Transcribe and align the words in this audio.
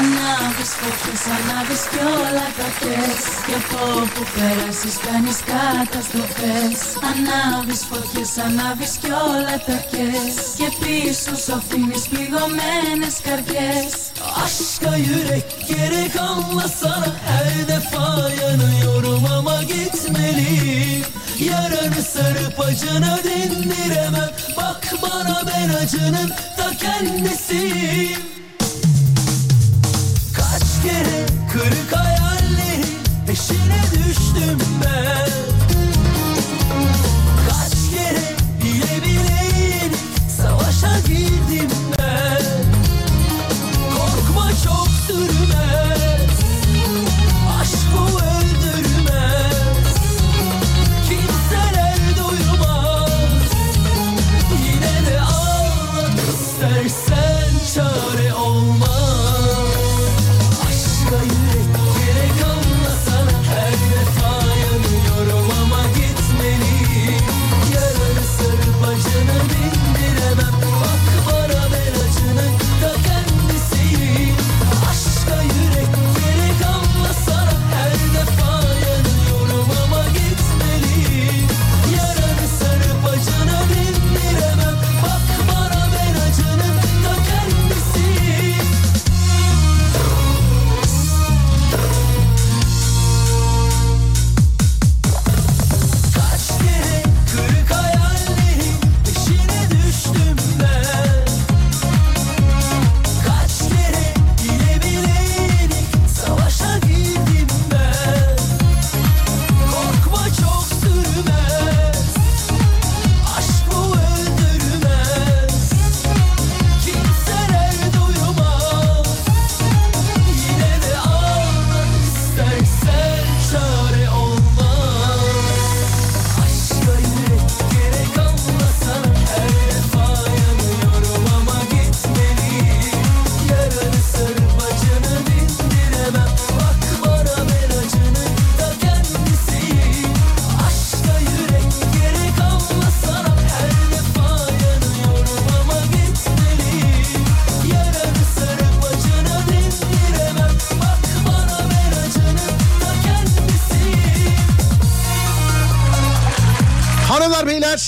Ανάβεις 0.00 0.72
φωτιές, 0.80 1.22
ανάβεις 1.36 1.82
κι 1.90 2.00
όλα 2.16 2.46
τα 2.58 2.68
θες. 2.78 3.22
Και 3.46 3.54
από 3.60 3.80
όπου 4.00 4.22
πέρασεις 4.34 4.96
κάνεις 5.06 5.38
καταστροφές. 5.52 6.78
Ανάβεις 7.10 7.82
φωτιές, 7.90 8.32
ανάβεις 8.46 8.92
κι 9.02 9.12
όλα 9.28 9.56
τα 9.66 9.76
θες. 9.90 10.34
Και 10.58 10.68
πίσω 10.80 11.32
σου 11.42 11.52
αφήνεις 11.58 12.04
πληγωμένες 12.10 13.16
καρδιές. 13.26 13.92
Aşka 14.44 14.96
yürek 14.96 15.46
gerek 15.68 16.16
anlasana 16.16 17.14
Her 17.26 17.68
defa 17.68 18.30
yanıyorum 18.42 19.24
ama 19.36 19.62
gitmeliyim 19.62 21.04
Yaranı 21.38 22.02
sarıp 22.12 22.60
acını 22.60 23.18
dindiremem 23.24 24.30
Bak 24.56 24.94
bana 25.02 25.42
ben 25.46 25.68
acının 25.74 26.28
ta 26.56 26.70
kendisiyim 26.76 28.39
kırık 31.60 31.96
hayallerin 31.96 32.86
peşine 33.26 33.82
düştüm 33.92 34.58
ben. 34.84 35.30
Kaç 37.48 37.72
kere 37.90 38.36
bile 38.64 39.04
bile 39.04 39.90
savaşa 40.36 41.00
girdim 41.00 41.70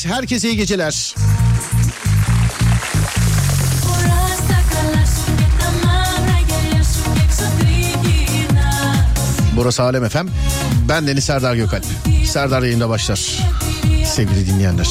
Herkese 0.07 0.49
iyi 0.49 0.57
geceler. 0.57 1.15
Burası 9.57 9.83
Alem 9.83 10.05
Efem. 10.05 10.29
Ben 10.89 11.07
Deniz 11.07 11.25
Serdar 11.25 11.55
Gökalp. 11.55 11.85
Serdar 12.27 12.63
yayında 12.63 12.89
başlar. 12.89 13.39
Sevgili 14.05 14.47
dinleyenler. 14.47 14.89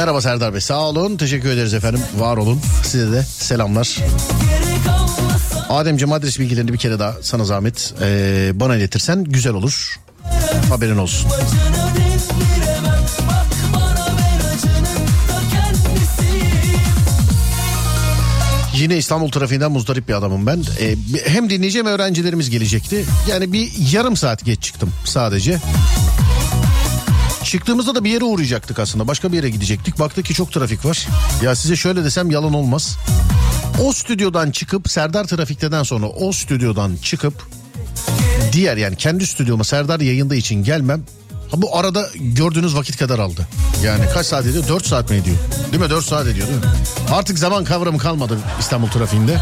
Merhaba 0.00 0.20
Serdar 0.20 0.54
Bey 0.54 0.60
sağ 0.60 0.80
olun. 0.80 1.16
Teşekkür 1.16 1.50
ederiz 1.50 1.74
efendim. 1.74 2.00
Var 2.18 2.36
olun. 2.36 2.60
Size 2.82 3.12
de 3.12 3.22
selamlar. 3.22 3.96
Ademciğim 5.68 6.12
adres 6.12 6.38
bilgilerini 6.38 6.72
bir 6.72 6.78
kere 6.78 6.98
daha 6.98 7.14
sana 7.22 7.44
zahmet 7.44 7.94
ee, 8.02 8.50
bana 8.54 8.76
iletirsen 8.76 9.24
güzel 9.24 9.52
olur. 9.52 10.00
Haberin 10.68 10.96
olsun. 10.96 11.30
Yine 18.74 18.96
İstanbul 18.96 19.30
trafiğinden 19.30 19.72
muzdarip 19.72 20.08
bir 20.08 20.14
adamım 20.14 20.46
ben. 20.46 20.64
Ee, 20.80 20.96
hem 21.26 21.50
dinleyeceğim 21.50 21.86
öğrencilerimiz 21.86 22.50
gelecekti. 22.50 23.04
Yani 23.28 23.52
bir 23.52 23.72
yarım 23.92 24.16
saat 24.16 24.44
geç 24.44 24.62
çıktım 24.62 24.92
sadece. 25.04 25.58
Çıktığımızda 27.50 27.94
da 27.94 28.04
bir 28.04 28.10
yere 28.10 28.24
uğrayacaktık 28.24 28.78
aslında. 28.78 29.08
Başka 29.08 29.32
bir 29.32 29.36
yere 29.36 29.50
gidecektik. 29.50 29.98
Baktık 29.98 30.24
ki 30.24 30.34
çok 30.34 30.52
trafik 30.52 30.84
var. 30.84 31.08
Ya 31.42 31.54
size 31.56 31.76
şöyle 31.76 32.04
desem 32.04 32.30
yalan 32.30 32.54
olmaz. 32.54 32.96
O 33.84 33.92
stüdyodan 33.92 34.50
çıkıp 34.50 34.90
Serdar 34.90 35.24
Trafik'ten 35.24 35.82
sonra 35.82 36.06
o 36.06 36.32
stüdyodan 36.32 36.96
çıkıp 37.02 37.46
diğer 38.52 38.76
yani 38.76 38.96
kendi 38.96 39.26
stüdyoma 39.26 39.64
Serdar 39.64 40.00
yayında 40.00 40.34
için 40.34 40.64
gelmem 40.64 41.02
ha 41.50 41.62
bu 41.62 41.76
arada 41.76 42.08
gördüğünüz 42.14 42.76
vakit 42.76 42.96
kadar 42.96 43.18
aldı. 43.18 43.48
Yani 43.84 44.04
kaç 44.14 44.26
saat 44.26 44.46
ediyor? 44.46 44.68
4 44.68 44.86
saat 44.86 45.10
mi 45.10 45.16
ediyor? 45.16 45.36
Değil 45.72 45.82
mi? 45.82 45.90
4 45.90 46.04
saat 46.04 46.26
ediyor 46.26 46.46
değil 46.48 46.58
mi? 46.58 46.64
Artık 47.12 47.38
zaman 47.38 47.64
kavramı 47.64 47.98
kalmadı 47.98 48.38
İstanbul 48.60 48.88
trafiğinde. 48.88 49.40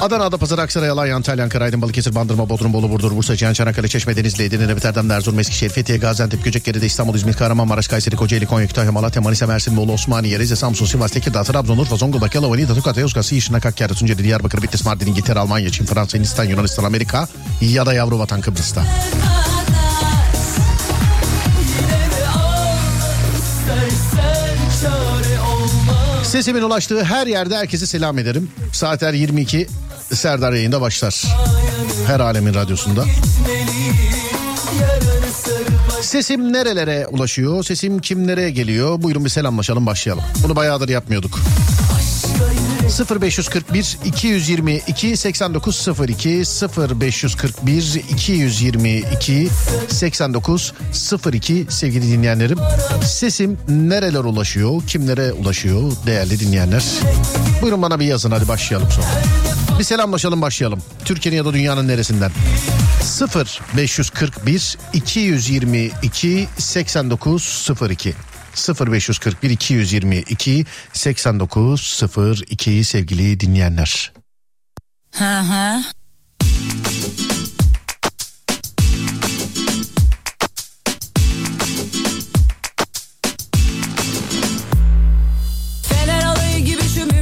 Adana, 0.00 0.24
Adapazarı, 0.24 0.60
Aksaray, 0.62 0.90
Alanya, 0.90 1.16
Antalya, 1.16 1.44
Ankara, 1.44 1.64
Aydın, 1.64 1.82
Balıkesir, 1.82 2.14
Bandırma, 2.14 2.48
Bodrum, 2.48 2.72
Bolu, 2.72 2.90
Burdur, 2.90 3.16
Bursa, 3.16 3.36
Cihan, 3.36 3.52
Çanakkale, 3.52 3.88
Çeşme, 3.88 4.16
Denizli, 4.16 4.44
Edirne, 4.44 4.68
Nefet 4.68 4.84
Erdem, 4.84 5.10
Erzurum, 5.10 5.38
Eskişehir, 5.38 5.70
Fethiye, 5.70 5.98
Gaziantep, 5.98 6.44
Göcekeri'de, 6.44 6.86
İstanbul, 6.86 7.14
İzmir, 7.14 7.32
Kahramanmaraş, 7.32 7.88
Kayseri, 7.88 8.16
Kocaeli, 8.16 8.46
Konya, 8.46 8.66
Kütahya, 8.66 8.92
Malatya, 8.92 9.22
Manisa, 9.22 9.46
Mersin, 9.46 9.76
Bolu, 9.76 9.92
Osmaniye, 9.92 10.38
Rize, 10.38 10.56
Samsun, 10.56 10.86
Sivas, 10.86 11.10
Tekirdağ, 11.10 11.44
Trabzon, 11.44 11.78
Urfa, 11.78 11.96
Zonguldak, 11.96 12.34
Yalova, 12.34 12.56
Niğde, 12.56 12.74
Tokat, 12.74 12.96
Yozgat, 12.96 13.32
Yişinak, 13.32 13.64
Hakkari, 13.64 13.94
Tunceli, 13.94 14.24
Diyarbakır, 14.24 14.62
Bitlis, 14.62 14.84
Mardin, 14.84 15.06
İngiltere, 15.06 15.38
Almanya, 15.38 15.70
Çin, 15.70 15.84
Fransa, 15.84 16.18
Hindistan, 16.18 16.44
Yunanistan, 16.44 16.84
Amerika 16.84 17.28
ya 17.60 17.86
da 17.86 17.94
yavru 17.94 18.18
vatan 18.18 18.40
Kıbrıs'ta. 18.40 18.84
Sesimin 26.22 26.62
ulaştığı 26.62 27.04
her 27.04 27.26
yerde 27.26 27.56
herkese 27.56 27.86
selam 27.86 28.18
ederim. 28.18 28.50
Saatler 28.72 29.12
22 29.12 29.66
Serdar 30.14 30.52
yayında 30.52 30.80
başlar. 30.80 31.24
Her 32.06 32.20
alemin 32.20 32.54
radyosunda. 32.54 33.04
Sesim 36.00 36.52
nerelere 36.52 37.06
ulaşıyor? 37.06 37.64
Sesim 37.64 37.98
kimlere 37.98 38.50
geliyor? 38.50 39.02
Buyurun 39.02 39.24
bir 39.24 39.30
selamlaşalım 39.30 39.86
başlayalım. 39.86 40.24
Bunu 40.44 40.56
bayağıdır 40.56 40.88
yapmıyorduk. 40.88 41.38
Aşka 42.88 43.14
yürek 43.14 43.22
0541 43.22 43.98
222 44.04 45.16
8902 45.16 46.28
0541 47.00 47.94
222 48.10 49.48
8902 49.88 51.66
sevgili 51.68 52.12
dinleyenlerim. 52.12 52.58
Sesim 53.04 53.58
nereler 53.68 54.24
ulaşıyor, 54.24 54.82
kimlere 54.86 55.32
ulaşıyor 55.32 55.92
değerli 56.06 56.40
dinleyenler? 56.40 56.84
Buyurun 57.62 57.82
bana 57.82 58.00
bir 58.00 58.04
yazın 58.04 58.30
hadi 58.30 58.48
başlayalım 58.48 58.88
sonra. 58.90 59.06
Bir 59.78 59.84
selamlaşalım 59.84 60.42
başlayalım. 60.42 60.82
Türkiye'nin 61.04 61.36
ya 61.36 61.44
da 61.44 61.52
dünyanın 61.52 61.88
neresinden? 61.88 62.30
0 63.02 63.60
541 63.76 64.78
222 64.94 66.48
8902 66.58 68.14
0541 68.54 69.50
222 69.50 70.64
8902 70.92 72.84
sevgili 72.84 73.40
dinleyenler. 73.40 74.12
Hı 75.12 75.38
hı. 75.38 75.82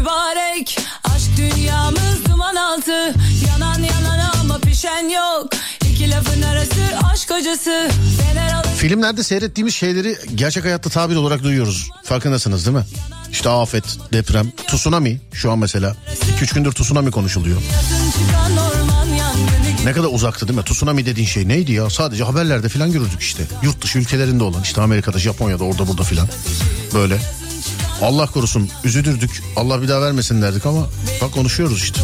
Mübarek 0.06 0.78
Aşk 1.04 1.36
dünyamız 1.36 2.24
duman 2.30 2.56
altı 2.56 3.14
Yanan 3.48 3.82
yanan 3.82 4.30
ama 4.40 4.58
pişen 4.58 5.08
yok 5.08 5.50
İki 5.90 6.10
lafın 6.10 6.42
arası 6.42 7.08
aşk 7.12 7.30
hocası 7.30 7.90
Fener 8.20 8.65
Filmlerde 8.88 9.22
seyrettiğimiz 9.22 9.74
şeyleri 9.74 10.16
gerçek 10.34 10.64
hayatta 10.64 10.90
tabir 10.90 11.16
olarak 11.16 11.42
duyuyoruz. 11.42 11.90
Farkındasınız 12.04 12.66
değil 12.66 12.76
mi? 12.76 12.84
İşte 13.32 13.48
afet, 13.48 13.84
deprem, 14.12 14.52
tsunami 14.66 15.20
şu 15.32 15.52
an 15.52 15.58
mesela. 15.58 15.96
2-3 16.40 16.54
gündür 16.54 16.72
tsunami 16.72 17.10
konuşuluyor. 17.10 17.62
Ne 19.84 19.92
kadar 19.92 20.08
uzaktı 20.12 20.48
değil 20.48 20.58
mi? 20.58 20.64
Tsunami 20.64 21.06
dediğin 21.06 21.26
şey 21.26 21.48
neydi 21.48 21.72
ya? 21.72 21.90
Sadece 21.90 22.24
haberlerde 22.24 22.68
falan 22.68 22.92
görürdük 22.92 23.20
işte. 23.20 23.42
Yurt 23.62 23.82
dışı 23.82 23.98
ülkelerinde 23.98 24.44
olan 24.44 24.62
işte 24.62 24.80
Amerika'da, 24.80 25.18
Japonya'da, 25.18 25.64
orada 25.64 25.88
burada 25.88 26.02
filan. 26.02 26.28
Böyle. 26.94 27.18
Allah 28.02 28.26
korusun 28.26 28.70
üzülürdük. 28.84 29.42
Allah 29.56 29.82
bir 29.82 29.88
daha 29.88 30.02
vermesin 30.02 30.42
derdik 30.42 30.66
ama 30.66 30.86
bak 31.22 31.32
konuşuyoruz 31.32 31.82
işte. 31.82 32.00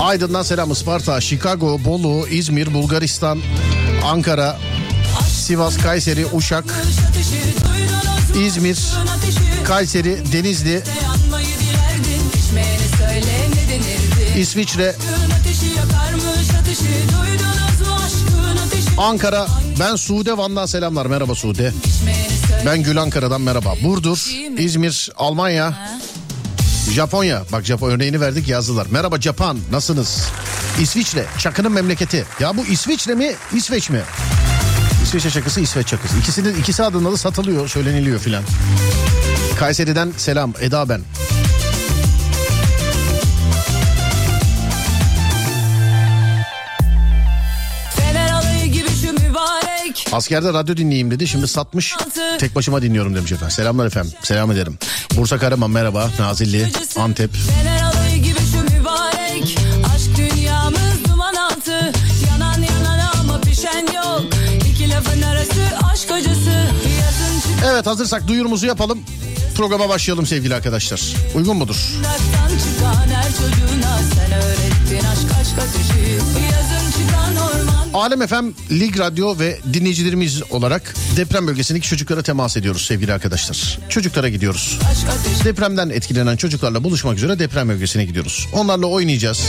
Aydın'dan 0.00 0.42
selam 0.42 0.70
Isparta, 0.70 1.20
Chicago, 1.20 1.84
Bolu, 1.84 2.28
İzmir, 2.28 2.74
Bulgaristan, 2.74 3.40
Ankara, 4.04 4.58
Sivas, 5.28 5.76
Kayseri, 5.78 6.26
Uşak, 6.26 6.64
İzmir, 8.46 8.78
Kayseri, 9.64 10.32
Denizli, 10.32 10.82
İsviçre, 14.36 14.96
Ankara. 18.98 19.46
Ben 19.80 19.96
Sude 19.96 20.38
Van'dan 20.38 20.66
selamlar. 20.66 21.06
Merhaba 21.06 21.34
Sude. 21.34 21.72
Ben 22.66 22.82
Gül 22.82 23.02
Ankara'dan 23.02 23.40
merhaba. 23.40 23.74
Burdur, 23.84 24.30
İzmir, 24.58 25.10
Almanya, 25.16 25.90
Japonya. 26.90 27.42
Bak 27.52 27.64
Japon 27.64 27.90
örneğini 27.90 28.20
verdik 28.20 28.48
yazdılar. 28.48 28.86
Merhaba 28.90 29.20
Japan 29.20 29.58
nasılsınız? 29.72 30.28
İsviçre, 30.80 31.24
Çakı'nın 31.38 31.72
memleketi. 31.72 32.24
Ya 32.40 32.56
bu 32.56 32.66
İsviçre 32.66 33.14
mi, 33.14 33.34
İsveç 33.54 33.90
mi? 33.90 34.00
İsveç'e 35.02 35.30
çakısı, 35.30 35.60
İsveç 35.60 35.86
çakısı. 35.86 36.18
İkisinin 36.18 36.60
ikisi 36.60 36.82
adında 36.82 37.12
da 37.12 37.16
satılıyor, 37.16 37.68
söyleniliyor 37.68 38.18
filan. 38.18 38.42
Kayseri'den 39.58 40.12
selam, 40.16 40.54
Eda 40.60 40.88
ben. 40.88 41.00
Mübarek 49.90 50.08
Askerde 50.12 50.52
radyo 50.52 50.76
dinleyeyim 50.76 51.10
dedi. 51.10 51.28
Şimdi 51.28 51.48
satmış. 51.48 51.96
Tek 52.38 52.54
başıma 52.54 52.82
dinliyorum 52.82 53.14
demiş 53.14 53.32
efendim. 53.32 53.50
Selamlar 53.50 53.86
efendim. 53.86 54.12
Selam 54.22 54.50
ederim. 54.50 54.78
Bursa 55.16 55.38
Karaman 55.38 55.70
merhaba. 55.70 56.10
Nazilli, 56.18 56.68
Antep. 56.96 57.30
Evet 67.64 67.86
hazırsak 67.86 68.28
duyurumuzu 68.28 68.66
yapalım. 68.66 68.98
Programa 69.56 69.88
başlayalım 69.88 70.26
sevgili 70.26 70.54
arkadaşlar. 70.54 71.02
Uygun 71.34 71.56
mudur? 71.56 71.74
çıkan 71.74 73.08
her 73.14 73.28
çocuğuna 73.30 73.98
Sen 74.14 74.32
öğrettin 74.32 75.06
aşk 75.08 75.40
aşk 75.40 75.58
ateşi 75.58 76.49
Alem 78.00 78.26
FM, 78.26 78.44
Lig 78.70 78.98
Radyo 78.98 79.38
ve 79.38 79.58
dinleyicilerimiz 79.72 80.42
olarak 80.50 80.94
deprem 81.16 81.46
bölgesindeki 81.46 81.88
çocuklara 81.88 82.22
temas 82.22 82.56
ediyoruz 82.56 82.86
sevgili 82.86 83.12
arkadaşlar. 83.12 83.78
Çocuklara 83.88 84.28
gidiyoruz. 84.28 84.78
Depremden 85.44 85.90
etkilenen 85.90 86.36
çocuklarla 86.36 86.84
buluşmak 86.84 87.16
üzere 87.16 87.38
deprem 87.38 87.68
bölgesine 87.68 88.04
gidiyoruz. 88.04 88.48
Onlarla 88.52 88.86
oynayacağız. 88.86 89.46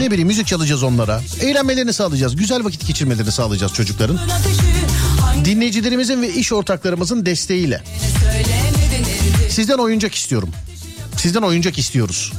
Ne 0.00 0.10
bileyim 0.10 0.28
müzik 0.28 0.46
çalacağız 0.46 0.82
onlara. 0.82 1.20
Eğlenmelerini 1.40 1.92
sağlayacağız. 1.92 2.36
Güzel 2.36 2.64
vakit 2.64 2.86
geçirmelerini 2.86 3.32
sağlayacağız 3.32 3.72
çocukların. 3.72 4.18
Dinleyicilerimizin 5.44 6.22
ve 6.22 6.34
iş 6.34 6.52
ortaklarımızın 6.52 7.26
desteğiyle. 7.26 7.82
Sizden 9.48 9.78
oyuncak 9.78 10.14
istiyorum. 10.14 10.50
Sizden 11.16 11.42
oyuncak 11.42 11.78
istiyoruz. 11.78 12.32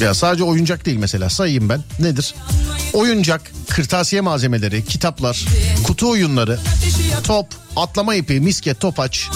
Ya 0.00 0.14
sadece 0.14 0.44
oyuncak 0.44 0.86
değil 0.86 0.96
mesela 0.98 1.30
sayayım 1.30 1.68
ben. 1.68 1.80
Nedir? 1.98 2.34
Oyuncak, 2.92 3.52
kırtasiye 3.68 4.22
malzemeleri, 4.22 4.84
kitaplar, 4.84 5.46
kutu 5.84 6.10
oyunları, 6.10 6.60
top, 7.24 7.46
atlama 7.76 8.14
ipi, 8.14 8.40
misket, 8.40 8.80
topaç. 8.80 9.28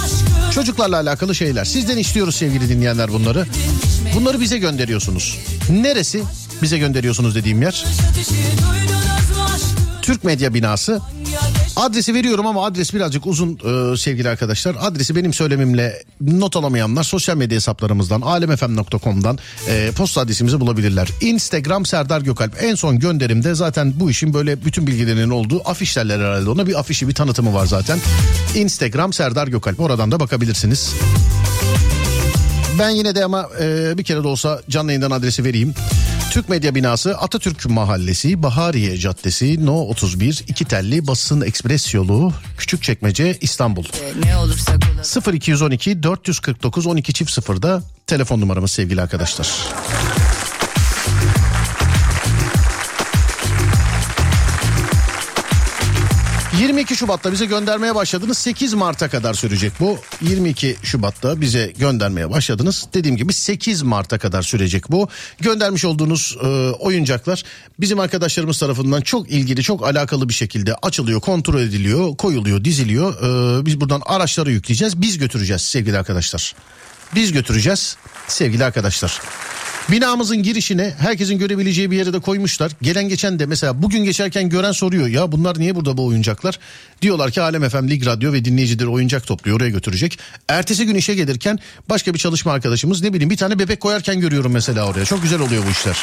Çocuklarla 0.55 0.97
alakalı 1.01 1.35
şeyler. 1.35 1.65
Sizden 1.65 1.99
istiyoruz 1.99 2.37
sevgili 2.37 2.69
dinleyenler 2.69 3.13
bunları. 3.13 3.47
Bunları 4.15 4.41
bize 4.41 4.59
gönderiyorsunuz. 4.59 5.39
Neresi? 5.71 6.23
Bize 6.63 6.79
gönderiyorsunuz 6.79 7.35
dediğim 7.35 7.63
yer. 7.63 7.85
Türk 10.03 10.25
Medya 10.25 10.55
Binası. 10.55 11.01
Adresi 11.76 12.15
veriyorum 12.15 12.47
ama 12.47 12.65
adres 12.65 12.94
birazcık 12.94 13.26
uzun 13.26 13.53
e, 13.53 13.97
sevgili 13.97 14.29
arkadaşlar. 14.29 14.76
Adresi 14.81 15.17
benim 15.17 15.32
söylemimle 15.32 16.03
not 16.21 16.56
alamayanlar 16.56 17.05
sosyal 17.05 17.37
medya 17.37 17.56
hesaplarımızdan 17.56 18.20
alemfm.com'dan 18.20 19.39
e, 19.69 19.91
posta 19.96 20.20
adresimizi 20.20 20.60
bulabilirler. 20.60 21.08
Instagram 21.20 21.87
Serdar 21.87 22.20
Gökalp. 22.20 22.63
En 22.63 22.75
son 22.75 22.99
gönderimde 22.99 23.55
zaten 23.55 23.93
bu 24.01 24.10
işin 24.10 24.34
böyle 24.34 24.65
bütün 24.65 24.87
bilgilerinin 24.87 25.31
olduğu 25.31 25.69
afişlerler 25.69 26.19
herhalde. 26.19 26.51
Ona 26.51 26.67
bir 26.67 26.81
afişi 26.81 27.08
bir 27.08 27.15
tanıtımı 27.15 27.55
var 27.55 27.67
zaten. 27.67 27.99
Instagram 28.55 29.13
Serdar 29.13 29.49
Gökalp. 29.49 29.81
Oradan 29.81 30.13
da 30.13 30.20
bakabilirsiniz. 30.20 30.94
Ben 32.79 32.91
yine 32.91 33.15
de 33.15 33.25
ama 33.25 33.49
e, 33.60 33.99
bir 33.99 34.05
kere 34.05 34.22
de 34.22 34.29
olsa 34.29 34.60
canlı 34.69 34.91
yayından 34.91 35.10
adresi 35.10 35.44
vereyim. 35.44 35.75
Türk 36.34 36.48
Medya 36.48 36.74
Binası 36.74 37.19
Atatürk 37.19 37.67
Mahallesi 37.67 38.43
Bahariye 38.43 38.96
Caddesi 38.96 39.67
No 39.67 39.81
31 39.81 40.44
İki 40.48 40.64
Telli 40.64 41.06
Basın 41.06 41.41
Ekspres 41.41 41.94
Yolu 41.94 42.32
Küçükçekmece 42.58 43.38
İstanbul. 43.41 43.84
Ne 44.24 44.36
olursa 44.36 44.72
kullan 44.81 45.34
0212 45.34 46.03
449 46.03 46.86
12 46.86 47.12
çift 47.12 47.31
sıfırda 47.31 47.82
telefon 48.06 48.41
numaramız 48.41 48.70
sevgili 48.70 49.03
arkadaşlar. 49.03 49.48
...22 56.61 56.94
Şubat'ta 56.94 57.32
bize 57.32 57.46
göndermeye 57.46 57.94
başladınız. 57.94 58.39
8 58.39 58.75
Mart'a 58.75 59.08
kadar 59.08 59.34
sürecek 59.34 59.73
bu. 59.81 59.99
22 60.20 60.77
Şubat'ta 60.82 61.41
bize 61.41 61.73
göndermeye 61.79 62.31
başladınız. 62.31 62.87
Dediğim 62.94 63.17
gibi 63.17 63.32
8 63.32 63.82
Mart'a 63.82 64.19
kadar 64.19 64.43
sürecek 64.43 64.91
bu. 64.91 65.08
Göndermiş 65.41 65.84
olduğunuz 65.84 66.37
e, 66.43 66.46
oyuncaklar... 66.70 67.43
...bizim 67.81 68.01
arkadaşlarımız 68.01 68.58
tarafından 68.58 69.01
çok 69.01 69.31
ilgili, 69.31 69.63
çok 69.63 69.87
alakalı 69.87 70.29
bir 70.29 70.34
şekilde 70.34 70.75
açılıyor, 70.75 71.20
kontrol 71.20 71.61
ediliyor, 71.61 72.17
koyuluyor, 72.17 72.65
diziliyor. 72.65 73.15
E, 73.61 73.67
biz 73.67 73.81
buradan 73.81 74.03
araçlara 74.06 74.51
yükleyeceğiz, 74.51 75.01
biz 75.01 75.19
götüreceğiz 75.19 75.63
sevgili 75.63 75.99
arkadaşlar. 75.99 76.55
Biz 77.15 77.32
götüreceğiz 77.32 77.96
sevgili 78.29 78.65
arkadaşlar. 78.65 79.20
Binamızın 79.91 80.43
girişine 80.43 80.94
herkesin 80.98 81.38
görebileceği 81.38 81.91
bir 81.91 81.96
yere 81.96 82.12
de 82.12 82.20
koymuşlar. 82.20 82.72
Gelen 82.82 83.08
geçen 83.08 83.38
de 83.38 83.46
mesela 83.46 83.82
bugün 83.82 84.05
geçerken 84.05 84.48
gören 84.48 84.72
soruyor. 84.72 85.06
Ya 85.06 85.32
bunlar 85.32 85.58
niye 85.58 85.74
burada 85.74 85.96
bu 85.96 86.06
oyuncaklar? 86.06 86.58
Diyorlar 87.03 87.31
ki 87.31 87.43
Alem 87.43 87.69
FM 87.69 87.88
Lig 87.88 88.06
Radyo 88.06 88.32
ve 88.32 88.44
dinleyicileri 88.44 88.88
oyuncak 88.88 89.26
topluyor 89.26 89.56
oraya 89.56 89.70
götürecek. 89.70 90.19
Ertesi 90.48 90.86
gün 90.86 90.94
işe 90.94 91.14
gelirken 91.14 91.58
başka 91.88 92.14
bir 92.14 92.19
çalışma 92.19 92.53
arkadaşımız 92.53 93.03
ne 93.03 93.12
bileyim 93.12 93.31
bir 93.31 93.36
tane 93.36 93.58
bebek 93.58 93.81
koyarken 93.81 94.20
görüyorum 94.20 94.53
mesela 94.53 94.86
oraya. 94.86 95.05
Çok 95.05 95.22
güzel 95.22 95.41
oluyor 95.41 95.62
bu 95.67 95.70
işler. 95.70 95.96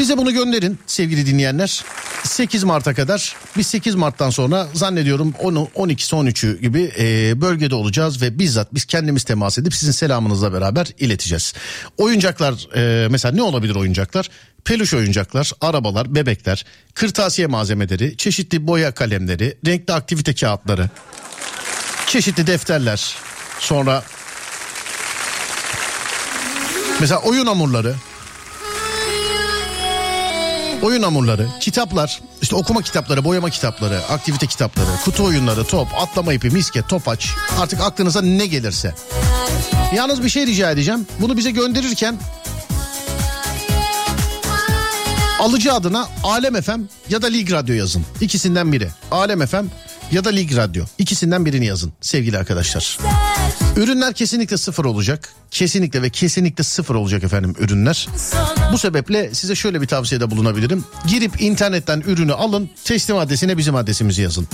Bize 0.00 0.18
bunu 0.18 0.32
gönderin 0.32 0.78
sevgili 0.86 1.26
dinleyenler. 1.26 1.84
8 2.24 2.64
Mart'a 2.64 2.94
kadar 2.94 3.36
biz 3.56 3.66
8 3.66 3.94
Mart'tan 3.94 4.30
sonra 4.30 4.68
zannediyorum 4.74 5.34
10 5.38 5.54
12'si 5.54 6.14
13'ü 6.14 6.60
gibi 6.60 6.92
e, 6.98 7.40
bölgede 7.40 7.74
olacağız 7.74 8.22
ve 8.22 8.38
bizzat 8.38 8.74
biz 8.74 8.84
kendimiz 8.84 9.24
temas 9.24 9.58
edip 9.58 9.74
sizin 9.74 9.92
selamınızla 9.92 10.52
beraber 10.52 10.86
ileteceğiz. 10.98 11.54
Oyuncaklar 11.98 12.76
e, 12.76 13.08
mesela 13.08 13.34
ne 13.34 13.42
olabilir 13.42 13.74
oyuncaklar? 13.74 14.30
Peluş 14.64 14.94
oyuncaklar, 14.94 15.52
arabalar, 15.60 16.14
bebekler, 16.14 16.64
kırtasiye 16.94 17.46
malzemeleri, 17.46 18.16
çeşitli 18.16 18.66
boya 18.66 18.94
kalemleri, 18.94 19.58
renkli 19.66 19.94
aktivite 19.94 20.34
kağıtları, 20.34 20.90
çeşitli 22.06 22.46
defterler, 22.46 23.14
sonra 23.58 24.02
mesela 27.00 27.20
oyun 27.20 27.46
hamurları, 27.46 27.94
oyun 30.82 31.02
hamurları, 31.02 31.46
kitaplar, 31.60 32.20
işte 32.42 32.56
okuma 32.56 32.82
kitapları, 32.82 33.24
boyama 33.24 33.50
kitapları, 33.50 33.98
aktivite 34.08 34.46
kitapları, 34.46 34.86
kutu 35.04 35.24
oyunları, 35.24 35.64
top, 35.64 35.88
atlama 35.96 36.32
ipi, 36.32 36.50
misket, 36.50 36.88
topaç 36.88 37.28
artık 37.60 37.80
aklınıza 37.80 38.22
ne 38.22 38.46
gelirse. 38.46 38.94
Yalnız 39.94 40.24
bir 40.24 40.28
şey 40.28 40.46
rica 40.46 40.70
edeceğim. 40.70 41.06
Bunu 41.20 41.36
bize 41.36 41.50
gönderirken 41.50 42.18
alıcı 45.40 45.72
adına 45.72 46.08
Alem 46.22 46.62
FM 46.62 46.80
ya 47.08 47.22
da 47.22 47.26
Lig 47.26 47.52
Radyo 47.52 47.74
yazın. 47.74 48.04
İkisinden 48.20 48.72
biri. 48.72 48.88
Alem 49.10 49.46
FM 49.46 49.64
ya 50.12 50.24
da 50.24 50.30
Lig 50.30 50.56
Radyo. 50.56 50.84
İkisinden 50.98 51.46
birini 51.46 51.66
yazın 51.66 51.92
sevgili 52.00 52.38
arkadaşlar. 52.38 52.98
Ürünler 53.80 54.12
kesinlikle 54.12 54.56
sıfır 54.56 54.84
olacak. 54.84 55.28
Kesinlikle 55.50 56.02
ve 56.02 56.10
kesinlikle 56.10 56.64
sıfır 56.64 56.94
olacak 56.94 57.24
efendim 57.24 57.54
ürünler. 57.58 58.08
Bu 58.72 58.78
sebeple 58.78 59.34
size 59.34 59.54
şöyle 59.54 59.80
bir 59.80 59.86
tavsiyede 59.86 60.30
bulunabilirim. 60.30 60.84
Girip 61.06 61.40
internetten 61.42 62.00
ürünü 62.00 62.32
alın. 62.32 62.70
Teslim 62.84 63.16
adresine 63.16 63.58
bizim 63.58 63.74
adresimizi 63.74 64.22
yazın. 64.22 64.48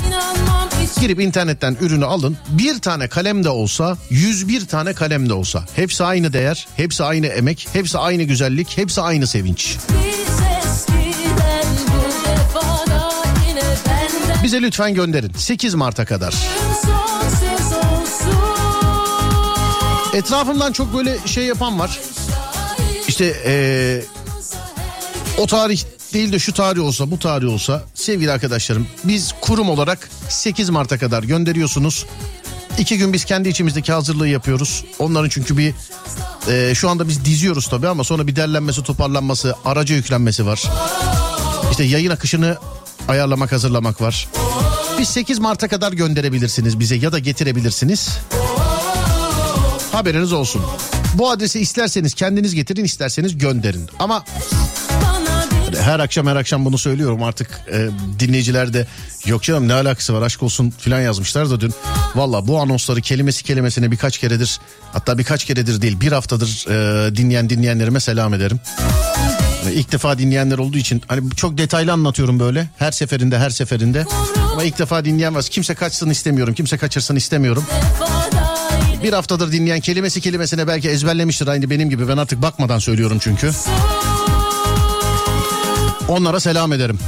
Girip 1.00 1.20
internetten 1.20 1.76
ürünü 1.80 2.04
alın. 2.04 2.36
Bir 2.48 2.78
tane 2.78 3.08
kalem 3.08 3.44
de 3.44 3.48
olsa, 3.48 3.96
101 4.10 4.66
tane 4.66 4.92
kalem 4.92 5.28
de 5.28 5.34
olsa. 5.34 5.64
Hepsi 5.76 6.04
aynı 6.04 6.32
değer, 6.32 6.68
hepsi 6.76 7.04
aynı 7.04 7.26
emek, 7.26 7.68
hepsi 7.72 7.98
aynı 7.98 8.22
güzellik, 8.22 8.78
hepsi 8.78 9.00
aynı 9.00 9.26
sevinç. 9.26 9.76
Bize 14.42 14.62
lütfen 14.62 14.94
gönderin. 14.94 15.32
8 15.36 15.74
Mart'a 15.74 16.04
kadar. 16.04 16.34
Etrafımdan 20.16 20.72
çok 20.72 20.94
böyle 20.94 21.18
şey 21.26 21.44
yapan 21.44 21.78
var. 21.78 22.00
İşte 23.08 23.36
ee, 23.46 24.02
o 25.38 25.46
tarih 25.46 25.82
değil 26.12 26.32
de 26.32 26.38
şu 26.38 26.52
tarih 26.52 26.80
olsa 26.80 27.10
bu 27.10 27.18
tarih 27.18 27.52
olsa 27.52 27.84
sevgili 27.94 28.32
arkadaşlarım 28.32 28.86
biz 29.04 29.34
kurum 29.40 29.70
olarak 29.70 30.10
8 30.28 30.70
Mart'a 30.70 30.98
kadar 30.98 31.22
gönderiyorsunuz. 31.22 32.06
İki 32.78 32.98
gün 32.98 33.12
biz 33.12 33.24
kendi 33.24 33.48
içimizdeki 33.48 33.92
hazırlığı 33.92 34.28
yapıyoruz. 34.28 34.84
Onların 34.98 35.28
çünkü 35.28 35.56
bir 35.56 35.74
e, 36.48 36.74
şu 36.74 36.88
anda 36.90 37.08
biz 37.08 37.24
diziyoruz 37.24 37.68
tabii 37.68 37.88
ama 37.88 38.04
sonra 38.04 38.26
bir 38.26 38.36
derlenmesi 38.36 38.82
toparlanması 38.82 39.54
araca 39.64 39.94
yüklenmesi 39.94 40.46
var. 40.46 40.62
İşte 41.70 41.84
yayın 41.84 42.10
akışını 42.10 42.56
ayarlamak 43.08 43.52
hazırlamak 43.52 44.00
var. 44.00 44.28
Biz 44.98 45.08
8 45.08 45.38
Mart'a 45.38 45.68
kadar 45.68 45.92
gönderebilirsiniz 45.92 46.80
bize 46.80 46.96
ya 46.96 47.12
da 47.12 47.18
getirebilirsiniz. 47.18 48.18
Haberiniz 49.96 50.32
olsun. 50.32 50.62
Bu 51.14 51.30
adresi 51.30 51.60
isterseniz 51.60 52.14
kendiniz 52.14 52.54
getirin 52.54 52.84
isterseniz 52.84 53.38
gönderin. 53.38 53.90
Ama 53.98 54.24
her 55.80 56.00
akşam 56.00 56.26
her 56.26 56.36
akşam 56.36 56.64
bunu 56.64 56.78
söylüyorum 56.78 57.22
artık 57.22 57.60
e, 57.72 57.88
dinleyiciler 58.18 58.72
de 58.72 58.86
yok 59.26 59.42
canım 59.42 59.68
ne 59.68 59.74
alakası 59.74 60.14
var 60.14 60.22
aşk 60.22 60.42
olsun 60.42 60.74
filan 60.78 61.00
yazmışlar 61.00 61.50
da 61.50 61.60
dün. 61.60 61.74
Valla 62.14 62.48
bu 62.48 62.60
anonsları 62.60 63.00
kelimesi 63.00 63.44
kelimesine 63.44 63.90
birkaç 63.90 64.18
keredir 64.18 64.60
hatta 64.92 65.18
birkaç 65.18 65.44
keredir 65.44 65.82
değil 65.82 66.00
bir 66.00 66.12
haftadır 66.12 66.66
e, 66.68 67.16
dinleyen 67.16 67.50
dinleyenlerime 67.50 68.00
selam 68.00 68.34
ederim. 68.34 68.60
İlk 69.72 69.92
defa 69.92 70.18
dinleyenler 70.18 70.58
olduğu 70.58 70.78
için 70.78 71.02
hani 71.08 71.30
çok 71.30 71.58
detaylı 71.58 71.92
anlatıyorum 71.92 72.40
böyle 72.40 72.68
her 72.78 72.92
seferinde 72.92 73.38
her 73.38 73.50
seferinde. 73.50 74.06
Ama 74.52 74.64
ilk 74.64 74.78
defa 74.78 75.04
dinleyen 75.04 75.34
var. 75.34 75.42
Kimse 75.42 75.74
kaçsın 75.74 76.10
istemiyorum 76.10 76.54
kimse 76.54 76.78
kaçırsın 76.78 77.16
istemiyorum. 77.16 77.64
Bir 79.02 79.12
haftadır 79.12 79.52
dinleyen 79.52 79.80
kelimesi 79.80 80.20
kelimesine 80.20 80.66
belki 80.66 80.88
ezberlemiştir 80.88 81.46
aynı 81.46 81.70
benim 81.70 81.90
gibi. 81.90 82.08
Ben 82.08 82.16
artık 82.16 82.42
bakmadan 82.42 82.78
söylüyorum 82.78 83.18
çünkü. 83.20 83.50
Onlara 86.08 86.40
selam 86.40 86.72
ederim. 86.72 86.98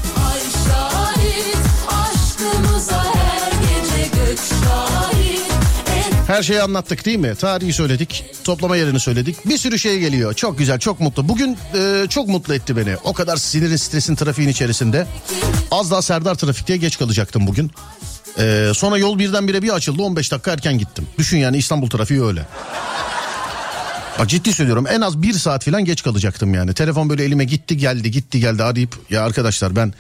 Her 6.27 6.43
şeyi 6.43 6.63
anlattık 6.63 7.05
değil 7.05 7.19
mi? 7.19 7.35
Tarihi 7.35 7.73
söyledik, 7.73 8.25
toplama 8.45 8.77
yerini 8.77 9.01
söyledik. 9.01 9.49
Bir 9.49 9.59
sürü 9.59 9.79
şey 9.79 9.99
geliyor. 10.01 10.35
Çok 10.35 10.59
güzel, 10.59 10.79
çok 10.79 11.01
mutlu. 11.01 11.29
Bugün 11.29 11.59
e, 11.75 12.07
çok 12.09 12.29
mutlu 12.29 12.55
etti 12.55 12.77
beni. 12.77 12.97
O 13.05 13.13
kadar 13.13 13.37
sinirin, 13.37 13.77
stresin, 13.77 14.15
trafiğin 14.15 14.49
içerisinde. 14.49 15.07
Az 15.71 15.91
daha 15.91 16.03
Serdar 16.03 16.35
Trafik'te 16.35 16.77
geç 16.77 16.99
kalacaktım 16.99 17.47
bugün. 17.47 17.71
E, 18.39 18.71
sonra 18.75 18.99
yol 18.99 19.19
birdenbire 19.19 19.63
bir 19.63 19.75
açıldı. 19.75 20.03
15 20.03 20.33
dakika 20.33 20.53
erken 20.53 20.79
gittim. 20.79 21.07
Düşün 21.19 21.39
yani 21.39 21.57
İstanbul 21.57 21.91
trafiği 21.91 22.23
öyle. 22.23 22.47
Bak 24.19 24.29
ciddi 24.29 24.53
söylüyorum 24.53 24.87
en 24.91 25.01
az 25.01 25.23
bir 25.23 25.33
saat 25.33 25.65
falan 25.65 25.85
geç 25.85 26.03
kalacaktım 26.03 26.55
yani. 26.55 26.75
Telefon 26.75 27.11
böyle 27.11 27.25
elime 27.25 27.45
gitti 27.45 27.77
geldi 27.77 28.11
gitti 28.11 28.41
geldi 28.41 28.65
arayıp 28.65 28.97
ya 29.11 29.25
arkadaşlar 29.25 29.77
ben 29.77 29.93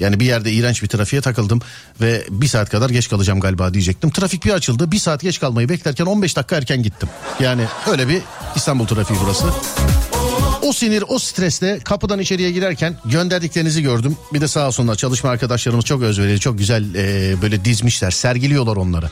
yani 0.00 0.20
bir 0.20 0.24
yerde 0.24 0.52
iğrenç 0.52 0.82
bir 0.82 0.88
trafiğe 0.88 1.22
takıldım 1.22 1.60
ve 2.00 2.24
bir 2.30 2.46
saat 2.46 2.70
kadar 2.70 2.90
geç 2.90 3.08
kalacağım 3.08 3.40
galiba 3.40 3.74
diyecektim. 3.74 4.10
Trafik 4.10 4.44
bir 4.44 4.50
açıldı 4.50 4.92
bir 4.92 4.98
saat 4.98 5.20
geç 5.20 5.40
kalmayı 5.40 5.68
beklerken 5.68 6.04
15 6.04 6.36
dakika 6.36 6.56
erken 6.56 6.82
gittim. 6.82 7.08
Yani 7.40 7.64
öyle 7.90 8.08
bir 8.08 8.22
İstanbul 8.56 8.86
trafiği 8.86 9.18
burası. 9.24 9.46
O 10.64 10.72
sinir 10.72 11.04
o 11.08 11.18
stresle 11.18 11.78
kapıdan 11.78 12.18
içeriye 12.18 12.50
girerken 12.50 12.96
gönderdiklerinizi 13.04 13.82
gördüm. 13.82 14.16
Bir 14.32 14.40
de 14.40 14.48
sağ 14.48 14.66
olsunlar 14.66 14.94
çalışma 14.94 15.30
arkadaşlarımız 15.30 15.84
çok 15.84 16.02
özverili 16.02 16.40
çok 16.40 16.58
güzel 16.58 16.94
e, 16.94 17.42
böyle 17.42 17.64
dizmişler 17.64 18.10
sergiliyorlar 18.10 18.76
onları. 18.76 19.10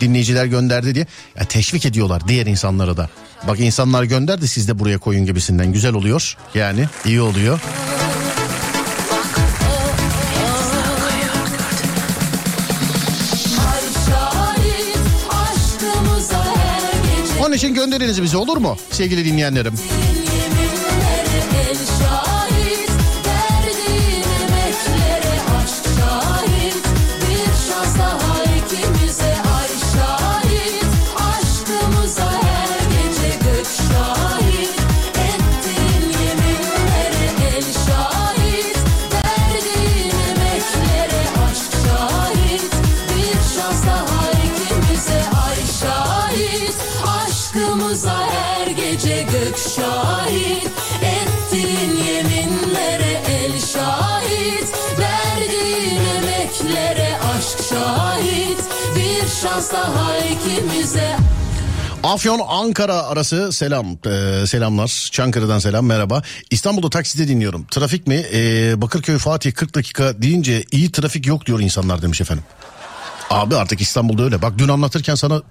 Dinleyiciler 0.00 0.46
gönderdi 0.46 0.94
diye 0.94 1.06
ya 1.36 1.44
teşvik 1.44 1.86
ediyorlar 1.86 2.28
diğer 2.28 2.46
insanlara 2.46 2.96
da. 2.96 3.10
Bak 3.48 3.60
insanlar 3.60 4.02
gönderdi 4.02 4.48
siz 4.48 4.68
de 4.68 4.78
buraya 4.78 4.98
koyun 4.98 5.26
gibisinden 5.26 5.72
güzel 5.72 5.94
oluyor. 5.94 6.36
Yani 6.54 6.86
iyi 7.04 7.20
oluyor. 7.20 7.60
Onun 17.40 17.52
için 17.52 17.74
gönderiniz 17.74 18.22
bize 18.22 18.36
olur 18.36 18.56
mu 18.56 18.76
sevgili 18.90 19.24
dinleyenlerim? 19.24 19.74
Şahit. 49.76 50.68
Ettiğin 51.02 51.96
yeminlere 52.06 53.22
el 53.28 53.52
şahit. 53.60 54.68
Verdiğin 54.98 56.00
emeklere 56.16 57.18
aşk 57.36 57.58
şahit. 57.70 58.58
Bir 58.96 59.28
şans 59.42 59.72
daha 59.72 60.16
ikimize. 60.18 61.16
Afyon 62.04 62.40
Ankara 62.48 62.94
arası 63.02 63.52
selam 63.52 63.86
Ee, 64.06 64.46
selamlar. 64.46 65.08
Çankırı'dan 65.12 65.58
selam 65.58 65.86
merhaba. 65.86 66.22
İstanbul'da 66.50 66.90
takside 66.90 67.28
dinliyorum. 67.28 67.66
Trafik 67.70 68.06
mi? 68.06 68.24
Ee, 68.34 68.82
Bakırköy 68.82 69.18
Fatih 69.18 69.52
40 69.52 69.74
dakika 69.74 70.22
deyince 70.22 70.64
iyi 70.72 70.92
trafik 70.92 71.26
yok 71.26 71.46
diyor 71.46 71.60
insanlar 71.60 72.02
demiş 72.02 72.20
efendim. 72.20 72.44
Abi 73.30 73.56
artık 73.56 73.80
İstanbul'da 73.80 74.22
öyle. 74.22 74.42
Bak 74.42 74.52
dün 74.58 74.68
anlatırken 74.68 75.14
sana 75.14 75.42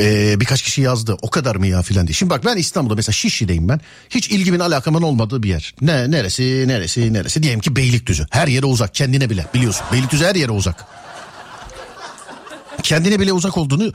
ee, 0.00 0.40
birkaç 0.40 0.62
kişi 0.62 0.82
yazdı 0.82 1.16
o 1.22 1.30
kadar 1.30 1.56
mı 1.56 1.66
ya 1.66 1.82
filan 1.82 2.06
diye. 2.06 2.14
Şimdi 2.14 2.30
bak 2.30 2.44
ben 2.44 2.56
İstanbul'da 2.56 2.94
mesela 2.94 3.12
Şişli'deyim 3.12 3.68
ben. 3.68 3.80
Hiç 4.10 4.30
ilgimin 4.30 4.60
alakamın 4.60 5.02
olmadığı 5.02 5.42
bir 5.42 5.48
yer. 5.48 5.74
Ne 5.80 6.10
neresi 6.10 6.64
neresi 6.68 7.12
neresi 7.12 7.42
diyelim 7.42 7.60
ki 7.60 7.76
Beylikdüzü. 7.76 8.26
Her 8.30 8.48
yere 8.48 8.66
uzak 8.66 8.94
kendine 8.94 9.30
bile 9.30 9.46
biliyorsun. 9.54 9.86
Beylikdüzü 9.92 10.24
her 10.24 10.34
yere 10.34 10.52
uzak. 10.52 10.86
Kendine 12.82 13.20
bile 13.20 13.32
uzak 13.32 13.58
olduğunu 13.58 13.92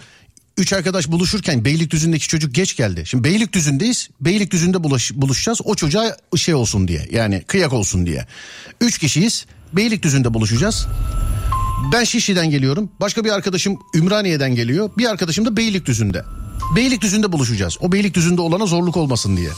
Üç 0.58 0.74
arkadaş 0.74 1.08
buluşurken 1.08 1.66
Beylikdüzü'ndeki 1.66 2.28
çocuk 2.28 2.56
geç 2.56 2.76
geldi. 2.76 3.04
Şimdi 3.06 3.24
Beylikdüzü'ndeyiz. 3.24 4.10
Beylikdüzü'nde 4.22 4.84
bulaş, 4.84 5.12
buluşacağız. 5.14 5.62
O 5.64 5.76
çocuğa 5.76 6.18
şey 6.36 6.56
olsun 6.56 6.88
diye. 6.88 7.08
Yani 7.12 7.44
kıyak 7.48 7.74
olsun 7.74 8.06
diye. 8.06 8.26
Üç 8.82 8.98
kişiyiz. 8.98 9.46
Beylikdüzü'nde 9.74 10.34
buluşacağız. 10.34 10.88
Ben 11.94 12.04
Şişli'den 12.04 12.50
geliyorum. 12.50 12.90
Başka 13.02 13.24
bir 13.24 13.30
arkadaşım 13.32 13.80
Ümraniye'den 13.96 14.56
geliyor. 14.56 14.90
Bir 14.98 15.06
arkadaşım 15.10 15.46
da 15.46 15.58
Beylikdüzü'nde. 15.58 16.24
Beylikdüzü'nde 16.76 17.32
buluşacağız. 17.32 17.78
O 17.82 17.92
Beylikdüzü'nde 17.92 18.42
olana 18.42 18.66
zorluk 18.66 18.98
olmasın 18.98 19.38
diye. 19.38 19.50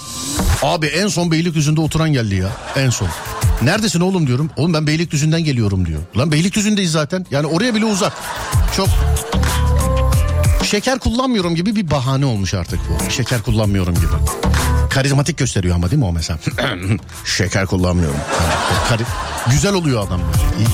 Abi 0.63 0.85
en 0.85 1.07
son 1.07 1.31
Beylikdüzü'nde 1.31 1.81
oturan 1.81 2.13
geldi 2.13 2.35
ya. 2.35 2.49
En 2.75 2.89
son. 2.89 3.07
Neredesin 3.61 3.99
oğlum 3.99 4.27
diyorum. 4.27 4.49
Oğlum 4.57 4.73
ben 4.73 4.87
Beylikdüzü'nden 4.87 5.43
geliyorum 5.43 5.85
diyor. 5.85 5.99
Lan 6.17 6.31
Beylikdüzü'ndeyiz 6.31 6.91
zaten. 6.91 7.25
Yani 7.31 7.47
oraya 7.47 7.75
bile 7.75 7.85
uzak. 7.85 8.13
Çok 8.77 8.87
şeker 10.63 10.99
kullanmıyorum 10.99 11.55
gibi 11.55 11.75
bir 11.75 11.91
bahane 11.91 12.25
olmuş 12.25 12.53
artık 12.53 12.79
bu. 12.89 13.11
Şeker 13.11 13.41
kullanmıyorum 13.41 13.95
gibi. 13.95 14.05
Karizmatik 14.89 15.37
gösteriyor 15.37 15.75
ama 15.75 15.91
değil 15.91 15.99
mi 15.99 16.05
o 16.05 16.11
mesela? 16.13 16.39
şeker 17.25 17.65
kullanmıyorum. 17.65 18.17
Kari- 18.89 19.51
Güzel 19.51 19.73
oluyor 19.73 20.07
adam. 20.07 20.21
İyi. 20.59 20.67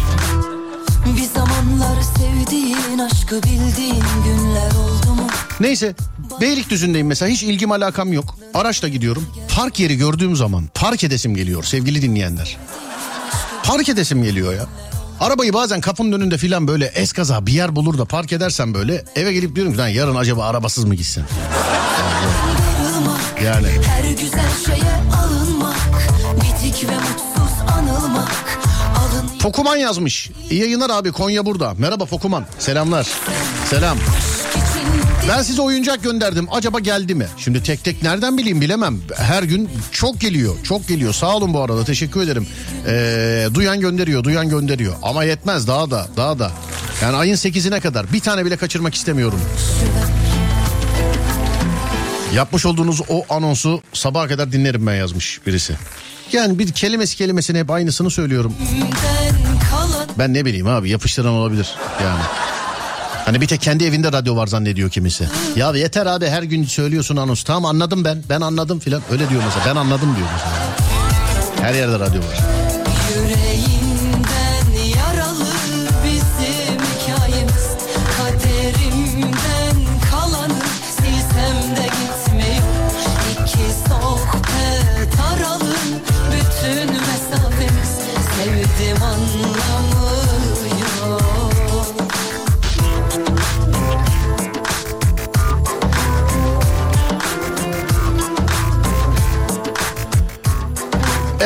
Sevdiğin 2.26 3.00
aşkı 3.00 3.44
bildiğin 3.44 4.04
günler 4.26 4.72
oldu 4.72 5.16
mu? 5.16 5.28
Neyse 5.60 5.96
Beylikdüzü'ndeyim 6.42 7.08
mesela 7.08 7.30
hiç 7.32 7.44
ilgim 7.44 7.72
alakam 7.72 8.14
yok. 8.14 8.36
Araçla 8.54 8.88
gidiyorum. 8.88 9.28
Park 9.56 9.80
yeri 9.80 9.98
gördüğüm 9.98 10.36
zaman 10.36 10.64
park 10.74 11.04
edesim 11.04 11.36
geliyor 11.36 11.64
sevgili 11.64 12.02
dinleyenler. 12.02 12.58
Park 13.64 13.90
edesim 13.90 14.24
geliyor 14.24 14.54
ya. 14.54 14.66
Arabayı 15.20 15.54
bazen 15.54 15.82
kapının 15.82 16.12
önünde 16.12 16.38
filan 16.38 16.68
böyle 16.68 16.86
eskaza 16.86 17.46
bir 17.46 17.52
yer 17.54 17.76
bulur 17.76 17.98
da 17.98 18.06
park 18.06 18.34
edersem 18.34 18.74
böyle 18.74 19.06
eve 19.16 19.34
gelip 19.34 19.56
diyorum 19.56 19.74
ki 19.74 19.78
"Lan 19.80 19.88
yarın 19.88 20.16
acaba 20.16 20.46
arabasız 20.46 20.84
mı 20.84 20.96
gitsin? 20.96 21.24
Yani 23.46 23.68
her 23.88 24.04
güzel 24.10 24.52
şeye 24.66 24.94
alınmak, 25.24 25.78
bitik 26.36 26.90
ve 26.90 26.94
Fokuman 29.46 29.76
yazmış. 29.78 30.30
İyi 30.50 30.62
yayınlar 30.62 30.90
abi 30.90 31.12
Konya 31.12 31.46
burada. 31.46 31.74
Merhaba 31.78 32.06
Fokuman. 32.06 32.46
Selamlar. 32.60 33.08
Selam. 33.70 33.98
Ben 35.30 35.42
size 35.42 35.62
oyuncak 35.62 36.04
gönderdim. 36.04 36.48
Acaba 36.52 36.80
geldi 36.80 37.16
mi? 37.16 37.28
Şimdi 37.38 37.64
tek 37.64 37.84
tek 37.84 38.04
nereden 38.04 38.38
bileyim 38.38 38.62
bilemem. 38.62 39.00
Her 39.16 39.44
gün 39.44 39.70
çok 39.92 40.22
geliyor. 40.22 40.56
Çok 40.64 40.88
geliyor. 40.88 41.14
Sağ 41.14 41.36
olun 41.36 41.54
bu 41.54 41.62
arada. 41.62 41.84
Teşekkür 41.84 42.22
ederim. 42.22 42.48
Ee, 42.88 43.48
duyan 43.54 43.80
gönderiyor. 43.80 44.24
Duyan 44.24 44.50
gönderiyor. 44.50 44.94
Ama 45.04 45.24
yetmez. 45.24 45.68
Daha 45.68 45.92
da. 45.92 46.08
Daha 46.18 46.40
da. 46.40 46.52
Yani 47.02 47.16
ayın 47.16 47.36
8'ine 47.36 47.82
kadar 47.82 48.14
bir 48.14 48.20
tane 48.20 48.46
bile 48.46 48.58
kaçırmak 48.58 48.96
istemiyorum. 48.96 49.42
Yapmış 52.36 52.66
olduğunuz 52.66 53.02
o 53.10 53.26
anonsu 53.30 53.82
sabaha 53.94 54.28
kadar 54.28 54.52
dinlerim 54.52 54.88
ben 54.88 54.96
yazmış 54.96 55.42
birisi. 55.48 55.76
Yani 56.32 56.60
bir 56.60 56.72
kelimesi 56.72 57.18
kelimesine 57.18 57.60
hep 57.60 57.72
aynısını 57.72 58.12
söylüyorum. 58.12 58.54
Ben 60.20 60.34
ne 60.34 60.46
bileyim 60.46 60.68
abi 60.68 60.90
yapıştıran 60.90 61.34
olabilir 61.34 61.76
yani. 62.04 62.22
Hani 63.26 63.42
bir 63.42 63.48
tek 63.48 63.62
kendi 63.62 63.86
evinde 63.86 64.12
radyo 64.12 64.36
var 64.36 64.48
zannediyor 64.48 64.90
kimisi. 64.90 65.28
Ya 65.56 65.72
yeter 65.72 66.06
abi 66.06 66.28
her 66.28 66.44
gün 66.44 66.64
söylüyorsun 66.64 67.16
anons. 67.18 67.44
Tamam 67.44 67.66
anladım 67.66 68.04
ben. 68.06 68.24
Ben 68.30 68.42
anladım 68.42 68.80
filan. 68.80 69.02
Öyle 69.12 69.30
diyor 69.30 69.42
mesela. 69.46 69.66
Ben 69.66 69.76
anladım 69.80 70.16
diyor 70.16 70.28
mesela. 70.34 70.54
Her 71.70 71.74
yerde 71.74 72.00
radyo 72.00 72.20
var. 72.22 72.65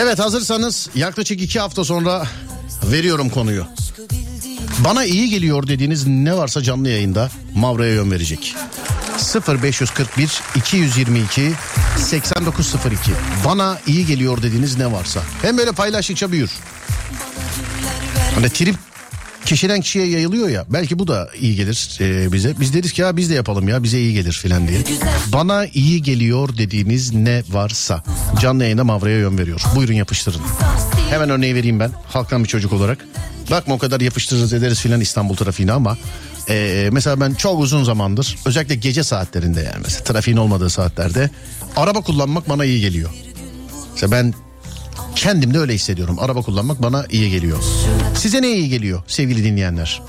Evet 0.09 0.19
hazırsanız 0.19 0.89
yaklaşık 0.95 1.41
iki 1.41 1.59
hafta 1.59 1.83
sonra 1.83 2.27
veriyorum 2.83 3.29
konuyu. 3.29 3.65
Bana 4.79 5.05
iyi 5.05 5.29
geliyor 5.29 5.67
dediğiniz 5.67 6.07
ne 6.07 6.37
varsa 6.37 6.61
canlı 6.63 6.89
yayında 6.89 7.29
Mavra'ya 7.55 7.93
yön 7.93 8.11
verecek. 8.11 8.55
0541 9.63 10.41
222 10.55 11.51
8902 11.97 13.11
Bana 13.45 13.77
iyi 13.87 14.05
geliyor 14.05 14.41
dediğiniz 14.41 14.77
ne 14.77 14.91
varsa. 14.91 15.21
Hem 15.41 15.57
böyle 15.57 15.71
paylaştıkça 15.71 16.31
büyür. 16.31 16.51
Hani 18.35 18.49
trip 18.49 18.75
kişiden 19.49 19.81
kişiye 19.81 20.05
yayılıyor 20.05 20.49
ya. 20.49 20.65
Belki 20.69 20.99
bu 20.99 21.07
da 21.07 21.29
iyi 21.39 21.55
gelir 21.55 21.97
e, 22.01 22.31
bize. 22.31 22.53
Biz 22.59 22.73
deriz 22.73 22.93
ki 22.93 23.01
ya 23.01 23.17
biz 23.17 23.29
de 23.29 23.33
yapalım 23.33 23.67
ya 23.67 23.83
bize 23.83 23.99
iyi 23.99 24.13
gelir 24.13 24.31
filan 24.31 24.67
diye. 24.67 24.79
Bana 25.27 25.65
iyi 25.65 26.03
geliyor 26.03 26.57
dediğiniz 26.57 27.13
ne 27.13 27.43
varsa 27.49 28.03
canlı 28.41 28.63
yayında 28.63 28.83
Mavra'ya 28.83 29.17
yön 29.17 29.37
veriyor. 29.37 29.61
Buyurun 29.75 29.93
yapıştırın. 29.93 30.41
Hemen 31.09 31.29
örneği 31.29 31.55
vereyim 31.55 31.79
ben 31.79 31.91
halktan 32.07 32.43
bir 32.43 32.49
çocuk 32.49 32.73
olarak. 32.73 33.05
Bakma 33.51 33.75
o 33.75 33.77
kadar 33.77 34.01
yapıştırırız 34.01 34.53
ederiz 34.53 34.79
filan 34.79 35.01
İstanbul 35.01 35.35
trafiğine 35.35 35.71
ama 35.71 35.97
e, 36.49 36.89
mesela 36.91 37.19
ben 37.19 37.33
çok 37.33 37.59
uzun 37.59 37.83
zamandır 37.83 38.37
özellikle 38.45 38.75
gece 38.75 39.03
saatlerinde 39.03 39.61
yani 39.61 39.81
mesela 39.83 40.03
trafiğin 40.03 40.37
olmadığı 40.37 40.69
saatlerde 40.69 41.29
araba 41.75 42.01
kullanmak 42.01 42.49
bana 42.49 42.65
iyi 42.65 42.81
geliyor. 42.81 43.09
Mesela 43.93 44.11
ben 44.11 44.33
kendim 45.15 45.53
de 45.53 45.59
öyle 45.59 45.73
hissediyorum. 45.73 46.19
Araba 46.19 46.41
kullanmak 46.41 46.81
bana 46.81 47.05
iyi 47.09 47.29
geliyor. 47.29 47.63
Size 48.15 48.41
ne 48.41 48.51
iyi 48.51 48.69
geliyor 48.69 49.03
sevgili 49.07 49.43
dinleyenler? 49.43 50.01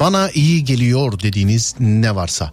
Bana 0.00 0.30
iyi 0.30 0.64
geliyor 0.64 1.20
dediğiniz 1.20 1.74
ne 1.80 2.14
varsa 2.14 2.52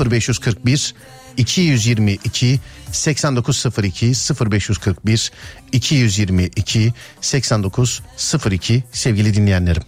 0541 0.00 0.94
222 1.36 2.60
8902 2.92 4.12
0541 4.50 5.32
222 5.72 6.92
8902 7.20 8.84
sevgili 8.92 9.34
dinleyenlerim. 9.34 9.82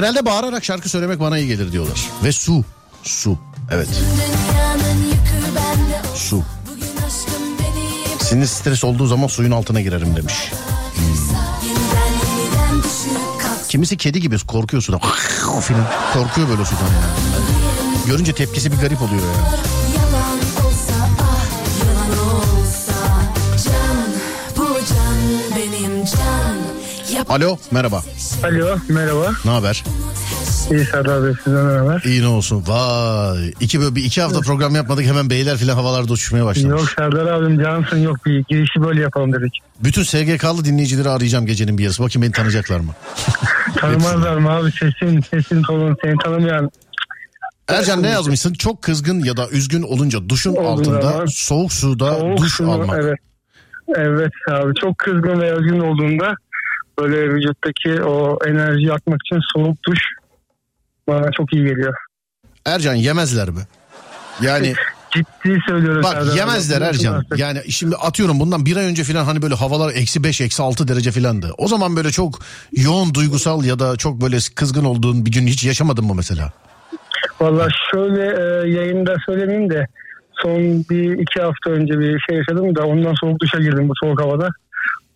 Genelde 0.00 0.26
bağırarak 0.26 0.64
şarkı 0.64 0.88
söylemek 0.88 1.20
bana 1.20 1.38
iyi 1.38 1.48
gelir 1.48 1.72
diyorlar. 1.72 2.08
Ve 2.24 2.32
su. 2.32 2.64
Su. 3.02 3.38
Evet. 3.70 3.88
Su. 6.14 6.42
Sinir 8.20 8.46
stres 8.46 8.84
olduğu 8.84 9.06
zaman 9.06 9.26
suyun 9.26 9.50
altına 9.50 9.80
girerim 9.80 10.16
demiş. 10.16 10.34
kalk 13.38 13.68
Kimisi 13.68 13.96
kedi 13.96 14.20
gibi 14.20 14.38
korkuyor 14.38 14.82
sudan. 14.82 15.00
Filan. 15.60 15.86
Korkuyor 16.12 16.48
böyle 16.48 16.64
sudan 16.64 16.80
yani. 16.80 18.06
Görünce 18.06 18.32
tepkisi 18.32 18.72
bir 18.72 18.76
garip 18.76 19.02
oluyor 19.02 19.22
ya. 19.22 19.28
Yalan 19.96 20.38
olsa 20.66 20.92
yalan 21.84 22.18
olsa 22.36 22.92
Can 23.64 24.06
bu 24.56 24.78
can 24.88 25.56
benim 25.56 26.04
can 26.04 26.56
Yap 27.16 27.30
Alo 27.30 27.58
merhaba. 27.70 28.02
Alo 28.44 28.76
merhaba. 28.88 29.30
Ne 29.44 29.50
haber? 29.50 29.84
İyi 30.70 30.84
Serdar 30.84 31.24
Bey 31.24 31.32
sizden 31.44 31.68
ne 31.68 31.78
haber? 31.78 32.02
İyi 32.04 32.22
ne 32.22 32.26
olsun. 32.26 32.64
Vay. 32.66 33.52
İki, 33.60 33.80
böyle 33.80 33.94
bir 33.94 34.04
iki 34.04 34.22
hafta 34.22 34.40
program 34.40 34.74
yapmadık 34.74 35.04
hemen 35.06 35.30
beyler 35.30 35.56
filan 35.56 35.74
havalarda 35.76 36.12
uçuşmaya 36.12 36.44
başlamış. 36.44 36.80
Yok 36.80 36.90
Serdar 36.98 37.26
abim 37.26 37.62
cansın 37.62 37.98
yok 37.98 38.26
bir 38.26 38.44
girişi 38.48 38.82
böyle 38.82 39.00
yapalım 39.00 39.32
dedik. 39.32 39.52
Bütün 39.84 40.02
SGK'lı 40.02 40.64
dinleyicileri 40.64 41.08
arayacağım 41.08 41.46
gecenin 41.46 41.78
bir 41.78 41.82
yarısı. 41.82 42.02
Bakayım 42.02 42.22
beni 42.22 42.32
tanıyacaklar 42.32 42.80
mı? 42.80 42.92
Tanımazlar 43.76 44.36
mı 44.36 44.50
abi 44.50 44.70
sesin 44.72 45.20
sesin 45.20 45.62
tonun 45.62 45.96
seni 46.02 46.14
tanımayan 46.24 46.70
Ercan 47.68 48.02
ne 48.02 48.08
yazmışsın? 48.08 48.52
Çok 48.52 48.82
kızgın 48.82 49.20
ya 49.20 49.36
da 49.36 49.48
üzgün 49.48 49.82
olunca 49.82 50.28
duşun 50.28 50.50
Olduğu 50.56 50.68
altında 50.68 51.00
zaman 51.02 51.26
soğuk 51.26 51.72
suda 51.72 52.14
soğuk 52.14 52.38
duş 52.38 52.52
su- 52.52 52.70
almak. 52.70 52.98
Evet. 53.02 53.18
Evet 53.96 54.32
abi 54.50 54.72
çok 54.80 54.98
kızgın 54.98 55.40
ve 55.40 55.50
üzgün 55.52 55.80
olduğunda 55.80 56.34
böyle 57.02 57.34
vücuttaki 57.34 58.02
o 58.02 58.38
enerjiyi 58.46 58.92
atmak 58.92 59.20
için 59.26 59.40
soğuk 59.54 59.76
duş 59.86 59.98
bana 61.08 61.30
çok 61.32 61.52
iyi 61.54 61.64
geliyor. 61.64 61.94
Ercan 62.66 62.94
yemezler 62.94 63.48
mi? 63.50 63.60
Yani 64.42 64.74
Ciddi 65.10 65.58
söylüyorum. 65.68 66.02
bak 66.02 66.12
Serdar 66.12 66.36
yemezler 66.36 66.80
Ercan. 66.82 67.14
Artık. 67.14 67.38
Yani 67.38 67.72
şimdi 67.72 67.96
atıyorum 67.96 68.40
bundan 68.40 68.66
bir 68.66 68.76
ay 68.76 68.84
önce 68.84 69.04
filan 69.04 69.24
hani 69.24 69.42
böyle 69.42 69.54
havalar 69.54 69.92
eksi 69.94 70.24
5 70.24 70.40
eksi 70.40 70.62
6 70.62 70.88
derece 70.88 71.10
filandı. 71.10 71.50
O 71.58 71.68
zaman 71.68 71.96
böyle 71.96 72.10
çok 72.10 72.38
yoğun 72.72 73.14
duygusal 73.14 73.64
ya 73.64 73.78
da 73.78 73.96
çok 73.96 74.20
böyle 74.20 74.36
kızgın 74.54 74.84
olduğun 74.84 75.26
bir 75.26 75.32
gün 75.32 75.46
hiç 75.46 75.64
yaşamadın 75.64 76.04
mı 76.04 76.14
mesela? 76.14 76.52
Valla 77.40 77.68
şöyle 77.90 78.22
e, 78.22 78.70
yayında 78.70 79.16
söylemeyeyim 79.26 79.70
de 79.70 79.86
son 80.42 80.60
bir 80.90 81.18
iki 81.18 81.42
hafta 81.42 81.70
önce 81.70 81.98
bir 81.98 82.20
şey 82.28 82.36
yaşadım 82.36 82.74
da 82.76 82.86
ondan 82.86 83.14
soğuk 83.20 83.40
duşa 83.40 83.58
girdim 83.58 83.88
bu 83.88 83.92
soğuk 84.04 84.20
havada. 84.20 84.48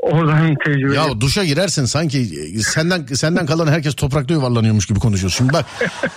Oradan 0.04 0.54
tecrübe. 0.64 0.94
Ya 0.94 1.20
duşa 1.20 1.44
girersin 1.44 1.84
sanki 1.84 2.18
e, 2.56 2.62
senden 2.62 3.06
senden 3.06 3.46
kalan 3.46 3.66
herkes 3.66 3.94
toprakta 3.94 4.34
yuvarlanıyormuş 4.34 4.86
gibi 4.86 4.98
konuşuyorsun. 4.98 5.52
Bak 5.52 5.66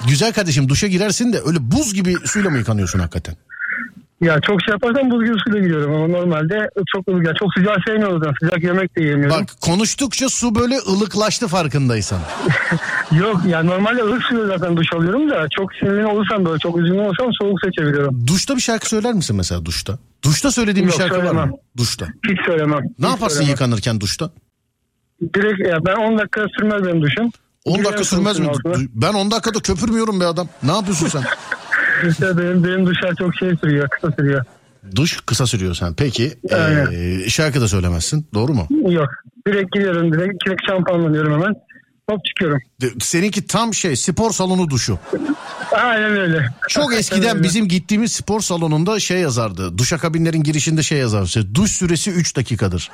güzel 0.08 0.34
kardeşim 0.34 0.70
duşa 0.70 0.88
girersin 0.88 1.34
de 1.34 1.42
öyle 1.46 1.72
buz 1.72 1.94
gibi 1.94 2.16
suyla 2.26 2.50
mı 2.50 2.58
yıkanıyorsun 2.58 3.00
hakikaten? 3.00 3.36
Ya 4.22 4.40
çok 4.42 4.62
şey 4.62 4.72
yaparsam 4.72 5.12
buz 5.12 5.26
gibi 5.26 5.36
suyla 5.48 5.60
giriyorum 5.60 5.94
ama 5.96 6.08
normalde 6.08 6.70
çok 6.96 7.08
ılık. 7.08 7.28
Ya 7.28 7.34
çok 7.34 7.54
sıcağı 7.58 7.76
sevmiyorum 7.88 8.20
zaten. 8.20 8.34
Sıcak 8.42 8.64
yemek 8.64 8.98
de 8.98 9.04
yemiyorum. 9.04 9.38
Bak 9.42 9.50
konuştukça 9.62 10.30
su 10.30 10.56
böyle 10.56 10.78
ılıklaştı 10.78 11.48
farkındaysan. 11.48 12.20
Yok 13.12 13.42
ya 13.48 13.64
normalde 13.64 14.02
ılık 14.04 14.24
suyla 14.24 14.48
zaten 14.48 14.78
duş 14.78 14.88
alıyorum 14.96 15.30
da 15.30 15.48
çok 15.58 15.74
sinirli 15.74 16.06
olursam 16.06 16.46
böyle 16.46 16.60
çok 16.60 16.78
üzgün 16.80 16.98
olursam 17.00 17.28
soğuk 17.42 17.60
seçebiliyorum. 17.66 18.28
Duşta 18.28 18.56
bir 18.56 18.62
şarkı 18.62 18.90
söyler 18.90 19.14
misin 19.14 19.36
mesela 19.36 19.66
duşta? 19.66 19.98
Duşta 20.24 20.52
söylediğin 20.52 20.88
bir 20.88 20.92
Yok, 20.94 21.02
şarkı 21.02 21.16
var 21.18 21.22
mı? 21.24 21.28
söylemem. 21.30 21.52
Duşta. 21.78 22.06
Hiç 22.30 22.38
söylemem. 22.46 22.80
Ne 23.00 23.08
Hiç 23.08 23.12
yaparsın 23.14 23.28
söylemem. 23.36 23.50
yıkanırken 23.52 24.00
duşta? 24.02 24.30
Direkt 25.36 25.68
ya 25.68 25.86
ben 25.86 25.96
10 25.96 26.18
dakika 26.18 26.46
sürmez 26.60 26.84
benim 26.84 27.02
duşum. 27.02 27.32
10 27.66 27.84
dakika 27.86 28.04
sürmez 28.04 28.40
mi? 28.40 28.48
Ben 28.94 29.14
10 29.14 29.32
dakikada 29.32 29.60
köpürmüyorum 29.60 30.20
be 30.20 30.26
adam. 30.26 30.48
Ne 30.64 30.72
yapıyorsun 30.72 31.08
sen? 31.08 31.24
İşte 32.10 32.38
benim, 32.38 32.64
benim 32.64 32.86
duşlar 32.86 33.16
çok 33.16 33.36
şey 33.36 33.56
sürüyor 33.56 33.88
kısa 33.90 34.12
sürüyor. 34.16 34.46
Duş 34.96 35.22
kısa 35.26 35.48
sürüyor 35.48 35.76
sen. 35.76 35.94
Peki 35.94 36.34
eee, 36.52 37.30
şarkı 37.30 37.62
da 37.62 37.68
söylemezsin. 37.68 38.28
Doğru 38.34 38.54
mu? 38.54 38.68
Yok. 38.90 39.10
Direkt 39.48 39.72
gidiyorum 39.74 40.14
direkt, 40.14 40.46
direkt 40.46 40.62
şampuanlanıyorum 40.68 41.34
hemen. 41.34 41.54
Hop 42.10 42.26
çıkıyorum. 42.26 42.60
Seninki 43.00 43.48
tam 43.48 43.74
şey 43.74 43.96
spor 43.96 44.32
salonu 44.32 44.70
duşu. 44.70 45.00
Aynen 45.72 46.18
öyle. 46.18 46.50
Çok 46.70 46.94
eskiden 46.94 47.36
Öyle. 47.36 47.44
bizim 47.44 47.68
gittiğimiz 47.68 48.12
spor 48.12 48.42
salonunda 48.42 49.00
şey 49.00 49.20
yazardı. 49.20 49.78
Duşakabinlerin 49.78 50.44
girişinde 50.44 50.84
şey 50.84 50.98
yazardı. 50.98 51.56
Duş 51.56 51.72
süresi 51.72 52.12
3 52.12 52.36
dakikadır. 52.36 52.92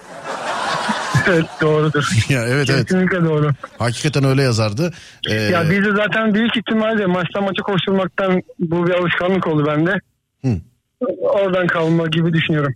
Evet 1.27 1.45
doğrudur. 1.61 2.03
ya 2.29 2.45
evet 2.47 2.69
evet. 2.69 2.85
Kesinlikle 2.87 3.23
doğru. 3.23 3.49
Hakikaten 3.77 4.23
öyle 4.23 4.41
yazardı. 4.41 4.93
Ee, 5.29 5.33
Ya 5.33 5.69
biz 5.69 5.85
de 5.85 5.89
zaten 5.95 6.33
büyük 6.33 6.57
ihtimalle 6.57 7.05
maçtan 7.05 7.43
maça 7.43 7.63
koşturmaktan 7.63 8.41
bu 8.59 8.87
bir 8.87 8.91
alışkanlık 8.91 9.47
oldu 9.47 9.65
bende. 9.67 9.91
Hı. 10.45 10.57
Oradan 11.21 11.67
kalma 11.67 12.07
gibi 12.07 12.33
düşünüyorum. 12.33 12.73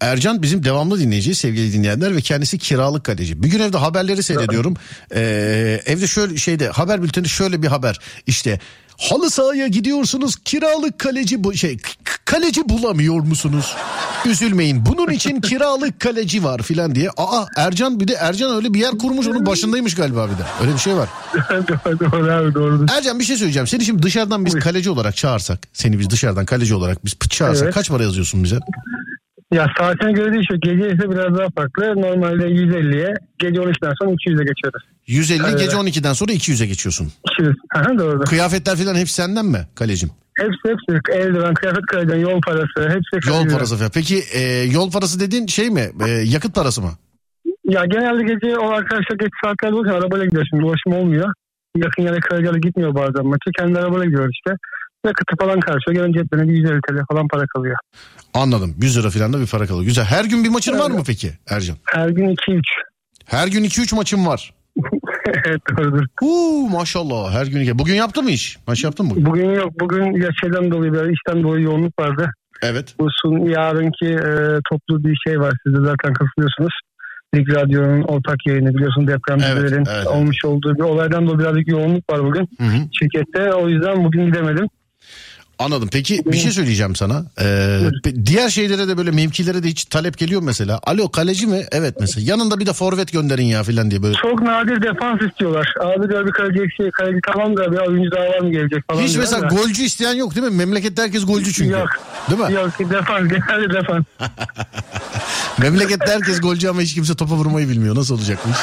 Ercan 0.00 0.42
bizim 0.42 0.64
devamlı 0.64 1.00
dinleyici 1.00 1.34
sevgili 1.34 1.72
dinleyenler 1.72 2.16
ve 2.16 2.20
kendisi 2.20 2.58
kiralık 2.58 3.04
kaleci. 3.04 3.42
Bir 3.42 3.48
gün 3.50 3.60
evde 3.60 3.76
haberleri 3.76 4.22
seyrediyorum. 4.22 4.74
Ee, 5.14 5.80
evde 5.86 6.06
şöyle 6.06 6.36
şeyde 6.36 6.68
haber 6.68 7.02
bülteni 7.02 7.28
şöyle 7.28 7.62
bir 7.62 7.66
haber. 7.68 7.98
İşte 8.26 8.60
halı 8.98 9.30
sahaya 9.30 9.66
gidiyorsunuz 9.66 10.36
kiralık 10.44 10.98
kaleci 10.98 11.44
bu 11.44 11.54
şey 11.54 11.78
kaleci 12.24 12.68
bulamıyor 12.68 13.20
musunuz? 13.20 13.74
Üzülmeyin 14.26 14.86
bunun 14.86 15.10
için 15.12 15.40
kiralık 15.40 16.00
kaleci 16.00 16.44
var 16.44 16.62
filan 16.62 16.94
diye. 16.94 17.10
Aa 17.16 17.44
Ercan 17.56 18.00
bir 18.00 18.08
de 18.08 18.12
Ercan 18.12 18.56
öyle 18.56 18.74
bir 18.74 18.80
yer 18.80 18.90
kurmuş 18.90 19.26
onun 19.26 19.46
başındaymış 19.46 19.94
galiba 19.94 20.26
bir 20.26 20.38
de. 20.38 20.46
Öyle 20.62 20.72
bir 20.74 20.78
şey 20.78 20.94
var. 20.96 21.08
doğru, 21.50 22.00
doğru 22.12 22.32
abi 22.32 22.54
doğrudur. 22.54 22.88
Ercan 22.98 23.18
bir 23.18 23.24
şey 23.24 23.36
söyleyeceğim. 23.36 23.66
Seni 23.66 23.84
şimdi 23.84 24.02
dışarıdan 24.02 24.46
biz 24.46 24.54
kaleci 24.54 24.90
olarak 24.90 25.16
çağırsak, 25.16 25.58
seni 25.72 25.98
biz 25.98 26.10
dışarıdan 26.10 26.44
kaleci 26.44 26.74
olarak 26.74 27.04
biz 27.04 27.16
çağırsak 27.30 27.64
Evet. 27.64 27.74
kaç 27.74 27.88
para 27.90 28.02
yazıyorsun 28.02 28.44
bize? 28.44 28.58
Ya 29.52 29.66
saatine 29.78 30.12
göre 30.12 30.32
değişiyor. 30.32 30.60
Gece 30.62 30.86
ise 30.86 31.10
biraz 31.10 31.38
daha 31.38 31.48
farklı. 31.56 31.82
Normalde 32.02 32.44
150'ye, 32.46 33.14
gece 33.38 33.60
12'den 33.60 33.92
sonra 34.00 34.10
200'e 34.10 34.44
geçiyoruz. 34.44 34.82
150 35.06 35.42
Evet. 35.48 35.58
gece 35.58 35.76
12'den 35.76 36.12
sonra 36.12 36.32
200'e 36.32 36.66
geçiyorsun. 36.66 37.12
200. 37.32 37.56
Aha, 37.74 37.98
doğru. 37.98 38.20
Kıyafetler 38.20 38.76
falan 38.76 38.94
hepsi 38.94 39.14
senden 39.14 39.46
mi 39.46 39.58
kalecim? 39.74 40.10
Hepsi 40.34 40.58
hepsi. 40.66 41.20
Eldiven, 41.20 41.54
kıyafet 41.54 41.86
kaydan, 41.86 42.16
yol 42.16 42.40
parası. 42.40 42.88
Hepsi 42.88 43.28
Yol 43.30 43.48
parası 43.48 43.76
falan. 43.76 43.90
Peki 43.94 44.22
e, 44.34 44.40
yol 44.72 44.90
parası 44.90 45.20
dediğin 45.20 45.46
şey 45.46 45.70
mi? 45.70 45.90
E, 46.06 46.10
yakıt 46.10 46.54
parası 46.54 46.82
mı? 46.82 46.90
Ya 47.64 47.84
genelde 47.84 48.22
gece 48.34 48.58
o 48.58 48.70
arkadaşlar 48.70 49.16
geç 49.16 49.30
saatlerde 49.44 49.74
olurken 49.74 49.92
arabayla 49.92 50.24
gidiyor 50.26 50.44
şimdi. 50.50 50.64
Ulaşım 50.64 50.92
olmuyor. 50.92 51.32
Yakın 51.76 52.02
yere 52.02 52.20
Karacalı 52.20 52.58
gitmiyor 52.58 52.94
bazen 52.94 53.26
maçı. 53.26 53.50
Kendi 53.58 53.78
arabayla 53.78 54.04
gidiyor 54.04 54.28
işte. 54.32 54.56
Yakıtı 55.06 55.36
falan 55.40 55.60
karşılıyor. 55.60 56.06
Gelen 56.06 56.12
ceplerine 56.12 56.48
bir 56.48 56.56
150 56.56 56.80
TL 56.80 57.04
falan 57.10 57.28
para 57.28 57.46
kalıyor. 57.46 57.76
Anladım. 58.34 58.74
100 58.80 58.98
lira 58.98 59.10
falan 59.10 59.32
da 59.32 59.40
bir 59.40 59.46
para 59.46 59.66
kalıyor. 59.66 59.84
Güzel. 59.86 60.04
Her 60.04 60.24
gün 60.24 60.44
bir 60.44 60.48
maçın 60.48 60.78
var 60.78 60.90
mı 60.90 61.02
peki 61.06 61.30
Ercan? 61.50 61.76
Her 61.84 62.08
gün 62.08 62.28
2-3. 62.28 62.60
Her 63.24 63.48
gün 63.48 63.64
2-3 63.64 63.94
maçın 63.94 64.26
var. 64.26 64.54
evet 65.46 65.60
doğrudur. 65.78 66.04
Uuu 66.22 66.68
maşallah 66.70 67.32
her 67.32 67.46
gün. 67.46 67.78
Bugün 67.78 67.94
yaptı 67.94 68.22
mı 68.22 68.30
iş? 68.30 68.58
Maç 68.66 68.84
yaptın 68.84 69.06
mı 69.06 69.10
bugün? 69.10 69.26
Bugün 69.26 69.50
yok. 69.50 69.72
Bugün 69.80 70.22
ya 70.22 70.28
şeyden 70.40 70.70
dolayı 70.70 70.92
biraz 70.92 71.06
işten 71.10 71.42
dolayı 71.42 71.64
yoğunluk 71.64 71.98
vardı. 71.98 72.30
Evet. 72.62 72.94
Bu 72.98 73.08
sun 73.22 73.48
yarınki 73.48 74.06
e, 74.06 74.32
toplu 74.70 75.04
bir 75.04 75.16
şey 75.26 75.40
var. 75.40 75.52
Siz 75.66 75.74
de 75.74 75.78
zaten 75.78 76.12
katılıyorsunuz. 76.12 76.72
Lig 77.34 77.54
Radyo'nun 77.54 78.02
ortak 78.02 78.36
yayını 78.46 78.74
biliyorsun 78.74 79.06
depremzedelerin 79.06 79.76
Evet, 79.76 79.88
evet, 79.90 79.96
evet. 79.96 80.06
olmuş 80.06 80.36
olduğu 80.44 80.74
bir 80.74 80.82
olaydan 80.82 81.26
dolayı 81.26 81.38
birazcık 81.38 81.68
yoğunluk 81.68 82.12
var 82.12 82.24
bugün 82.24 82.48
Hı 82.58 82.64
hı. 82.64 82.78
şirkette. 82.92 83.52
O 83.52 83.68
yüzden 83.68 84.04
bugün 84.04 84.26
gidemedim. 84.26 84.66
Anladım. 85.58 85.88
Peki 85.92 86.22
bir 86.26 86.36
şey 86.36 86.50
söyleyeceğim 86.50 86.96
sana. 86.96 87.24
Ee, 87.40 87.80
diğer 88.26 88.48
şeylere 88.48 88.88
de 88.88 88.96
böyle 88.98 89.10
mevkilere 89.10 89.62
de 89.62 89.68
hiç 89.68 89.84
talep 89.84 90.18
geliyor 90.18 90.42
mesela. 90.42 90.80
Alo 90.82 91.08
kaleci 91.10 91.46
mi? 91.46 91.64
Evet 91.72 91.94
mesela. 92.00 92.26
Yanında 92.30 92.58
bir 92.60 92.66
de 92.66 92.72
forvet 92.72 93.12
gönderin 93.12 93.44
ya 93.44 93.62
filan 93.62 93.90
diye 93.90 94.02
böyle. 94.02 94.14
Çok 94.14 94.42
nadir 94.42 94.82
defans 94.82 95.22
istiyorlar. 95.22 95.74
Abi 95.80 96.08
diyor 96.08 96.26
bir 96.26 96.32
kaleci 96.32 96.62
eksiği. 96.62 96.90
Kaleci 96.90 97.18
tamam 97.32 97.56
da 97.56 97.72
bir 97.72 97.76
oyuncu 97.78 98.10
daha 98.10 98.24
var 98.24 98.38
mı 98.40 98.50
gelecek 98.52 98.84
falan. 98.90 99.02
Hiç 99.02 99.16
mesela 99.16 99.42
da. 99.42 99.46
golcü 99.46 99.82
isteyen 99.82 100.14
yok 100.14 100.34
değil 100.34 100.46
mi? 100.46 100.56
Memlekette 100.56 101.02
herkes 101.02 101.26
golcü 101.26 101.52
çünkü. 101.52 101.70
Yok. 101.72 101.88
Değil 102.30 102.40
mi? 102.40 102.52
Yok 102.52 102.90
defans 102.90 103.28
genelde 103.28 103.74
defans. 103.74 104.04
Memlekette 105.58 106.12
herkes 106.12 106.40
golcü 106.40 106.68
ama 106.68 106.80
hiç 106.80 106.94
kimse 106.94 107.14
topa 107.14 107.34
vurmayı 107.34 107.68
bilmiyor. 107.68 107.96
Nasıl 107.96 108.14
olacakmış? 108.14 108.56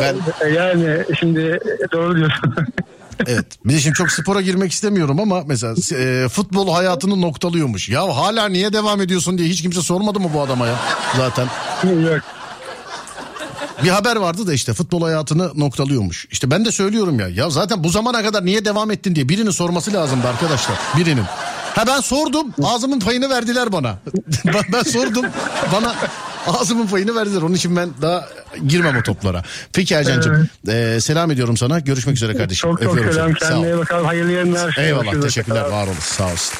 Ben 0.00 0.14
E, 0.46 0.48
Yani 0.52 1.04
şimdi 1.20 1.58
doğru 1.92 2.16
diyorsun. 2.16 2.54
evet. 3.26 3.46
Bir 3.64 3.74
de 3.74 3.80
şimdi 3.80 3.94
çok 3.94 4.10
spora 4.10 4.40
girmek 4.40 4.72
istemiyorum 4.72 5.20
ama 5.20 5.42
mesela 5.46 5.74
e, 5.92 6.28
futbol 6.28 6.72
hayatını 6.72 7.20
noktalıyormuş. 7.20 7.88
Ya 7.88 8.16
hala 8.16 8.48
niye 8.48 8.72
devam 8.72 9.00
ediyorsun 9.00 9.38
diye 9.38 9.48
hiç 9.48 9.62
kimse 9.62 9.82
sormadı 9.82 10.20
mı 10.20 10.30
bu 10.34 10.40
adama 10.40 10.66
ya? 10.66 10.74
Zaten. 11.16 11.48
Yok. 11.84 12.22
Bir 13.84 13.88
haber 13.88 14.16
vardı 14.16 14.46
da 14.46 14.52
işte 14.52 14.74
futbol 14.74 15.02
hayatını 15.02 15.50
noktalıyormuş. 15.54 16.26
İşte 16.30 16.50
ben 16.50 16.64
de 16.64 16.72
söylüyorum 16.72 17.20
ya. 17.20 17.28
Ya 17.28 17.50
zaten 17.50 17.84
bu 17.84 17.88
zamana 17.88 18.22
kadar 18.22 18.44
niye 18.44 18.64
devam 18.64 18.90
ettin 18.90 19.14
diye 19.14 19.28
birinin 19.28 19.50
sorması 19.50 19.92
lazımdı 19.92 20.28
arkadaşlar. 20.28 20.76
Birinin. 20.96 21.24
Ha 21.74 21.86
ben 21.86 22.00
sordum. 22.00 22.54
Ağzımın 22.64 23.00
payını 23.00 23.30
verdiler 23.30 23.72
bana. 23.72 23.98
ben, 24.44 24.62
ben 24.72 24.82
sordum. 24.82 25.26
Bana 25.72 25.94
ağzımın 26.48 26.86
payını 26.86 27.14
verdiler. 27.14 27.42
Onun 27.42 27.54
için 27.54 27.76
ben 27.76 27.90
daha 28.02 28.28
girmem 28.66 28.96
o 28.96 29.02
toplara. 29.02 29.42
Peki 29.72 29.94
Ercan'cığım. 29.94 30.48
e, 30.68 30.98
selam 31.00 31.30
ediyorum 31.30 31.56
sana. 31.56 31.78
Görüşmek 31.80 32.16
üzere 32.16 32.36
kardeşim. 32.36 32.70
Çok 32.70 32.82
çok 32.82 32.92
Öpüyorum 32.92 33.12
selam. 33.14 33.28
seni. 33.38 33.48
Sağ 33.48 33.54
ol. 33.58 33.62
Kendine 33.62 33.78
bakalım. 33.78 34.06
Hayırlı 34.06 34.32
yayınlar. 34.32 34.76
Eyvallah 34.78 35.02
Görüşürüz. 35.04 35.24
teşekkürler 35.34 35.64
var 35.64 35.86
olasın 35.86 36.00
sağ 36.16 36.32
olsun. 36.32 36.58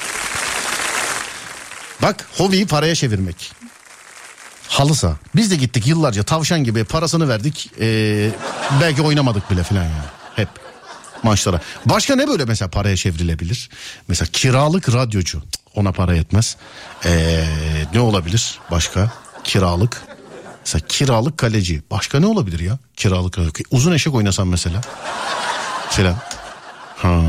Bak 2.03 2.27
hobiyi 2.37 2.66
paraya 2.66 2.94
çevirmek. 2.94 3.53
Halı 4.68 4.94
saha. 4.94 5.16
Biz 5.37 5.51
de 5.51 5.57
gittik 5.57 5.87
yıllarca 5.87 6.22
tavşan 6.22 6.64
gibi 6.64 6.85
parasını 6.85 7.29
verdik. 7.29 7.70
Ee, 7.81 8.31
belki 8.81 9.03
oynamadık 9.03 9.51
bile 9.51 9.62
falan 9.62 9.83
yani. 9.83 9.92
Hep 10.37 10.48
maçlara. 11.22 11.61
Başka 11.87 12.16
ne 12.16 12.29
böyle 12.29 12.44
mesela 12.44 12.70
paraya 12.70 12.96
çevrilebilir? 12.96 13.70
Mesela 14.09 14.29
kiralık 14.33 14.94
radyocu. 14.94 15.42
Ona 15.74 15.92
para 15.92 16.14
yetmez. 16.14 16.57
Ee, 17.05 17.44
ne 17.94 18.01
olabilir 18.01 18.59
başka? 18.70 19.12
Kiralık. 19.48 20.02
Mesela 20.61 20.82
kiralık 20.88 21.38
kaleci. 21.38 21.82
Başka 21.90 22.20
ne 22.20 22.26
olabilir 22.26 22.61
ya? 22.61 22.78
Kiralık 22.96 23.32
kaleci. 23.32 23.52
Uzun 23.70 23.92
eşek 23.92 24.14
oynasam 24.14 24.48
mesela. 24.48 24.80
Falan. 25.90 26.16
Ha. 26.96 27.22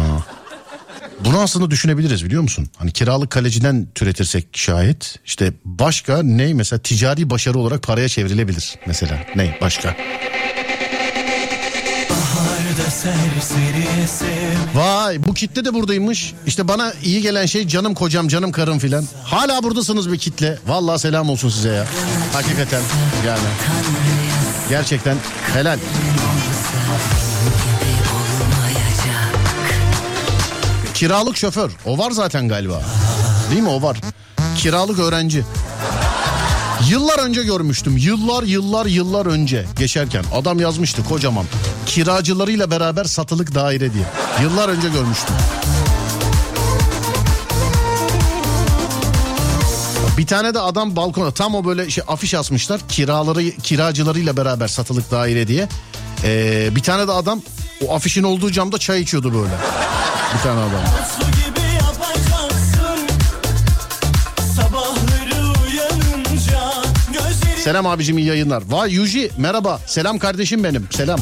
Bunu 1.19 1.39
aslında 1.39 1.71
düşünebiliriz 1.71 2.25
biliyor 2.25 2.41
musun? 2.41 2.69
Hani 2.77 2.91
kiralık 2.91 3.29
kaleciden 3.29 3.87
türetirsek 3.95 4.57
şayet 4.57 5.15
işte 5.25 5.53
başka 5.65 6.23
ne 6.23 6.53
mesela 6.53 6.79
ticari 6.79 7.29
başarı 7.29 7.59
olarak 7.59 7.83
paraya 7.83 8.09
çevrilebilir 8.09 8.75
mesela 8.85 9.19
ne 9.35 9.57
başka? 9.61 9.95
Vay 14.75 15.23
bu 15.23 15.33
kitle 15.33 15.65
de 15.65 15.73
buradaymış. 15.73 16.33
İşte 16.45 16.67
bana 16.67 16.93
iyi 17.03 17.21
gelen 17.21 17.45
şey 17.45 17.67
canım 17.67 17.93
kocam 17.93 18.27
canım 18.27 18.51
karım 18.51 18.79
filan. 18.79 19.05
Hala 19.23 19.63
buradasınız 19.63 20.11
bir 20.11 20.17
kitle. 20.17 20.57
Vallahi 20.67 20.99
selam 20.99 21.29
olsun 21.29 21.49
size 21.49 21.69
ya. 21.69 21.85
Hakikaten 22.33 22.81
yani. 23.27 23.39
Gerçekten 24.69 25.17
helal. 25.53 25.79
Kiralık 30.93 31.37
şoför. 31.37 31.71
O 31.85 31.97
var 31.97 32.11
zaten 32.11 32.47
galiba. 32.47 32.81
Değil 33.51 33.61
mi 33.61 33.69
o 33.69 33.81
var. 33.81 33.97
Kiralık 34.57 34.99
öğrenci. 34.99 35.43
Yıllar 36.89 37.19
önce 37.19 37.43
görmüştüm. 37.43 37.97
Yıllar 37.97 38.43
yıllar 38.43 38.85
yıllar 38.85 39.25
önce 39.25 39.65
geçerken 39.75 40.23
adam 40.33 40.59
yazmıştı 40.59 41.03
kocaman. 41.03 41.45
Kiracılarıyla 41.89 42.71
beraber 42.71 43.03
satılık 43.03 43.55
daire 43.55 43.93
diye. 43.93 44.03
Yıllar 44.41 44.69
önce 44.69 44.89
görmüştüm. 44.89 45.35
Bir 50.17 50.27
tane 50.27 50.53
de 50.53 50.59
adam 50.59 50.95
balkona 50.95 51.31
tam 51.31 51.55
o 51.55 51.65
böyle 51.65 51.89
şey 51.89 52.03
afiş 52.07 52.33
asmışlar. 52.33 52.81
Kiraları 52.89 53.51
kiracılarıyla 53.51 54.37
beraber 54.37 54.67
satılık 54.67 55.11
daire 55.11 55.47
diye. 55.47 55.67
Ee, 56.23 56.69
bir 56.75 56.83
tane 56.83 57.07
de 57.07 57.11
adam 57.11 57.41
o 57.87 57.95
afişin 57.95 58.23
olduğu 58.23 58.51
camda 58.51 58.77
çay 58.77 59.01
içiyordu 59.01 59.33
böyle. 59.33 59.53
Bir 60.37 60.43
tane 60.43 60.59
adam. 60.59 60.81
Selam 67.63 67.87
abicim 67.87 68.17
iyi 68.17 68.27
yayınlar. 68.27 68.63
Vay 68.69 68.93
Yuji 68.93 69.31
merhaba. 69.37 69.79
Selam 69.85 70.19
kardeşim 70.19 70.63
benim. 70.63 70.87
Selam. 70.91 71.19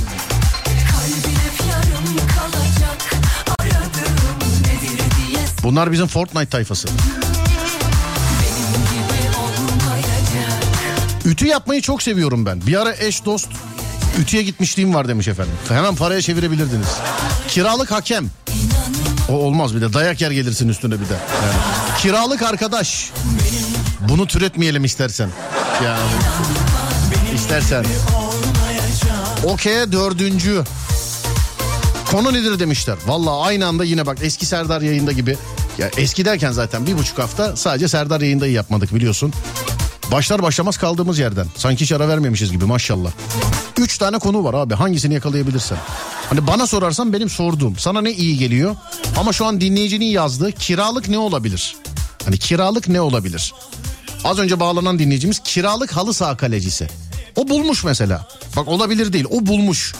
Bunlar 5.67 5.91
bizim 5.91 6.07
Fortnite 6.07 6.45
tayfası. 6.45 6.87
Ütü 11.25 11.47
yapmayı 11.47 11.81
çok 11.81 12.03
seviyorum 12.03 12.45
ben. 12.45 12.61
Bir 12.67 12.81
ara 12.81 12.95
eş 12.95 13.25
dost 13.25 13.49
ütüye 14.19 14.43
gitmişliğim 14.43 14.93
var 14.93 15.07
demiş 15.07 15.27
efendim. 15.27 15.53
Hemen 15.67 15.95
paraya 15.95 16.21
çevirebilirdiniz. 16.21 16.87
Kiralık 17.47 17.91
hakem. 17.91 18.29
O 19.29 19.33
olmaz 19.33 19.75
bir 19.75 19.81
de 19.81 19.93
dayak 19.93 20.21
yer 20.21 20.31
gelirsin 20.31 20.69
üstüne 20.69 20.93
bir 20.93 21.09
de. 21.09 21.13
Yani. 21.13 21.99
Kiralık 21.99 22.41
arkadaş. 22.41 23.11
Bunu 24.09 24.27
türetmeyelim 24.27 24.85
istersen. 24.85 25.29
Yani. 25.83 25.99
İstersen. 27.35 27.85
Okey 29.43 29.91
dördüncü. 29.91 30.63
Konu 32.11 32.33
nedir 32.33 32.59
demişler. 32.59 32.97
Valla 33.07 33.41
aynı 33.41 33.67
anda 33.67 33.83
yine 33.83 34.05
bak 34.05 34.17
eski 34.21 34.45
Serdar 34.45 34.81
yayında 34.81 35.11
gibi. 35.11 35.37
Ya 35.77 35.89
eski 35.97 36.25
derken 36.25 36.51
zaten 36.51 36.87
bir 36.87 36.97
buçuk 36.97 37.19
hafta 37.19 37.55
sadece 37.55 37.87
Serdar 37.87 38.21
yayında 38.21 38.47
yapmadık 38.47 38.95
biliyorsun. 38.95 39.33
Başlar 40.11 40.41
başlamaz 40.43 40.77
kaldığımız 40.77 41.19
yerden. 41.19 41.47
Sanki 41.55 41.81
hiç 41.81 41.91
ara 41.91 42.07
vermemişiz 42.09 42.51
gibi 42.51 42.65
maşallah. 42.65 43.11
Üç 43.77 43.97
tane 43.97 44.19
konu 44.19 44.43
var 44.43 44.53
abi 44.53 44.73
hangisini 44.73 45.13
yakalayabilirsen. 45.13 45.77
Hani 46.29 46.47
bana 46.47 46.67
sorarsan 46.67 47.13
benim 47.13 47.29
sorduğum 47.29 47.77
sana 47.77 48.01
ne 48.01 48.11
iyi 48.11 48.37
geliyor. 48.37 48.75
Ama 49.17 49.33
şu 49.33 49.45
an 49.45 49.61
dinleyicinin 49.61 50.05
yazdığı 50.05 50.51
kiralık 50.51 51.09
ne 51.09 51.17
olabilir? 51.17 51.75
Hani 52.25 52.37
kiralık 52.37 52.87
ne 52.87 53.01
olabilir? 53.01 53.53
Az 54.23 54.39
önce 54.39 54.59
bağlanan 54.59 54.99
dinleyicimiz 54.99 55.39
kiralık 55.39 55.91
halı 55.91 56.13
saha 56.13 56.37
kalecisi. 56.37 56.87
O 57.35 57.47
bulmuş 57.47 57.83
mesela. 57.83 58.27
Bak 58.55 58.67
olabilir 58.67 59.13
değil 59.13 59.25
o 59.29 59.45
bulmuş. 59.45 59.93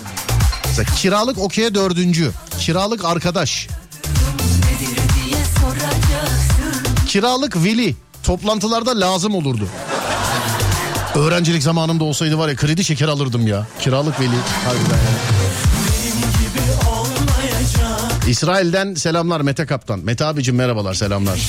Mesela 0.68 0.96
kiralık 0.96 1.38
okey'e 1.38 1.76
dördüncü. 1.76 2.32
Kiralık 2.60 3.06
arkadaş. 3.06 3.68
Kiralık 7.08 7.64
veli. 7.64 7.96
Toplantılarda 8.24 9.00
lazım 9.00 9.36
olurdu. 9.36 9.68
Öğrencilik 11.16 11.64
zamanımda 11.64 12.04
olsaydı 12.04 12.38
var 12.38 12.50
ya 12.50 12.56
kredi 12.56 12.84
şeker 12.84 13.08
alırdım 13.08 13.48
ya. 13.48 13.68
Kiralık 13.80 14.20
veli. 14.20 14.36
Harbiden 14.66 14.98
ya. 14.98 15.18
İsrail'den 18.28 18.94
selamlar 18.94 19.42
Mete 19.42 19.66
Kaptan. 19.66 20.00
Mete 20.00 20.26
abicim 20.26 20.56
merhabalar 20.56 20.94
selamlar. 20.94 21.40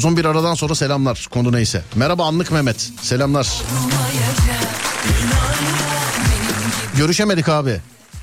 Uzun 0.00 0.16
bir 0.16 0.24
aradan 0.24 0.54
sonra 0.54 0.74
selamlar 0.74 1.26
konu 1.30 1.52
neyse. 1.52 1.82
Merhaba 1.94 2.26
Anlık 2.26 2.52
Mehmet 2.52 2.90
selamlar. 3.02 3.48
Görüşemedik 6.96 7.48
abi. 7.48 7.80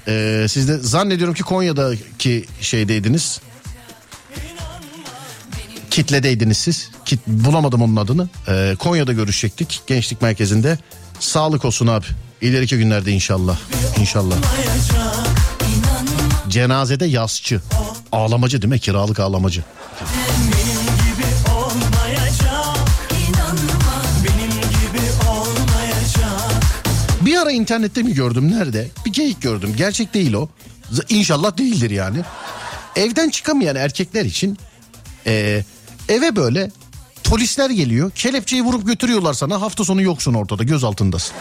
Ee, 0.08 0.46
siz 0.50 0.68
de 0.68 0.78
zannediyorum 0.78 1.34
ki 1.34 1.44
Konya'daki 1.44 2.46
şeydeydiniz. 2.62 3.42
Kitledeydiniz 5.92 6.58
siz. 6.58 6.90
Kit, 7.06 7.20
bulamadım 7.28 7.82
onun 7.82 7.96
adını. 7.96 8.30
Ee, 8.48 8.76
Konya'da 8.80 9.14
görüşecektik 9.14 9.82
gençlik 9.88 10.22
merkezinde. 10.22 10.78
Sağlık 11.20 11.66
olsun 11.66 11.88
abi. 11.88 12.06
İleriki 12.42 12.78
günlerde 12.78 13.12
inşallah. 13.12 13.58
İnşallah. 13.98 14.36
Cenazede 16.48 17.06
yasçı. 17.06 17.62
Ağlamacı 18.12 18.62
değil 18.62 18.74
mi? 18.74 18.80
Kiralık 18.80 19.20
ağlamacı. 19.20 19.64
Ara 27.48 27.54
internette 27.54 28.04
mi 28.04 28.14
gördüm 28.14 28.52
nerede? 28.52 28.88
Bir 29.06 29.14
geyik 29.14 29.42
gördüm. 29.42 29.74
Gerçek 29.78 30.14
değil 30.14 30.34
o. 30.34 30.50
İnşallah 31.10 31.58
değildir 31.58 31.90
yani. 31.90 32.18
Evden 32.96 33.30
çıkamayan 33.30 33.76
erkekler 33.76 34.26
için 34.26 34.58
eee, 35.26 35.66
eve 36.10 36.36
böyle 36.36 36.72
polisler 37.24 37.70
geliyor. 37.70 38.12
Kelepçeyi 38.12 38.64
vurup 38.64 38.88
götürüyorlar 38.88 39.34
sana. 39.34 39.62
Hafta 39.62 39.84
sonu 39.84 40.02
yoksun 40.02 40.34
ortada 40.34 40.64
göz 40.64 40.84
altındasın. 40.84 41.36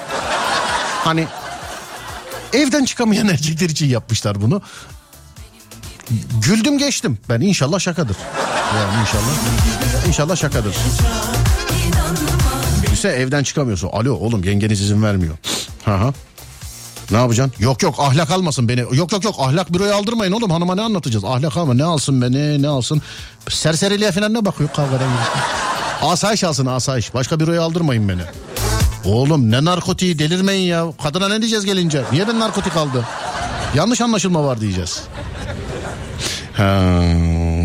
Hani 1.05 1.27
evden 2.53 2.85
çıkamayan 2.85 3.29
erkekler 3.29 3.71
için 3.71 3.87
yapmışlar 3.87 4.43
bunu. 4.43 4.63
Güldüm 6.43 6.79
geçtim. 6.79 7.19
Ben 7.29 7.41
inşallah 7.41 7.79
şakadır. 7.81 8.17
Yani 8.77 9.01
inşallah. 9.01 9.33
İnşallah 10.09 10.37
şakadır. 10.37 10.77
Düşünsene 12.83 13.13
evden 13.13 13.43
çıkamıyorsun. 13.43 13.89
Alo 13.93 14.15
oğlum 14.15 14.45
yengeniz 14.45 14.81
izin 14.81 15.03
vermiyor. 15.03 15.37
Hı. 15.87 16.13
Ne 17.11 17.17
yapacaksın? 17.17 17.63
Yok 17.63 17.83
yok 17.83 17.95
ahlak 17.99 18.31
almasın 18.31 18.69
beni. 18.69 18.81
Yok 18.81 19.13
yok 19.13 19.25
yok 19.25 19.35
ahlak 19.39 19.73
büroya 19.73 19.97
aldırmayın 19.97 20.33
oğlum 20.33 20.51
hanıma 20.51 20.75
ne 20.75 20.83
anlatacağız? 20.83 21.25
Ahlak 21.25 21.57
alma 21.57 21.75
ne 21.75 21.85
alsın 21.85 22.23
beni 22.23 22.63
ne 22.63 22.69
alsın? 22.69 23.03
Serseriliğe 23.49 24.13
falan 24.13 24.35
ne 24.35 24.45
bakıyor 24.45 24.71
kavgadan? 24.77 25.09
Asayiş 26.03 26.45
alsın 26.45 26.67
asayiş. 26.67 27.15
Başka 27.15 27.41
büroya 27.41 27.63
aldırmayın 27.63 28.09
beni. 28.09 28.23
Oğlum 29.05 29.51
ne 29.51 29.65
narkotiği 29.65 30.19
delirmeyin 30.19 30.67
ya. 30.67 30.87
Kadına 31.03 31.29
ne 31.29 31.41
diyeceğiz 31.41 31.65
gelince? 31.65 32.03
Niye 32.13 32.29
ben 32.29 32.41
narkotik 32.41 32.77
aldı? 32.77 33.05
Yanlış 33.75 34.01
anlaşılma 34.01 34.45
var 34.45 34.61
diyeceğiz. 34.61 35.03
Ha, 36.53 37.03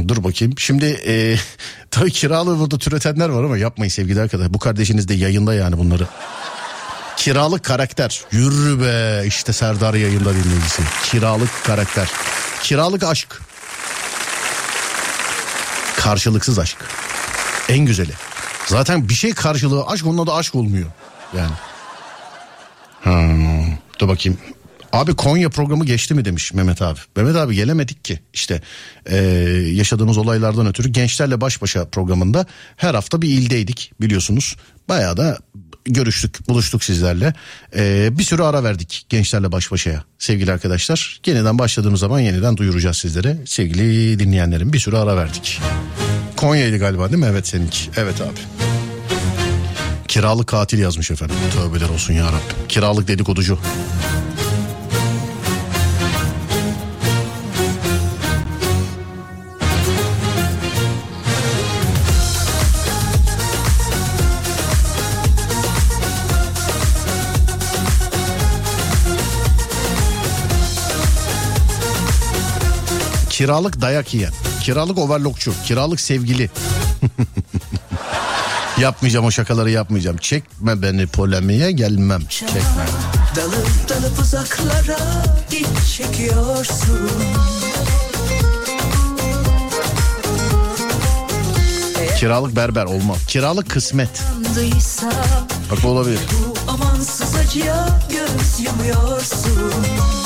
dur 0.07 0.23
bakayım. 0.23 0.53
Şimdi 0.57 0.85
e, 0.85 1.35
tabii 1.91 2.11
kiralığı 2.11 2.59
burada 2.59 2.77
türetenler 2.77 3.29
var 3.29 3.43
ama 3.43 3.57
yapmayın 3.57 3.89
sevgili 3.89 4.21
arkadaşlar. 4.21 4.53
Bu 4.53 4.59
kardeşiniz 4.59 5.07
de 5.07 5.13
yayında 5.13 5.53
yani 5.53 5.77
bunları. 5.77 6.07
Kiralık 7.21 7.63
karakter. 7.63 8.21
Yürü 8.31 8.81
be 8.81 9.27
işte 9.27 9.53
Serdar 9.53 9.93
yayında 9.93 10.33
dinleyicisi. 10.33 10.81
Kiralık 11.03 11.49
karakter. 11.63 12.09
Kiralık 12.63 13.03
aşk. 13.03 13.41
Karşılıksız 15.97 16.59
aşk. 16.59 16.77
En 17.69 17.79
güzeli. 17.79 18.11
Zaten 18.67 19.09
bir 19.09 19.13
şey 19.13 19.33
karşılığı 19.33 19.85
aşk 19.85 20.05
onun 20.05 20.17
adı 20.17 20.33
aşk 20.33 20.55
olmuyor. 20.55 20.87
Yani. 21.37 21.53
Hmm, 23.03 23.77
dur 23.99 24.07
bakayım. 24.07 24.37
Abi 24.93 25.15
Konya 25.15 25.49
programı 25.49 25.85
geçti 25.85 26.13
mi 26.13 26.25
demiş 26.25 26.53
Mehmet 26.53 26.81
abi. 26.81 26.99
Mehmet 27.15 27.35
abi 27.35 27.55
gelemedik 27.55 28.05
ki 28.05 28.19
işte 28.33 28.61
eee, 29.09 29.17
yaşadığımız 29.75 30.17
olaylardan 30.17 30.67
ötürü 30.67 30.89
gençlerle 30.89 31.41
baş 31.41 31.61
başa 31.61 31.85
programında 31.89 32.45
her 32.75 32.93
hafta 32.93 33.21
bir 33.21 33.29
ildeydik 33.29 33.91
biliyorsunuz. 34.01 34.55
Bayağı 34.89 35.17
da 35.17 35.37
görüştük 35.85 36.49
buluştuk 36.49 36.83
sizlerle. 36.83 37.33
Eee, 37.75 38.09
bir 38.11 38.23
sürü 38.23 38.41
ara 38.41 38.63
verdik 38.63 39.05
gençlerle 39.09 39.51
baş 39.51 39.71
başaya 39.71 40.03
sevgili 40.19 40.51
arkadaşlar. 40.51 41.19
Yeniden 41.25 41.59
başladığımız 41.59 41.99
zaman 41.99 42.19
yeniden 42.19 42.57
duyuracağız 42.57 42.97
sizlere 42.97 43.37
sevgili 43.45 44.19
dinleyenlerim 44.19 44.73
bir 44.73 44.79
sürü 44.79 44.97
ara 44.97 45.17
verdik. 45.17 45.61
Konya'ydı 46.37 46.77
galiba 46.77 47.09
değil 47.11 47.23
mi? 47.23 47.27
Evet 47.31 47.47
seninki. 47.47 47.79
Evet 47.97 48.21
abi. 48.21 48.39
Kiralık 50.07 50.47
katil 50.47 50.79
yazmış 50.79 51.11
efendim. 51.11 51.35
Tövbeler 51.53 51.89
olsun 51.89 52.13
ya 52.13 52.25
Rabbim. 52.25 52.67
Kiralık 52.69 53.07
dedikoducu. 53.07 53.59
Kiralık 73.41 73.81
dayak 73.81 74.13
yiyen, 74.13 74.33
kiralık 74.63 74.97
overlockçu, 74.97 75.53
kiralık 75.65 75.99
sevgili. 75.99 76.49
yapmayacağım 78.79 79.25
o 79.25 79.31
şakaları 79.31 79.71
yapmayacağım. 79.71 80.17
Çekme 80.17 80.81
beni 80.81 81.07
polemiğe 81.07 81.71
gelmem. 81.71 82.21
Çekme. 82.29 82.61
Dalıp 83.35 83.89
dalıp 83.89 84.19
uzaklara 84.19 85.25
git 85.51 85.67
çekiyorsun 85.97 87.09
Kiralık 92.17 92.55
berber 92.55 92.85
olmaz. 92.85 93.17
Kiralık 93.27 93.69
kısmet. 93.69 94.23
Bak 95.71 95.79
bu 95.83 95.87
olabilir. 95.87 96.19
bu 96.31 96.71
amansız 96.71 97.35
acıya 97.35 97.99
göz 98.09 98.65
yumuyorsun 98.65 100.20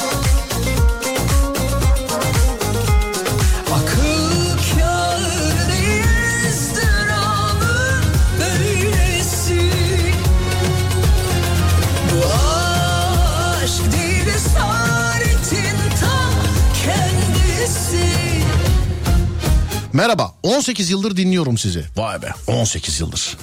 Merhaba 19.96 20.32
18 20.44 20.90
yıldır 20.90 21.18
dinliyorum 21.18 21.58
sizi. 21.58 21.86
Vay 21.98 22.22
be 22.22 22.34
18 22.48 23.00
yıldır. 23.00 23.38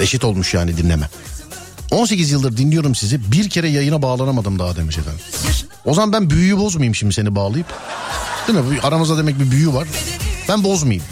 Eşit 0.00 0.24
olmuş 0.24 0.54
yani 0.54 0.76
dinleme. 0.76 1.08
18 1.90 2.30
yıldır 2.30 2.56
dinliyorum 2.56 2.94
sizi. 2.94 3.32
Bir 3.32 3.50
kere 3.50 3.68
yayına 3.68 4.02
bağlanamadım 4.02 4.58
daha 4.58 4.76
demiş 4.76 4.98
efendim. 4.98 5.20
O 5.84 5.94
zaman 5.94 6.12
ben 6.12 6.30
büyüyü 6.30 6.58
bozmayayım 6.58 6.94
şimdi 6.94 7.14
seni 7.14 7.34
bağlayıp. 7.34 7.66
Değil 8.48 8.58
mi? 8.58 8.80
Aramızda 8.82 9.18
demek 9.18 9.40
bir 9.40 9.50
büyü 9.50 9.72
var. 9.72 9.88
Ben 10.48 10.64
bozmayayım. 10.64 11.04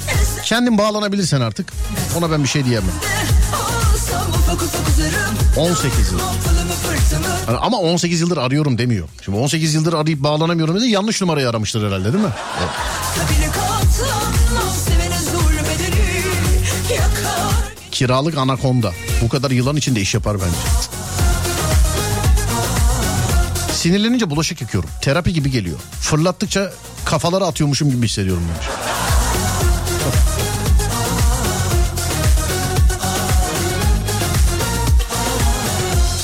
Kendin 0.44 0.79
bağlanabilirsen 0.79 1.40
artık. 1.40 1.73
Ona 2.18 2.31
ben 2.31 2.42
bir 2.42 2.49
şey 2.49 2.64
diyemem. 2.64 2.90
Alsam 3.55 4.31
ufak 4.31 4.62
ufak 4.62 4.88
uzarım 4.88 5.71
18 5.71 6.12
yıl. 6.12 6.18
Yani 7.49 7.59
Ama 7.59 7.77
18 7.79 8.21
yıldır 8.21 8.37
arıyorum 8.37 8.79
demiyor. 8.79 9.09
Şimdi 9.25 9.38
18 9.38 9.75
yıldır 9.75 9.92
arayıp 9.92 10.23
bağlanamıyorum 10.23 10.77
dedi. 10.77 10.87
Yanlış 10.87 11.21
numarayı 11.21 11.49
aramıştır 11.49 11.87
herhalde 11.87 12.12
değil 12.12 12.25
mi? 12.25 12.31
Evet. 12.61 12.71
Kiralık 17.98 18.38
anakonda. 18.38 18.92
Bu 19.23 19.29
kadar 19.29 19.50
yılan 19.50 19.77
içinde 19.77 20.00
iş 20.00 20.14
yapar 20.14 20.37
bence. 20.40 20.56
Sinirlenince 23.73 24.31
bulaşık 24.31 24.60
yıkıyorum. 24.60 24.90
Terapi 25.02 25.33
gibi 25.33 25.50
geliyor. 25.50 25.79
Fırlattıkça 26.00 26.73
kafalara 27.04 27.46
atıyormuşum 27.46 27.90
gibi 27.90 28.06
hissediyorum 28.06 28.42
demiş. 28.48 28.68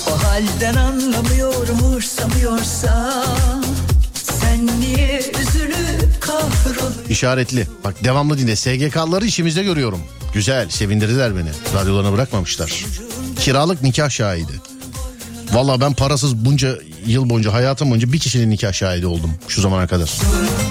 O 0.09 0.25
halden 0.25 0.75
anlamıyorum 0.75 1.79
umursamıyorsa 1.83 3.25
Sen 4.15 4.81
niye 4.81 5.05
kahroluyorsun 5.33 6.04
İşaretli. 7.09 7.67
Bak 7.85 8.05
devamlı 8.05 8.39
dinle. 8.39 8.57
SGK'ları 8.57 9.27
işimizde 9.27 9.63
görüyorum. 9.63 10.01
Güzel. 10.35 10.69
Sevindirdiler 10.69 11.37
beni. 11.37 11.51
Radyolarına 11.75 12.13
bırakmamışlar. 12.13 12.85
Kiralık 13.41 13.83
nikah 13.83 14.11
şahidi. 14.11 14.53
Valla 15.53 15.81
ben 15.81 15.95
parasız 15.95 16.37
bunca 16.45 16.79
yıl 17.07 17.31
boyunca 17.31 17.53
hayatım 17.53 17.91
boyunca 17.91 18.13
bir 18.13 18.19
kişinin 18.19 18.51
nikah 18.51 18.73
şahidi 18.73 19.07
oldum 19.07 19.31
şu 19.49 19.61
zamana 19.61 19.87
kadar. 19.87 20.11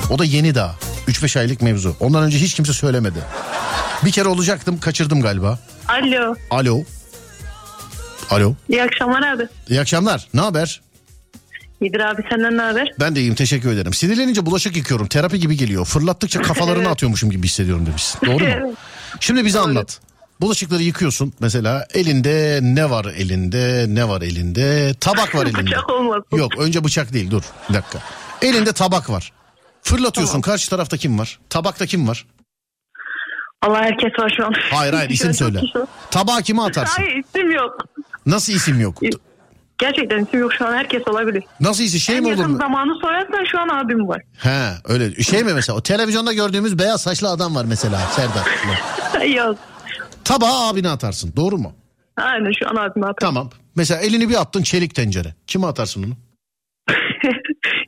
O 0.09 0.19
da 0.19 0.25
yeni 0.25 0.55
daha. 0.55 0.75
3-5 1.07 1.39
aylık 1.39 1.61
mevzu. 1.61 1.95
Ondan 1.99 2.23
önce 2.23 2.37
hiç 2.39 2.53
kimse 2.53 2.73
söylemedi. 2.73 3.19
Bir 4.05 4.11
kere 4.11 4.27
olacaktım 4.27 4.79
kaçırdım 4.79 5.21
galiba. 5.21 5.59
Alo. 5.87 6.35
Alo. 6.51 6.83
Alo. 8.29 8.53
İyi 8.69 8.83
akşamlar 8.83 9.27
abi. 9.33 9.47
İyi 9.69 9.81
akşamlar. 9.81 10.27
Ne 10.33 10.41
haber? 10.41 10.81
İyidir 11.83 11.99
abi 11.99 12.21
senden 12.29 12.57
ne 12.57 12.61
haber? 12.61 12.93
Ben 12.99 13.15
de 13.15 13.19
iyiyim 13.19 13.35
teşekkür 13.35 13.71
ederim. 13.73 13.93
Sinirlenince 13.93 14.45
bulaşık 14.45 14.77
yıkıyorum. 14.77 15.07
Terapi 15.07 15.39
gibi 15.39 15.57
geliyor. 15.57 15.85
Fırlattıkça 15.85 16.41
kafalarını 16.41 16.89
atıyormuşum 16.89 17.31
gibi 17.31 17.47
hissediyorum 17.47 17.85
demişsin. 17.85 18.19
Doğru 18.25 18.43
mu? 18.67 18.73
Şimdi 19.19 19.45
bize 19.45 19.59
anlat. 19.59 19.99
Bulaşıkları 20.41 20.83
yıkıyorsun 20.83 21.33
mesela 21.39 21.87
elinde 21.93 22.59
ne 22.61 22.89
var 22.89 23.05
elinde 23.05 23.85
ne 23.89 24.09
var 24.09 24.21
elinde 24.21 24.93
tabak 24.99 25.35
var 25.35 25.45
elinde. 25.45 25.61
Bıçak 25.65 25.89
olmasın. 25.89 26.23
Yok 26.37 26.51
önce 26.59 26.83
bıçak 26.83 27.13
değil 27.13 27.31
dur 27.31 27.43
bir 27.69 27.73
dakika. 27.73 27.99
Elinde 28.41 28.73
tabak 28.73 29.09
var. 29.09 29.31
Fırlatıyorsun 29.81 30.41
karşı 30.41 30.69
tarafta 30.69 30.97
kim 30.97 31.19
var? 31.19 31.39
Tabakta 31.49 31.85
kim 31.85 32.07
var? 32.07 32.25
Allah 33.61 33.81
herkes 33.81 34.19
var 34.19 34.33
şu 34.37 34.45
an. 34.45 34.53
Hayır 34.71 34.93
hayır 34.93 35.09
isim 35.09 35.33
söyle. 35.33 35.61
Tabağı 36.11 36.41
kime 36.41 36.61
atarsın? 36.61 37.01
Hayır 37.03 37.23
isim 37.25 37.51
yok. 37.51 37.77
Nasıl 38.25 38.53
isim 38.53 38.79
yok? 38.79 38.97
Gerçekten 39.77 40.25
isim 40.25 40.39
yok 40.39 40.53
şu 40.57 40.67
an 40.67 40.73
herkes 40.73 41.07
olabilir. 41.07 41.43
Nasıl 41.59 41.83
isim 41.83 41.99
şey 41.99 42.15
en 42.17 42.21
mi 42.23 42.27
olur 42.27 42.37
yakın 42.37 42.51
mu? 42.51 42.57
zamanı 42.57 42.93
sorarsan 43.01 43.45
şu 43.51 43.59
an 43.59 43.67
abim 43.69 44.07
var. 44.07 44.21
He 44.37 44.69
öyle 44.85 45.23
şey 45.23 45.43
mi 45.43 45.53
mesela 45.53 45.77
o 45.77 45.81
televizyonda 45.83 46.33
gördüğümüz 46.33 46.79
beyaz 46.79 47.01
saçlı 47.01 47.29
adam 47.29 47.55
var 47.55 47.65
mesela 47.65 47.99
Serdar. 47.99 48.45
yok. 49.35 49.57
Tabağı 50.23 50.67
abine 50.67 50.89
atarsın 50.89 51.33
doğru 51.35 51.57
mu? 51.57 51.73
Aynen 52.17 52.51
şu 52.59 52.69
an 52.69 52.75
abim 52.75 53.03
atar. 53.03 53.15
Tamam. 53.19 53.49
Mesela 53.75 54.01
elini 54.01 54.29
bir 54.29 54.41
attın 54.41 54.63
çelik 54.63 54.95
tencere. 54.95 55.33
Kime 55.47 55.67
atarsın 55.67 56.03
onu? 56.03 56.13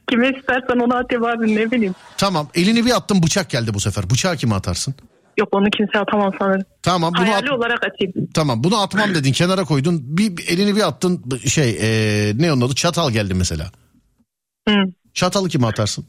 Kime 0.10 0.30
istersen 0.30 0.80
onu 0.80 0.96
atayım 0.96 1.24
abi 1.26 1.56
ne 1.56 1.72
bileyim. 1.72 1.96
Tamam 2.18 2.48
elini 2.56 2.86
bir 2.86 2.96
attın 2.96 3.24
bıçak 3.24 3.50
geldi 3.50 3.74
bu 3.74 3.80
sefer. 3.80 4.10
Bıçağı 4.10 4.36
kime 4.38 4.56
atarsın? 4.56 4.96
Yok 5.38 5.50
onu 5.52 5.70
kimse 5.70 6.00
atamam 6.00 6.34
sanırım. 6.40 6.62
Tamam 6.82 7.14
bunu 7.18 7.28
Hayali 7.28 7.46
at- 7.46 7.52
olarak 7.52 7.80
atayım. 7.86 8.30
tamam 8.34 8.64
bunu 8.64 8.82
atmam 8.82 9.16
dedin 9.16 9.32
kenara 9.32 9.64
koydun. 9.64 10.00
Bir, 10.18 10.38
bir 10.38 10.48
elini 10.48 10.76
bir 10.76 10.88
attın 10.88 11.24
şey 11.46 11.78
ee, 11.82 12.34
ne 12.38 12.54
onun 12.54 12.62
adı 12.62 12.76
çatal 12.76 13.12
geldi 13.12 13.34
mesela. 13.34 13.72
Hı. 14.70 14.76
Çatalı 15.14 15.50
kime 15.50 15.68
atarsın? 15.68 16.06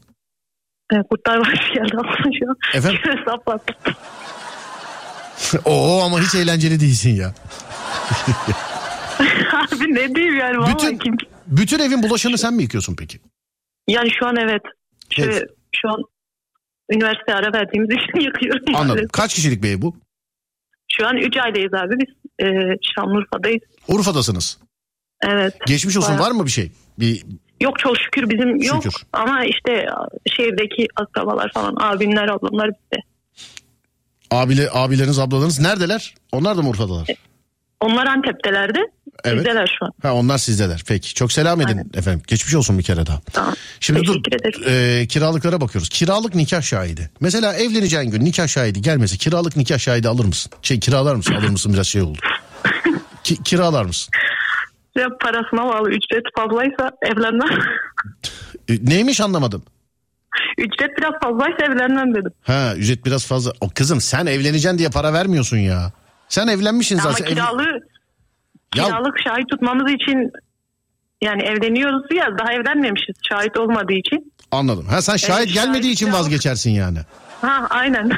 E, 0.93 0.95
kurtlar 1.09 1.37
var 1.37 1.71
geldi 1.75 1.97
aklıma 1.97 2.31
şu 2.39 2.49
an. 2.49 2.55
Efendim? 2.73 2.99
Oo 5.65 6.01
ama 6.03 6.21
hiç 6.21 6.35
eğlenceli 6.35 6.79
değilsin 6.79 7.15
ya. 7.15 7.33
abi 9.53 9.93
ne 9.95 10.15
diyeyim 10.15 10.37
yani 10.37 10.57
Bütün, 10.75 10.97
kim? 10.97 11.17
bütün 11.47 11.79
evin 11.79 12.03
bulaşığını 12.03 12.37
sen 12.37 12.53
mi 12.53 12.63
yıkıyorsun 12.63 12.95
peki? 12.95 13.19
Yani 13.87 14.09
şu 14.19 14.27
an 14.27 14.35
evet. 14.35 14.61
Şöyle, 15.09 15.31
Evet. 15.31 15.43
Şu 15.75 15.89
an 15.89 16.01
üniversite 16.89 17.33
ara 17.35 17.53
verdiğimiz 17.53 17.89
için 18.03 18.19
yıkıyorum. 18.19 18.63
Anladım. 18.67 18.87
maalesef. 18.87 19.11
Kaç 19.11 19.33
kişilik 19.35 19.63
bir 19.63 19.69
ev 19.69 19.81
bu? 19.81 19.95
Şu 20.91 21.07
an 21.07 21.17
3 21.17 21.37
aileyiz 21.37 21.73
abi 21.73 21.95
biz. 21.99 22.15
E, 22.45 22.45
Şanlıurfa'dayız. 22.95 23.61
Urfa'dasınız. 23.87 24.57
Evet. 25.23 25.53
Geçmiş 25.67 25.97
olsun 25.97 26.09
Bayağı. 26.17 26.25
var 26.25 26.31
mı 26.31 26.45
bir 26.45 26.51
şey? 26.51 26.71
Bir 26.99 27.23
Yok 27.61 27.79
çok 27.79 27.97
şükür 27.97 28.29
bizim 28.29 28.55
yok. 28.61 28.83
Şükür. 28.83 29.01
Ama 29.13 29.43
işte 29.45 29.85
şehirdeki 30.35 30.87
akrabalar 30.95 31.51
falan 31.53 31.75
abimler 31.79 32.27
ablamlar 32.27 32.69
bizde. 32.69 33.03
abile, 34.31 34.69
abileriniz 34.73 35.19
ablalarınız 35.19 35.59
neredeler? 35.59 36.15
Onlar 36.31 36.57
da 36.57 36.61
mı 36.61 36.69
Urfa'dalar? 36.69 37.07
Onlar 37.81 38.07
Antep'telerdi. 38.07 38.79
Evet. 39.23 39.37
Bizdeler 39.37 39.75
şu 39.79 39.85
an. 39.85 39.91
Ha 40.01 40.13
onlar 40.13 40.37
sizdeler. 40.37 40.83
Peki. 40.87 41.13
Çok 41.13 41.31
selam 41.31 41.61
edin 41.61 41.67
Aynen. 41.67 41.89
efendim. 41.93 42.21
Geçmiş 42.27 42.55
olsun 42.55 42.77
bir 42.77 42.83
kere 42.83 43.05
daha. 43.05 43.21
Tamam. 43.33 43.53
Şimdi 43.79 43.99
dur 44.03 44.23
Teşekkür 44.23 44.61
ederim. 44.65 45.01
e, 45.01 45.07
kiralıklara 45.07 45.61
bakıyoruz. 45.61 45.89
Kiralık 45.89 46.35
nikah 46.35 46.61
şahidi. 46.61 47.09
Mesela 47.19 47.53
evleneceğin 47.53 48.11
gün 48.11 48.25
nikah 48.25 48.47
şahidi 48.47 48.81
gelmese 48.81 49.17
kiralık 49.17 49.55
nikah 49.55 49.77
şahidi 49.79 50.07
alır 50.09 50.25
mısın? 50.25 50.51
Şey 50.61 50.79
kiralar 50.79 51.15
mısın? 51.15 51.33
Alır 51.33 51.49
mısın? 51.49 51.73
Biraz 51.73 51.87
şey 51.87 52.01
oldu. 52.01 52.17
Ki, 53.23 53.43
kiralar 53.43 53.85
mısın? 53.85 54.11
Ya 54.97 55.07
parasına 55.21 55.63
bağlı 55.73 55.89
ücret 55.89 56.23
fazlaysa 56.37 56.91
evlenmem. 57.01 57.59
E, 58.69 58.73
neymiş 58.81 59.21
anlamadım. 59.21 59.63
ücret 60.57 60.97
biraz 60.97 61.11
fazlaysa 61.23 61.65
evlenmem 61.65 62.15
dedim. 62.15 62.31
Ha 62.43 62.73
ücret 62.77 63.05
biraz 63.05 63.25
fazla. 63.25 63.51
O 63.61 63.69
kızım 63.69 64.01
sen 64.01 64.25
evleneceksin 64.25 64.77
diye 64.77 64.89
para 64.89 65.13
vermiyorsun 65.13 65.57
ya. 65.57 65.91
Sen 66.29 66.47
evlenmişsin 66.47 66.97
Ama 66.97 67.11
zaten. 67.11 67.25
Ev- 67.25 67.29
kiralığı 67.29 67.79
Ya- 68.75 68.85
kiralık 68.85 69.15
şahit 69.23 69.49
tutmamız 69.49 69.91
için 69.91 70.31
yani 71.21 71.43
evleniyoruz 71.43 72.03
ya 72.15 72.25
daha 72.39 72.53
evlenmemişiz 72.53 73.15
şahit 73.29 73.57
olmadığı 73.57 73.93
için. 73.93 74.33
Anladım. 74.51 74.87
Ha 74.87 75.01
sen 75.01 75.17
şahit 75.17 75.45
Evet, 75.45 75.53
gelmediği 75.53 75.83
şahit 75.83 75.93
için 75.95 76.05
kiralık. 76.05 76.19
vazgeçersin 76.25 76.71
yani. 76.71 76.99
Ha 77.41 77.67
aynen. 77.69 78.11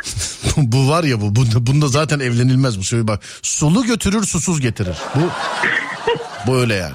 bu 0.56 0.88
var 0.88 1.04
ya 1.04 1.20
bu 1.20 1.36
bunda, 1.36 1.66
bunda 1.66 1.88
zaten 1.88 2.18
evlenilmez 2.20 2.78
bu 2.78 2.84
söyle 2.84 3.08
bak. 3.08 3.22
Sulu 3.42 3.84
götürür 3.84 4.24
susuz 4.24 4.60
getirir. 4.60 4.96
Bu 5.14 5.20
bu 6.46 6.56
öyle 6.56 6.74
yani. 6.74 6.94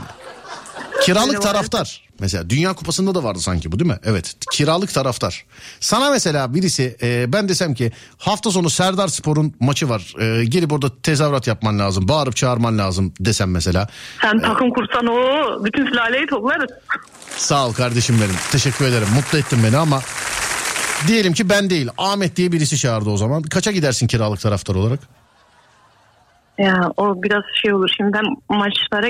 Kiralık 1.02 1.30
Öyle 1.34 1.40
taraftar. 1.40 2.02
Mesela 2.24 2.50
Dünya 2.50 2.74
Kupası'nda 2.74 3.16
da 3.16 3.24
vardı 3.24 3.40
sanki 3.40 3.72
bu 3.72 3.80
değil 3.80 3.92
mi? 3.92 3.98
Evet. 4.04 4.36
Kiralık 4.52 4.94
taraftar. 4.94 5.46
Sana 5.80 6.10
mesela 6.10 6.54
birisi 6.54 6.98
e, 7.02 7.34
ben 7.34 7.50
desem 7.50 7.74
ki 7.74 7.92
hafta 8.18 8.52
sonu 8.52 8.70
Serdar 8.70 9.08
Spor'un 9.08 9.54
maçı 9.60 9.90
var. 9.90 10.14
E, 10.20 10.46
gelip 10.46 10.74
orada 10.74 11.02
tezahürat 11.04 11.48
yapman 11.48 11.80
lazım. 11.80 12.08
Bağırıp 12.08 12.36
çağırman 12.36 12.78
lazım 12.78 13.14
desem 13.20 13.52
mesela. 13.52 13.88
Sen 14.22 14.40
takım 14.40 14.70
kursan 14.70 15.08
o 15.08 15.18
bütün 15.66 15.86
sülaleyi 15.86 16.26
toplarız. 16.26 16.72
Sağ 17.38 17.68
ol 17.68 17.74
kardeşim 17.74 18.16
benim. 18.22 18.36
Teşekkür 18.52 18.86
ederim. 18.86 19.08
Mutlu 19.16 19.38
ettin 19.38 19.60
beni 19.64 19.78
ama 19.78 20.02
diyelim 21.08 21.34
ki 21.34 21.50
ben 21.50 21.70
değil. 21.70 21.90
Ahmet 21.98 22.36
diye 22.36 22.52
birisi 22.52 22.78
çağırdı 22.78 23.10
o 23.10 23.18
zaman. 23.18 23.42
Kaça 23.42 23.72
gidersin 23.72 24.08
kiralık 24.08 24.42
taraftar 24.42 24.76
olarak? 24.76 25.00
Ya 26.58 26.92
o 26.98 27.24
biraz 27.24 27.44
şey 27.62 27.74
olur. 27.74 27.90
Şimdi 27.98 28.14
ben 28.14 28.24
maçlara 28.50 29.10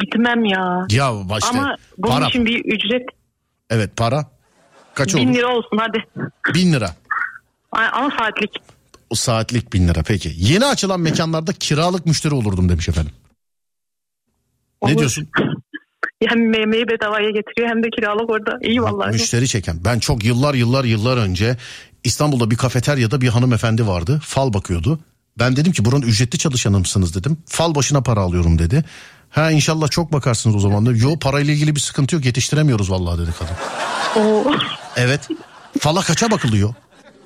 gitmem 0.00 0.44
ya. 0.44 0.86
Ya 0.90 1.28
başta 1.28 1.48
Ama 1.50 1.76
bunun 1.98 2.12
para. 2.12 2.26
için 2.28 2.46
bir 2.46 2.64
ücret 2.64 3.02
Evet 3.70 3.96
para. 3.96 4.26
Kaç 4.94 5.14
bin 5.14 5.26
olur? 5.28 5.34
lira 5.36 5.48
olsun 5.48 5.78
hadi. 5.78 6.04
Bin 6.54 6.72
lira. 6.72 6.94
Ama 7.72 8.10
saatlik. 8.18 8.50
O 9.10 9.14
saatlik 9.14 9.72
bin 9.72 9.88
lira 9.88 10.02
peki. 10.02 10.32
Yeni 10.36 10.64
açılan 10.64 11.00
mekanlarda 11.00 11.52
kiralık 11.52 12.06
müşteri 12.06 12.34
olurdum 12.34 12.68
demiş 12.68 12.88
efendim. 12.88 13.12
Ne 14.82 14.88
Olur. 14.90 14.98
diyorsun? 14.98 15.28
Hem 16.28 16.52
yemeği 16.54 16.88
bedavaya 16.88 17.30
getiriyor 17.30 17.68
hem 17.68 17.82
de 17.82 17.90
kiralık 17.90 18.30
orada. 18.30 18.58
İyi 18.62 18.82
vallahi. 18.82 19.12
Müşteri 19.12 19.48
çeken. 19.48 19.84
Ben 19.84 19.98
çok 19.98 20.24
yıllar 20.24 20.54
yıllar 20.54 20.84
yıllar 20.84 21.16
önce 21.16 21.56
İstanbul'da 22.04 22.50
bir 22.50 22.56
kafeteryada 22.56 23.20
bir 23.20 23.28
hanımefendi 23.28 23.86
vardı. 23.86 24.20
Fal 24.24 24.52
bakıyordu. 24.52 24.98
Ben 25.38 25.56
dedim 25.56 25.72
ki 25.72 25.84
buranın 25.84 26.02
ücretli 26.02 26.38
çalışanı 26.38 26.78
mısınız 26.78 27.14
dedim. 27.14 27.38
Fal 27.46 27.74
başına 27.74 28.00
para 28.02 28.20
alıyorum 28.20 28.58
dedi. 28.58 28.84
Ha 29.30 29.50
inşallah 29.50 29.90
çok 29.90 30.12
bakarsınız 30.12 30.56
o 30.56 30.60
zaman 30.60 30.86
da. 30.86 30.92
Yo 30.92 31.18
parayla 31.18 31.52
ilgili 31.54 31.74
bir 31.74 31.80
sıkıntı 31.80 32.14
yok 32.14 32.24
yetiştiremiyoruz 32.24 32.90
vallahi 32.90 33.18
dedi 33.18 33.30
kadın. 33.38 33.54
Oo. 34.24 34.52
Evet. 34.96 35.28
Fala 35.80 36.00
kaça 36.00 36.30
bakılıyor? 36.30 36.74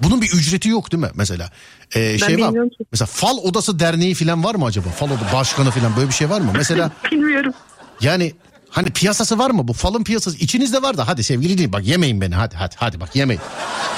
Bunun 0.01 0.23
bir 0.23 0.27
ücreti 0.33 0.69
yok 0.69 0.93
değil 0.93 1.03
mi 1.03 1.11
mesela? 1.15 1.51
Ee, 1.95 2.19
şey 2.19 2.41
var. 2.41 2.53
ki. 2.53 2.85
Mesela 2.93 3.07
fal 3.07 3.37
odası 3.39 3.79
derneği 3.79 4.15
falan 4.15 4.45
var 4.45 4.55
mı 4.55 4.65
acaba? 4.65 4.89
Fal 4.89 5.07
odası 5.07 5.33
başkanı 5.33 5.71
falan 5.71 5.97
böyle 5.97 6.09
bir 6.09 6.15
şey 6.15 6.31
var 6.31 6.41
mı? 6.41 6.51
Mesela 6.57 6.91
Bilmiyorum. 7.13 7.53
yani 8.01 8.33
hani 8.73 8.91
piyasası 8.91 9.39
var 9.39 9.51
mı 9.51 9.69
bu? 9.69 9.73
Falın 9.73 10.05
piyasası 10.05 10.37
içinizde 10.37 10.83
var 10.83 10.97
da 10.97 11.09
hadi 11.09 11.25
sevgili 11.25 11.59
değil 11.59 11.73
bak 11.73 11.87
yemeyin 11.87 12.21
beni 12.21 12.35
hadi 12.35 12.57
hadi 12.57 12.75
hadi 12.79 13.01
bak 13.01 13.17
yemeyin. 13.17 13.43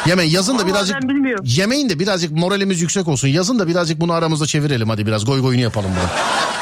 Yemeyin 0.06 0.30
yazın 0.30 0.58
da 0.58 0.66
birazcık 0.66 0.96
yemeyin 1.44 1.88
de 1.90 1.98
birazcık 1.98 2.32
moralimiz 2.32 2.80
yüksek 2.80 3.08
olsun. 3.08 3.28
Yazın 3.28 3.58
da 3.58 3.68
birazcık 3.68 4.00
bunu 4.00 4.12
aramızda 4.12 4.46
çevirelim 4.46 4.88
hadi 4.88 5.06
biraz 5.06 5.24
goy 5.24 5.40
goyunu 5.40 5.62
yapalım 5.62 5.90
bunu. 5.90 6.08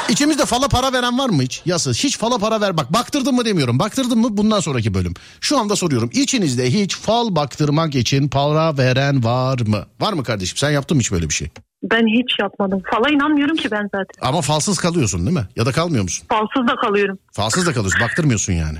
İçimizde 0.09 0.45
fala 0.45 0.67
para 0.67 0.93
veren 0.93 1.17
var 1.17 1.29
mı 1.29 1.41
hiç? 1.41 1.61
Yası 1.65 1.91
hiç 1.91 2.17
fala 2.17 2.37
para 2.37 2.61
ver 2.61 2.77
bak 2.77 2.93
baktırdın 2.93 3.35
mı 3.35 3.45
demiyorum. 3.45 3.79
Baktırdın 3.79 4.19
mı 4.19 4.37
bundan 4.37 4.59
sonraki 4.59 4.93
bölüm. 4.93 5.13
Şu 5.41 5.59
anda 5.59 5.75
soruyorum. 5.75 6.09
İçinizde 6.13 6.73
hiç 6.73 6.95
fal 6.97 7.35
baktırmak 7.35 7.95
için 7.95 8.29
para 8.29 8.77
veren 8.77 9.23
var 9.23 9.59
mı? 9.59 9.85
Var 9.99 10.13
mı 10.13 10.23
kardeşim? 10.23 10.57
Sen 10.57 10.71
yaptın 10.71 10.97
mı 10.97 11.01
hiç 11.01 11.11
böyle 11.11 11.29
bir 11.29 11.33
şey? 11.33 11.49
Ben 11.83 12.07
hiç 12.07 12.39
yapmadım. 12.39 12.81
Fala 12.91 13.09
inanmıyorum 13.09 13.55
ki 13.55 13.71
ben 13.71 13.83
zaten. 13.83 14.27
Ama 14.27 14.41
falsız 14.41 14.77
kalıyorsun 14.77 15.25
değil 15.25 15.37
mi? 15.37 15.47
Ya 15.55 15.65
da 15.65 15.71
kalmıyor 15.71 16.03
musun? 16.03 16.27
Falsız 16.29 16.67
da 16.67 16.75
kalıyorum. 16.75 17.19
Falsız 17.31 17.65
da 17.65 17.73
kalıyorsun. 17.73 18.01
Baktırmıyorsun 18.01 18.53
yani. 18.53 18.77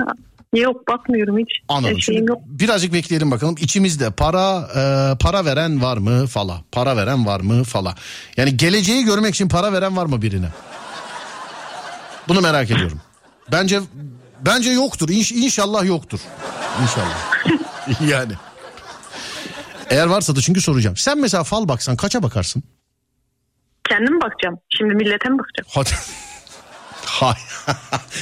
Yok 0.53 0.87
bakmıyorum 0.87 1.37
hiç. 1.37 1.47
Anladım. 1.67 2.01
Şimdi 2.01 2.31
yok. 2.31 2.41
birazcık 2.45 2.93
bekleyelim 2.93 3.31
bakalım. 3.31 3.55
İçimizde 3.59 4.11
para 4.11 4.67
e, 4.75 5.17
para 5.17 5.45
veren 5.45 5.81
var 5.81 5.97
mı 5.97 6.27
fala? 6.27 6.61
Para 6.71 6.97
veren 6.97 7.25
var 7.25 7.39
mı 7.39 7.63
fala? 7.63 7.95
Yani 8.37 8.57
geleceği 8.57 9.03
görmek 9.05 9.35
için 9.35 9.49
para 9.49 9.73
veren 9.73 9.97
var 9.97 10.05
mı 10.05 10.21
birine? 10.21 10.47
Bunu 12.27 12.41
merak 12.41 12.71
ediyorum. 12.71 13.01
Bence 13.51 13.79
bence 14.45 14.69
yoktur. 14.71 15.09
İnş, 15.09 15.31
inşallah 15.31 15.85
yoktur. 15.85 16.19
İnşallah. 16.81 17.45
yani. 18.11 18.33
Eğer 19.89 20.05
varsa 20.05 20.35
da 20.35 20.41
çünkü 20.41 20.61
soracağım. 20.61 20.97
Sen 20.97 21.17
mesela 21.17 21.43
fal 21.43 21.67
baksan 21.67 21.95
kaça 21.95 22.23
bakarsın? 22.23 22.63
Kendim 23.93 24.21
bakacağım. 24.21 24.59
Şimdi 24.69 24.93
millete 24.93 25.29
mi 25.29 25.39
bakacağım? 25.39 25.67
Hadi. 25.69 25.89
Hay. 27.05 27.35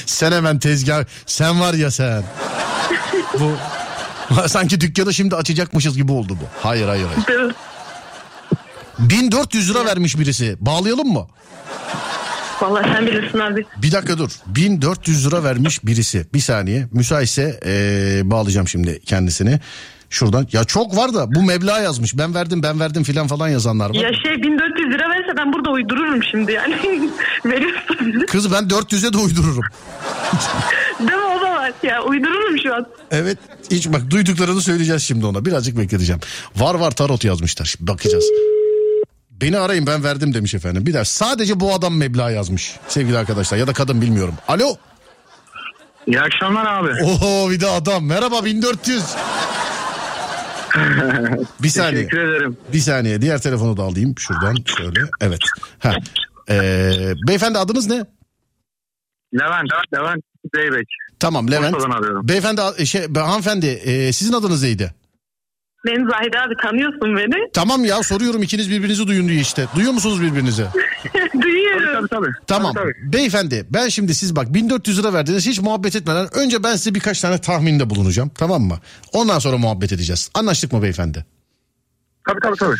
sen 0.06 0.32
hemen 0.32 0.58
tezgah. 0.58 1.04
Sen 1.26 1.60
var 1.60 1.74
ya 1.74 1.90
sen. 1.90 2.22
bu 3.40 3.56
sanki 4.48 4.80
dükkanı 4.80 5.14
şimdi 5.14 5.36
açacakmışız 5.36 5.96
gibi 5.96 6.12
oldu 6.12 6.38
bu. 6.40 6.66
Hayır 6.68 6.88
hayır 6.88 7.06
hayır. 7.06 7.26
Dı- 7.26 7.54
1400 8.98 9.70
lira 9.70 9.84
vermiş 9.84 10.18
birisi. 10.18 10.56
Bağlayalım 10.60 11.12
mı? 11.12 11.26
Vallahi 12.60 12.92
sen 12.94 13.06
bilirsin 13.06 13.38
abi. 13.38 13.66
Bir 13.76 13.92
dakika 13.92 14.18
dur. 14.18 14.30
1400 14.46 15.26
lira 15.26 15.44
vermiş 15.44 15.84
birisi. 15.84 16.26
Bir 16.34 16.40
saniye. 16.40 16.88
Müsaitse 16.92 17.60
ee, 17.66 18.20
bağlayacağım 18.24 18.68
şimdi 18.68 19.00
kendisini. 19.00 19.60
Şuradan. 20.12 20.46
Ya 20.52 20.64
çok 20.64 20.96
var 20.96 21.14
da 21.14 21.34
bu 21.34 21.42
meblağ 21.42 21.80
yazmış. 21.80 22.18
Ben 22.18 22.34
verdim 22.34 22.62
ben 22.62 22.80
verdim 22.80 23.02
filan 23.02 23.26
falan 23.26 23.48
yazanlar 23.48 23.90
var. 23.90 23.94
Ya 23.94 24.10
şey 24.22 24.42
1400 24.42 24.90
lira 24.90 25.10
verse 25.10 25.36
ben 25.36 25.52
burada 25.52 25.70
uydururum 25.70 26.24
şimdi 26.24 26.52
yani. 26.52 26.74
Veriyorsa 27.44 27.94
bizi. 28.00 28.26
Kız 28.26 28.52
ben 28.52 28.64
400'e 28.64 29.12
de 29.12 29.18
uydururum. 29.18 29.64
Değil 31.00 31.10
mi 31.18 31.24
o 31.38 31.40
da 31.40 31.50
var 31.50 31.72
ya 31.82 32.02
uydururum 32.02 32.58
şu 32.62 32.74
an. 32.74 32.86
Evet 33.10 33.38
hiç 33.70 33.92
bak 33.92 34.10
duyduklarını 34.10 34.60
söyleyeceğiz 34.60 35.02
şimdi 35.02 35.26
ona. 35.26 35.44
Birazcık 35.44 35.78
bekleteceğim. 35.78 36.20
Var 36.56 36.74
var 36.74 36.90
tarot 36.90 37.24
yazmışlar. 37.24 37.64
Şimdi 37.66 37.90
bakacağız. 37.90 38.24
Beni 39.30 39.58
arayın 39.58 39.86
ben 39.86 40.04
verdim 40.04 40.34
demiş 40.34 40.54
efendim. 40.54 40.86
Bir 40.86 40.94
de 40.94 41.04
sadece 41.04 41.60
bu 41.60 41.74
adam 41.74 41.96
meblağ 41.96 42.30
yazmış 42.30 42.76
sevgili 42.88 43.18
arkadaşlar 43.18 43.58
ya 43.58 43.66
da 43.66 43.72
kadın 43.72 44.02
bilmiyorum. 44.02 44.34
Alo. 44.48 44.76
İyi 46.06 46.20
akşamlar 46.20 46.66
abi. 46.66 46.90
Oho 47.04 47.50
bir 47.50 47.60
de 47.60 47.66
adam. 47.66 48.04
Merhaba 48.04 48.44
1400. 48.44 49.04
bir 51.62 51.68
saniye. 51.68 52.04
ederim. 52.04 52.56
Bir 52.72 52.78
saniye. 52.78 53.22
Diğer 53.22 53.42
telefonu 53.42 53.76
da 53.76 53.82
alayım 53.82 54.14
şuradan 54.18 54.56
şöyle. 54.66 55.00
Evet. 55.20 55.40
Ha. 55.78 55.92
Ee, 56.50 57.14
beyefendi 57.28 57.58
adınız 57.58 57.86
ne? 57.86 58.04
Levent, 59.34 59.70
Levent 59.94 60.24
Zeybek. 60.54 60.88
Tamam 61.20 61.50
Levent. 61.50 61.76
Beyefendi 62.28 62.86
şey 62.86 63.06
hanımefendi 63.14 63.66
e, 63.66 64.12
sizin 64.12 64.32
adınız 64.32 64.62
neydi? 64.62 64.94
Ben 65.86 66.08
Zahide 66.10 66.40
abi 66.40 66.54
tanıyorsun 66.62 67.16
beni. 67.16 67.50
Tamam 67.52 67.84
ya 67.84 68.02
soruyorum 68.02 68.42
ikiniz 68.42 68.70
birbirinizi 68.70 69.06
duyun 69.06 69.28
diye 69.28 69.40
işte. 69.40 69.66
Duyuyor 69.74 69.92
musunuz 69.92 70.22
birbirinizi? 70.22 70.66
Duyuyorum. 71.42 72.06
tabii. 72.06 72.26
Tamam. 72.46 72.74
Beyefendi 73.02 73.66
ben 73.70 73.88
şimdi 73.88 74.14
siz 74.14 74.36
bak 74.36 74.54
1400 74.54 74.98
lira 74.98 75.12
verdiniz 75.12 75.46
hiç 75.46 75.60
muhabbet 75.60 75.96
etmeden 75.96 76.28
önce 76.36 76.62
ben 76.62 76.76
size 76.76 76.94
birkaç 76.94 77.20
tane 77.20 77.38
tahminde 77.40 77.90
bulunacağım 77.90 78.30
tamam 78.34 78.62
mı? 78.62 78.78
Ondan 79.12 79.38
sonra 79.38 79.58
muhabbet 79.58 79.92
edeceğiz. 79.92 80.30
Anlaştık 80.34 80.72
mı 80.72 80.82
beyefendi? 80.82 81.24
Tabii 82.28 82.40
tabii 82.42 82.56
tabii. 82.56 82.76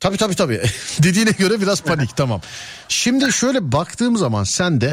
Tabii 0.00 0.16
tabii 0.16 0.34
tabii. 0.34 0.60
Dediğine 1.02 1.30
göre 1.30 1.60
biraz 1.60 1.82
panik 1.82 2.16
tamam. 2.16 2.40
Şimdi 2.88 3.32
şöyle 3.32 3.72
baktığım 3.72 4.16
zaman 4.16 4.44
sen 4.44 4.80
de 4.80 4.92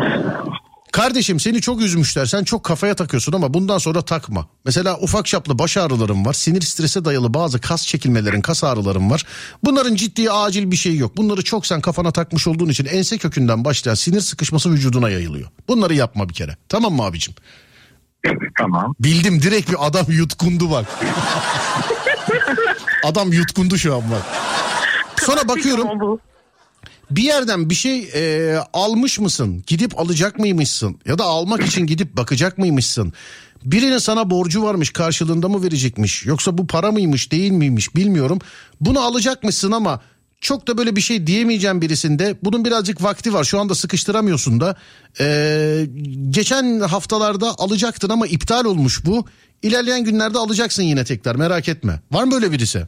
kardeşim 0.93 1.39
seni 1.39 1.61
çok 1.61 1.81
üzmüşler 1.81 2.25
sen 2.25 2.43
çok 2.43 2.63
kafaya 2.63 2.95
takıyorsun 2.95 3.33
ama 3.33 3.53
bundan 3.53 3.77
sonra 3.77 4.01
takma. 4.01 4.47
Mesela 4.65 4.97
ufak 4.97 5.25
çaplı 5.25 5.59
baş 5.59 5.77
ağrılarım 5.77 6.25
var. 6.25 6.33
Sinir 6.33 6.61
strese 6.61 7.05
dayalı 7.05 7.33
bazı 7.33 7.61
kas 7.61 7.87
çekilmelerin 7.87 8.41
kas 8.41 8.63
ağrılarım 8.63 9.11
var. 9.11 9.23
Bunların 9.63 9.95
ciddi 9.95 10.31
acil 10.31 10.71
bir 10.71 10.75
şey 10.75 10.97
yok. 10.97 11.17
Bunları 11.17 11.43
çok 11.43 11.65
sen 11.65 11.81
kafana 11.81 12.11
takmış 12.11 12.47
olduğun 12.47 12.69
için 12.69 12.85
ense 12.85 13.17
kökünden 13.17 13.65
başlayan 13.65 13.93
sinir 13.93 14.21
sıkışması 14.21 14.71
vücuduna 14.71 15.09
yayılıyor. 15.09 15.49
Bunları 15.67 15.93
yapma 15.93 16.29
bir 16.29 16.33
kere. 16.33 16.57
Tamam 16.69 16.93
mı 16.93 17.03
abicim? 17.03 17.33
Tamam. 18.57 18.95
Bildim 18.99 19.41
direkt 19.41 19.69
bir 19.69 19.87
adam 19.87 20.05
yutkundu 20.09 20.71
bak. 20.71 20.85
adam 23.03 23.31
yutkundu 23.31 23.77
şu 23.77 23.95
an 23.95 24.03
bak. 24.11 24.23
Sonra 25.25 25.47
bakıyorum. 25.47 26.19
Bir 27.11 27.23
yerden 27.23 27.69
bir 27.69 27.75
şey 27.75 28.09
e, 28.13 28.57
almış 28.73 29.19
mısın? 29.19 29.63
Gidip 29.67 29.99
alacak 29.99 30.39
mıymışsın? 30.39 30.99
Ya 31.05 31.17
da 31.17 31.23
almak 31.23 31.65
için 31.65 31.85
gidip 31.85 32.17
bakacak 32.17 32.57
mıymışsın? 32.57 33.13
Birinin 33.65 33.97
sana 33.97 34.29
borcu 34.29 34.63
varmış 34.63 34.89
karşılığında 34.89 35.49
mı 35.49 35.63
verecekmiş? 35.63 36.25
Yoksa 36.25 36.57
bu 36.57 36.67
para 36.67 36.91
mıymış 36.91 37.31
değil 37.31 37.51
miymiş 37.51 37.95
bilmiyorum. 37.95 38.39
Bunu 38.81 38.99
alacakmışsın 38.99 39.71
ama 39.71 40.01
çok 40.41 40.67
da 40.67 40.77
böyle 40.77 40.95
bir 40.95 41.01
şey 41.01 41.27
diyemeyeceğim 41.27 41.81
birisinde. 41.81 42.35
Bunun 42.43 42.65
birazcık 42.65 43.03
vakti 43.03 43.33
var 43.33 43.43
şu 43.43 43.59
anda 43.59 43.75
sıkıştıramıyorsun 43.75 44.59
da. 44.59 44.75
Ee, 45.19 45.87
geçen 46.29 46.79
haftalarda 46.79 47.55
alacaktın 47.57 48.09
ama 48.09 48.27
iptal 48.27 48.65
olmuş 48.65 49.05
bu. 49.05 49.25
İlerleyen 49.61 50.03
günlerde 50.03 50.37
alacaksın 50.37 50.83
yine 50.83 51.03
tekrar 51.03 51.35
merak 51.35 51.69
etme. 51.69 52.01
Var 52.11 52.23
mı 52.23 52.31
böyle 52.31 52.51
birisi? 52.51 52.87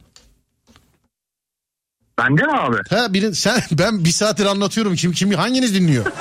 Bende 2.18 2.42
mi 2.42 2.52
abi? 2.52 2.76
Ha 2.90 3.12
birin 3.12 3.32
sen 3.32 3.60
ben 3.72 4.04
bir 4.04 4.10
saattir 4.10 4.46
anlatıyorum 4.46 4.94
kim 4.94 5.12
kim 5.12 5.30
hanginiz 5.32 5.74
dinliyor? 5.74 6.04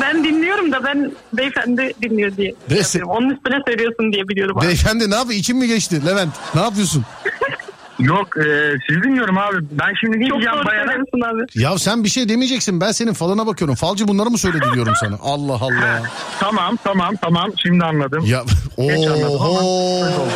Ben 0.00 0.24
dinliyorum 0.24 0.72
da 0.72 0.84
ben 0.84 1.12
beyefendi 1.32 1.92
dinliyor 2.02 2.36
diye. 2.36 2.54
Neyse. 2.70 2.98
yapıyorum. 2.98 3.10
Onun 3.24 3.34
üstüne 3.34 3.56
söylüyorsun 3.66 4.12
diye 4.12 4.28
biliyorum 4.28 4.58
abi. 4.58 4.66
Beyefendi 4.66 5.10
ne 5.10 5.14
yapıyor? 5.14 5.40
İçin 5.40 5.56
mi 5.56 5.66
geçti? 5.68 6.06
Levent 6.06 6.32
ne 6.54 6.60
yapıyorsun? 6.60 7.04
Yok 7.98 8.28
e, 8.36 8.42
sizi 8.88 9.02
dinliyorum 9.02 9.38
abi. 9.38 9.56
Ben 9.70 9.92
şimdi 10.00 10.20
ne 10.20 10.28
Çok 10.28 10.38
diyeceğim 10.38 10.58
doğru 10.58 10.66
bayana? 10.66 10.92
abi. 11.30 11.42
Ya 11.54 11.78
sen 11.78 12.04
bir 12.04 12.08
şey 12.08 12.28
demeyeceksin. 12.28 12.80
Ben 12.80 12.92
senin 12.92 13.12
falına 13.12 13.46
bakıyorum. 13.46 13.74
Falcı 13.74 14.08
bunları 14.08 14.30
mı 14.30 14.38
söyledi 14.38 14.64
diyorum 14.74 14.94
sana. 15.00 15.16
Allah 15.22 15.54
Allah. 15.54 16.02
Tamam 16.40 16.78
tamam 16.84 17.14
tamam 17.22 17.50
şimdi 17.62 17.84
anladım. 17.84 18.24
Ya 18.26 18.42
Geç 18.78 19.06
anladım 19.06 19.24
ama 19.42 19.60
oho. 19.60 20.28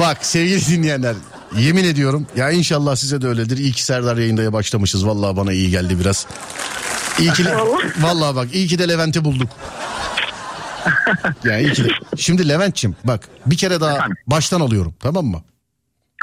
Bak 0.00 0.18
sevgili 0.26 0.66
dinleyenler 0.66 1.14
yemin 1.58 1.84
ediyorum 1.84 2.26
ya 2.36 2.50
inşallah 2.50 2.96
size 2.96 3.22
de 3.22 3.26
öyledir. 3.28 3.58
İyi 3.58 3.72
ki 3.72 3.84
Serdar 3.84 4.16
yayındaya 4.16 4.52
başlamışız. 4.52 5.06
Vallahi 5.06 5.36
bana 5.36 5.52
iyi 5.52 5.70
geldi 5.70 5.98
biraz. 6.00 6.26
İyi 7.18 7.32
ki 7.32 7.44
vallahi 8.00 8.36
bak 8.36 8.48
iyi 8.54 8.66
ki 8.66 8.78
de 8.78 8.88
Levent'i 8.88 9.24
bulduk. 9.24 9.48
Ya 11.44 11.58
iyi 11.58 11.72
ki 11.72 11.84
de. 11.84 11.88
Şimdi 12.16 12.48
Levent'çim 12.48 12.96
bak 13.04 13.28
bir 13.46 13.56
kere 13.56 13.80
daha 13.80 13.96
Efendim? 13.96 14.16
baştan 14.26 14.60
alıyorum 14.60 14.94
tamam 15.00 15.26
mı? 15.26 15.42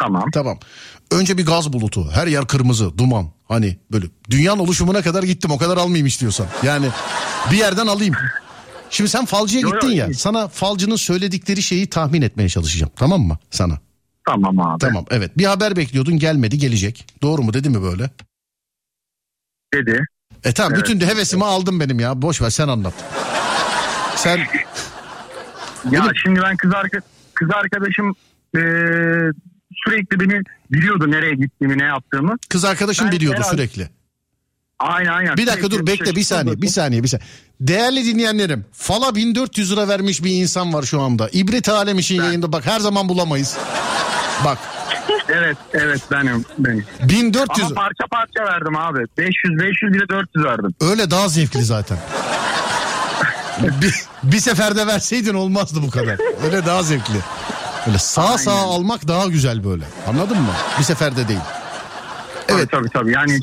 Tamam. 0.01 0.31
Tamam. 0.33 0.59
Önce 1.11 1.37
bir 1.37 1.45
gaz 1.45 1.73
bulutu. 1.73 2.11
Her 2.11 2.27
yer 2.27 2.47
kırmızı, 2.47 2.97
duman. 2.97 3.29
Hani 3.47 3.77
böyle 3.91 4.05
dünyanın 4.29 4.59
oluşumuna 4.59 5.01
kadar 5.01 5.23
gittim. 5.23 5.51
O 5.51 5.57
kadar 5.57 5.77
almayayım 5.77 6.07
istiyorsan. 6.07 6.47
Yani 6.63 6.87
bir 7.51 7.57
yerden 7.57 7.87
alayım. 7.87 8.15
Şimdi 8.89 9.09
sen 9.09 9.25
falcıya 9.25 9.61
gittin 9.61 9.87
ya. 9.89 10.13
Sana 10.13 10.47
falcının 10.47 10.95
söyledikleri 10.95 11.63
şeyi 11.63 11.89
tahmin 11.89 12.21
etmeye 12.21 12.49
çalışacağım. 12.49 12.91
Tamam 12.95 13.21
mı? 13.21 13.37
Sana. 13.51 13.77
Tamam 14.29 14.59
abi. 14.59 14.79
Tamam. 14.79 15.05
Evet. 15.09 15.37
Bir 15.37 15.45
haber 15.45 15.75
bekliyordun, 15.75 16.19
gelmedi, 16.19 16.57
gelecek. 16.57 17.05
Doğru 17.21 17.41
mu? 17.41 17.53
Dedi 17.53 17.69
mi 17.69 17.81
böyle? 17.83 18.09
Dedi. 19.73 20.05
E 20.43 20.51
tamam. 20.53 20.73
Evet. 20.73 20.83
Bütün 20.83 21.01
de 21.01 21.07
hevesimi 21.07 21.45
aldın 21.45 21.79
benim 21.79 21.99
ya. 21.99 22.21
Boş 22.21 22.41
ver 22.41 22.49
sen 22.49 22.67
anlat. 22.67 22.93
Sen 24.15 24.37
Ya 24.37 24.45
Benim- 25.91 26.15
şimdi 26.23 26.41
ben 26.41 26.57
kız, 26.57 26.73
arka, 26.73 26.99
kız 27.33 27.49
arkadaşım 27.53 28.09
e, 28.55 28.61
sürekli 29.85 30.19
beni 30.19 30.41
biliyordu 30.71 31.11
nereye 31.11 31.33
gittiğimi 31.35 31.77
ne 31.79 31.83
yaptığımı. 31.83 32.35
kız 32.49 32.65
arkadaşın 32.65 33.05
Ben 33.05 33.11
biliyordu 33.11 33.37
herhalde- 33.39 33.55
sürekli. 33.57 33.89
Aynen 34.79 35.11
aynen. 35.11 35.37
Bir 35.37 35.47
dakika 35.47 35.71
dur 35.71 35.87
bekle 35.87 36.15
bir 36.15 36.23
saniye 36.23 36.61
bir 36.61 36.67
saniye 36.67 37.03
bir 37.03 37.07
saniye. 37.07 37.27
Değerli 37.61 38.05
dinleyenlerim 38.05 38.65
Fala 38.73 39.15
1400 39.15 39.71
lira 39.71 39.87
vermiş 39.87 40.23
bir 40.23 40.31
insan 40.41 40.73
var 40.73 40.83
şu 40.83 41.01
anda. 41.01 41.29
İbret 41.33 41.69
alem 41.69 41.99
için 41.99 42.15
yayında 42.15 42.51
bak 42.51 42.65
her 42.65 42.79
zaman 42.79 43.09
bulamayız. 43.09 43.57
Bak 44.45 44.57
Evet 45.29 45.57
evet 45.73 46.01
benim. 46.11 46.45
benim. 46.57 46.85
1400 47.03 47.65
Ama 47.65 47.75
parça 47.75 48.03
parça 48.11 48.53
verdim 48.53 48.77
abi. 48.77 48.99
500 49.17 49.59
500 49.59 49.93
bile 49.93 50.09
400 50.09 50.45
verdim. 50.45 50.73
öyle 50.81 51.11
daha 51.11 51.27
zevkli 51.29 51.63
zaten. 51.63 51.97
bir, 53.81 53.95
bir 54.23 54.39
seferde 54.39 54.87
verseydin 54.87 55.33
olmazdı 55.33 55.81
bu 55.81 55.89
kadar. 55.89 56.17
Öyle 56.45 56.65
daha 56.65 56.83
zevkli. 56.83 57.19
Öyle 57.87 57.97
sağ 57.97 58.37
sağ 58.37 58.51
Aynen. 58.51 58.63
almak 58.63 59.07
daha 59.07 59.27
güzel 59.27 59.63
böyle. 59.63 59.83
Anladın 60.07 60.37
mı? 60.37 60.53
Bir 60.79 60.83
seferde 60.83 61.27
değil. 61.27 61.39
Evet. 62.49 62.71
Tabii 62.71 62.89
tabii. 62.89 63.11
Yani 63.11 63.39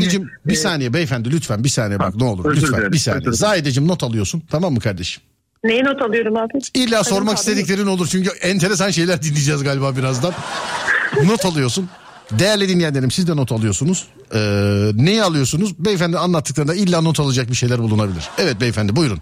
şimdi, 0.00 0.28
bir 0.46 0.52
e, 0.52 0.56
saniye 0.56 0.92
beyefendi 0.92 1.30
lütfen 1.30 1.64
bir 1.64 1.68
saniye 1.68 1.98
bak 1.98 2.14
ne 2.14 2.24
olur 2.24 2.56
lütfen 2.56 2.72
dilerim, 2.72 2.92
bir 2.92 2.98
saniye. 2.98 3.32
Zahideciğim 3.32 3.88
not 3.88 4.02
alıyorsun 4.02 4.42
tamam 4.50 4.72
mı 4.72 4.80
kardeşim? 4.80 5.22
Neyi 5.64 5.84
not 5.84 6.02
alıyorum 6.02 6.36
abi? 6.36 6.52
İlla 6.74 7.04
sormak 7.04 7.34
abi. 7.34 7.38
istediklerin 7.40 7.86
olur 7.86 8.06
çünkü 8.06 8.30
enteresan 8.42 8.90
şeyler 8.90 9.22
dinleyeceğiz 9.22 9.62
galiba 9.64 9.96
birazdan. 9.96 10.32
not 11.24 11.44
alıyorsun. 11.44 11.88
Değerli 12.30 12.68
dinleyenlerim 12.68 13.10
siz 13.10 13.28
de 13.28 13.36
not 13.36 13.52
alıyorsunuz. 13.52 14.06
Ee, 14.34 14.38
neyi 14.94 15.22
alıyorsunuz? 15.22 15.84
Beyefendi 15.84 16.18
anlattıklarında 16.18 16.74
illa 16.74 17.00
not 17.00 17.20
alacak 17.20 17.50
bir 17.50 17.54
şeyler 17.54 17.78
bulunabilir. 17.78 18.28
Evet 18.38 18.60
beyefendi 18.60 18.96
buyurun. 18.96 19.18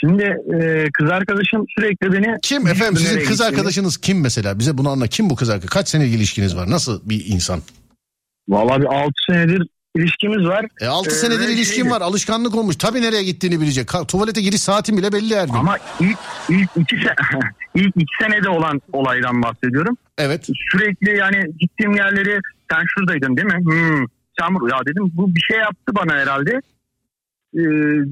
Şimdi 0.00 0.22
e, 0.24 0.84
kız 0.98 1.10
arkadaşım 1.10 1.64
sürekli 1.78 2.12
beni... 2.12 2.36
Kim 2.42 2.66
efendim 2.66 2.96
sizin 2.96 3.18
kız 3.18 3.40
gittiğimi- 3.40 3.44
arkadaşınız 3.44 3.96
kim 3.96 4.20
mesela? 4.20 4.58
Bize 4.58 4.78
bunu 4.78 4.90
anla. 4.90 5.06
Kim 5.06 5.30
bu 5.30 5.36
kız 5.36 5.50
arkadaş? 5.50 5.70
Kaç 5.70 5.88
senelik 5.88 6.14
ilişkiniz 6.14 6.56
var? 6.56 6.70
Nasıl 6.70 7.00
bir 7.08 7.24
insan? 7.26 7.60
Valla 8.48 8.80
bir 8.80 8.86
6 8.86 9.10
senedir 9.30 9.62
ilişkimiz 9.96 10.46
var. 10.48 10.66
E 10.80 10.86
6 10.86 11.10
Ee, 11.10 11.12
senedir 11.12 11.48
ilişkin 11.48 11.74
şeydi. 11.82 11.90
var. 11.90 12.00
Alışkanlık 12.00 12.54
olmuş. 12.54 12.76
Tabii 12.76 13.02
nereye 13.02 13.22
gittiğini 13.24 13.60
bilecek. 13.60 13.88
Tuvalete 14.08 14.40
giriş 14.40 14.60
saatin 14.60 14.98
bile 14.98 15.12
belli 15.12 15.36
her 15.36 15.46
gün. 15.46 15.54
Ama 15.54 15.76
ilk 16.00 16.18
ilk 16.48 16.70
iki 16.76 16.96
se 16.96 17.14
ilk 17.74 17.96
iki 17.96 18.12
senede 18.20 18.48
olan 18.48 18.80
olaydan 18.92 19.42
bahsediyorum. 19.42 19.96
Evet. 20.18 20.48
Sürekli 20.72 21.16
yani 21.18 21.42
gittiğim 21.60 21.96
yerleri 21.96 22.40
sen 22.72 22.82
şuradaydın 22.94 23.36
değil 23.36 23.46
mi? 23.48 23.58
Hmm. 23.64 24.06
Sen 24.40 24.68
ya 24.70 24.78
dedim 24.86 25.10
bu 25.14 25.34
bir 25.34 25.40
şey 25.40 25.58
yaptı 25.58 25.92
bana 25.94 26.12
herhalde. 26.14 26.50
Ee, 27.54 27.60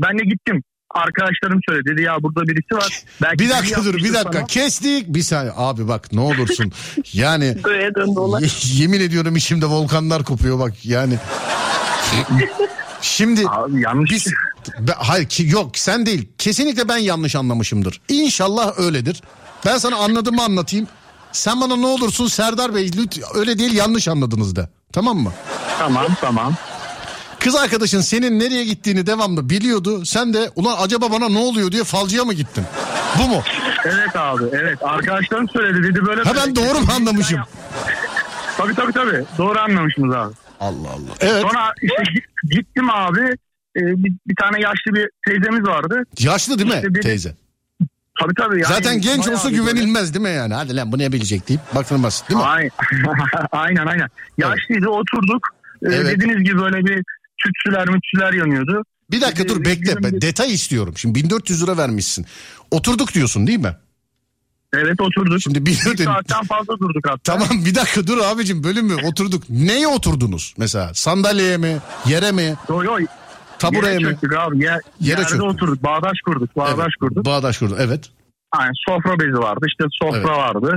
ben 0.02 0.18
de 0.18 0.24
gittim. 0.24 0.62
Arkadaşlarım 0.94 1.60
söyledi 1.68 1.90
dedi 1.92 2.02
ya 2.02 2.22
burada 2.22 2.42
birisi 2.48 2.74
var. 2.74 3.02
Belki 3.22 3.38
Bir 3.38 3.50
dakika 3.50 3.84
dur 3.84 3.94
bir 3.94 4.14
dakika. 4.14 4.32
sana. 4.32 4.46
Kestik. 4.46 5.08
Bir 5.08 5.22
saniye. 5.22 5.52
Abi 5.56 5.88
bak 5.88 6.12
ne 6.12 6.20
olursun. 6.20 6.72
Yani 7.12 7.56
yemin 8.74 9.00
ediyorum 9.00 9.36
içimde 9.36 9.66
volkanlar 9.66 10.24
kopuyor 10.24 10.58
bak 10.58 10.84
yani. 10.84 11.14
Şimdi 13.00 13.48
Abi 13.48 13.80
yanlış. 13.82 14.10
biz 14.10 14.26
Be- 14.80 14.92
hayır 14.98 15.28
ki 15.28 15.46
yok 15.48 15.78
sen 15.78 16.06
değil. 16.06 16.28
Kesinlikle 16.38 16.88
ben 16.88 16.96
yanlış 16.96 17.36
anlamışımdır. 17.36 18.00
İnşallah 18.08 18.78
öyledir. 18.78 19.22
Ben 19.66 19.78
sana 19.78 19.96
anladığımı 19.96 20.42
anlatayım. 20.42 20.86
Sen 21.32 21.60
bana 21.60 21.76
ne 21.76 21.86
olursun 21.86 22.26
Serdar 22.26 22.74
Bey 22.74 22.90
lüt 22.96 23.18
öyle 23.34 23.58
değil 23.58 23.72
yanlış 23.74 24.08
anladınız 24.08 24.56
da. 24.56 24.70
Tamam 24.92 25.16
mı? 25.18 25.32
Tamam 25.78 26.06
tamam. 26.20 26.54
Kız 27.44 27.54
arkadaşın 27.54 28.00
senin 28.00 28.40
nereye 28.40 28.64
gittiğini 28.64 29.06
devamlı 29.06 29.50
biliyordu. 29.50 30.04
Sen 30.04 30.34
de 30.34 30.50
ulan 30.56 30.76
acaba 30.80 31.10
bana 31.12 31.28
ne 31.28 31.38
oluyor 31.38 31.72
diye 31.72 31.84
falcıya 31.84 32.24
mı 32.24 32.32
gittin? 32.32 32.64
Bu 33.18 33.28
mu? 33.28 33.42
Evet 33.84 34.16
abi 34.16 34.44
evet 34.52 34.78
arkadaşlarım 34.82 35.48
söyledi 35.48 35.82
dedi 35.88 36.06
böyle. 36.06 36.22
Ha 36.22 36.32
ben 36.36 36.56
doğru 36.56 36.78
mu 36.80 36.92
anlamışım? 36.96 37.40
Tabii 38.56 38.74
tabii 38.74 38.92
tabii 38.92 39.24
doğru 39.38 39.58
anlamışsınız 39.58 40.14
abi. 40.14 40.34
Allah 40.60 40.88
Allah. 40.88 41.14
Evet. 41.20 41.42
Sonra 41.42 41.72
işte 41.82 42.02
git- 42.14 42.50
gittim 42.56 42.90
abi 42.90 43.20
e, 43.76 43.80
bir, 43.80 44.12
bir 44.28 44.34
tane 44.40 44.60
yaşlı 44.60 44.94
bir 44.94 45.08
teyzemiz 45.28 45.66
vardı. 45.68 46.02
Yaşlı 46.18 46.58
değil 46.58 46.70
mi 46.70 46.76
İşte 46.76 46.94
bir- 46.94 47.02
teyze? 47.02 47.34
Tabii 48.20 48.34
tabii. 48.38 48.54
Yani 48.62 48.74
Zaten 48.74 49.00
genç 49.00 49.28
olsa 49.28 49.50
bir 49.50 49.58
böyle- 49.58 49.70
güvenilmez 49.72 50.14
değil 50.14 50.22
mi 50.22 50.30
yani? 50.30 50.54
Hadi 50.54 50.76
lan 50.76 50.92
bu 50.92 50.98
ne 50.98 51.12
bilecek 51.12 51.48
deyip 51.48 51.60
basit 51.74 52.28
değil 52.30 52.40
mi? 52.40 52.46
Aynen 53.52 53.76
aynen. 53.76 53.86
aynen. 53.86 54.08
Yaşlıydı 54.38 54.88
oturduk. 54.88 55.48
E, 55.82 55.86
Evet. 55.94 56.06
Dediğiniz 56.16 56.44
gibi 56.44 56.58
böyle 56.58 56.84
bir 56.86 57.04
tütsüler 57.44 57.88
mütsüler 57.88 58.32
yanıyordu. 58.32 58.84
Bir 59.10 59.20
dakika 59.20 59.48
dur 59.48 59.64
bekle. 59.64 60.02
Ben 60.02 60.20
detay 60.20 60.54
istiyorum. 60.54 60.94
Şimdi 60.96 61.14
1400 61.14 61.62
lira 61.62 61.76
vermişsin. 61.76 62.26
Oturduk 62.70 63.14
diyorsun 63.14 63.46
değil 63.46 63.58
mi? 63.58 63.76
Evet 64.74 65.00
oturduk. 65.00 65.40
Şimdi 65.42 65.66
bir 65.66 65.70
Bir 65.70 65.96
saatten 66.04 66.44
fazla 66.44 66.78
durduk 66.78 67.04
hatta. 67.08 67.18
Tamam 67.38 67.64
bir 67.64 67.74
dakika 67.74 68.06
dur 68.06 68.18
abicim 68.18 68.64
bölüm 68.64 68.86
mü? 68.86 68.94
Oturduk. 69.04 69.42
Neye 69.50 69.86
oturdunuz 69.88 70.54
mesela? 70.58 70.94
Sandalyeye 70.94 71.56
mi? 71.56 71.78
Yere 72.06 72.32
mi? 72.32 72.54
Yo, 72.68 72.82
yo, 72.84 72.96
Tabureye 73.58 73.92
yere 73.92 74.04
mi? 74.04 74.10
çöktük 74.10 74.32
abi. 74.36 74.64
Yer, 74.64 74.72
Yere 74.72 74.80
yerde 75.00 75.22
çöktük. 75.22 75.42
oturduk. 75.42 75.82
Bağdaş 75.82 76.20
kurduk. 76.24 76.56
Bağdaş 76.56 76.74
Evet, 76.84 76.96
kurduk. 77.00 77.24
Bağdaş 77.26 77.58
kurduk. 77.58 77.76
Evet. 77.80 78.10
Yani 78.58 78.70
sofra 78.88 79.18
bezi 79.20 79.38
vardı. 79.38 79.66
İşte 79.68 79.84
sofra 80.02 80.16
Evet. 80.18 80.26
vardı. 80.28 80.76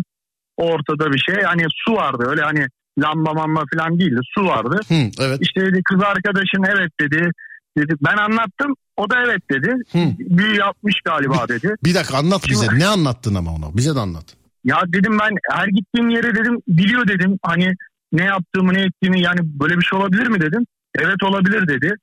Ortada 0.58 1.14
bir 1.14 1.20
şey. 1.20 1.44
Hani 1.44 1.64
su 1.86 1.94
vardı. 1.94 2.24
Öyle 2.30 2.42
hani 2.42 2.68
lamba 3.00 3.34
mamba 3.34 3.64
falan 3.74 4.00
değildi. 4.00 4.20
Su 4.38 4.46
vardı. 4.46 4.80
Hı, 4.88 5.10
evet. 5.20 5.38
İşte 5.42 5.62
dedi 5.62 5.82
kız 5.84 6.04
arkadaşın 6.04 6.64
evet 6.76 6.92
dedi. 7.00 7.32
dedi. 7.78 7.94
Ben 8.02 8.18
anlattım. 8.18 8.74
O 8.98 9.10
da 9.10 9.16
evet 9.26 9.42
dedi. 9.52 9.74
Hı. 9.92 10.00
Büyü 10.20 10.58
yapmış 10.58 10.96
galiba 11.06 11.48
dedi. 11.48 11.76
Bir 11.84 11.96
dakika 11.96 12.18
anlat 12.18 12.42
bize. 12.50 12.68
Ne 12.80 12.88
anlattın 12.88 13.36
ama 13.36 13.56
ona? 13.56 13.78
Bize 13.78 13.96
de 13.96 14.00
anlat. 14.00 14.26
Ya 14.64 14.82
dedim 14.88 15.20
ben 15.20 15.32
her 15.52 15.68
gittiğim 15.68 16.10
yere 16.10 16.36
dedim 16.36 16.62
biliyor 16.68 17.08
dedim. 17.08 17.40
Hani 17.44 17.74
ne 18.12 18.24
yaptığımı 18.24 18.74
ne 18.74 18.82
ettiğimi 18.82 19.22
yani 19.22 19.40
böyle 19.44 19.78
bir 19.78 19.86
şey 19.86 20.00
olabilir 20.00 20.28
mi 20.28 20.42
dedim. 20.42 20.66
Evet 20.96 21.24
olabilir 21.24 21.68
dedi. 21.68 21.96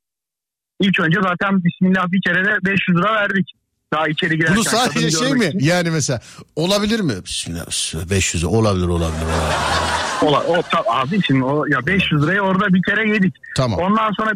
İlk 0.81 1.01
önce 1.01 1.21
zaten 1.23 1.65
Bismillah 1.65 2.13
bir 2.13 2.21
kere 2.27 2.45
de 2.45 2.59
500 2.65 2.99
lira 2.99 3.15
verdik. 3.15 3.51
Daha 3.93 4.09
içeri 4.09 4.37
girerken. 4.37 4.57
Bunu 4.57 4.65
sadece 4.65 5.11
şey 5.11 5.33
mi? 5.33 5.47
için. 5.47 5.59
Yani 5.59 5.91
mesela 5.91 6.21
olabilir 6.57 7.01
mi? 7.01 7.13
Bismillah 7.25 7.67
500 8.11 8.45
olabilir 8.45 8.87
olabilir. 8.87 9.23
olabilir. 9.23 10.12
Ola, 10.23 10.41
o, 10.47 10.63
ta- 10.63 10.85
abi 10.87 11.23
şimdi 11.23 11.45
o 11.45 11.67
ya 11.67 11.87
500 11.87 12.23
lirayı 12.23 12.41
orada 12.41 12.75
bir 12.75 12.83
kere 12.83 13.11
yedik. 13.11 13.35
Tamam. 13.57 13.79
Ondan 13.81 14.11
sonra 14.19 14.31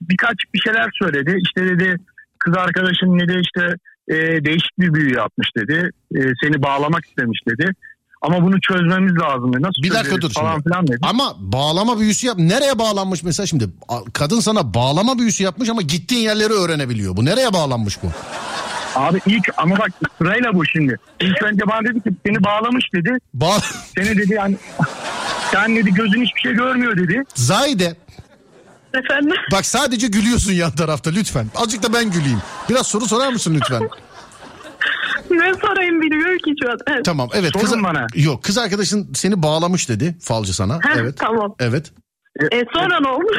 birkaç 0.00 0.36
bir 0.54 0.58
şeyler 0.58 0.90
söyledi. 1.02 1.38
İşte 1.46 1.64
dedi 1.64 1.96
kız 2.38 2.54
arkadaşın 2.56 3.18
dedi 3.18 3.40
işte 3.44 3.74
e, 4.08 4.44
değişik 4.44 4.78
bir 4.78 4.94
büyü 4.94 5.14
yapmış 5.16 5.48
dedi. 5.56 5.90
E, 6.16 6.20
seni 6.42 6.62
bağlamak 6.62 7.04
istemiş 7.06 7.40
dedi. 7.48 7.70
Ama 8.22 8.42
bunu 8.42 8.60
çözmemiz 8.60 9.12
lazım 9.18 9.52
dedi. 9.52 9.62
Nasıl 9.62 9.82
Bir 9.82 9.90
dakika 9.90 10.20
dur 10.20 10.30
falan 10.32 10.52
şimdi. 10.52 10.64
filan 10.64 10.86
dedi. 10.86 10.98
Ama 11.02 11.34
bağlama 11.38 11.98
büyüsü 11.98 12.26
yap. 12.26 12.36
Nereye 12.38 12.78
bağlanmış 12.78 13.22
mesela 13.22 13.46
şimdi? 13.46 13.68
Kadın 14.12 14.40
sana 14.40 14.74
bağlama 14.74 15.18
büyüsü 15.18 15.42
yapmış 15.44 15.68
ama 15.68 15.82
gittiğin 15.82 16.22
yerleri 16.22 16.52
öğrenebiliyor. 16.52 17.16
Bu 17.16 17.24
nereye 17.24 17.52
bağlanmış 17.52 18.02
bu? 18.02 18.06
Abi 18.96 19.20
ilk 19.26 19.48
ama 19.56 19.78
bak 19.78 19.90
sırayla 20.18 20.54
bu 20.54 20.66
şimdi. 20.66 20.98
İlk 21.20 21.42
önce 21.42 21.66
bana 21.68 21.84
dedi 21.84 22.00
ki 22.02 22.10
seni 22.26 22.44
bağlamış 22.44 22.84
dedi. 22.94 23.10
Bağ 23.34 23.58
Seni 23.94 24.16
dedi 24.18 24.34
yani 24.34 24.56
sen 25.52 25.76
dedi 25.76 25.94
gözün 25.94 26.22
hiçbir 26.22 26.40
şey 26.40 26.52
görmüyor 26.52 26.96
dedi. 26.96 27.22
Zahide 27.34 27.96
Efendim? 28.94 29.36
bak 29.52 29.66
sadece 29.66 30.06
gülüyorsun 30.06 30.52
yan 30.52 30.72
tarafta 30.72 31.10
lütfen. 31.10 31.46
Azıcık 31.54 31.82
da 31.82 31.92
ben 31.92 32.10
güleyim. 32.10 32.42
Biraz 32.68 32.86
soru 32.86 33.06
sorar 33.06 33.32
mısın 33.32 33.54
lütfen? 33.54 33.88
Ne 35.30 35.54
sorayım 35.54 36.00
bilmiyorum 36.00 36.38
ki 36.44 36.54
şu 36.62 36.70
an. 36.70 36.78
Evet. 36.86 37.04
Tamam 37.04 37.28
evet. 37.32 37.52
Sorun 37.52 37.64
kız, 37.64 37.82
bana. 37.82 38.06
Yok 38.14 38.44
kız 38.44 38.58
arkadaşın 38.58 39.12
seni 39.14 39.42
bağlamış 39.42 39.88
dedi 39.88 40.16
falcı 40.20 40.54
sana. 40.54 40.74
Heh, 40.74 40.96
evet. 40.96 41.14
Tamam. 41.18 41.54
Evet. 41.60 41.92
E, 42.52 42.62
sonra 42.72 43.00
ne 43.00 43.08
oldu? 43.08 43.32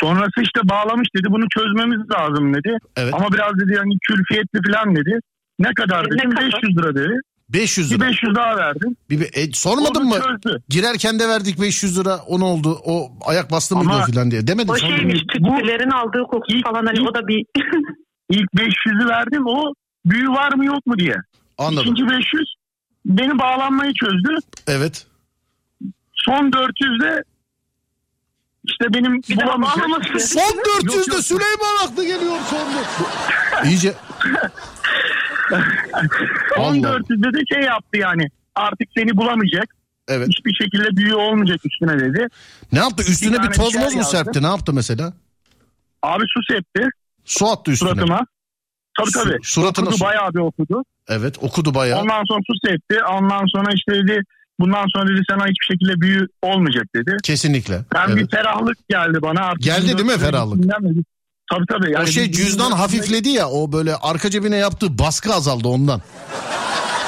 Sonrası 0.00 0.40
işte 0.42 0.60
bağlamış 0.64 1.08
dedi 1.16 1.26
bunu 1.30 1.44
çözmemiz 1.58 2.10
lazım 2.10 2.54
dedi. 2.54 2.78
Evet. 2.96 3.14
Ama 3.14 3.32
biraz 3.32 3.52
dedi 3.60 3.72
yani 3.76 3.92
külfiyetli 4.08 4.58
falan 4.72 4.96
dedi. 4.96 5.18
Ne 5.58 5.74
kadar 5.74 6.04
dedim 6.10 6.30
ne 6.30 6.34
kadar? 6.34 6.52
500 6.62 6.78
lira 6.78 6.94
dedi. 6.94 7.14
500 7.48 7.90
Bir 7.90 7.98
lira. 7.98 8.08
500 8.08 8.34
daha 8.34 8.56
verdim. 8.56 8.96
Bir, 9.10 9.20
bir- 9.20 9.30
e, 9.34 9.52
sormadın 9.52 10.00
Onu 10.00 10.08
mı? 10.08 10.14
çözdü. 10.14 10.62
Girerken 10.68 11.18
de 11.18 11.28
verdik 11.28 11.60
500 11.60 11.98
lira 12.00 12.16
o 12.26 12.40
ne 12.40 12.44
oldu? 12.44 12.78
O 12.84 13.12
ayak 13.26 13.50
bastı 13.50 13.76
mıydı 13.76 13.90
Ama 13.90 14.02
o 14.02 14.06
filan 14.06 14.30
diye. 14.30 14.46
Demedin 14.46 14.68
O 14.72 14.76
şeymiş 14.76 15.22
Bu- 15.40 15.56
tütsülerin 15.56 15.90
aldığı 15.90 16.22
kokusu 16.22 16.56
İlk- 16.56 16.64
falan 16.64 16.86
hani 16.86 17.00
o 17.08 17.14
da 17.14 17.28
bir... 17.28 17.44
İlk 18.30 18.50
500'ü 18.54 19.08
verdim 19.08 19.46
o 19.46 19.72
büyü 20.06 20.28
var 20.28 20.52
mı 20.54 20.64
yok 20.64 20.86
mu 20.86 20.98
diye. 20.98 21.16
Anladım. 21.58 21.82
İkinci 21.94 22.10
500 22.10 22.54
beni 23.06 23.38
bağlanmayı 23.38 23.92
çözdü. 23.94 24.34
Evet. 24.66 25.06
Son 26.12 26.52
400 26.52 27.00
de 27.00 27.22
işte 28.64 28.84
benim 28.94 29.22
Bir 29.28 29.36
daha 29.36 29.46
bulamayacak. 29.46 29.78
bağlaması. 29.88 30.28
Son 30.28 30.40
400'de 30.40 30.96
Yok, 30.96 31.08
yok. 31.08 31.20
Süleyman 31.24 31.84
aklı 31.86 32.02
geliyor 32.06 32.36
son 32.50 33.64
İyice. 33.68 33.94
Son 36.56 36.62
Allah. 36.64 36.88
400'de 36.96 37.38
de 37.38 37.42
şey 37.54 37.62
yaptı 37.62 37.98
yani. 37.98 38.22
Artık 38.54 38.88
seni 38.98 39.16
bulamayacak. 39.16 39.74
Evet. 40.08 40.28
Hiçbir 40.28 40.54
şekilde 40.54 40.96
büyü 40.96 41.14
olmayacak 41.14 41.60
üstüne 41.64 41.98
dedi. 42.00 42.26
Ne 42.72 42.78
yaptı? 42.78 43.04
Üstüne 43.08 43.42
Bir 43.42 43.48
bir, 43.48 43.52
toz 43.54 43.74
moz 43.74 43.94
mu 43.94 44.04
serpti? 44.04 44.42
Ne 44.42 44.46
yaptı 44.46 44.72
mesela? 44.72 45.12
Abi 46.02 46.24
su 46.28 46.54
septi 46.54 46.88
Su 47.24 47.46
attı 47.48 47.70
üstüne. 47.70 47.90
suratıma. 47.90 48.20
Tabii 48.98 49.10
Su- 49.10 49.24
tabii. 49.24 49.38
suratına 49.42 49.84
okudu 49.86 49.98
su- 49.98 50.04
bayağı 50.04 50.34
bir 50.34 50.38
okudu. 50.38 50.82
Evet 51.08 51.36
okudu 51.40 51.74
bayağı. 51.74 52.00
Ondan 52.00 52.22
sonra 52.28 52.40
su 52.46 52.52
septi. 52.68 53.04
Ondan 53.04 53.46
sonra 53.46 53.70
işte 53.74 53.92
dedi 53.92 54.22
bundan 54.60 54.84
sonra 54.94 55.08
dedi 55.08 55.20
sana 55.30 55.42
hiçbir 55.46 55.66
şekilde 55.74 56.00
büyü 56.00 56.26
olmayacak 56.42 56.84
dedi. 56.94 57.16
Kesinlikle. 57.22 57.80
Ben 57.94 58.08
Evet. 58.08 58.16
bir 58.16 58.36
ferahlık 58.36 58.88
geldi 58.88 59.18
bana. 59.22 59.40
Artık 59.40 59.62
Geldi 59.62 59.82
değil 59.86 59.94
mi 59.94 60.00
1400 60.08 60.20
ferahlık? 60.20 60.56
mi? 60.64 60.72
Tabii 61.52 61.64
tabii. 61.68 61.88
O 61.88 61.92
Yani 61.92 62.12
şey 62.12 62.24
bir- 62.28 62.32
cüzdan 62.32 62.70
hafifledi 62.72 63.28
ya 63.28 63.48
o 63.48 63.72
böyle 63.72 63.94
arka 63.96 64.30
cebine 64.30 64.56
yaptığı 64.56 64.98
baskı 64.98 65.34
azaldı 65.34 65.68
ondan. 65.68 66.00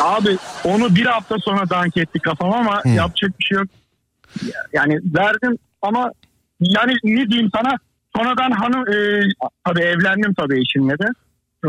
Abi 0.03 0.39
onu 0.65 0.95
bir 0.95 1.07
hafta 1.07 1.39
sonra 1.39 1.71
dank 1.71 1.97
etti 1.97 2.19
kafam 2.19 2.53
ama 2.53 2.83
Hmm. 2.85 2.95
yapacak 2.95 3.39
bir 3.41 3.45
şey 3.45 3.59
yok. 3.59 3.67
Yani 4.73 4.95
verdim 5.15 5.59
ama 5.83 6.13
yani 6.61 6.93
ne 7.05 7.27
diyeyim 7.31 7.51
sana 7.55 7.71
sonradan 8.17 8.51
hanım 8.51 8.81
e, 8.95 9.21
tabii 9.67 9.81
evlendim 9.81 10.35
tabii 10.35 10.61
eşimle 10.61 10.99
de. 10.99 11.07
E, 11.65 11.69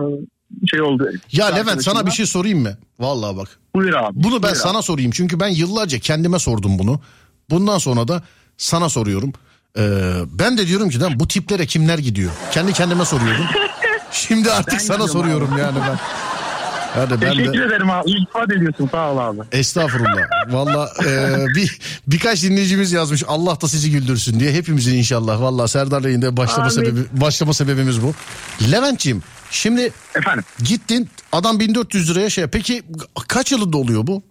şey 0.72 0.82
oldu. 0.82 1.10
Ya 1.32 1.46
Levent 1.48 1.84
sana 1.84 2.06
bir 2.06 2.12
şey 2.12 2.26
sorayım 2.26 2.60
mı? 2.62 2.78
Vallahi 3.00 3.38
bak. 3.38 3.48
Buyur 3.76 3.94
abi. 3.94 4.12
Bunu 4.14 4.44
ben 4.44 4.52
buyur 4.52 4.56
sana 4.62 4.82
sorayım 4.82 5.12
çünkü 5.12 5.40
ben 5.40 5.48
yıllarca 5.48 6.00
kendime 6.00 6.40
sordum 6.40 6.80
bunu. 6.80 7.02
Bundan 7.50 7.78
sonra 7.78 8.08
da 8.08 8.24
sana 8.58 8.90
soruyorum. 8.90 9.34
Ee, 9.78 10.14
ben 10.32 10.58
de 10.58 10.68
diyorum 10.68 10.90
ki 10.90 11.00
lan 11.00 11.20
bu 11.20 11.28
tiplere 11.28 11.66
kimler 11.66 11.98
gidiyor? 11.98 12.32
Kendi 12.52 12.74
kendime 12.74 13.06
soruyordum. 13.06 13.46
Şimdi 14.12 14.52
artık 14.52 14.74
Ben 14.74 14.78
sana 14.78 15.08
soruyorum 15.08 15.58
yani 15.58 15.78
ben. 15.90 15.98
Hadi 16.94 17.22
ben 17.22 17.30
Teşekkür 17.34 17.60
de 17.62 17.66
ederim 17.66 17.90
abi. 17.90 18.12
İltifat 18.12 18.52
ediyorsun 18.52 18.90
sağ 18.92 19.12
ol 19.12 19.18
abi. 19.18 19.40
estağfurullah. 19.52 20.22
Valla 20.50 20.90
e, 21.06 21.36
bir 21.56 21.80
birkaç 22.08 22.44
dinleyicimiz 22.44 22.92
yazmış 22.92 23.24
Allah 23.28 23.62
da 23.62 23.68
sizi 23.68 23.92
güldürsün 23.92 24.40
diye 24.40 24.52
hepimizin 24.52 24.98
inşallah. 24.98 25.42
Valla 25.42 25.68
Serdar 25.68 26.04
Bey'in 26.04 26.22
de 26.22 26.38
başlama 26.38 26.62
Amin. 26.64 26.76
sebebi 26.76 27.00
başlama 27.14 27.54
sebebimiz 27.54 28.02
bu. 28.04 28.14
Levent'ciğim 28.72 29.24
şimdi 29.54 29.92
Efendim 30.16 30.44
gittin 30.64 31.10
adam 31.32 31.60
1400 31.60 32.12
liraya 32.12 32.30
şey 32.30 32.48
peki 32.48 32.84
kaç 33.28 33.52
yılında 33.52 33.78
oluyor 33.78 34.08
bu? 34.08 34.24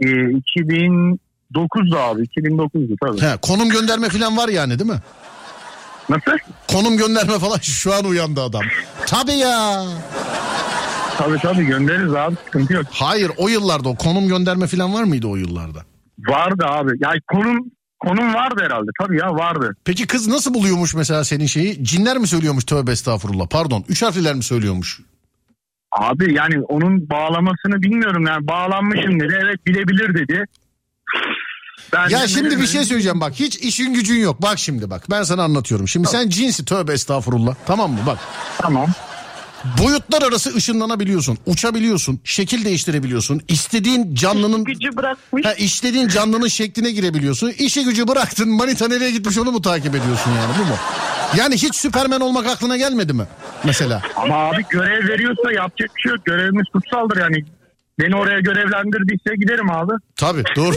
e, 0.00 0.06
2009'du 0.06 1.98
abi 1.98 2.22
2009'du 2.22 2.96
tabii. 3.02 3.20
He, 3.20 3.36
konum 3.42 3.68
gönderme 3.68 4.08
falan 4.08 4.36
var 4.36 4.48
yani 4.48 4.78
değil 4.78 4.90
mi? 4.90 5.00
Nasıl? 6.08 6.38
Konum 6.68 6.96
gönderme 6.96 7.38
falan 7.38 7.58
şu 7.58 7.94
an 7.94 8.04
uyandı 8.04 8.42
adam. 8.42 8.62
Tabii 9.06 9.32
ya. 9.36 9.84
Tabii 11.18 11.38
tabii 11.38 11.66
göndeririz 11.66 12.14
abi 12.14 12.36
sıkıntı 12.44 12.72
yok. 12.72 12.84
Hayır 12.90 13.30
o 13.36 13.48
yıllarda 13.48 13.88
o 13.88 13.96
konum 13.96 14.28
gönderme 14.28 14.66
falan 14.66 14.94
var 14.94 15.04
mıydı 15.04 15.26
o 15.26 15.36
yıllarda? 15.36 15.84
Vardı 16.18 16.64
abi. 16.66 16.90
Yani 17.00 17.20
konum 17.32 17.70
konum 18.00 18.34
vardı 18.34 18.62
herhalde. 18.64 18.90
Tabii 19.00 19.18
ya 19.18 19.34
vardı. 19.34 19.76
Peki 19.84 20.06
kız 20.06 20.28
nasıl 20.28 20.54
buluyormuş 20.54 20.94
mesela 20.94 21.24
senin 21.24 21.46
şeyi? 21.46 21.84
Cinler 21.84 22.16
mi 22.18 22.26
söylüyormuş 22.26 22.64
tövbe 22.64 22.90
estağfurullah 22.92 23.46
pardon. 23.48 23.84
Üç 23.88 24.02
harfliler 24.02 24.34
mi 24.34 24.42
söylüyormuş? 24.42 25.00
Abi 25.92 26.34
yani 26.34 26.60
onun 26.68 27.10
bağlamasını 27.10 27.82
bilmiyorum 27.82 28.26
yani 28.26 28.46
bağlanmışım 28.46 29.20
dedi. 29.20 29.38
Evet 29.44 29.66
bilebilir 29.66 30.14
dedi. 30.14 30.44
Ben 31.92 32.08
Ya 32.08 32.28
şimdi 32.28 32.60
bir 32.60 32.66
şey 32.66 32.84
söyleyeceğim 32.84 33.20
bak 33.20 33.32
hiç 33.34 33.56
işin 33.56 33.94
gücün 33.94 34.20
yok. 34.20 34.42
Bak 34.42 34.58
şimdi 34.58 34.90
bak 34.90 35.10
ben 35.10 35.22
sana 35.22 35.42
anlatıyorum. 35.42 35.88
Şimdi 35.88 36.08
sen 36.08 36.28
cinsi 36.28 36.64
tövbe 36.64 36.92
estağfurullah 36.92 37.54
tamam 37.66 37.92
mı 37.92 37.98
bak. 38.06 38.18
Tamam. 38.58 38.86
Boyutlar 39.78 40.22
arası 40.22 40.54
ışınlanabiliyorsun, 40.54 41.38
uçabiliyorsun, 41.46 42.20
şekil 42.24 42.64
değiştirebiliyorsun. 42.64 43.42
istediğin 43.48 44.14
canlının 44.14 44.64
Gücü 44.64 44.96
bırakmış. 44.96 45.44
ha, 45.46 45.52
istediğin 45.54 46.08
canlının 46.08 46.48
şekline 46.48 46.90
girebiliyorsun. 46.90 47.52
İşi 47.58 47.84
gücü 47.84 48.08
bıraktın, 48.08 48.48
manita 48.48 48.88
nereye 48.88 49.10
gitmiş 49.10 49.38
onu 49.38 49.52
mu 49.52 49.62
takip 49.62 49.94
ediyorsun 49.94 50.30
yani 50.30 50.52
bu 50.60 50.64
mu? 50.64 50.74
Yani 51.36 51.54
hiç 51.54 51.74
Süpermen 51.76 52.20
olmak 52.20 52.46
aklına 52.46 52.76
gelmedi 52.76 53.12
mi 53.12 53.24
mesela? 53.64 54.02
Ama 54.16 54.34
abi 54.36 54.64
görev 54.70 55.08
veriyorsa 55.08 55.52
yapacak 55.52 55.90
bir 55.96 56.00
şey 56.02 56.12
yok. 56.12 56.24
Görevimiz 56.24 56.66
kutsaldır 56.72 57.16
yani. 57.16 57.44
Beni 57.98 58.16
oraya 58.16 58.40
görevlendirdiyse 58.40 59.36
giderim 59.36 59.70
abi. 59.70 59.92
Tabii 60.16 60.42
doğru. 60.56 60.76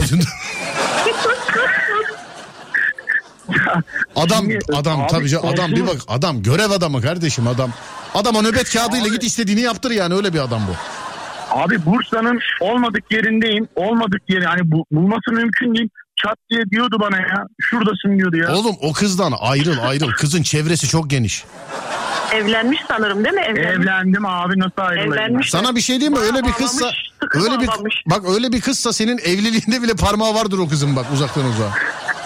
adam 4.16 4.46
adam 4.72 5.00
abi, 5.00 5.10
tabii 5.10 5.28
canım, 5.28 5.48
adam 5.48 5.70
bir 5.72 5.86
bak 5.86 5.96
adam 6.08 6.42
görev 6.42 6.70
adamı 6.70 7.02
kardeşim 7.02 7.46
adam. 7.48 7.70
Adama 8.14 8.42
nöbet 8.42 8.72
kağıdıyla 8.72 9.08
git 9.08 9.24
istediğini 9.24 9.60
yaptır 9.60 9.90
yani 9.90 10.14
öyle 10.14 10.34
bir 10.34 10.38
adam 10.38 10.62
bu. 10.68 10.72
Abi 11.50 11.86
Bursa'nın 11.86 12.40
olmadık 12.60 13.04
yerindeyim. 13.10 13.68
Olmadık 13.76 14.22
yeri 14.28 14.44
hani 14.46 14.60
bu, 14.64 14.84
bulması 14.92 15.32
mümkün 15.32 15.74
değil. 15.74 15.88
Çat 16.16 16.36
diye 16.50 16.62
diyordu 16.70 16.96
bana 17.00 17.16
ya. 17.16 17.46
Şuradasın 17.60 18.18
diyordu 18.18 18.36
ya. 18.36 18.54
Oğlum 18.54 18.76
o 18.80 18.92
kızdan 18.92 19.32
ayrıl 19.40 19.78
ayrıl. 19.82 20.10
Kızın 20.12 20.42
çevresi 20.42 20.88
çok 20.88 21.10
geniş. 21.10 21.44
Evlenmiş 22.32 22.80
sanırım 22.88 23.24
değil 23.24 23.34
mi? 23.34 23.40
Evlenmiş. 23.40 23.86
Evlendim 23.86 24.26
abi 24.26 24.58
nasıl 24.58 24.82
ayrılayım? 24.82 25.12
Evlenmiş. 25.12 25.50
Sana 25.50 25.76
bir 25.76 25.80
şey 25.80 26.00
diyeyim 26.00 26.12
mi? 26.12 26.18
Öyle 26.24 26.44
bir 26.44 26.52
kızsa 26.52 26.90
öyle 27.34 27.60
bir 27.60 27.68
bak 28.06 28.22
öyle 28.28 28.52
bir 28.52 28.60
kızsa 28.60 28.92
senin 28.92 29.18
evliliğinde 29.18 29.82
bile 29.82 29.94
parmağı 29.94 30.34
vardır 30.34 30.58
o 30.58 30.68
kızın 30.68 30.96
bak 30.96 31.06
uzaktan 31.12 31.44
uzağa. 31.44 31.72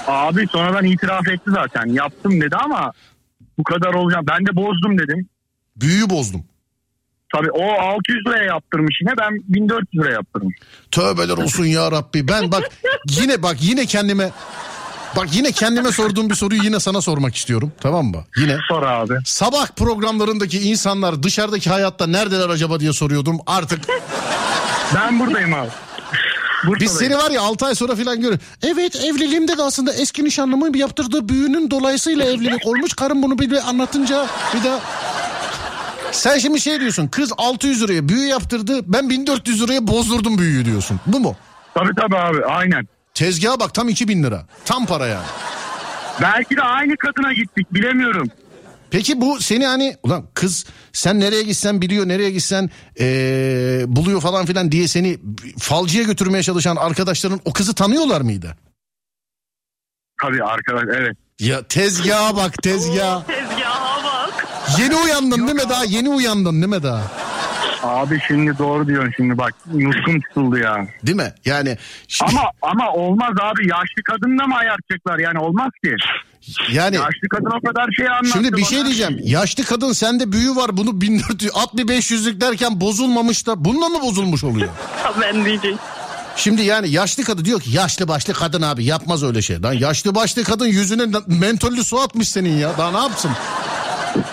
Abi 0.07 0.47
sonradan 0.53 0.85
itiraf 0.85 1.29
etti 1.29 1.51
zaten. 1.51 1.87
Yaptım 1.87 2.41
dedi 2.41 2.57
ama 2.57 2.93
bu 3.59 3.65
kadar 3.65 3.95
olacak. 3.95 4.21
Ben 4.29 4.47
de 4.47 4.57
bozdum 4.57 4.99
dedim. 4.99 5.29
Büyüyü 5.81 6.11
bozdum. 6.11 6.45
Tabii 7.35 7.51
o 7.51 7.73
600 7.73 8.27
liraya 8.27 8.45
yaptırmış 8.45 8.99
yine 9.01 9.13
ben 9.19 9.31
1400 9.49 10.03
liraya 10.05 10.13
yaptırmış. 10.15 10.57
Tövbeler 10.91 11.37
olsun 11.37 11.65
ya 11.65 11.93
Rabbi. 11.93 12.29
Ben 12.29 12.53
bak 12.53 12.63
yine 13.11 13.43
bak 13.43 13.57
yine 13.61 13.87
kendime 13.87 14.31
bak 15.17 15.29
yine 15.33 15.53
kendime 15.53 15.93
sorduğum 15.93 16.31
bir 16.31 16.35
soruyu 16.35 16.63
yine 16.63 16.81
sana 16.81 17.01
sormak 17.01 17.37
istiyorum. 17.37 17.73
Tamam 17.81 18.07
mı? 18.07 18.25
Yine 18.37 18.57
Sor 18.69 18.83
abi. 18.83 19.15
sabah 19.25 19.67
programlarındaki 19.67 20.59
insanlar 20.61 21.23
dışarıdaki 21.23 21.71
hayatta 21.71 22.07
neredeler 22.07 22.49
acaba 22.49 22.81
diye 22.81 22.93
soruyordum. 22.93 23.39
Artık 23.47 23.81
Ben 24.95 25.21
buradayım 25.21 25.55
abi. 25.55 25.69
Bursa'dayım. 26.67 26.81
biz 26.81 26.93
seni 26.93 27.17
var 27.17 27.31
ya 27.31 27.43
6 27.43 27.67
ay 27.67 27.75
sonra 27.75 27.97
falan 27.97 28.21
görür. 28.21 28.39
Evet 28.63 28.97
evliliğimde 28.97 29.59
de 29.59 29.63
aslında 29.63 29.93
eski 29.93 30.25
nişanlımın 30.25 30.75
bir 30.75 30.79
yaptırdığı 30.79 31.29
büyünün 31.29 31.71
dolayısıyla 31.71 32.25
evlilik 32.25 32.67
olmuş. 32.67 32.95
Karım 32.95 33.23
bunu 33.23 33.39
bir 33.39 33.51
de 33.51 33.63
anlatınca 33.63 34.27
bir 34.55 34.65
de 34.65 34.79
sen 36.13 36.39
şimdi 36.39 36.61
şey 36.61 36.81
diyorsun 36.81 37.09
kız 37.09 37.33
600 37.39 37.83
liraya 37.83 38.09
büyü 38.09 38.27
yaptırdı 38.27 38.81
ben 38.93 39.11
1400 39.11 39.63
liraya 39.63 39.87
bozdurdum 39.87 40.39
büyüyü 40.39 40.65
diyorsun. 40.65 41.01
Bu 41.07 41.21
mu? 41.21 41.37
Tabii 41.75 41.95
tabii 41.97 42.17
abi 42.17 42.45
aynen. 42.45 42.89
Tezgaha 43.15 43.61
bak 43.61 43.75
tam 43.75 43.89
2000 43.89 44.23
lira. 44.23 44.47
Tam 44.65 44.87
para 44.87 45.07
yani. 45.07 45.27
Belki 46.23 46.57
de 46.57 46.63
aynı 46.63 46.97
kadına 46.97 47.33
gittik 47.33 47.75
bilemiyorum. 47.75 48.29
Peki 48.91 49.21
bu 49.21 49.41
seni 49.41 49.67
hani 49.67 49.97
ulan 50.03 50.25
kız 50.35 50.67
sen 50.93 51.21
nereye 51.21 51.43
gitsen 51.43 51.83
biliyor 51.83 52.09
nereye 52.09 52.31
gitsen 52.31 52.71
ee, 53.01 53.85
buluyor 53.87 54.21
falan 54.21 54.47
filan 54.47 54.73
diye 54.73 54.89
seni 54.89 55.19
falcıya 55.59 56.05
götürmeye 56.05 56.43
çalışan 56.43 56.77
arkadaşların 56.77 57.41
o 57.45 57.53
kızı 57.53 57.75
tanıyorlar 57.75 58.21
mıydı? 58.21 58.57
Tabii 60.23 60.45
arkadaş 60.45 60.85
evet. 60.97 61.17
Ya 61.41 61.63
tezgaha 61.63 62.37
bak 62.37 62.63
tezgah. 62.63 63.27
Tezgaha. 63.27 63.48
Yeni 64.79 64.97
uyandın 64.97 65.47
değil 65.47 65.55
mi 65.65 65.69
daha? 65.71 65.85
Yeni 65.85 66.09
uyandın 66.09 66.55
değil 66.63 66.75
mi 66.77 66.83
daha? 66.83 67.03
Abi 67.83 68.19
şimdi 68.29 68.59
doğru 68.59 68.87
diyorsun 68.87 69.13
şimdi 69.17 69.39
bak 69.39 69.55
yutkum 69.75 70.21
tutuldu 70.21 70.59
ya. 70.59 70.87
Değil 71.07 71.17
mi? 71.17 71.33
Yani 71.45 71.79
şimdi- 72.09 72.31
Ama 72.33 72.51
ama 72.63 72.93
olmaz 72.93 73.33
abi 73.43 73.69
yaşlı 73.69 74.03
kadınla 74.05 74.47
mı 74.47 74.55
ayartacaklar 74.57 75.19
yani 75.19 75.39
olmaz 75.39 75.69
ki. 75.85 75.95
yani 76.73 76.97
Yaşlı 76.97 77.29
kadın 77.31 77.51
o 77.59 77.61
kadar 77.67 77.93
şey 77.97 78.09
anlattı 78.09 78.29
şimdi 78.33 78.49
bir 78.53 78.63
bana. 78.63 78.65
şey 78.71 78.85
diyeceğim. 78.85 79.19
Yaşlı 79.25 79.65
kadın 79.65 79.93
sende 79.93 80.33
büyü 80.33 80.57
var 80.57 80.77
bunu 80.77 81.01
1400 81.01 81.53
at 81.55 81.77
bir 81.77 81.87
500'lük 81.89 82.41
derken 82.41 82.81
bozulmamış 82.81 83.47
da 83.47 83.65
bununla 83.65 83.89
mı 83.89 84.03
bozulmuş 84.03 84.45
oluyor? 84.45 84.69
Ben 85.21 85.45
diyeceğim. 85.45 85.79
Şimdi 86.37 86.63
yani 86.63 86.91
yaşlı 86.91 87.25
kadın 87.25 87.45
diyor 87.45 87.61
ki 87.61 87.71
yaşlı 87.71 88.09
başlı 88.09 88.33
kadın 88.33 88.63
abi 88.63 88.85
yapmaz 88.85 89.23
öyle 89.25 89.43
şey. 89.43 89.63
Lan 89.63 89.73
yaşlı 89.73 90.15
başlı 90.15 90.45
kadın 90.45 90.67
yüzüne 90.67 91.03
mentollü 91.27 91.85
su 91.85 92.01
atmış 92.01 92.29
senin 92.29 92.57
ya. 92.59 92.71
Daha 92.79 92.91
ne 92.91 92.99
yapsın? 92.99 93.31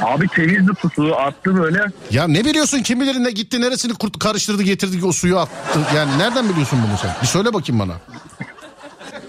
Abi 0.02 0.28
temizdi 0.28 0.72
tutu 0.82 1.16
attı 1.16 1.56
böyle. 1.58 1.86
Ya 2.12 2.28
ne 2.28 2.46
biliyorsun 2.46 2.80
kim 2.80 3.02
bilir 3.02 3.16
ne 3.16 3.32
gitti 3.32 3.62
neresini 3.62 3.94
kurt 3.94 4.20
karıştırdı 4.20 4.64
getirdi 4.64 5.00
ki 5.00 5.06
o 5.06 5.12
suyu 5.12 5.38
attı. 5.40 5.80
Yani 5.96 6.18
nereden 6.18 6.50
biliyorsun 6.50 6.80
bunu 6.88 6.98
sen? 6.98 7.12
Bir 7.22 7.28
söyle 7.28 7.54
bakayım 7.54 7.80
bana. 7.80 7.94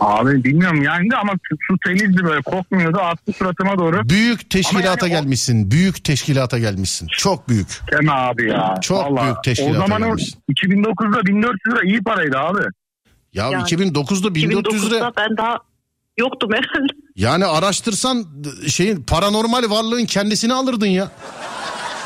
Abi 0.00 0.44
bilmiyorum 0.44 0.82
yani 0.82 1.10
de 1.10 1.16
ama 1.16 1.32
su, 1.32 1.56
su 1.68 1.76
temizdi 1.86 2.24
böyle 2.24 2.42
kokmuyordu 2.42 2.98
attı 2.98 3.32
suratıma 3.38 3.78
doğru. 3.78 4.08
Büyük 4.08 4.50
teşkilata 4.50 4.88
Ama 4.88 4.88
yani 4.88 5.04
o- 5.04 5.08
gelmişsin. 5.22 5.70
Büyük 5.70 6.04
teşkilata 6.04 6.58
gelmişsin. 6.58 7.08
Çok 7.18 7.48
büyük. 7.48 7.68
Deme 7.92 8.12
abi 8.12 8.48
ya. 8.50 8.74
Çok 8.82 9.22
büyük 9.22 9.44
teşkilata 9.44 9.84
O 9.84 9.86
zaman 9.86 10.02
o 10.02 10.04
gelmişsin. 10.04 10.38
2009'da 10.50 11.26
1400 11.26 11.74
lira 11.74 11.84
iyi 11.84 12.02
paraydı 12.02 12.38
abi. 12.38 12.62
Ya 13.32 13.50
Yani 13.50 13.62
2009'da 13.62 14.34
1400 14.34 14.86
lira 14.90 14.96
2009'da 14.98 15.12
ben 15.16 15.36
daha 15.36 15.58
yoktum 16.18 16.50
herhalde. 16.52 16.92
Yani 17.16 17.46
araştırsan 17.46 18.26
şeyin 18.68 19.02
paranormal 19.02 19.70
varlığın 19.70 20.04
kendisini 20.04 20.54
alırdın 20.54 20.86
ya. 20.86 21.08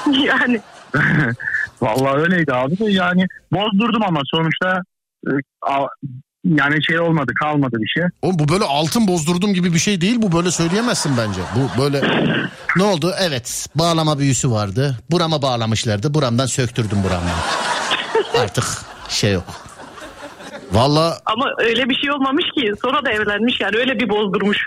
yani 0.24 0.60
Vallahi 1.82 2.16
öyleydi 2.16 2.52
abi 2.52 2.78
de 2.78 2.90
yani 2.90 3.26
bozdurdum 3.52 4.02
ama 4.02 4.20
sonuçta 4.34 4.82
e, 5.26 5.32
yani 6.44 6.84
şey 6.84 7.00
olmadı 7.00 7.32
kalmadı 7.40 7.76
bir 7.80 7.88
şey. 7.88 8.04
Oğlum 8.22 8.38
bu 8.38 8.48
böyle 8.48 8.64
altın 8.64 9.08
bozdurdum 9.08 9.54
gibi 9.54 9.74
bir 9.74 9.78
şey 9.78 10.00
değil 10.00 10.16
bu 10.22 10.32
böyle 10.32 10.50
söyleyemezsin 10.50 11.12
bence. 11.18 11.40
Bu 11.56 11.82
böyle 11.82 12.00
ne 12.76 12.82
oldu? 12.82 13.14
Evet 13.20 13.66
bağlama 13.74 14.18
büyüsü 14.18 14.50
vardı. 14.50 14.98
Burama 15.10 15.42
bağlamışlardı. 15.42 16.14
Buramdan 16.14 16.46
söktürdüm 16.46 16.98
buramdan. 17.04 17.38
Artık 18.42 18.64
şey 19.08 19.32
yok. 19.32 19.44
Valla 20.72 21.18
ama 21.26 21.46
öyle 21.58 21.88
bir 21.88 21.94
şey 21.94 22.12
olmamış 22.12 22.44
ki. 22.54 22.72
Sonra 22.82 23.04
da 23.04 23.10
evlenmiş 23.10 23.60
yani 23.60 23.76
öyle 23.76 23.98
bir 23.98 24.08
bozdurmuş. 24.08 24.58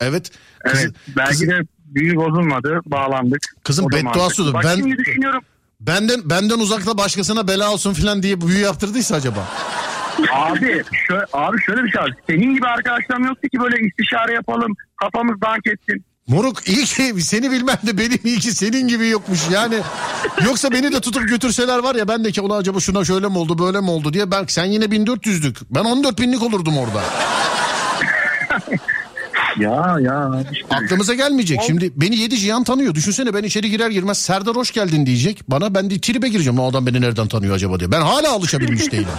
Evet. 0.00 0.30
Kızı- 0.64 0.82
Evet 0.82 0.94
belki 1.16 1.30
kızı- 1.30 1.46
de 1.46 1.60
büyü 1.86 2.16
bozulmadı 2.16 2.80
bağlandık. 2.86 3.42
Kızın 3.64 3.90
bedduasıdır. 3.92 4.54
Bak 4.54 4.64
Ben- 4.64 4.76
şimdi 4.76 4.96
düşünüyorum 4.96 5.42
benden 5.80 6.30
benden 6.30 6.58
uzakta 6.58 6.98
başkasına 6.98 7.48
bela 7.48 7.72
olsun 7.72 7.94
falan 7.94 8.22
diye 8.22 8.40
büyü 8.40 8.58
yaptırdıysa 8.58 9.14
acaba? 9.16 9.48
abi 10.32 10.82
şöyle, 11.08 11.24
abi 11.32 11.62
şöyle 11.62 11.84
bir 11.84 11.90
şey 11.90 12.00
var. 12.02 12.10
Senin 12.26 12.54
gibi 12.54 12.66
arkadaşlarım 12.66 13.24
yoktu 13.24 13.48
ki 13.48 13.58
böyle 13.60 13.76
istişare 13.86 14.32
yapalım 14.34 14.72
kafamız 15.02 15.40
dank 15.40 15.66
etsin. 15.66 16.04
Moruk 16.28 16.68
iyi 16.68 16.84
ki 16.84 17.14
seni 17.22 17.50
bilmem 17.50 17.78
de 17.86 17.98
benim 17.98 18.18
iyi 18.24 18.38
ki 18.38 18.52
senin 18.52 18.88
gibi 18.88 19.08
yokmuş 19.08 19.40
yani. 19.52 19.74
Yoksa 20.46 20.70
beni 20.70 20.92
de 20.92 21.00
tutup 21.00 21.28
götürseler 21.28 21.78
var 21.78 21.94
ya 21.94 22.08
ben 22.08 22.24
de 22.24 22.32
ki 22.32 22.40
ulan 22.40 22.60
acaba 22.60 22.80
şuna 22.80 23.04
şöyle 23.04 23.28
mi 23.28 23.38
oldu 23.38 23.58
böyle 23.58 23.80
mi 23.80 23.90
oldu 23.90 24.12
diye 24.12 24.30
ben 24.30 24.44
sen 24.48 24.64
yine 24.64 24.84
1400'lük 24.84 25.56
ben 25.70 25.84
14 25.84 26.18
binlik 26.18 26.42
olurdum 26.42 26.78
orada. 26.78 27.02
Ya 29.58 29.96
ya 30.00 30.30
işte. 30.52 30.74
Aklımıza 30.76 31.14
gelmeyecek. 31.14 31.60
Şimdi 31.66 31.92
beni 31.96 32.16
yedi 32.16 32.36
cihan 32.38 32.64
tanıyor. 32.64 32.94
Düşünsene 32.94 33.34
ben 33.34 33.42
içeri 33.42 33.70
girer 33.70 33.90
girmez 33.90 34.18
Serdar 34.18 34.56
hoş 34.56 34.72
geldin 34.72 35.06
diyecek. 35.06 35.42
Bana 35.48 35.74
ben 35.74 35.90
de 35.90 35.98
tribe 36.00 36.28
gireceğim. 36.28 36.58
O 36.58 36.70
adam 36.70 36.86
beni 36.86 37.00
nereden 37.00 37.28
tanıyor 37.28 37.54
acaba 37.54 37.80
diye. 37.80 37.92
Ben 37.92 38.00
hala 38.00 38.32
alışabilmiş 38.32 38.92
değilim. 38.92 39.06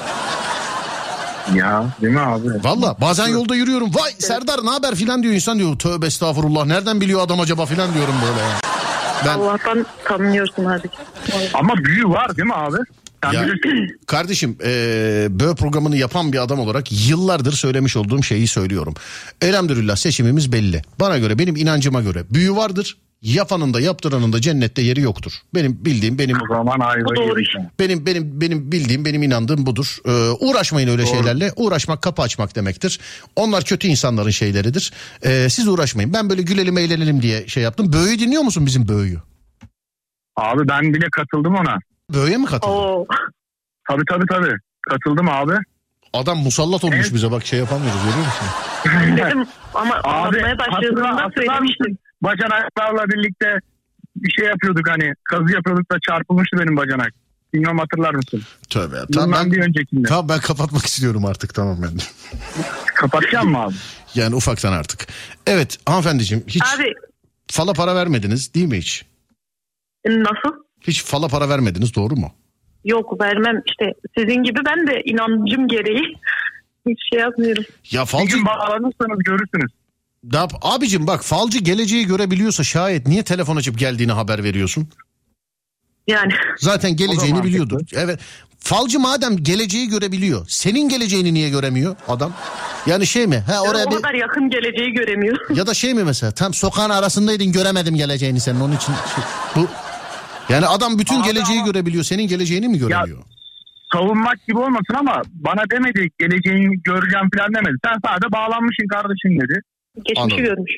Ya 1.55 1.85
değil 2.01 2.13
mi 2.13 2.19
abi? 2.19 2.47
Valla 2.63 2.95
bazen 3.01 3.27
yolda 3.27 3.55
yürüyorum. 3.55 3.89
Vay 3.93 4.11
Serdar 4.19 4.65
ne 4.65 4.69
haber 4.69 4.95
filan 4.95 5.23
diyor 5.23 5.33
insan 5.33 5.59
diyor. 5.59 5.79
Tövbe 5.79 6.05
estağfurullah 6.05 6.65
nereden 6.65 7.01
biliyor 7.01 7.21
adam 7.21 7.39
acaba 7.39 7.65
filan 7.65 7.93
diyorum 7.93 8.13
böyle 8.27 8.39
ya. 8.39 8.59
Ben 9.25 9.39
Allah'tan 9.39 9.85
tanıyorsun 10.05 10.65
hadi. 10.65 10.89
Ama 11.53 11.73
büyü 11.75 12.09
var 12.09 12.37
değil 12.37 12.47
mi 12.47 12.53
abi? 12.53 12.77
Ya. 13.33 13.45
Kardeşim 14.07 14.57
eee 14.63 14.67
böyle 15.29 15.55
programını 15.55 15.97
yapan 15.97 16.33
bir 16.33 16.43
adam 16.43 16.59
olarak 16.59 17.09
yıllardır 17.09 17.53
söylemiş 17.53 17.97
olduğum 17.97 18.23
şeyi 18.23 18.47
söylüyorum. 18.47 18.93
Elhamdülillah 19.41 19.95
seçimimiz 19.95 20.51
belli. 20.51 20.81
Bana 20.99 21.17
göre 21.17 21.39
benim 21.39 21.55
inancıma 21.55 22.01
göre 22.01 22.23
büyü 22.29 22.55
vardır. 22.55 22.97
Yapanın 23.21 23.73
da 23.73 23.81
yaptıranın 23.81 24.33
da 24.33 24.41
cennette 24.41 24.81
yeri 24.81 25.01
yoktur. 25.01 25.31
Benim 25.53 25.85
bildiğim 25.85 26.19
benim 26.19 26.37
O 26.41 26.55
zaman 26.55 26.79
ayva 26.79 27.15
doğru. 27.15 27.35
benim 27.79 28.05
benim 28.05 28.41
benim 28.41 28.71
bildiğim 28.71 29.05
benim 29.05 29.23
inandığım 29.23 29.65
budur. 29.65 29.97
Ee, 30.05 30.11
uğraşmayın 30.39 30.87
öyle 30.87 31.05
şeylerle. 31.05 31.51
Uğraşmak 31.55 32.01
kapı 32.01 32.21
açmak 32.21 32.55
demektir. 32.55 32.99
Onlar 33.35 33.63
kötü 33.63 33.87
insanların 33.87 34.29
şeyleridir. 34.29 34.93
Ee, 35.23 35.47
siz 35.49 35.67
uğraşmayın. 35.67 36.13
Ben 36.13 36.29
böyle 36.29 36.41
gülelim 36.41 36.77
eğlenelim 36.77 37.21
diye 37.21 37.47
şey 37.47 37.63
yaptım. 37.63 37.93
Böğü 37.93 38.19
dinliyor 38.19 38.41
musun 38.43 38.65
bizim 38.65 38.87
Böğü'yü? 38.87 39.19
Abi 40.35 40.67
ben 40.67 40.93
bile 40.93 41.07
katıldım 41.11 41.55
ona. 41.55 41.77
Böğü'ye 42.13 42.37
mi 42.37 42.45
katıldın? 42.45 42.73
Oo. 42.73 43.05
Tabii 43.89 44.03
tabii 44.09 44.25
tabii. 44.29 44.55
Katıldım 44.89 45.29
abi. 45.29 45.53
Adam 46.13 46.37
musallat 46.37 46.83
olmuş 46.83 46.97
Evet. 47.01 47.13
bize 47.13 47.31
bak 47.31 47.45
şey 47.45 47.59
yapamıyoruz 47.59 48.01
görüyor 48.03 48.25
musun? 48.25 48.47
Dedim 49.17 49.47
ama 49.73 49.95
Abi 50.03 50.07
anlatmaya 50.43 50.57
hatırlar 50.71 51.31
söylemiştim. 51.37 51.97
Bacanaklarla 52.21 53.05
birlikte 53.09 53.59
bir 54.15 54.31
şey 54.31 54.45
yapıyorduk 54.45 54.89
hani 54.89 55.13
kazı 55.23 55.53
yapıyorduk 55.53 55.91
da 55.91 55.97
çarpılmıştı 56.09 56.57
benim 56.59 56.77
bacanak. 56.77 57.11
Bilmem 57.53 57.77
hatırlar 57.79 58.13
mısın? 58.13 58.41
Tövbe. 58.69 58.95
Bundan 58.95 59.07
Tamam 59.11 59.33
ben, 59.45 59.51
bir 59.51 59.61
öncekinde. 59.61 60.07
tamam 60.07 60.29
ben 60.29 60.39
kapatmak 60.39 60.85
istiyorum 60.85 61.25
artık 61.25 61.53
tamam 61.53 61.77
ben. 61.81 61.91
Kapatacağım 62.95 63.51
mı 63.51 63.57
abi? 63.63 63.73
Yani 64.15 64.35
ufaktan 64.35 64.73
artık. 64.73 65.07
Evet 65.47 65.77
hanımefendiciğim 65.85 66.43
hiç 66.47 66.61
Abi 66.75 66.93
fala 67.51 67.73
para 67.73 67.95
vermediniz 67.95 68.53
değil 68.53 68.65
mi 68.65 68.77
hiç? 68.77 69.05
nasıl? 70.07 70.64
Hiç 70.87 71.03
fala 71.03 71.27
para 71.27 71.49
vermediniz 71.49 71.95
doğru 71.95 72.15
mu? 72.15 72.31
Yok 72.85 73.21
vermem 73.21 73.61
işte 73.67 73.85
sizin 74.17 74.43
gibi 74.43 74.59
ben 74.65 74.87
de 74.87 75.01
inancım 75.05 75.67
gereği 75.67 76.03
hiç 76.89 76.99
şey 77.13 77.19
yapmıyorum. 77.19 77.63
Ya 77.91 78.01
Bir 78.01 78.07
falcı 78.07 78.35
gün 78.37 78.45
bağlanırsanız 78.45 79.23
görürsünüz. 79.25 79.71
ne 80.23 80.37
yap- 80.37 80.53
abicim 80.61 81.07
bak 81.07 81.23
falcı 81.25 81.59
geleceği 81.59 82.05
görebiliyorsa 82.05 82.63
şayet 82.63 83.07
niye 83.07 83.23
telefon 83.23 83.55
açıp 83.55 83.79
geldiğini 83.79 84.11
haber 84.11 84.43
veriyorsun? 84.43 84.87
Yani 86.07 86.33
Zaten 86.57 86.95
geleceğini 86.95 87.33
mantıklı. 87.33 87.49
biliyordur. 87.49 87.81
Evet. 87.93 88.19
Falcı 88.59 88.99
madem 88.99 89.37
geleceği 89.37 89.87
görebiliyor. 89.87 90.45
Senin 90.49 90.89
geleceğini 90.89 91.33
niye 91.33 91.49
göremiyor 91.49 91.95
adam? 92.07 92.33
Yani 92.85 93.07
şey 93.07 93.27
mi? 93.27 93.37
Ha 93.47 93.61
oraya 93.61 93.85
o 93.85 93.91
bir 93.91 93.95
kadar 93.95 94.13
yakın 94.13 94.49
geleceği 94.49 94.91
göremiyor. 94.93 95.37
ya 95.55 95.67
da 95.67 95.73
şey 95.73 95.93
mi 95.93 96.03
mesela? 96.03 96.31
Tam 96.31 96.53
sokağın 96.53 96.89
arasındaydın 96.89 97.51
göremedim 97.51 97.95
geleceğini 97.95 98.39
senin 98.39 98.59
onun 98.59 98.75
için. 98.75 98.93
şey- 99.15 99.23
bu 99.63 99.67
yani 100.49 100.65
adam 100.65 100.99
bütün 100.99 101.19
Abi 101.21 101.27
geleceği 101.27 101.59
ama- 101.59 101.67
görebiliyor. 101.71 102.03
Senin 102.03 102.27
geleceğini 102.27 102.67
mi 102.67 102.77
göremiyor? 102.77 103.17
Savunmak 103.93 104.47
gibi 104.47 104.57
olmasın 104.57 104.93
ama 104.99 105.21
bana 105.33 105.63
demedi 105.71 106.09
geleceğini 106.19 106.81
göreceğim 106.83 107.29
falan 107.37 107.53
demedi. 107.55 107.77
Sen 107.85 107.95
sadece 108.05 108.31
bağlanmışsın 108.31 108.87
kardeşim 108.87 109.41
dedi. 109.41 109.59
Geçmişi 109.95 110.21
Anladım. 110.21 110.37
görmüş. 110.45 110.71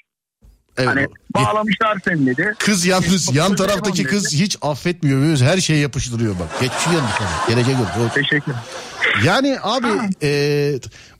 Evet. 0.77 0.89
Hani 0.89 1.07
bağlamışlar 1.35 1.97
seni 2.05 2.25
dedi. 2.25 2.53
Kız 2.59 2.85
yalnız 2.85 3.35
yan 3.35 3.47
Çok 3.47 3.57
taraftaki 3.57 4.03
kız 4.03 4.33
hiç 4.33 4.57
affetmiyor. 4.61 5.37
Her 5.37 5.57
şeyi 5.57 5.81
yapıştırıyor 5.81 6.35
bak. 6.39 6.61
Geçmişi 6.61 6.89
ona. 6.89 7.09
Geleceğe 7.47 7.73
göre. 7.77 8.09
Teşekkür 8.13 8.53
Yani 9.25 9.57
abi 9.61 9.87
e, 10.23 10.29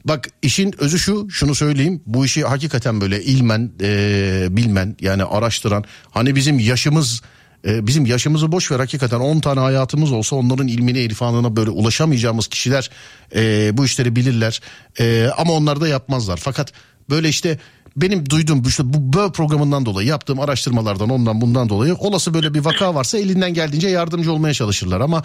bak 0.06 0.28
işin 0.42 0.74
özü 0.78 1.00
şu 1.00 1.30
şunu 1.30 1.56
söyleyeyim 1.56 2.02
bu 2.06 2.26
işi 2.26 2.44
hakikaten 2.44 3.02
böyle 3.02 3.24
ilmen 3.24 3.72
e, 3.82 4.48
bilmen 4.50 4.96
yani 5.02 5.24
araştıran 5.24 5.84
hani 6.12 6.36
bizim 6.36 6.60
yaşımız 6.60 7.22
e, 7.66 7.88
bizim 7.88 8.06
yaşımızı 8.06 8.52
boş 8.52 8.72
ver 8.72 8.80
hakikaten 8.80 9.20
10 9.20 9.40
tane 9.40 9.60
hayatımız 9.60 10.12
olsa 10.12 10.36
onların 10.36 10.68
ilmine 10.68 11.02
irfanına 11.02 11.56
böyle 11.56 11.70
ulaşamayacağımız 11.70 12.48
kişiler 12.48 12.90
e, 13.36 13.70
bu 13.78 13.86
işleri 13.86 14.16
bilirler. 14.16 14.62
E, 15.00 15.28
ama 15.38 15.54
onlar 15.54 15.82
da 15.82 15.88
yapmazlar. 15.88 16.38
Fakat 16.38 16.74
böyle 17.10 17.30
işte 17.30 17.60
benim 17.98 18.30
duyduğum 18.30 18.64
işte 18.68 18.84
bu 18.94 19.14
böyle 19.18 19.32
programından 19.32 19.86
dolayı 19.86 20.08
yaptığım 20.08 20.40
araştırmalardan 20.40 21.10
ondan 21.10 21.42
bundan 21.42 21.70
dolayı 21.70 21.96
olası 21.96 22.34
böyle 22.34 22.54
bir 22.54 22.66
vaka 22.66 22.96
varsa 22.96 23.18
elinden 23.18 23.54
geldiğince 23.54 23.88
yardımcı 23.88 24.32
olmaya 24.32 24.54
çalışırlar 24.54 25.02
ama 25.02 25.24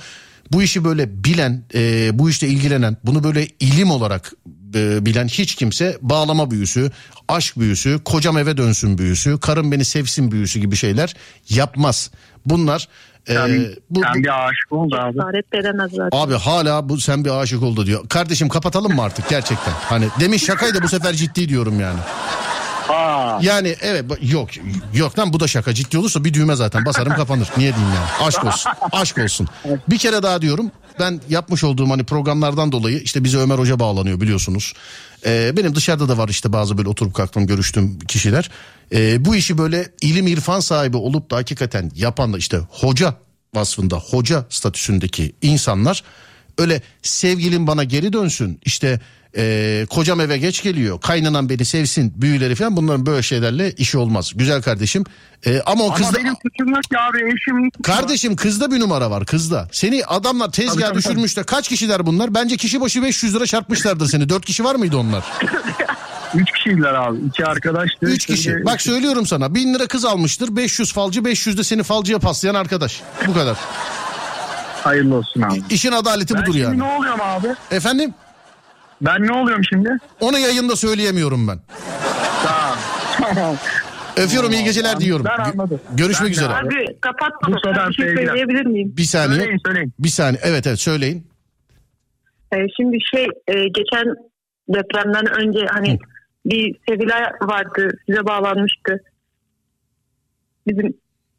bu 0.53 0.63
işi 0.63 0.85
böyle 0.85 1.25
bilen, 1.25 1.63
e, 1.75 2.11
bu 2.19 2.31
işte 2.31 2.49
ilgilenen, 2.49 2.97
bunu 3.05 3.25
böyle 3.25 3.47
ilim 3.61 3.91
olarak 3.91 4.33
e, 4.75 5.07
bilen 5.07 5.29
hiç 5.29 5.55
kimse 5.55 5.99
bağlama 6.03 6.51
büyüsü, 6.51 6.91
aşk 7.29 7.59
büyüsü, 7.59 8.01
kocam 8.05 8.39
eve 8.39 8.57
dönsün 8.57 8.99
büyüsü, 8.99 9.41
karım 9.41 9.73
beni 9.73 9.85
sevsin 9.85 10.33
büyüsü 10.33 10.61
gibi 10.61 10.77
şeyler 10.77 11.15
yapmaz. 11.49 12.11
Bunlar 12.47 12.89
e, 13.29 13.35
Sen, 13.35 13.67
bu, 13.91 14.01
sen 14.01 14.23
bir 14.23 14.47
aşık 14.49 14.73
ol 14.73 14.91
da 14.91 15.05
abi. 15.05 15.13
Cesaret 15.13 15.55
edemez 15.55 15.91
zaten. 15.91 16.19
abi 16.19 16.35
hala 16.35 16.89
bu 16.89 17.01
sen 17.01 17.25
bir 17.25 17.31
aşık 17.31 17.63
oldu 17.63 17.87
diyor. 17.87 18.09
Kardeşim 18.09 18.49
kapatalım 18.49 18.95
mı 18.95 19.03
artık 19.03 19.29
gerçekten? 19.29 19.73
Hani 19.73 20.09
demin 20.21 20.37
şakaydı 20.37 20.83
bu 20.83 20.89
sefer 20.89 21.15
ciddi 21.15 21.49
diyorum 21.49 21.81
yani. 21.81 21.99
Yani 23.43 23.77
evet 23.81 24.05
yok 24.23 24.49
yok 24.95 25.19
lan 25.19 25.33
bu 25.33 25.41
da 25.41 25.49
şaka 25.49 25.75
ciddi 25.75 25.99
olursa 25.99 26.25
bir 26.25 26.35
düğme 26.35 26.57
zaten 26.57 26.85
basarım 26.85 27.15
kapanır. 27.15 27.49
Niye 27.57 27.75
diyeyim 27.75 27.95
yani? 27.95 28.29
Aşk 28.29 28.45
olsun. 28.45 28.73
Aşk 28.93 29.19
olsun. 29.19 29.49
Bir 29.91 29.99
kere 29.99 30.23
daha 30.23 30.43
diyorum. 30.43 30.71
Ben 31.01 31.21
yapmış 31.29 31.65
olduğum 31.65 31.91
hani 31.91 32.05
programlardan 32.05 32.73
dolayı 32.73 32.99
işte 32.99 33.25
bize 33.25 33.39
Ömer 33.39 33.59
Hoca 33.59 33.79
bağlanıyor 33.79 34.21
biliyorsunuz. 34.21 34.73
Ee, 35.27 35.53
benim 35.57 35.75
dışarıda 35.75 36.09
da 36.09 36.19
var 36.19 36.29
işte 36.29 36.53
bazı 36.53 36.79
böyle 36.79 36.89
oturup 36.89 37.15
kalktım 37.15 37.47
görüştüğüm 37.47 37.99
kişiler. 37.99 38.51
Ee, 38.93 39.25
bu 39.25 39.37
işi 39.37 39.59
böyle 39.59 39.89
ilim 40.01 40.27
irfan 40.27 40.61
sahibi 40.61 40.97
olup 40.97 41.31
da 41.31 41.37
hakikaten 41.37 41.91
yapan 41.95 42.33
da 42.33 42.39
işte 42.39 42.61
hoca 42.71 43.15
vasfında 43.55 43.97
hoca 43.97 44.45
statüsündeki 44.51 45.33
insanlar 45.43 46.03
öyle 46.59 46.83
sevgilim 47.03 47.67
bana 47.67 47.85
geri 47.85 48.13
dönsün 48.13 48.61
işte 48.65 49.01
e, 49.37 49.87
kocam 49.91 50.21
eve 50.21 50.39
geç 50.39 50.63
geliyor. 50.63 51.01
Kaynanan 51.01 51.49
beni 51.49 51.65
sevsin 51.65 52.13
büyüleri 52.17 52.55
falan 52.55 52.77
bunların 52.77 53.07
böyle 53.07 53.23
şeylerle 53.23 53.73
işi 53.73 53.99
olmaz. 53.99 54.33
Güzel 54.35 54.63
kardeşim. 54.63 55.05
E, 55.47 55.61
ama 55.67 55.85
o 55.85 55.87
ama 55.87 55.95
kızda 55.95 56.19
benim 56.19 56.35
suçum 56.43 56.69
yok 56.75 56.83
ki 56.83 56.99
abi 56.99 57.19
eşim. 57.19 57.71
kardeşim 57.83 58.37
kızda 58.37 58.71
bir 58.71 58.81
numara 58.81 59.11
var 59.11 59.27
kızda. 59.27 59.69
Seni 59.73 60.05
adamlar 60.05 60.53
tezgah 60.53 60.89
tabii, 60.89 60.99
düşürmüşler 60.99 61.47
kaç 61.47 61.69
kişiler 61.69 62.07
bunlar? 62.07 62.35
Bence 62.35 62.57
kişi 62.57 62.81
başı 62.81 63.03
500 63.03 63.35
lira 63.35 63.47
çarpmışlardır 63.47 64.07
seni. 64.07 64.29
Dört 64.29 64.45
kişi 64.45 64.65
var 64.65 64.75
mıydı 64.75 64.97
onlar? 64.97 65.25
Üç 66.35 66.53
kişiydiler 66.53 66.95
abi. 66.95 67.19
İki 67.29 67.47
arkadaştı. 67.47 67.97
üç 68.07 68.27
kişi. 68.27 68.43
Şimdi- 68.43 68.65
bak 68.65 68.83
söylüyorum 68.83 69.27
sana. 69.27 69.55
Bin 69.55 69.75
lira 69.75 69.87
kız 69.87 70.05
almıştır. 70.05 70.57
500 70.57 70.93
falcı 70.93 71.25
500 71.25 71.59
de 71.59 71.65
seni 71.65 71.83
falcıya 71.83 72.19
paslayan 72.19 72.55
arkadaş. 72.55 73.01
Bu 73.27 73.35
kadar. 73.35 73.57
Hayırlı 74.85 75.15
olsun 75.15 75.43
abi. 75.43 75.63
İşin 75.71 75.93
adaleti 75.93 76.35
Ben 76.35 76.43
budur 76.43 76.53
şimdi 76.53 76.65
yani. 76.65 76.79
ne 76.79 76.85
oluyorum 76.85 77.21
abi? 77.23 77.49
efendim 77.71 78.15
Ben 79.03 79.23
ne 79.27 79.33
oluyorum 79.33 79.65
şimdi? 79.65 79.89
onu 80.21 80.39
yayında 80.39 80.77
söyleyemiyorum 80.77 81.49
ben 81.49 81.59
Tamam. 82.47 82.79
Tamam. 83.35 83.57
öpüyorum 84.17 84.53
iyi 84.53 84.65
geceler 84.65 85.01
diyorum 85.01 85.27
Ben 85.39 85.45
anladım. 85.45 85.81
görüşmek 85.95 86.29
Ben 86.29 86.33
üzere 86.33 86.53
abi. 86.55 87.01
Kapatma. 87.01 87.57
Bir 87.89 87.95
şey 87.95 88.07
söyleyebilir 88.15 88.67
miyim? 88.67 88.95
bir 88.97 89.03
saniye 89.05 89.39
Söyleyin 89.41 89.61
söyleyin. 89.67 89.93
bir 89.99 90.09
saniye 90.09 90.41
evet 90.45 90.67
evet 90.67 90.81
söyleyin 90.81 91.27
Ee, 92.55 92.57
şimdi 92.77 92.97
şey 93.15 93.25
e, 93.25 93.53
geçen 93.69 94.15
depremden 94.69 95.27
önce 95.41 95.67
hani 95.71 95.99
bir 96.47 96.77
Sevilay 96.89 97.23
vardı 97.43 97.89
size 98.07 98.25
bağlanmıştı. 98.27 99.01
Bizim 100.67 100.87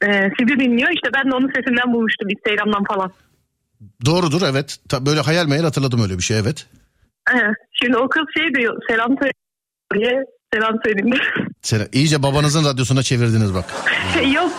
e, 0.05 0.29
sizi 0.39 0.59
dinliyor 0.59 0.89
işte 0.91 1.09
ben 1.15 1.31
de 1.31 1.35
onun 1.35 1.51
sesinden 1.55 1.93
bulmuştum 1.93 2.29
Instagram'dan 2.29 2.83
falan. 2.83 3.11
Doğrudur 4.05 4.41
evet. 4.51 4.77
Ta- 4.89 5.05
böyle 5.05 5.19
hayal 5.19 5.45
meyal 5.47 5.63
hatırladım 5.63 6.01
öyle 6.03 6.17
bir 6.17 6.23
şey 6.23 6.39
evet. 6.39 6.67
Şimdi 7.83 7.97
o 7.97 8.09
kız 8.09 8.23
şey 8.37 8.53
diyor 8.53 8.81
selam 8.89 9.15
söyle 9.21 9.31
diye 9.93 10.23
selam 10.53 10.75
söyleyeyim. 10.85 11.17
Sen 11.61 11.87
iyice 11.91 12.23
babanızın 12.23 12.65
radyosuna 12.65 13.03
çevirdiniz 13.03 13.53
bak. 13.53 13.65
yok 14.33 14.51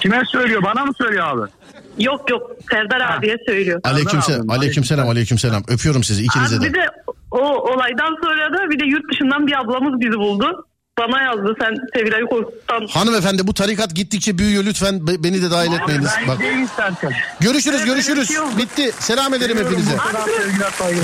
Kime 0.00 0.22
söylüyor? 0.32 0.62
Bana 0.62 0.84
mı 0.84 0.92
söylüyor 0.98 1.26
abi? 1.26 1.50
yok 1.98 2.30
yok 2.30 2.50
Serdar 2.70 3.00
abiye 3.00 3.36
söylüyor. 3.46 3.80
Aleykümselam. 3.84 4.50
Aleykümselam. 4.50 5.08
Aleykümselam. 5.08 5.62
Öpüyorum 5.68 6.04
sizi 6.04 6.24
ikinize 6.24 6.56
Abi 6.56 6.64
de. 6.64 6.68
bir 6.68 6.74
de 6.74 6.86
o 7.30 7.40
olaydan 7.72 8.16
sonra 8.22 8.52
da 8.58 8.70
bir 8.70 8.80
de 8.80 8.84
yurt 8.86 9.12
dışından 9.12 9.46
bir 9.46 9.60
ablamız 9.60 10.00
bizi 10.00 10.18
buldu. 10.18 10.66
Bana 11.00 11.22
yazdı 11.22 11.54
sen 11.60 11.74
Sevilay'ı 11.94 12.26
korkuttan. 12.26 12.86
Hanımefendi 12.90 13.46
bu 13.46 13.54
tarikat 13.54 13.94
gittikçe 13.94 14.38
büyüyor 14.38 14.64
lütfen 14.64 15.06
be- 15.06 15.24
beni 15.24 15.42
de 15.42 15.50
dahil 15.50 15.72
etmeyiniz. 15.72 16.10
Ben 16.20 16.28
Bak. 16.28 16.38
gideyim 16.38 16.64
istersen. 16.64 17.12
Görüşürüz 17.40 17.76
Evet, 17.78 17.86
görüşürüz. 17.86 18.28
şey. 18.28 18.36
Bitti. 18.58 18.92
Selam 18.98 19.34
ederim 19.34 19.58
hepinize. 19.58 19.96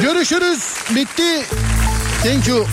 Görüşürüz. 0.02 0.58
Bitti. 0.96 1.42
Thank 2.24 2.48
you. 2.48 2.66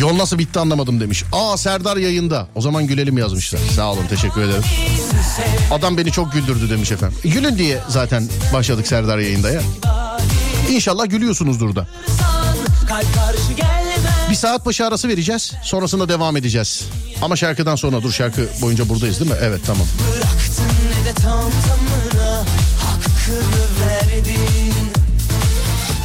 Yol 0.00 0.18
nasıl 0.18 0.38
bitti 0.38 0.58
anlamadım 0.58 1.00
demiş. 1.00 1.24
Aa 1.32 1.56
Serdar 1.56 1.96
yayında. 1.96 2.46
O 2.54 2.60
zaman 2.60 2.86
gülelim 2.86 3.18
yazmışlar. 3.18 3.60
Sağ 3.76 3.92
olun 3.92 4.06
teşekkür 4.10 4.40
ederim. 4.42 4.62
Adam 5.72 5.96
beni 5.96 6.12
çok 6.12 6.32
güldürdü 6.32 6.70
demiş 6.70 6.92
efendim. 6.92 7.18
Gülün 7.24 7.58
diye 7.58 7.78
zaten 7.88 8.28
başladık 8.54 8.86
Serdar 8.86 9.18
yayında 9.18 9.50
ya. 9.50 9.60
İnşallah 10.70 11.10
gülüyorsunuzdur 11.10 11.76
da. 11.76 11.86
Kalp 12.88 13.14
karşı 13.14 13.52
gelmez 13.56 13.79
Bir 14.30 14.34
saat 14.34 14.66
başı 14.66 14.86
arası 14.86 15.08
vereceğiz. 15.08 15.52
Sonrasında 15.62 16.08
devam 16.08 16.36
edeceğiz. 16.36 16.84
Ama 17.22 17.36
şarkıdan 17.36 17.76
sonra 17.76 18.02
dur 18.02 18.12
şarkı 18.12 18.48
boyunca 18.62 18.88
buradayız 18.88 19.20
değil 19.20 19.30
mi? 19.30 19.36
Evet 19.40 19.60
tamam. 19.66 19.86
Bıraktın 20.12 20.64
ne 20.64 21.10
de 21.10 21.14
tam 21.14 21.40
tamına 21.40 22.44
Hakkını 22.78 23.64
verdin 23.80 24.74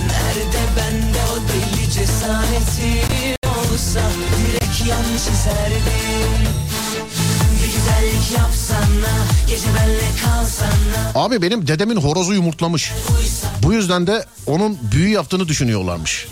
Nerede 0.07 0.61
bende 0.77 1.19
o 1.33 1.37
deli 1.49 1.91
cesareti 1.91 3.05
olsa 3.43 4.01
Direkt 4.47 4.87
yan 4.89 5.05
kalsana 10.25 11.25
Abi 11.25 11.41
benim 11.41 11.67
dedemin 11.67 11.95
horozu 11.95 12.33
yumurtlamış. 12.33 12.91
Bu 13.63 13.73
yüzden 13.73 14.07
de 14.07 14.25
onun 14.47 14.77
büyü 14.91 15.09
yaptığını 15.09 15.47
düşünüyorlarmış. 15.47 16.27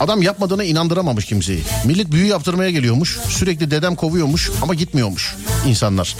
Adam 0.00 0.22
yapmadığına 0.22 0.64
inandıramamış 0.64 1.24
kimseyi. 1.24 1.62
Millet 1.84 2.12
büyü 2.12 2.26
yaptırmaya 2.26 2.70
geliyormuş. 2.70 3.18
Sürekli 3.28 3.70
dedem 3.70 3.94
kovuyormuş 3.94 4.50
ama 4.62 4.74
gitmiyormuş 4.74 5.36
insanlar. 5.66 6.16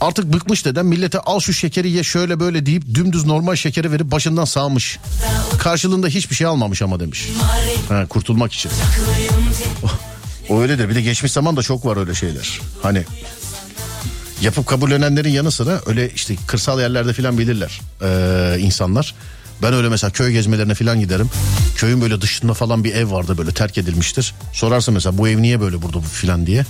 Artık 0.00 0.32
bıkmış 0.32 0.64
dedem 0.64 0.86
millete 0.86 1.18
al 1.18 1.40
şu 1.40 1.52
şekeri 1.52 1.90
ye 1.90 2.04
şöyle 2.04 2.40
böyle 2.40 2.66
deyip 2.66 2.94
dümdüz 2.94 3.26
normal 3.26 3.54
şekeri 3.54 3.92
verip 3.92 4.10
başından 4.10 4.44
sağmış. 4.44 4.98
Karşılığında 5.58 6.06
hiçbir 6.06 6.34
şey 6.36 6.46
almamış 6.46 6.82
ama 6.82 7.00
demiş. 7.00 7.28
Ha, 7.88 8.06
kurtulmak 8.08 8.52
için. 8.52 8.70
O 10.48 10.60
öyledir. 10.60 10.88
Bir 10.88 10.94
de 10.94 11.02
geçmiş 11.02 11.32
zaman 11.32 11.56
da 11.56 11.62
çok 11.62 11.86
var 11.86 11.96
öyle 11.96 12.14
şeyler. 12.14 12.60
Hani 12.82 13.04
Yapıp 14.42 14.66
kabullenenlerin 14.66 15.30
yanı 15.30 15.50
sıra 15.50 15.80
öyle 15.86 16.10
işte 16.10 16.34
kırsal 16.46 16.80
yerlerde 16.80 17.12
filan 17.12 17.38
bilirler 17.38 17.80
ee, 18.02 18.56
insanlar. 18.58 19.14
Ben 19.62 19.72
öyle 19.74 19.88
mesela 19.88 20.10
köy 20.10 20.32
gezmelerine 20.32 20.74
falan 20.74 21.00
giderim. 21.00 21.30
Köyün 21.76 22.00
böyle 22.00 22.20
dışında 22.20 22.54
falan 22.54 22.84
bir 22.84 22.94
ev 22.94 23.10
vardı 23.10 23.38
böyle 23.38 23.52
terk 23.52 23.78
edilmiştir. 23.78 24.34
Sorarsın 24.52 24.94
mesela 24.94 25.18
bu 25.18 25.28
ev 25.28 25.42
niye 25.42 25.60
böyle 25.60 25.82
burada 25.82 25.96
bu 25.96 26.02
filan 26.02 26.46
diye. 26.46 26.64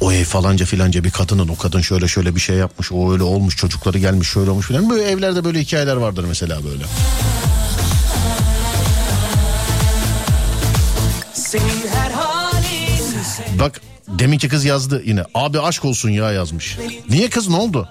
O 0.00 0.12
ev 0.12 0.24
falanca 0.24 0.66
filanca 0.66 1.04
bir 1.04 1.10
kadının 1.10 1.48
o 1.48 1.56
kadın 1.56 1.80
şöyle 1.80 2.08
şöyle 2.08 2.34
bir 2.34 2.40
şey 2.40 2.56
yapmış 2.56 2.92
o 2.92 3.12
öyle 3.12 3.22
olmuş 3.22 3.56
çocukları 3.56 3.98
gelmiş 3.98 4.28
şöyle 4.28 4.50
olmuş 4.50 4.66
filan. 4.66 4.90
Böyle 4.90 5.02
evlerde 5.02 5.44
böyle 5.44 5.60
hikayeler 5.60 5.96
vardır 5.96 6.24
mesela 6.28 6.64
böyle. 6.64 6.84
Bak 13.60 13.80
deminki 14.08 14.48
kız 14.48 14.64
yazdı 14.64 15.02
yine. 15.04 15.24
Abi 15.34 15.60
aşk 15.60 15.84
olsun 15.84 16.10
ya 16.10 16.32
yazmış. 16.32 16.78
Niye 17.10 17.30
kız 17.30 17.48
ne 17.48 17.56
oldu? 17.56 17.88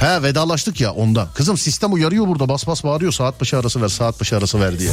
He 0.00 0.22
vedalaştık 0.22 0.80
ya 0.80 0.92
ondan. 0.92 1.28
Kızım 1.34 1.58
sistem 1.58 1.92
uyarıyor 1.92 2.28
burada 2.28 2.48
bas 2.48 2.66
bas 2.66 2.84
bağırıyor 2.84 3.12
saat 3.12 3.40
başı 3.40 3.58
arası 3.58 3.82
ver 3.82 3.88
saat 3.88 4.20
başı 4.20 4.36
arası 4.36 4.60
ver 4.60 4.78
diye. 4.78 4.90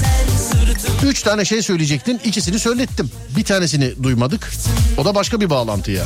Üç 1.03 1.21
tane 1.21 1.45
şey 1.45 1.61
söyleyecektin 1.61 2.21
ikisini 2.25 2.59
söylettim. 2.59 3.11
Bir 3.37 3.43
tanesini 3.43 4.03
duymadık. 4.03 4.51
O 4.97 5.05
da 5.05 5.15
başka 5.15 5.41
bir 5.41 5.49
bağlantı 5.49 5.91
ya. 5.91 6.03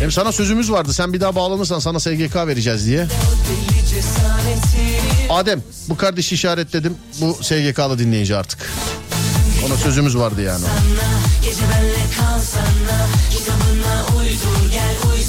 Hem 0.00 0.12
sana 0.12 0.32
sözümüz 0.32 0.72
vardı 0.72 0.92
sen 0.92 1.12
bir 1.12 1.20
daha 1.20 1.34
bağlanırsan 1.34 1.78
sana 1.78 2.00
SGK 2.00 2.36
vereceğiz 2.36 2.86
diye. 2.86 3.06
Adem 5.30 5.62
bu 5.88 5.96
kardeşi 5.96 6.34
işaretledim 6.34 6.94
bu 7.20 7.38
SGK'lı 7.42 7.98
dinleyici 7.98 8.36
artık. 8.36 8.70
Ona 9.66 9.76
sözümüz 9.76 10.16
vardı 10.16 10.42
yani. 10.42 10.64
Gece 11.44 11.62
benle 11.62 11.96
kalsana 12.16 13.06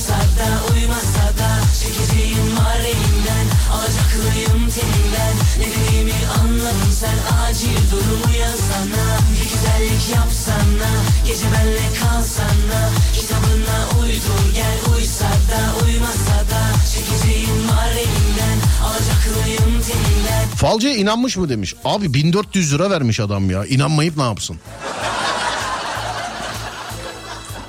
uysa 0.07 0.19
da 0.39 0.73
uymasa 0.73 1.27
da 1.37 1.49
Çekeceğim 1.81 2.57
var 2.57 2.79
elimden 2.79 3.47
Alacaklıyım 3.73 4.69
teninden 4.69 5.35
Ne 5.59 5.65
dediğimi 5.65 6.13
anladın 6.39 6.91
sen. 6.91 7.17
Acil 7.43 7.91
durumu 7.91 8.37
yazsana. 8.39 9.05
Bir 9.31 9.43
güzellik 9.43 10.09
yapsana. 10.15 10.91
Gece 11.27 11.45
benle 11.45 11.87
kalsana. 11.99 12.89
Kitabına 13.13 14.01
uydur 14.01 14.55
gel 14.55 14.95
uysa 14.95 15.25
da 15.25 15.85
uymasa 15.85 16.39
da 16.51 16.61
Çekeceğim 16.93 17.69
var 17.69 17.91
elimden 17.91 18.57
Alacaklıyım 18.83 19.81
teninden 19.81 20.47
Falcıya 20.55 20.95
inanmış 20.95 21.37
mı 21.37 21.49
demiş. 21.49 21.75
Abi 21.85 22.13
1400 22.13 22.73
lira 22.73 22.89
vermiş 22.89 23.19
adam 23.19 23.49
ya. 23.49 23.65
İnanmayıp 23.65 24.17
ne 24.17 24.23
yapsın? 24.23 24.57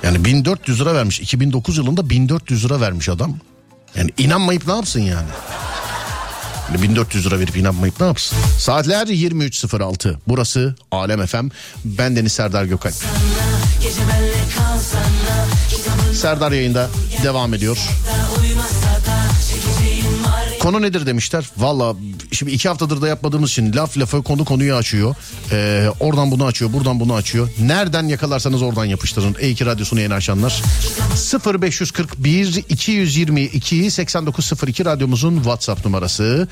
Yani 0.09 0.25
1400 0.25 0.81
lira 0.81 0.95
vermiş. 0.95 1.19
2009 1.19 1.77
yılında 1.77 2.09
1400 2.09 2.65
lira 2.65 2.81
vermiş 2.81 3.09
adam. 3.09 3.37
Yani 3.95 4.11
inanmayıp 4.17 4.67
ne 4.67 4.73
yapsın 4.73 4.99
yani? 4.99 5.27
Yani 6.69 6.81
1400 6.81 7.25
lira 7.25 7.39
verip 7.39 7.57
inanmayıp 7.57 7.99
ne 7.99 8.07
yapsın? 8.07 8.37
Saatler 8.57 9.07
23.06. 9.07 10.15
Burası 10.27 10.75
Alem 10.91 11.25
FM. 11.25 11.47
Ben 11.85 12.15
Deniz 12.15 12.33
Serdar 12.33 12.65
Gökalp. 12.65 12.93
Serdar 16.13 16.51
yayında 16.51 16.89
devam 17.23 17.53
ediyor. 17.53 17.77
Konu 20.69 20.81
nedir 20.81 21.05
demişler. 21.05 21.49
Valla 21.57 21.95
şimdi 22.31 22.51
iki 22.51 22.69
haftadır 22.69 23.01
da 23.01 23.07
yapmadığımız 23.07 23.51
için 23.51 23.73
laf 23.73 23.97
lafa 23.97 24.21
konu 24.21 24.45
konuyu 24.45 24.75
açıyor. 24.75 25.15
Ee, 25.51 25.87
oradan 25.99 26.31
bunu 26.31 26.45
açıyor 26.45 26.73
buradan 26.73 26.99
bunu 26.99 27.13
açıyor. 27.13 27.49
Nereden 27.59 28.07
yakalarsanız 28.07 28.61
oradan 28.61 28.85
yapıştırın. 28.85 29.33
E2 29.33 29.65
Radyosu'nu 29.65 29.99
yeni 29.99 30.13
açanlar. 30.13 30.61
0541 31.61 32.63
222 32.69 33.91
8902 33.91 34.85
radyomuzun 34.85 35.35
WhatsApp 35.35 35.85
numarası. 35.85 36.47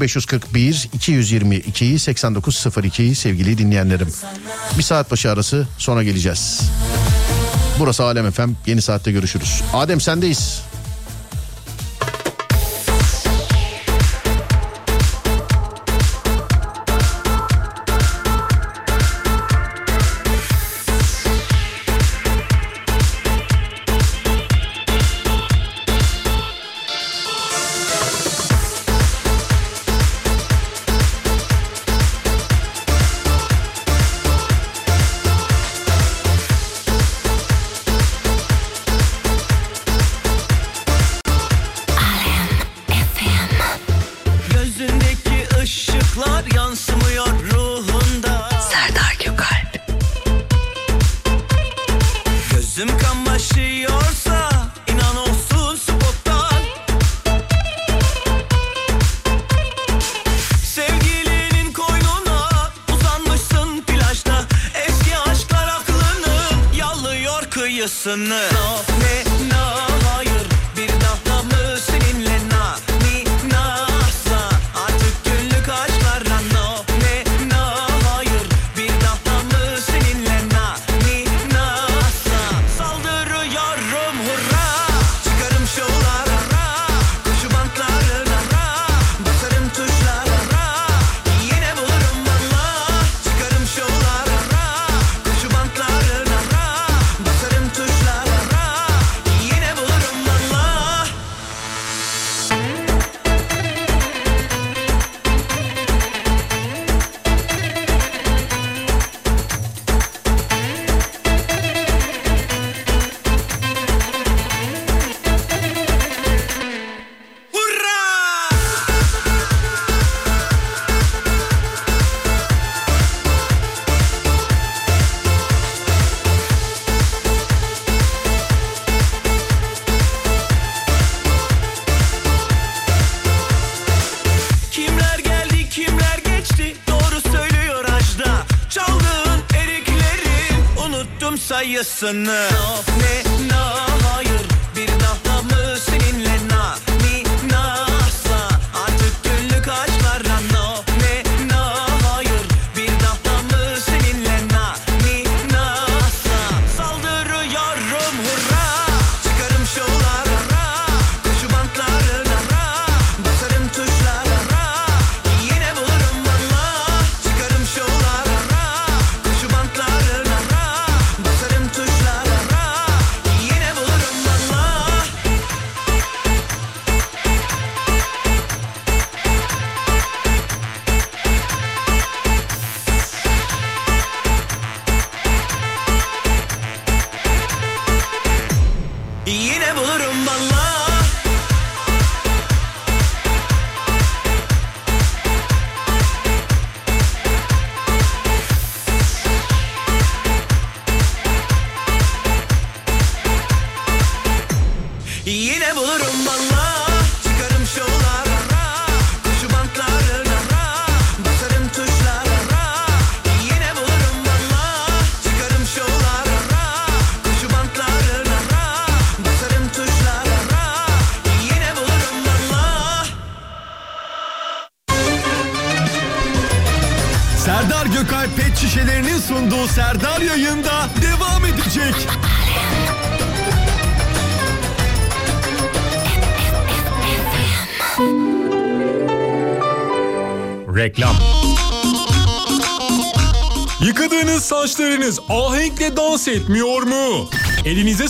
0541 0.00 0.88
222 0.92 1.98
8902 1.98 3.14
sevgili 3.14 3.58
dinleyenlerim. 3.58 4.08
Bir 4.78 4.82
saat 4.82 5.10
başı 5.10 5.30
arası 5.30 5.68
sonra 5.78 6.02
geleceğiz. 6.02 6.60
Burası 7.78 8.04
Alem 8.04 8.30
FM. 8.30 8.50
Yeni 8.66 8.82
saatte 8.82 9.12
görüşürüz. 9.12 9.62
Adem 9.72 10.00
sendeyiz. 10.00 10.71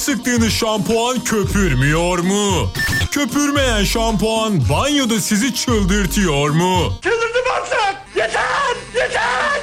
Sıktığınız 0.02 0.52
şampuan 0.52 1.24
köpürmüyor 1.24 2.18
mu? 2.18 2.70
Köpürmeyen 3.10 3.84
şampuan 3.84 4.68
banyoda 4.68 5.20
sizi 5.20 5.54
çıldırtıyor 5.54 6.50
mu? 6.50 6.92
Çıldırdım 7.02 7.52
artık. 7.56 8.16
Yeter. 8.16 8.76
Yeter. 8.94 9.60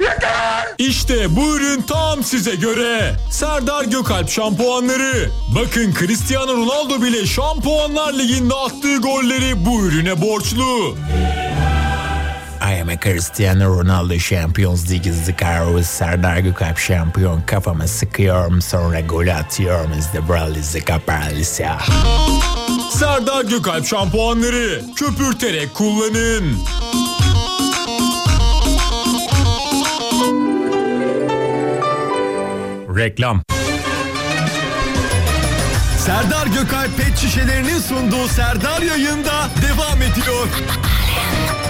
Yeter. 0.00 0.74
İşte 0.78 1.36
bu 1.36 1.56
ürün 1.56 1.82
tam 1.82 2.24
size 2.24 2.54
göre. 2.54 3.16
Serdar 3.30 3.84
Gökalp 3.84 4.30
şampuanları. 4.30 5.30
Bakın 5.54 5.94
Cristiano 5.98 6.52
Ronaldo 6.56 7.02
bile 7.02 7.26
şampuanlar 7.26 8.12
liginde 8.12 8.54
attığı 8.54 8.96
golleri 8.96 9.66
bu 9.66 9.86
ürüne 9.86 10.22
borçlu. 10.22 10.96
I 12.66 12.80
am 12.80 12.88
a 12.88 12.96
Cristiano 12.96 13.80
Ronaldo 13.80 14.18
Champions 14.18 14.90
League 14.90 15.12
Zikaros 15.12 15.86
Serdar 15.86 16.38
Gökalp 16.38 16.78
şampiyon 16.78 17.42
kafama 17.42 17.86
sıkıyorum 17.86 18.62
sonra 18.62 19.00
gol 19.00 19.28
atıyorum 19.28 19.92
İzdebrali 19.98 20.62
Zika 20.62 20.98
Paralisa. 21.06 21.78
Serdar 22.90 23.44
Gökalp 23.44 23.86
şampuanları 23.86 24.80
köpürterek 24.96 25.74
kullanın. 25.74 26.58
Reklam. 32.96 33.42
Serdar 35.98 36.46
Gökalp 36.46 36.96
pet 36.96 37.18
şişelerinin 37.18 37.78
sunduğu 37.78 38.28
Serdar 38.28 38.82
yayında 38.82 39.48
devam 39.62 40.02
ediyor. 40.02 40.46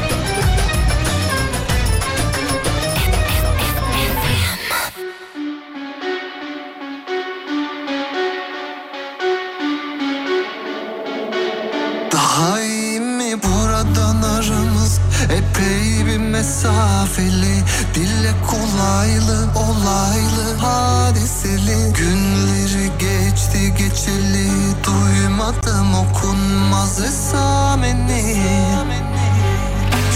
Epey 15.31 16.07
bir 16.07 16.19
mesafeli 16.19 17.63
Dille 17.95 18.33
kolaylı 18.47 19.49
olaylı 19.57 20.57
hadiseli. 20.59 21.93
Günleri 21.93 22.91
geçti 22.99 23.75
geçeli 23.79 24.49
Duymadım 24.85 25.95
okunmaz 25.95 27.01
esameni. 27.01 28.37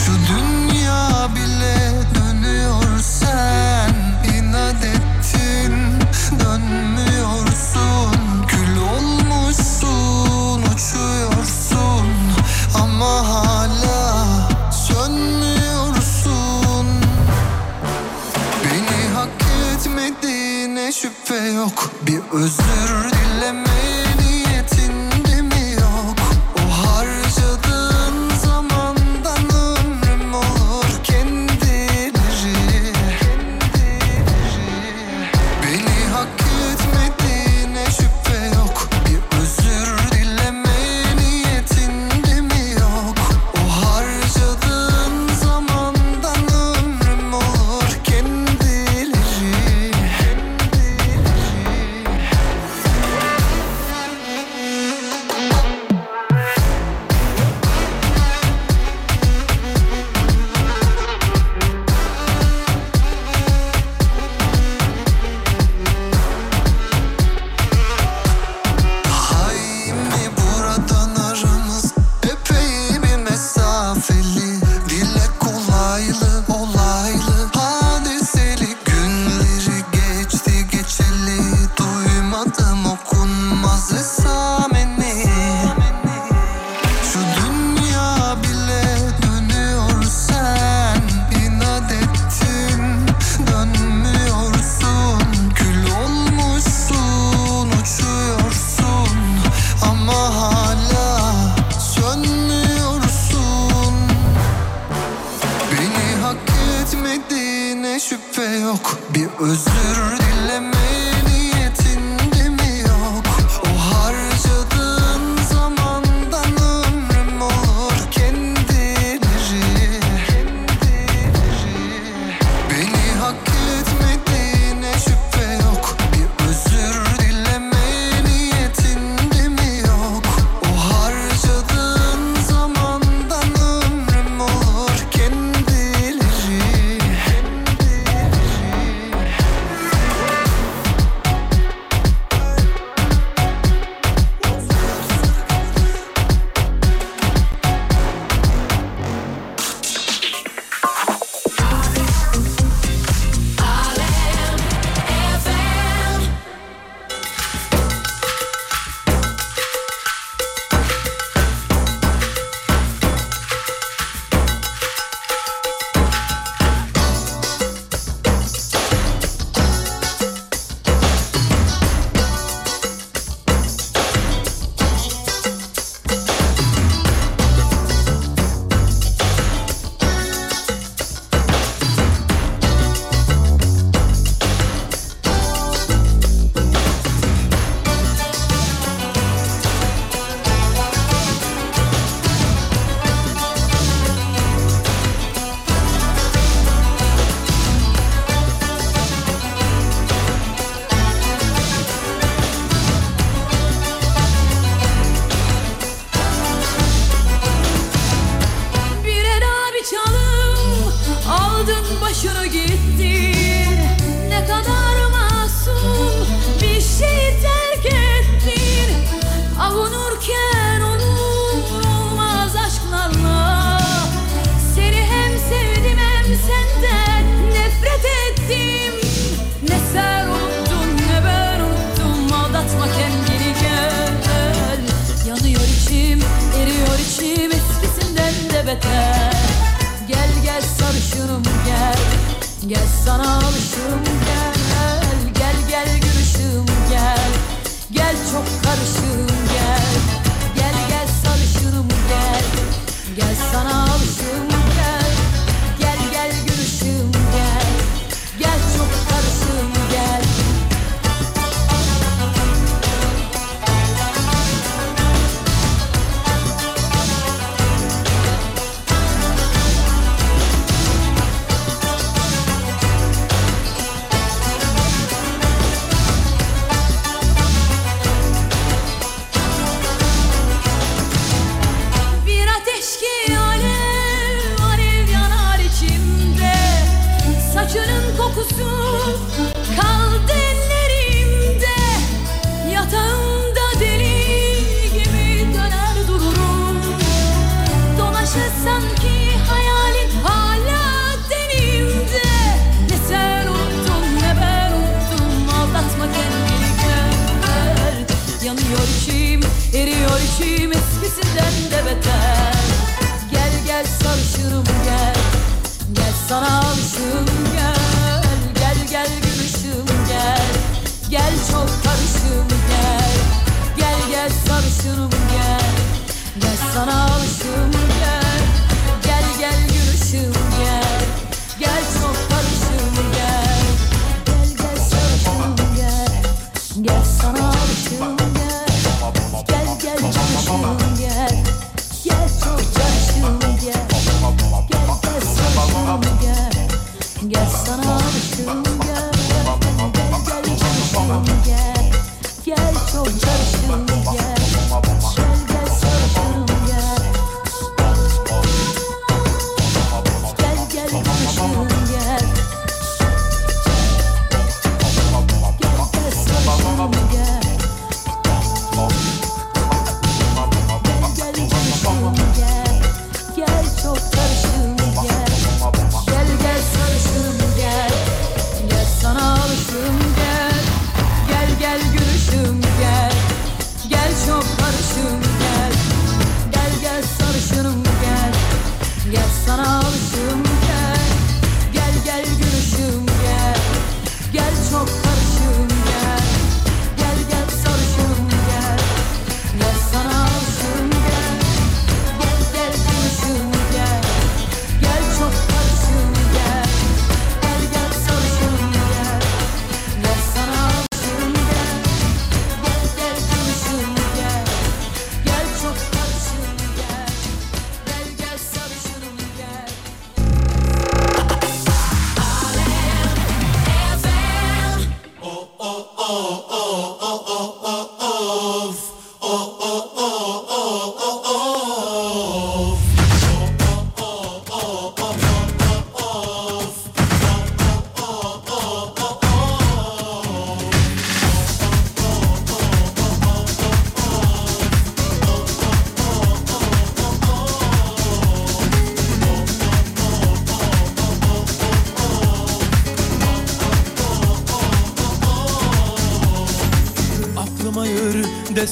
Şu 0.05 0.13
dünya 0.35 1.29
bile 1.35 1.93
dönüyor 2.15 3.01
sen 3.03 3.95
inat 4.35 4.85
ettin 4.85 5.75
dönmüyorsun. 6.41 8.15
Kül 8.49 8.77
olmuşsun 8.77 10.63
uçuyorsun 10.63 12.07
ama 12.75 13.29
hala 13.29 13.50
yok. 21.61 21.91
Bir 22.07 22.21
özür 22.33 23.20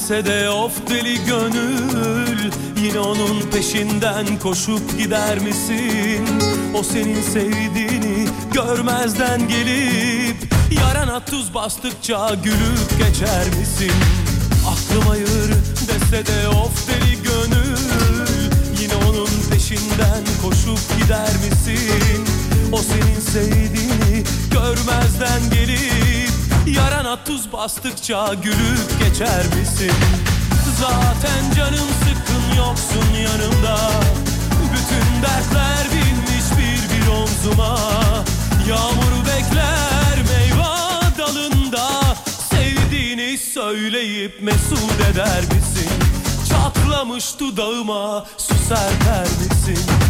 Dese 0.09 0.25
de 0.25 0.49
of 0.49 0.89
deli 0.89 1.25
gönül 1.25 2.51
Yine 2.83 2.99
onun 2.99 3.41
peşinden 3.41 4.39
koşup 4.43 4.97
gider 4.97 5.39
misin? 5.39 6.27
O 6.73 6.83
senin 6.83 7.21
sevdiğini 7.21 8.27
görmezden 8.53 9.47
gelip 9.47 10.35
Yarana 10.81 11.25
tuz 11.25 11.53
bastıkça 11.53 12.31
gülüp 12.43 13.07
geçer 13.07 13.45
misin? 13.59 13.91
Aklım 14.67 15.07
hayır 15.07 15.53
dese 15.87 16.25
de 16.25 16.47
of 16.47 16.87
deli 16.87 17.23
gönül 17.23 18.51
Yine 18.81 18.95
onun 19.09 19.29
peşinden 19.51 20.23
koşup 20.43 20.79
gider 21.01 21.31
misin? 21.45 22.25
O 22.71 22.77
senin 22.77 23.19
sevdiğini 23.19 24.23
görmezden 24.51 25.49
gelip 25.53 26.38
Yarana 26.67 27.23
tuz 27.23 27.53
bastıkça 27.53 28.33
gülüp 28.33 28.99
geçer 28.99 29.45
misin? 29.59 29.91
Zaten 30.79 31.51
canım 31.55 31.87
sıkkın 31.99 32.57
yoksun 32.57 33.13
yanımda 33.13 33.91
Bütün 34.73 35.21
dertler 35.21 35.87
binmiş 35.93 36.45
bir 36.57 36.95
bir 36.95 37.07
omzuma 37.07 37.79
Yağmur 38.69 39.25
bekler 39.25 40.17
meyve 40.29 41.17
dalında 41.17 41.89
Sevdiğini 42.49 43.37
söyleyip 43.37 44.41
mesut 44.41 45.01
eder 45.11 45.41
misin? 45.41 45.89
Çatlamış 46.49 47.39
dudağıma 47.39 48.25
su 48.37 48.53
serper 48.67 49.23
misin? 49.23 50.08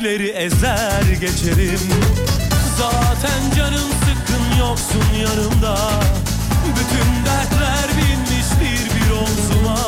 dertleri 0.00 0.28
ezer 0.28 1.02
geçerim 1.20 1.80
Zaten 2.78 3.56
canım 3.56 3.88
sıkkın 4.04 4.58
yoksun 4.58 5.04
yanımda 5.20 5.76
Bütün 6.66 7.24
dertler 7.26 7.88
binmiş 7.96 8.46
bir 8.60 8.94
bir 8.94 9.10
omzuma 9.10 9.78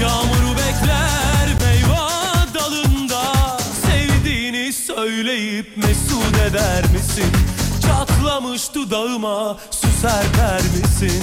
Yağmuru 0.00 0.56
bekler 0.56 1.48
meyve 1.60 2.54
dalında 2.54 3.22
Sevdiğini 3.86 4.72
söyleyip 4.72 5.76
mesut 5.76 6.36
eder 6.50 6.84
misin? 6.92 7.32
Çatlamış 7.82 8.74
dudağıma 8.74 9.56
su 9.70 9.88
serper 10.02 10.62
misin? 10.62 11.22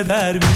eder 0.00 0.34
mi? 0.34 0.49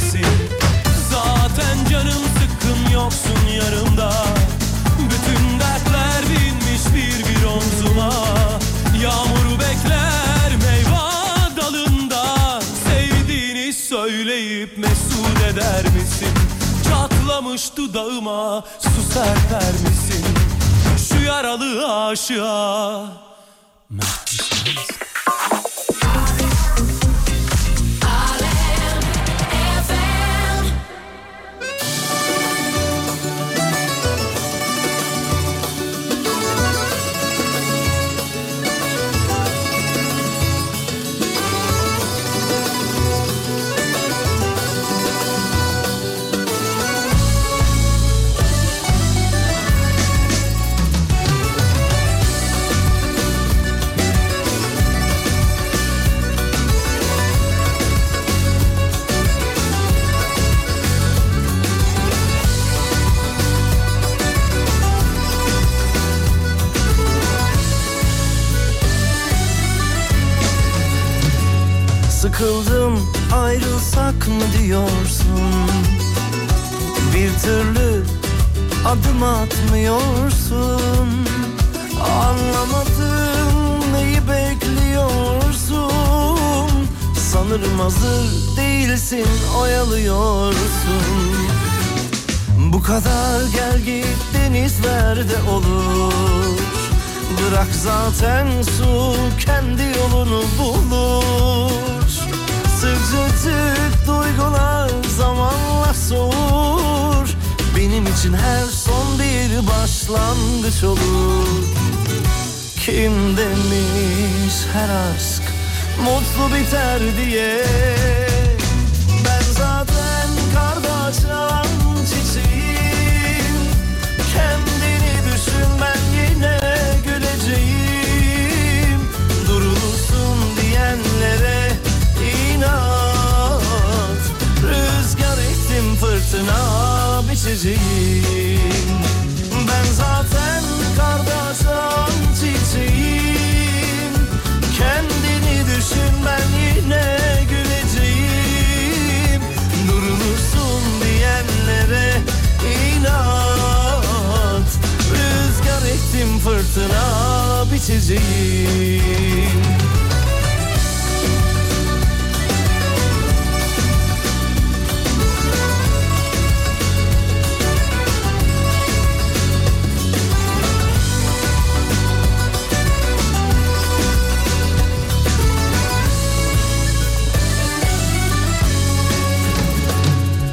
çizeyim 157.86 158.24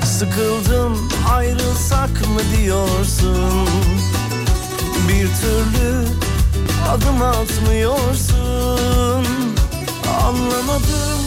Sıkıldım 0.03 1.09
ayrılsak 1.29 2.09
mı 2.09 2.41
diyorsun? 2.57 3.67
Bir 5.07 5.27
türlü 5.27 5.80
adım 6.91 7.21
atmıyorsun. 7.21 8.35
Anlamadım 10.23 11.21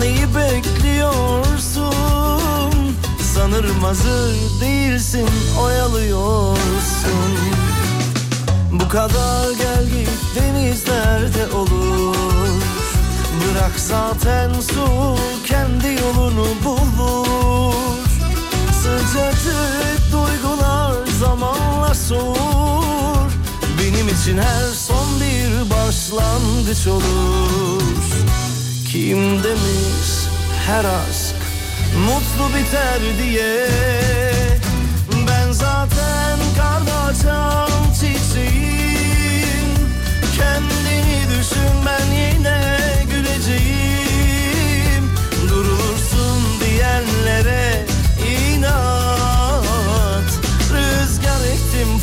neyi 0.00 0.26
bekliyorsun. 0.34 1.92
Sanırım 3.34 3.80
hazır 3.80 4.34
değilsin 4.60 5.28
oyalıyorsun. 5.60 6.56
Bu 8.72 8.88
kadar 8.88 9.50
gel 9.58 9.84
git 9.84 10.10
denizlerde 10.36 11.54
olur. 11.54 12.16
Bırak 13.40 13.72
zaten 13.76 14.50
su 14.60 15.16
kendi 15.46 16.02
yolunu 16.02 16.46
bulur. 16.64 17.74
Sıcacık 18.82 20.12
duygular 20.12 20.94
zamanla 21.20 21.94
soğur 21.94 22.95
için 24.16 24.38
her 24.38 24.72
son 24.72 25.20
bir 25.20 25.70
başlangıç 25.70 26.86
olur. 26.86 27.82
Kim 28.92 29.18
demiş 29.44 30.10
her 30.66 30.84
aşk 30.84 31.36
mutlu 32.06 32.58
biter 32.58 33.00
diye? 33.22 33.66
Ben 35.28 35.52
zaten 35.52 36.38
karda 36.58 37.00
açan 37.00 37.70
çiçeğim. 37.94 39.68
Kendini 40.36 41.20
düşün 41.30 41.74
ben 41.86 42.12
yine 42.12 42.78
güleceğim. 43.10 45.10
Durulursun 45.48 46.42
diyenlere 46.60 47.75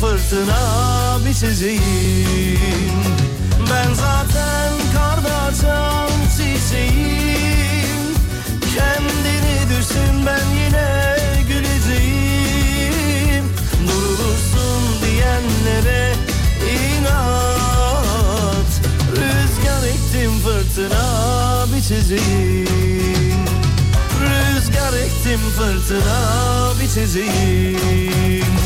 fırtına 0.04 1.18
biteceğim. 1.26 1.80
Ben 3.70 3.94
zaten 3.94 4.72
karda 4.94 5.42
açan 5.42 6.10
çiçeğim. 6.30 8.04
Kendini 8.74 9.56
düşün 9.70 10.26
ben 10.26 10.46
yine 10.56 11.16
güleceğim. 11.48 13.44
Durulursun 13.88 14.82
diyenlere 15.02 16.14
inat. 16.74 18.70
Rüzgar 19.10 19.82
ektim 19.88 20.32
fırtına 20.40 21.66
biteceğim. 21.76 23.38
Rüzgar 24.20 24.92
ektim 24.92 25.40
fırtına 25.56 26.72
biteceğim. 26.82 28.63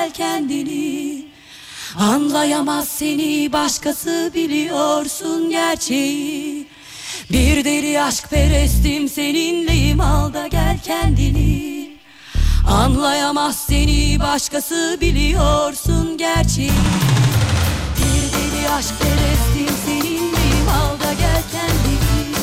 Gel 0.00 0.10
kendini. 0.10 1.24
Anlayamaz 1.98 2.88
seni 2.88 3.52
başkası 3.52 4.30
biliyorsun 4.34 5.50
gerçeği. 5.50 6.66
Bir 7.32 7.64
deli 7.64 8.02
aşk 8.02 8.30
perestim 8.30 9.08
seninleyim 9.08 10.00
al 10.00 10.32
da 10.32 10.46
gel 10.46 10.78
kendini. 10.84 11.90
Anlayamaz 12.68 13.56
seni 13.68 14.20
başkası 14.20 14.98
biliyorsun 15.00 16.16
gerçeği. 16.18 16.72
Bir 17.96 18.22
deli 18.32 18.70
aşk 18.70 18.94
perestim 19.00 19.76
seninleyim 19.86 20.68
al 20.68 21.00
da 21.00 21.12
gel 21.12 21.42
kendini. 21.52 22.34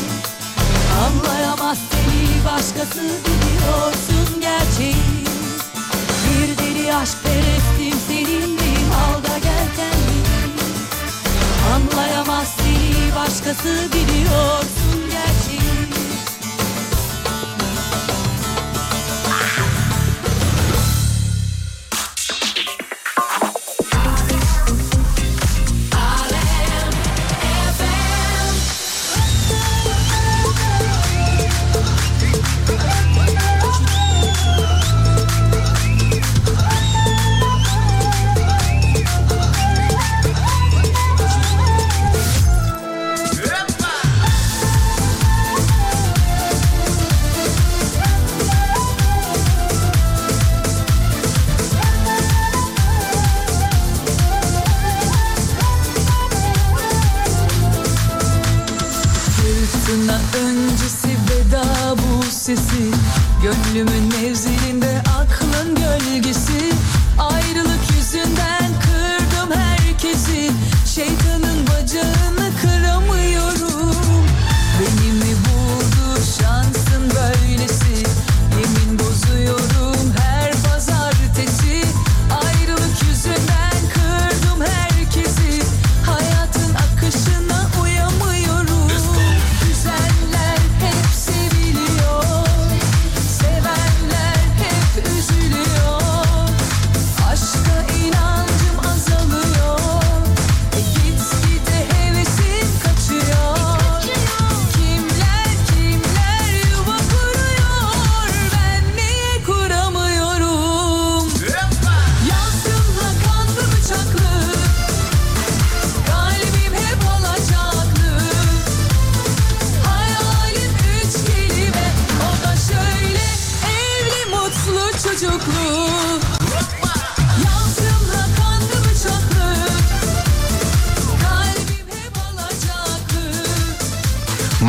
Anlayamaz 1.05 1.77
seni 1.91 2.45
başkası 2.45 3.01
biliyorsun 3.01 4.41
gerçeği 4.41 5.27
aşk 7.02 7.18
perestim 7.24 7.99
seninleyim 8.07 8.91
al 8.91 9.24
da 9.24 9.38
gel 9.38 9.68
kendini 9.76 10.38
Anlayamaz 11.76 12.48
seni 12.57 13.15
başkası 13.15 13.88
biliyorsun 13.94 14.77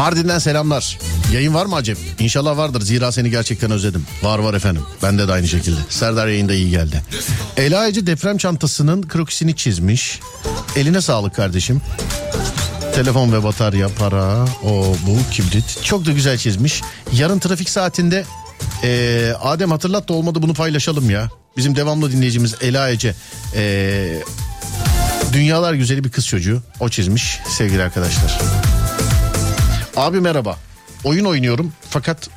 Mardin'den 0.08 0.38
selamlar. 0.38 0.98
Yayın 1.32 1.54
var 1.54 1.66
mı 1.66 1.74
acep? 1.76 1.98
İnşallah 2.18 2.56
vardır. 2.56 2.80
Zira 2.80 3.12
seni 3.12 3.30
gerçekten 3.30 3.70
özledim. 3.70 4.06
Var 4.22 4.38
var 4.38 4.54
efendim. 4.54 4.82
Bende 5.02 5.28
de 5.28 5.32
aynı 5.32 5.48
şekilde. 5.48 5.80
Serdar 5.88 6.26
yayında 6.28 6.54
iyi 6.54 6.70
geldi. 6.70 7.02
Ela 7.56 7.88
Ece 7.88 8.06
deprem 8.06 8.38
çantasının 8.38 9.02
krokisini 9.02 9.56
çizmiş. 9.56 10.20
Eline 10.76 11.00
sağlık 11.00 11.34
kardeşim. 11.34 11.80
Telefon 12.94 13.32
ve 13.32 13.44
batarya, 13.44 13.88
para, 13.88 14.44
o 14.64 14.96
bu 15.06 15.30
kibrit. 15.32 15.82
Çok 15.84 16.06
da 16.06 16.12
güzel 16.12 16.38
çizmiş. 16.38 16.82
Yarın 17.12 17.38
trafik 17.38 17.70
saatinde 17.70 18.24
eee, 18.82 19.32
Adem 19.42 19.70
hatırlat 19.70 20.08
da 20.08 20.12
olmadı 20.12 20.42
bunu 20.42 20.54
paylaşalım 20.54 21.10
ya. 21.10 21.28
Bizim 21.56 21.76
devamlı 21.76 22.12
dinleyicimiz 22.12 22.54
Ela 22.60 22.90
Ece. 22.90 23.14
eee, 23.54 24.22
dünyalar 25.32 25.74
güzeli 25.74 26.04
bir 26.04 26.10
kız 26.10 26.26
çocuğu. 26.26 26.62
O 26.80 26.88
çizmiş 26.88 27.38
sevgili 27.58 27.82
arkadaşlar. 27.82 28.40
Abi 29.98 30.20
merhaba. 30.20 30.56
Oyun 31.04 31.24
oynuyorum 31.24 31.72
fakat 31.90 32.28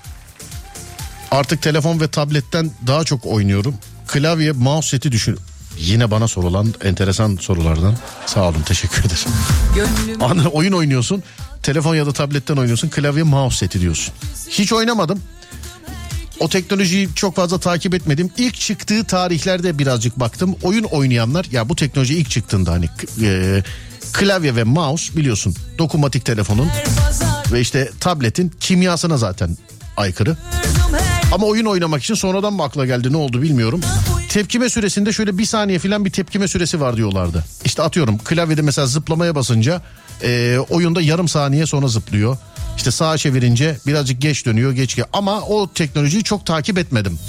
artık 1.31 1.61
telefon 1.61 1.99
ve 1.99 2.07
tabletten 2.07 2.71
daha 2.87 3.03
çok 3.03 3.25
oynuyorum. 3.25 3.75
Klavye, 4.07 4.51
mouse 4.51 4.89
seti 4.89 5.11
düşün. 5.11 5.37
Yine 5.77 6.11
bana 6.11 6.27
sorulan 6.27 6.73
enteresan 6.83 7.37
sorulardan. 7.41 7.97
Sağ 8.25 8.49
olun 8.49 8.61
teşekkür 8.61 8.99
ederim. 8.99 9.31
Gönlüm 9.75 10.23
Anı 10.23 10.49
oyun 10.49 10.71
oynuyorsun. 10.71 11.23
Telefon 11.63 11.95
ya 11.95 12.05
da 12.05 12.13
tabletten 12.13 12.57
oynuyorsun. 12.57 12.89
Klavye, 12.89 13.23
mouse 13.23 13.57
seti 13.57 13.81
diyorsun. 13.81 14.13
Hiç 14.49 14.73
oynamadım. 14.73 15.21
O 16.39 16.49
teknolojiyi 16.49 17.09
çok 17.15 17.35
fazla 17.35 17.59
takip 17.59 17.93
etmedim. 17.93 18.31
İlk 18.37 18.55
çıktığı 18.55 19.03
tarihlerde 19.03 19.79
birazcık 19.79 20.19
baktım. 20.19 20.55
Oyun 20.63 20.83
oynayanlar 20.83 21.45
ya 21.51 21.69
bu 21.69 21.75
teknoloji 21.75 22.17
ilk 22.17 22.29
çıktığında 22.29 22.71
hani 22.71 22.89
e, 23.21 23.63
klavye 24.13 24.55
ve 24.55 24.63
mouse 24.63 25.15
biliyorsun 25.15 25.55
dokunmatik 25.77 26.25
telefonun 26.25 26.67
ve 27.51 27.61
işte 27.61 27.89
tabletin 27.99 28.51
kimyasına 28.59 29.17
zaten 29.17 29.57
aykırı. 29.97 30.37
Ama 31.31 31.47
oyun 31.47 31.65
oynamak 31.65 32.03
için 32.03 32.13
sonradan 32.13 32.53
mı 32.53 32.63
akla 32.63 32.85
geldi 32.85 33.11
ne 33.13 33.17
oldu 33.17 33.41
bilmiyorum. 33.41 33.81
Tepkime 34.29 34.69
süresinde 34.69 35.13
şöyle 35.13 35.37
bir 35.37 35.45
saniye 35.45 35.79
falan 35.79 36.05
bir 36.05 36.09
tepkime 36.09 36.47
süresi 36.47 36.81
var 36.81 36.97
diyorlardı. 36.97 37.43
İşte 37.65 37.81
atıyorum 37.83 38.17
klavyede 38.17 38.61
mesela 38.61 38.87
zıplamaya 38.87 39.35
basınca 39.35 39.81
e, 40.23 40.57
oyunda 40.69 41.01
yarım 41.01 41.27
saniye 41.27 41.65
sonra 41.65 41.87
zıplıyor. 41.87 42.37
İşte 42.77 42.91
sağa 42.91 43.17
çevirince 43.17 43.77
birazcık 43.87 44.21
geç 44.21 44.45
dönüyor 44.45 44.71
geç 44.71 44.97
ge- 44.97 45.05
ama 45.13 45.41
o 45.41 45.73
teknolojiyi 45.73 46.23
çok 46.23 46.45
takip 46.45 46.77
etmedim. 46.77 47.19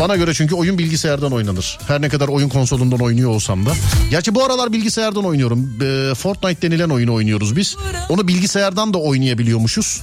Bana 0.00 0.16
göre 0.16 0.34
çünkü 0.34 0.54
oyun 0.54 0.78
bilgisayardan 0.78 1.32
oynanır. 1.32 1.78
Her 1.88 2.02
ne 2.02 2.08
kadar 2.08 2.28
oyun 2.28 2.48
konsolundan 2.48 3.00
oynuyor 3.00 3.30
olsam 3.30 3.66
da. 3.66 3.70
Gerçi 4.10 4.34
bu 4.34 4.44
aralar 4.44 4.72
bilgisayardan 4.72 5.24
oynuyorum. 5.24 5.78
Ee, 5.82 6.14
Fortnite 6.14 6.62
denilen 6.62 6.88
oyunu 6.88 7.14
oynuyoruz 7.14 7.56
biz. 7.56 7.76
Onu 8.08 8.28
bilgisayardan 8.28 8.94
da 8.94 8.98
oynayabiliyormuşuz. 8.98 10.00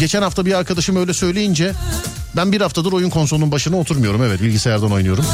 Geçen 0.00 0.22
hafta 0.22 0.46
bir 0.46 0.52
arkadaşım 0.52 0.96
öyle 0.96 1.14
söyleyince 1.14 1.72
ben 2.36 2.52
bir 2.52 2.60
haftadır 2.60 2.92
oyun 2.92 3.10
konsolunun 3.10 3.52
başına 3.52 3.76
oturmuyorum. 3.76 4.22
Evet 4.22 4.42
bilgisayardan 4.42 4.92
oynuyorum. 4.92 5.24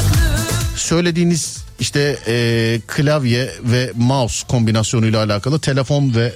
Söylediğiniz 0.75 1.57
işte 1.79 2.19
e, 2.27 2.79
klavye 2.87 3.51
ve 3.63 3.91
mouse 3.95 4.47
kombinasyonuyla 4.47 5.23
alakalı 5.23 5.59
telefon 5.59 6.15
ve 6.15 6.33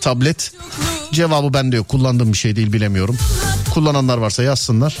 tablet 0.00 0.52
cevabı 1.12 1.54
bende 1.54 1.76
yok. 1.76 1.88
Kullandığım 1.88 2.32
bir 2.32 2.38
şey 2.38 2.56
değil 2.56 2.72
bilemiyorum. 2.72 3.16
Kullananlar 3.74 4.18
varsa 4.18 4.42
yazsınlar. 4.42 4.98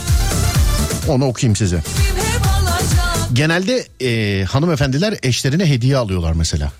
Onu 1.08 1.24
okuyayım 1.24 1.56
size. 1.56 1.82
Genelde 3.32 3.86
e, 4.00 4.44
hanımefendiler 4.44 5.14
eşlerine 5.22 5.66
hediye 5.66 5.96
alıyorlar 5.96 6.32
mesela. 6.32 6.72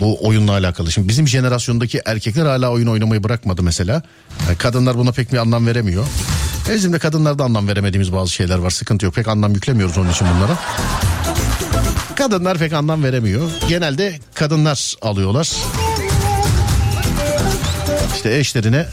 Bu 0.00 0.26
oyunla 0.26 0.52
alakalı. 0.52 0.92
Şimdi 0.92 1.08
bizim 1.08 1.28
jenerasyondaki 1.28 2.00
erkekler 2.06 2.46
hala 2.46 2.70
oyun 2.70 2.86
oynamayı 2.86 3.24
bırakmadı 3.24 3.62
mesela. 3.62 4.02
Yani 4.46 4.58
kadınlar 4.58 4.98
buna 4.98 5.12
pek 5.12 5.32
bir 5.32 5.38
anlam 5.38 5.66
veremiyor. 5.66 6.06
E 6.70 6.74
bizim 6.74 6.92
de 6.92 6.98
kadınlarda 6.98 7.44
anlam 7.44 7.68
veremediğimiz 7.68 8.12
bazı 8.12 8.32
şeyler 8.32 8.58
var. 8.58 8.70
Sıkıntı 8.70 9.04
yok. 9.04 9.14
Pek 9.14 9.28
anlam 9.28 9.54
yüklemiyoruz 9.54 9.98
onun 9.98 10.10
için 10.10 10.26
bunlara. 10.36 10.58
Kadınlar 12.16 12.58
pek 12.58 12.72
anlam 12.72 13.04
veremiyor. 13.04 13.50
Genelde 13.68 14.18
kadınlar 14.34 14.94
alıyorlar. 15.02 15.52
İşte 18.14 18.38
eşlerine 18.38 18.86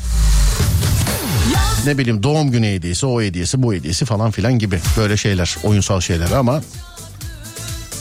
Ne 1.86 1.98
bileyim 1.98 2.24
doğum 2.24 2.52
günü 2.52 2.68
hediyesi, 2.68 3.06
o 3.06 3.22
hediyesi, 3.22 3.64
bu 3.64 3.74
hediyesi 3.74 4.06
falan 4.06 4.32
filan 4.32 4.60
gibi 4.60 4.80
böyle 4.98 5.18
şeyler, 5.18 5.56
oyunsal 5.64 6.02
şeyler 6.02 6.32
ama 6.32 6.62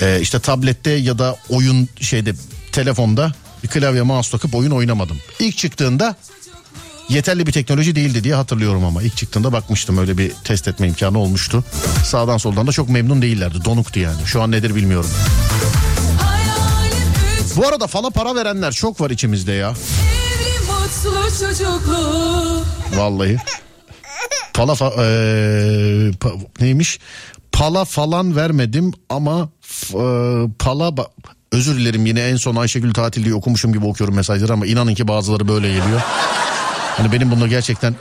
e, 0.00 0.20
işte 0.20 0.40
tablette 0.40 0.90
ya 0.90 1.18
da 1.18 1.36
oyun 1.48 1.88
şeyde 2.00 2.32
telefonda 2.72 3.32
bir 3.62 3.68
klavye 3.68 4.02
mouse 4.02 4.30
takıp 4.30 4.54
oyun 4.54 4.70
oynamadım. 4.70 5.16
İlk 5.38 5.56
çıktığında 5.56 6.16
yeterli 7.08 7.46
bir 7.46 7.52
teknoloji 7.52 7.96
değildi 7.96 8.24
diye 8.24 8.34
hatırlıyorum 8.34 8.84
ama 8.84 9.02
ilk 9.02 9.16
çıktığında 9.16 9.52
bakmıştım 9.52 9.98
öyle 9.98 10.18
bir 10.18 10.32
test 10.44 10.68
etme 10.68 10.88
imkanı 10.88 11.18
olmuştu. 11.18 11.64
Sağdan 12.04 12.36
soldan 12.36 12.66
da 12.66 12.72
çok 12.72 12.88
memnun 12.88 13.22
değillerdi. 13.22 13.64
Donuktu 13.64 14.00
yani. 14.00 14.26
Şu 14.26 14.42
an 14.42 14.50
nedir 14.50 14.74
bilmiyorum. 14.74 15.10
Bu 17.56 17.66
arada 17.68 17.86
fala 17.86 18.10
para 18.10 18.34
verenler 18.34 18.72
çok 18.72 19.00
var 19.00 19.10
içimizde 19.10 19.52
ya. 19.52 19.74
Evli 21.04 21.08
mutlu 21.14 21.38
çocuklu 21.46 22.62
Vallahi. 22.96 23.36
Pala 24.54 24.72
fa- 24.72 24.96
eee, 24.96 26.10
pa- 26.10 26.40
neymiş? 26.60 26.98
Pala 27.52 27.84
falan 27.84 28.36
vermedim 28.36 28.92
ama 29.08 29.48
eee, 29.94 29.98
pala 30.58 30.88
ba- 30.88 31.08
özür 31.52 31.76
dilerim 31.78 32.06
yine 32.06 32.20
en 32.20 32.36
son 32.36 32.56
Ayşegül 32.56 32.94
tatil 32.94 33.24
diye 33.24 33.34
okumuşum 33.34 33.72
gibi 33.72 33.86
okuyorum 33.86 34.14
mesajları 34.14 34.52
ama 34.52 34.66
inanın 34.66 34.94
ki 34.94 35.08
bazıları 35.08 35.48
böyle 35.48 35.68
geliyor. 35.68 36.00
Hani 36.96 37.12
benim 37.12 37.30
bunu 37.30 37.48
gerçekten 37.48 37.94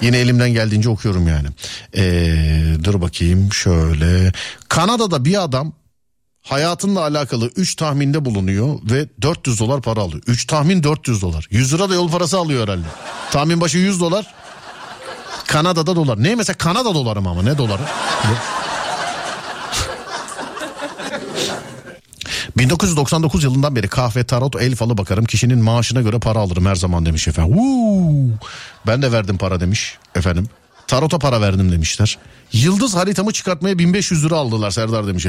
yine 0.00 0.18
elimden 0.18 0.50
geldiğince 0.50 0.88
okuyorum 0.88 1.28
yani. 1.28 1.48
Eee, 1.94 2.84
dur 2.84 3.00
bakayım 3.00 3.52
şöyle. 3.52 4.32
Kanada'da 4.68 5.24
bir 5.24 5.42
adam 5.42 5.72
hayatınla 6.42 7.00
alakalı 7.00 7.46
3 7.46 7.74
tahminde 7.74 8.24
bulunuyor 8.24 8.78
ve 8.90 9.08
400 9.22 9.60
dolar 9.60 9.82
para 9.82 10.00
alıyor. 10.00 10.22
3 10.26 10.46
tahmin 10.46 10.82
400 10.82 11.22
dolar. 11.22 11.46
100 11.50 11.74
lira 11.74 11.90
da 11.90 11.94
yol 11.94 12.10
parası 12.10 12.38
alıyor 12.38 12.64
herhalde. 12.64 12.86
Tahmin 13.30 13.60
başı 13.60 13.78
100 13.78 14.00
dolar. 14.00 14.34
Kanada'da 15.46 15.96
dolar. 15.96 16.22
Ne 16.22 16.34
mesela 16.34 16.56
Kanada 16.56 16.94
doları 16.94 17.20
mı 17.20 17.28
ama 17.30 17.42
ne 17.42 17.58
doları? 17.58 17.82
Ne? 18.24 18.36
1999 22.58 23.44
yılından 23.44 23.76
beri 23.76 23.88
kahve, 23.88 24.24
tarot, 24.24 24.56
el 24.56 24.76
falı 24.76 24.98
bakarım. 24.98 25.24
Kişinin 25.24 25.58
maaşına 25.58 26.00
göre 26.00 26.18
para 26.18 26.38
alırım 26.38 26.66
her 26.66 26.74
zaman 26.74 27.06
demiş 27.06 27.28
efendim. 27.28 27.58
Uuu, 27.58 28.28
ben 28.86 29.02
de 29.02 29.12
verdim 29.12 29.38
para 29.38 29.60
demiş 29.60 29.98
efendim. 30.14 30.46
Tarota 30.90 31.18
para 31.18 31.40
verdim 31.40 31.72
demişler. 31.72 32.18
Yıldız 32.52 32.94
haritamı 32.94 33.32
çıkartmaya 33.32 33.78
1500 33.78 34.24
lira 34.24 34.36
aldılar 34.36 34.70
Serdar 34.70 35.06
demiş. 35.06 35.26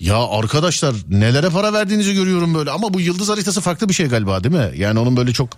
Ya 0.00 0.28
arkadaşlar 0.28 0.94
nelere 1.08 1.48
para 1.48 1.72
verdiğinizi 1.72 2.14
görüyorum 2.14 2.54
böyle. 2.54 2.70
Ama 2.70 2.94
bu 2.94 3.00
yıldız 3.00 3.28
haritası 3.28 3.60
farklı 3.60 3.88
bir 3.88 3.94
şey 3.94 4.06
galiba 4.06 4.44
değil 4.44 4.54
mi? 4.54 4.70
Yani 4.76 4.98
onun 4.98 5.16
böyle 5.16 5.32
çok 5.32 5.48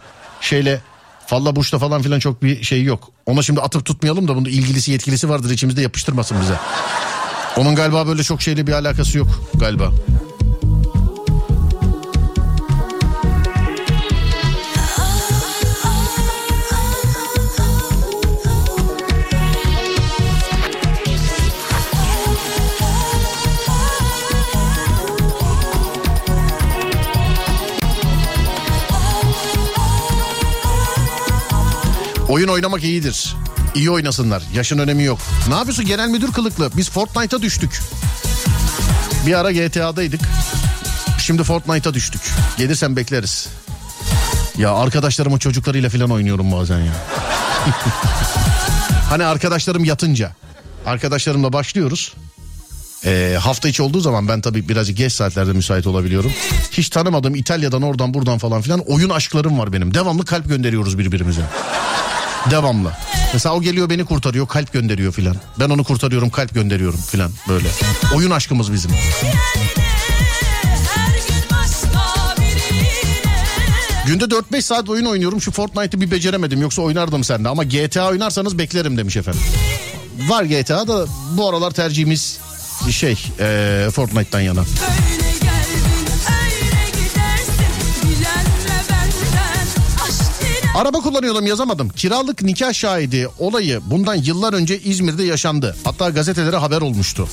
şeyle 0.41 0.81
falla 1.27 1.57
burçta 1.57 1.79
falan 1.79 2.03
filan 2.03 2.19
çok 2.19 2.43
bir 2.43 2.63
şey 2.63 2.83
yok. 2.83 3.09
Ona 3.27 3.43
şimdi 3.43 3.61
atıp 3.61 3.85
tutmayalım 3.85 4.29
da 4.29 4.37
bunun 4.37 4.45
ilgilisi 4.45 4.93
yetkilisi 4.93 5.29
vardır 5.29 5.51
içimizde 5.51 5.83
yapıştırmasın 5.83 6.41
bize. 6.41 6.59
Onun 7.57 7.75
galiba 7.75 8.07
böyle 8.07 8.23
çok 8.23 8.43
şeyle 8.43 8.67
bir 8.67 8.73
alakası 8.73 9.19
yok 9.19 9.29
galiba. 9.55 9.93
Oyun 32.29 32.49
oynamak 32.49 32.85
iyidir. 32.85 33.37
İyi 33.75 33.91
oynasınlar. 33.91 34.43
Yaşın 34.55 34.79
önemi 34.79 35.03
yok. 35.03 35.19
Ne 35.49 35.55
yapıyorsun 35.55 35.87
genel 35.87 36.09
müdür 36.09 36.33
kılıklı? 36.33 36.71
Biz 36.77 36.91
Fortnite'a 36.91 37.43
düştük. 37.43 37.81
Bir 39.27 39.35
ara 39.35 39.53
GTA'daydık. 39.53 40.21
Şimdi 41.19 41.45
Fortnite'a 41.45 41.95
düştük. 41.95 42.21
Gelirsen 42.59 42.97
bekleriz. 42.97 43.49
Ya 44.59 44.75
arkadaşlarımın 44.75 45.39
çocuklarıyla 45.39 45.91
falan 45.91 46.11
oynuyorum 46.11 46.53
bazen 46.53 46.79
ya. 46.79 46.93
hani 49.11 49.25
arkadaşlarım 49.25 49.85
yatınca. 49.85 50.33
Arkadaşlarımla 50.87 51.53
başlıyoruz. 51.53 52.15
Ee, 53.05 53.37
hafta 53.41 53.69
içi 53.69 53.83
olduğu 53.83 54.01
zaman 54.01 54.29
ben 54.29 54.41
tabii 54.41 54.69
birazcık 54.69 54.97
geç 54.97 55.13
saatlerde 55.13 55.53
müsait 55.53 55.87
olabiliyorum. 55.87 56.33
Hiç 56.71 56.89
tanımadığım 56.89 57.35
İtalya'dan 57.35 57.83
oradan 57.83 58.15
buradan 58.15 58.39
falan 58.39 58.63
filan 58.63 58.81
oyun 58.81 59.11
aşklarım 59.11 59.59
var 59.59 59.73
benim. 59.73 59.95
Devamlı 59.95 60.25
kalp 60.25 60.49
gönderiyoruz 60.49 60.99
birbirimize. 60.99 61.43
Devamlı. 62.51 62.93
Mesela 63.33 63.55
o 63.55 63.63
geliyor 63.63 63.91
beni 63.91 64.05
kurtarıyor 64.05 64.49
kalp 64.49 64.73
gönderiyor 64.73 65.13
filan. 65.13 65.37
Ben 65.61 65.71
onu 65.71 65.85
kurtarıyorum 65.85 66.31
kalp 66.31 66.55
gönderiyorum 66.55 67.01
filan 67.01 67.33
böyle. 67.49 67.69
Oyun 68.15 68.31
aşkımız 68.31 68.73
bizim. 68.73 68.91
Günde 74.07 74.25
4-5 74.25 74.63
saat 74.63 74.89
oyun 74.89 75.05
oynuyorum. 75.05 75.41
Şu 75.41 75.51
Fortnite'ı 75.53 76.01
bir 76.01 76.11
beceremedim. 76.11 76.61
Yoksa 76.61 76.83
oynardım 76.83 77.25
sende. 77.25 77.49
Ama 77.49 77.65
GTA 77.65 78.09
oynarsanız 78.09 78.59
beklerim 78.59 78.97
demiş 78.99 79.17
efendim. 79.17 79.41
Var 80.29 80.45
GTA 80.45 80.89
da 80.89 81.07
bu 81.33 81.49
aralar 81.49 81.71
tercihimiz 81.71 82.39
şey 82.91 83.19
eee, 83.41 83.91
Fortnite'tan 83.91 84.41
yana. 84.41 84.61
Öyle 84.61 85.26
Araba 90.77 91.01
kullanıyordum 91.01 91.47
yazamadım. 91.47 91.89
Kiralık 91.89 92.43
nikah 92.43 92.73
şahidi 92.73 93.29
olayı 93.39 93.81
bundan 93.87 94.15
yıllar 94.15 94.53
önce 94.53 94.81
İzmir'de 94.81 95.23
yaşandı. 95.23 95.77
Hatta 95.85 96.11
gazetelere 96.11 96.57
haber 96.57 96.81
olmuştu. 96.81 97.29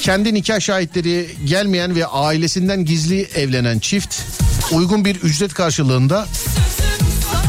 Kendi 0.00 0.34
nikah 0.34 0.60
şahitleri 0.60 1.30
gelmeyen 1.44 1.94
ve 1.94 2.06
ailesinden 2.06 2.84
gizli 2.84 3.22
evlenen 3.22 3.78
çift 3.78 4.22
uygun 4.72 5.04
bir 5.04 5.16
ücret 5.16 5.54
karşılığında 5.54 6.26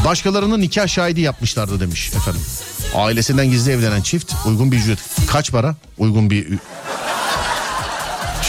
başkalarının 0.04 0.60
nikah 0.60 0.88
şahidi 0.88 1.20
yapmışlardı 1.20 1.80
demiş 1.80 2.12
efendim. 2.16 2.42
Ailesinden 2.94 3.50
gizli 3.50 3.72
evlenen 3.72 4.02
çift 4.02 4.32
uygun 4.46 4.72
bir 4.72 4.76
ücret. 4.76 4.98
Kaç 5.28 5.52
para? 5.52 5.74
Uygun 5.98 6.30
bir 6.30 6.46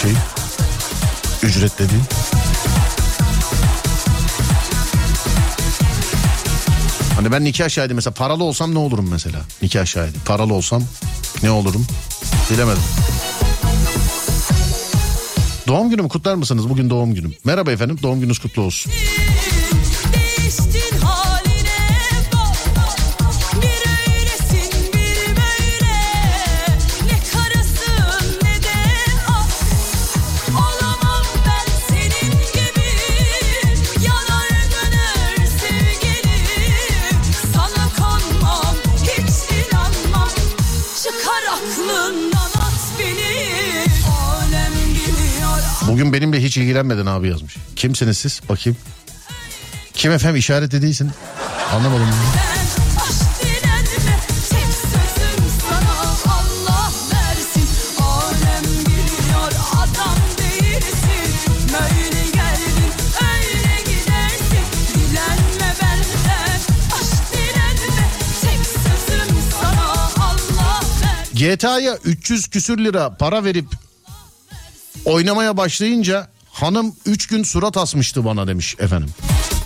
şey 0.02 0.12
ücret 1.44 1.80
dediğin. 1.80 2.04
Hani 7.22 7.32
ben 7.32 7.44
nikah 7.44 7.70
şahidi 7.70 7.94
mesela 7.94 8.14
paralı 8.14 8.44
olsam 8.44 8.74
ne 8.74 8.78
olurum 8.78 9.10
mesela? 9.12 9.40
Nikah 9.62 9.86
şahidi. 9.86 10.18
Paralı 10.26 10.54
olsam 10.54 10.84
ne 11.44 11.52
olurum? 11.52 11.86
Bilemedim. 12.52 12.84
Doğum 15.68 15.90
günümü 15.90 16.10
kutlar 16.10 16.36
mısınız? 16.36 16.70
Bugün 16.70 16.90
doğum 16.90 17.14
günüm. 17.14 17.34
Merhaba 17.46 17.72
efendim. 17.72 17.98
Doğum 18.04 18.20
gününüz 18.20 18.40
kutlu 18.40 18.62
olsun. 18.62 18.92
Bugün 46.02 46.14
benimle 46.14 46.44
hiç 46.44 46.58
ilgilenmedin 46.58 47.06
abi 47.06 47.30
yazmış. 47.30 47.58
Kimsiniz 47.76 48.18
siz? 48.18 48.42
Bakayım. 48.50 48.78
Kim 49.94 50.12
efendim 50.12 50.36
işaret? 50.36 50.74
Anlamadım. 51.74 52.08
Değilsin 52.08 52.84
versin 71.44 71.58
GTA'ya 71.58 71.98
300 72.06 72.48
küsür 72.48 72.78
lira 72.78 73.18
para 73.18 73.44
verip 73.44 73.66
oynamaya 75.06 75.58
başlayınca 75.58 76.28
hanım 76.52 76.96
3 77.06 77.28
gün 77.28 77.44
surat 77.44 77.78
asmıştı 77.78 78.26
bana 78.26 78.48
demiş 78.48 78.76
efendim. 78.80 79.10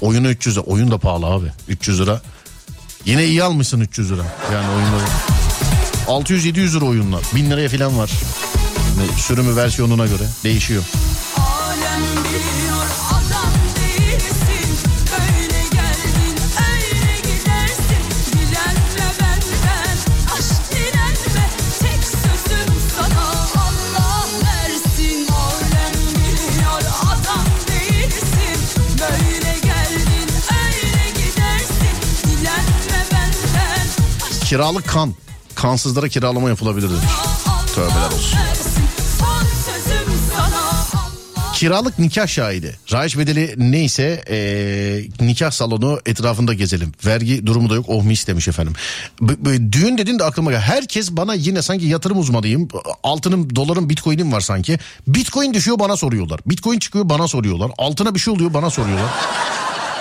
Oyunu 0.01 0.31
300'e. 0.31 0.59
Oyun 0.59 0.91
da 0.91 0.97
pahalı 0.97 1.25
abi. 1.25 1.51
300 1.67 1.99
lira. 2.01 2.21
Yine 3.05 3.25
iyi 3.25 3.43
almışsın 3.43 3.81
300 3.81 4.11
lira. 4.11 4.23
Yani 4.53 4.67
oyunları. 4.69 5.03
600-700 6.07 6.77
lira 6.77 6.85
oyunlar. 6.85 7.21
1000 7.35 7.49
liraya 7.51 7.69
falan 7.69 7.97
var. 7.97 8.11
Sürümü 9.17 9.55
versiyonuna 9.55 10.05
göre 10.05 10.23
değişiyor. 10.43 10.83
Kiralık 34.55 34.87
kan. 34.87 35.13
Kansızlara 35.55 36.09
kiralama 36.09 36.49
yapılabilir. 36.49 36.89
Tövbeler 37.75 38.11
olsun. 38.11 38.39
Kiralık 41.53 41.99
nikah 41.99 42.27
şahidi. 42.27 42.79
Rahiç 42.91 43.17
bedeli 43.17 43.53
neyse 43.57 44.23
eee, 44.29 45.27
nikah 45.27 45.51
salonu 45.51 45.99
etrafında 46.05 46.53
gezelim. 46.53 46.91
Vergi 47.05 47.45
durumu 47.47 47.69
da 47.69 47.75
yok. 47.75 47.85
Oh 47.87 48.03
mis 48.03 48.27
demiş 48.27 48.47
efendim. 48.47 48.73
B- 49.21 49.45
b- 49.45 49.73
düğün 49.73 49.97
dedin 49.97 50.19
de 50.19 50.23
aklıma 50.23 50.51
gel. 50.51 50.61
Herkes 50.61 51.11
bana 51.11 51.33
yine 51.33 51.61
sanki 51.61 51.85
yatırım 51.85 52.19
uzmanıyım. 52.19 52.67
Altınım, 53.03 53.55
dolarım, 53.55 53.89
bitcoin'im 53.89 54.31
var 54.31 54.41
sanki. 54.41 54.79
Bitcoin 55.07 55.53
düşüyor 55.53 55.79
bana 55.79 55.97
soruyorlar. 55.97 56.39
Bitcoin 56.45 56.79
çıkıyor 56.79 57.09
bana 57.09 57.27
soruyorlar. 57.27 57.71
Altına 57.77 58.15
bir 58.15 58.19
şey 58.19 58.33
oluyor 58.33 58.53
bana 58.53 58.69
soruyorlar. 58.69 59.09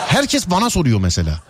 Herkes 0.09 0.51
bana 0.51 0.71
soruyor 0.71 1.01
mesela. 1.01 1.41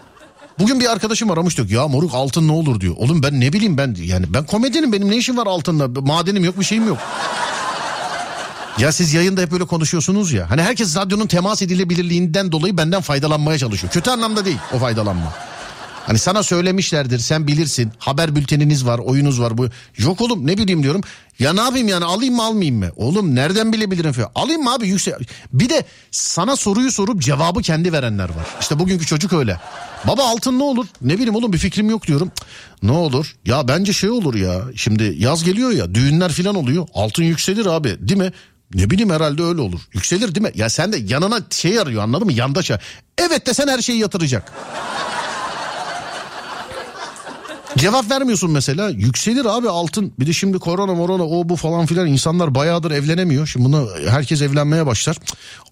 Bugün 0.59 0.81
bir 0.81 0.93
arkadaşım 0.93 1.31
aramış 1.31 1.57
diyor 1.57 1.69
ya 1.69 1.89
moruk 1.89 2.15
altın 2.15 2.49
ne 2.49 2.53
olur 2.53 2.81
diyor. 2.81 2.95
Oğlum 2.99 3.23
ben 3.23 3.41
ne 3.41 3.53
bileyim 3.53 3.79
ben 3.79 3.97
yani 4.05 4.27
ben 4.29 4.47
komedyenim 4.47 4.93
benim 4.93 5.11
ne 5.11 5.17
işim 5.17 5.37
var 5.37 5.47
altınla 5.47 5.89
madenim 5.89 6.45
yok 6.45 6.61
bir 6.61 6.65
şeyim 6.65 6.89
yok. 6.89 6.99
Ya 8.79 8.93
siz 8.93 9.15
yayında 9.15 9.41
hep 9.41 9.51
böyle 9.53 9.65
konuşuyorsunuz 9.65 10.33
ya. 10.33 10.51
Hani 10.51 10.63
herkes 10.63 10.97
radyonun 10.97 11.27
temas 11.27 11.63
edilebilirliğinden 11.63 12.53
dolayı 12.53 12.77
benden 12.77 13.01
faydalanmaya 13.01 13.59
çalışıyor. 13.59 13.93
Kötü 13.93 14.11
anlamda 14.11 14.45
değil 14.45 14.59
o 14.75 14.79
faydalanma. 14.79 15.33
Hani 16.07 16.19
sana 16.19 16.43
söylemişlerdir 16.43 17.19
sen 17.19 17.47
bilirsin 17.47 17.93
haber 17.99 18.37
bülteniniz 18.37 18.87
var 18.87 18.99
oyunuz 18.99 19.41
var 19.41 19.59
bu. 19.59 19.69
Yok 19.99 20.21
oğlum 20.21 20.47
ne 20.47 20.59
bileyim 20.59 20.83
diyorum. 20.83 21.01
Ya 21.39 21.53
ne 21.53 21.61
yapayım 21.61 21.89
yani 21.89 22.05
alayım 22.05 22.35
mı 22.35 22.43
almayayım 22.45 22.79
mı? 22.79 22.91
Oğlum 22.97 23.35
nereden 23.35 23.73
bilebilirim 23.73 24.13
falan. 24.13 24.31
Alayım 24.35 24.63
mı 24.63 24.75
abi 24.75 24.89
yüksek. 24.89 25.15
Bir 25.53 25.69
de 25.69 25.85
sana 26.11 26.57
soruyu 26.57 26.93
sorup 26.93 27.23
cevabı 27.23 27.63
kendi 27.63 27.93
verenler 27.93 28.29
var. 28.29 28.47
İşte 28.61 28.79
bugünkü 28.79 29.07
çocuk 29.07 29.33
öyle. 29.33 29.61
Baba 30.07 30.25
altın 30.29 30.59
ne 30.59 30.63
olur? 30.63 30.87
Ne 31.03 31.15
bileyim 31.15 31.35
oğlum 31.37 31.53
bir 31.53 31.59
fikrim 31.59 31.91
yok 31.91 32.07
diyorum. 32.07 32.31
Ne 32.83 32.93
olur? 32.93 33.37
Ya 33.47 33.69
bence 33.69 33.93
şey 33.93 34.11
olur 34.11 34.35
ya. 34.35 34.61
Şimdi 34.77 35.15
yaz 35.19 35.45
geliyor 35.45 35.71
ya 35.71 35.95
düğünler 35.95 36.33
falan 36.33 36.55
oluyor. 36.55 36.89
Altın 36.95 37.23
yükselir 37.23 37.67
abi 37.67 37.97
değil 38.01 38.21
mi? 38.21 38.33
Ne 38.75 38.91
bileyim 38.91 39.11
herhalde 39.11 39.43
öyle 39.43 39.61
olur. 39.61 39.81
Yükselir 39.93 40.35
değil 40.35 40.47
mi? 40.47 40.53
Ya 40.55 40.69
sen 40.71 40.93
de 40.93 40.97
yanına 40.99 41.41
şey 41.51 41.79
arıyor 41.79 42.03
anladın 42.03 42.27
mı? 42.27 42.33
Yandaşa. 42.33 42.81
Evet 43.19 43.47
desen 43.47 43.69
her 43.69 43.79
şeyi 43.83 43.99
yatıracak. 43.99 44.53
Cevap 47.79 48.11
vermiyorsun 48.11 48.51
mesela. 48.51 48.89
Yükselir 48.91 49.45
abi 49.45 49.69
altın. 49.69 50.13
Bir 50.21 50.27
de 50.27 50.33
şimdi 50.33 50.59
korona 50.59 50.95
morona 50.95 51.23
o 51.23 51.49
bu 51.49 51.57
falan 51.57 51.87
filan 51.87 52.07
insanlar 52.07 52.55
bayağıdır 52.55 52.91
evlenemiyor. 52.91 53.47
Şimdi 53.47 53.65
buna 53.65 53.85
herkes 54.11 54.43
evlenmeye 54.43 54.87
başlar. 54.87 55.17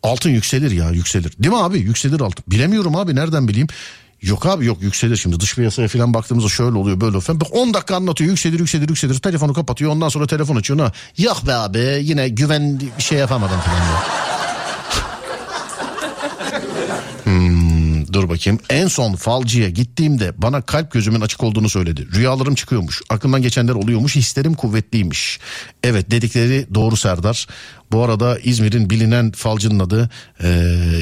Altın 0.03 0.31
yükselir 0.31 0.71
ya 0.71 0.91
yükselir. 0.91 1.33
Değil 1.39 1.55
mi 1.55 1.63
abi? 1.63 1.79
Yükselir 1.79 2.21
altın. 2.21 2.45
Bilemiyorum 2.49 2.97
abi 2.97 3.15
nereden 3.17 3.49
bileyim. 3.49 3.69
Yok 4.23 4.47
abi 4.47 4.67
yok 4.67 4.83
yükselir 4.83 5.17
şimdi 5.17 5.41
dış 5.41 5.55
piyasaya 5.55 5.89
falan 5.89 6.15
baktığımızda 6.15 6.49
şöyle 6.49 6.79
oluyor 6.79 7.01
böyle 7.01 7.21
falan. 7.21 7.41
Bak 7.41 7.49
10 7.53 7.75
dakika 7.75 7.97
anlatıyor 7.97 8.31
yükselir 8.31 8.59
yükselir 8.59 8.89
yükselir 8.89 9.19
telefonu 9.19 9.53
kapatıyor 9.53 9.91
ondan 9.91 10.09
sonra 10.09 10.27
telefon 10.27 10.57
açıyor. 10.57 10.81
Ha, 10.81 10.93
yok 11.19 11.47
be 11.47 11.55
abi 11.55 12.01
yine 12.03 12.29
güven 12.29 12.81
şey 12.99 13.19
yapamadım 13.19 13.59
falan. 13.61 13.79
Hmm, 17.25 17.62
dur 18.13 18.29
bakayım. 18.29 18.61
En 18.71 18.87
son 18.87 19.15
falcıya 19.15 19.69
gittiğimde 19.69 20.33
bana 20.37 20.63
kalp 20.63 20.93
gözümün 20.93 21.21
açık 21.21 21.43
olduğunu 21.43 21.69
söyledi. 21.69 22.09
Rüyalarım 22.15 22.55
çıkıyormuş. 22.55 23.03
Aklımdan 23.11 23.43
geçenler 23.43 23.75
oluyormuş. 23.75 24.17
Hislerim 24.17 24.55
kuvvetliymiş. 24.55 25.41
Evet 25.83 26.11
dedikleri 26.11 26.67
doğru 26.75 26.97
Serdar. 26.97 27.47
Bu 27.93 28.05
arada 28.05 28.39
İzmir'in 28.39 28.91
bilinen 28.91 29.33
falcının 29.33 29.79
adı 29.79 30.11
e, 30.43 30.49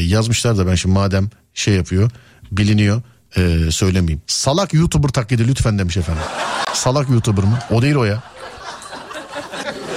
yazmışlar 0.01 0.59
da 0.59 0.67
ben 0.67 0.75
şimdi 0.75 0.95
madem 0.95 1.31
şey 1.55 1.75
yapıyor 1.75 2.11
biliniyor 2.53 3.03
e, 3.37 3.71
söylemeyeyim. 3.71 4.23
Salak 4.27 4.75
YouTuber 4.75 5.09
taklidi 5.09 5.49
lütfen 5.49 5.79
demiş 5.79 5.97
efendim. 5.97 6.23
Salak 6.73 7.11
YouTuber 7.11 7.45
mı? 7.45 7.59
O 7.71 7.83
değil 7.83 7.95
o 7.95 8.05
ya. 8.05 8.23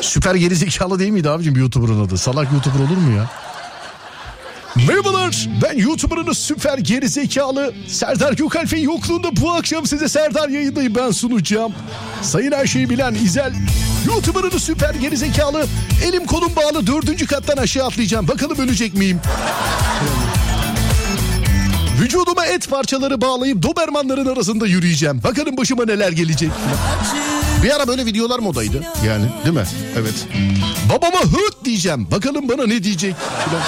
Süper 0.01 0.35
gerizekalı 0.35 0.99
değil 0.99 1.11
miydi 1.11 1.29
abicim 1.29 1.57
YouTuber'ın 1.57 2.05
adı? 2.05 2.17
Salak 2.17 2.51
YouTuber 2.51 2.79
olur 2.79 2.97
mu 2.97 3.17
ya? 3.17 3.29
Merhabalar 4.75 5.49
ben 5.63 5.77
YouTuber'ınız 5.77 6.37
süper 6.37 6.77
gerizekalı 6.77 7.73
Serdar 7.87 8.33
Gökalp'in 8.33 8.77
yokluğunda 8.77 9.35
bu 9.41 9.51
akşam 9.51 9.85
size 9.87 10.09
Serdar 10.09 10.49
yayındayım 10.49 10.95
ben 10.95 11.11
sunacağım. 11.11 11.73
Sayın 12.21 12.51
her 12.51 12.65
şeyi 12.67 12.89
bilen 12.89 13.13
İzel 13.13 13.53
YouTuber'ınız 14.07 14.63
süper 14.63 14.93
gerizekalı 14.93 15.65
elim 16.05 16.25
kolum 16.25 16.55
bağlı 16.55 16.87
dördüncü 16.87 17.25
kattan 17.27 17.57
aşağı 17.57 17.85
atlayacağım 17.87 18.27
bakalım 18.27 18.57
ölecek 18.59 18.93
miyim? 18.93 19.21
Vücuduma 22.01 22.45
et 22.45 22.69
parçaları 22.69 23.21
bağlayıp 23.21 23.63
dobermanların 23.63 24.25
arasında 24.25 24.67
yürüyeceğim. 24.67 25.23
Bakalım 25.23 25.57
başıma 25.57 25.85
neler 25.85 26.11
gelecek. 26.11 26.51
Bir 27.63 27.75
ara 27.75 27.87
böyle 27.87 28.05
videolar 28.05 28.39
modaydı. 28.39 28.83
Yani 29.07 29.25
değil 29.45 29.55
mi? 29.55 29.65
Evet. 29.99 30.27
Babama 30.89 31.19
hıt 31.19 31.65
diyeceğim. 31.65 32.07
Bakalım 32.11 32.49
bana 32.49 32.65
ne 32.67 32.83
diyecek. 32.83 33.15
Falan. 33.15 33.61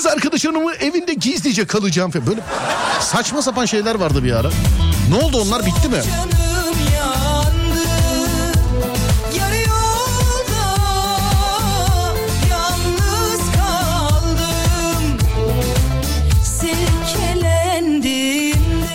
Kız 0.00 0.06
arkadaşımın 0.06 0.74
evinde 0.80 1.14
gizlice 1.14 1.66
kalacağım 1.66 2.10
falan. 2.10 2.26
Böyle 2.26 2.40
saçma 3.00 3.42
sapan 3.42 3.66
şeyler 3.66 3.94
vardı 3.94 4.24
bir 4.24 4.32
ara. 4.32 4.50
Ne 5.10 5.14
oldu 5.24 5.40
onlar 5.40 5.66
bitti 5.66 5.88
mi? 5.88 6.02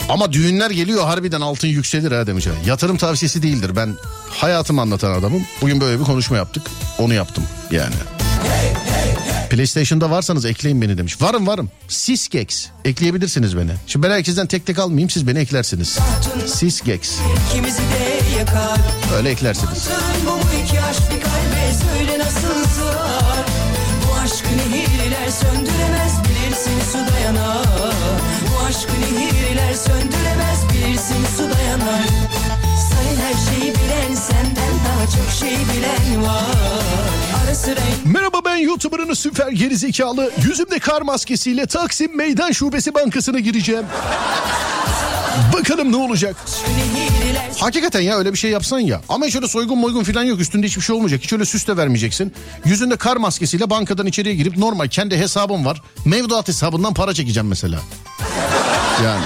Ama 0.09 0.33
düğünler 0.33 0.71
geliyor 0.71 1.03
harbiden 1.03 1.41
altın 1.41 1.67
yükselir 1.67 2.11
ha 2.11 2.27
demiş. 2.27 2.47
Yatırım 2.65 2.97
tavsiyesi 2.97 3.43
değildir. 3.43 3.75
Ben 3.75 3.95
hayatımı 4.29 4.81
anlatan 4.81 5.11
adamım. 5.11 5.43
Bugün 5.61 5.81
böyle 5.81 5.99
bir 5.99 6.05
konuşma 6.05 6.37
yaptık. 6.37 6.63
Onu 6.99 7.13
yaptım 7.13 7.43
yani. 7.71 7.95
PlayStation'da 9.49 10.09
varsanız 10.09 10.45
ekleyin 10.45 10.81
beni 10.81 10.97
demiş. 10.97 11.21
Varım 11.21 11.47
varım. 11.47 11.71
Sisgex. 11.87 12.67
Ekleyebilirsiniz 12.85 13.57
beni. 13.57 13.71
Şimdi 13.87 14.07
ben 14.07 14.11
herkesten 14.11 14.47
tek 14.47 14.65
tek 14.65 14.79
almayayım 14.79 15.09
siz 15.09 15.27
beni 15.27 15.39
eklersiniz. 15.39 15.99
Sisgex. 16.47 17.19
Öyle 19.17 19.29
eklersiniz. 19.29 19.89
Aşkı 24.25 24.47
nehirler 24.57 25.29
söndüremez 25.29 26.13
bilirsin 26.23 26.79
su 26.91 27.13
dayanar 27.13 27.65
Bu 28.49 28.65
aşkı 28.65 28.91
nehirler 28.91 29.73
söndüremez 29.73 30.59
bilirsin 30.73 31.25
su 31.37 31.43
dayanar 31.57 32.64
Şey 35.39 35.57
Merhaba 38.05 38.37
ben 38.45 38.55
YouTuber'ınız 38.55 39.19
süper 39.19 39.51
gerizekalı. 39.51 40.31
Yüzümde 40.47 40.79
kar 40.79 41.01
maskesiyle 41.01 41.65
Taksim 41.65 42.17
Meydan 42.17 42.51
Şubesi 42.51 42.93
Bankası'na 42.93 43.39
gireceğim. 43.39 43.85
Bakalım 45.53 45.91
ne 45.91 45.95
olacak. 45.95 46.35
Hakikaten 47.59 48.01
ya 48.01 48.17
öyle 48.17 48.33
bir 48.33 48.37
şey 48.37 48.51
yapsan 48.51 48.79
ya. 48.79 49.01
Ama 49.09 49.25
hiç 49.25 49.35
öyle 49.35 49.47
soygun 49.47 49.77
moygun 49.77 50.03
falan 50.03 50.23
yok. 50.23 50.39
Üstünde 50.39 50.67
hiçbir 50.67 50.81
şey 50.81 50.95
olmayacak. 50.95 51.21
Hiç 51.23 51.33
öyle 51.33 51.45
süs 51.45 51.67
de 51.67 51.77
vermeyeceksin. 51.77 52.33
Yüzünde 52.65 52.97
kar 52.97 53.17
maskesiyle 53.17 53.69
bankadan 53.69 54.05
içeriye 54.05 54.35
girip 54.35 54.57
normal 54.57 54.87
kendi 54.87 55.17
hesabım 55.17 55.65
var. 55.65 55.81
Mevduat 56.05 56.47
hesabından 56.47 56.93
para 56.93 57.13
çekeceğim 57.13 57.47
mesela. 57.47 57.79
Yani. 59.03 59.25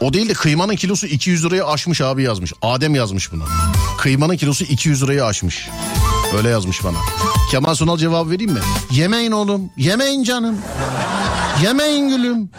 O 0.00 0.12
değil 0.12 0.28
de 0.28 0.32
kıymanın 0.32 0.76
kilosu 0.76 1.06
200 1.06 1.44
liraya 1.44 1.66
aşmış 1.66 2.00
abi 2.00 2.22
yazmış. 2.22 2.52
Adem 2.62 2.94
yazmış 2.94 3.32
buna. 3.32 3.44
Kıymanın 3.98 4.36
kilosu 4.36 4.64
200 4.64 5.02
liraya 5.02 5.26
aşmış. 5.26 5.68
Öyle 6.36 6.48
yazmış 6.48 6.84
bana. 6.84 6.96
Kemal 7.50 7.74
Sunal 7.74 7.96
cevabı 7.98 8.30
vereyim 8.30 8.52
mi? 8.52 8.60
Yemeyin 8.90 9.32
oğlum. 9.32 9.70
Yemeyin 9.76 10.24
canım. 10.24 10.58
Yemeyin 11.62 12.08
gülüm. 12.08 12.50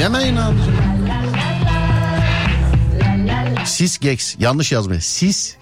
Yemeyin 0.00 0.36
abicim. 0.36 0.76
Sisgex 3.64 4.36
yanlış 4.38 4.72
yazmış. 4.72 5.06
Sis 5.06 5.54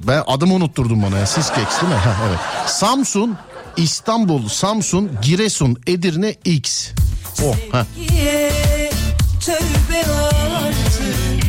ben 0.00 0.22
adımı 0.26 0.54
unutturdum 0.54 1.02
bana 1.02 1.18
ya. 1.18 1.26
Sisgex 1.26 1.56
değil 1.56 1.92
mi? 1.92 1.98
Evet. 2.28 2.38
Samsun, 2.66 3.36
İstanbul, 3.76 4.48
Samsun, 4.48 5.10
Giresun, 5.22 5.76
Edirne, 5.86 6.36
X. 6.44 6.88
O. 7.42 7.54
Ye, 8.14 8.52
tövbe 9.48 10.04
artık 10.12 11.42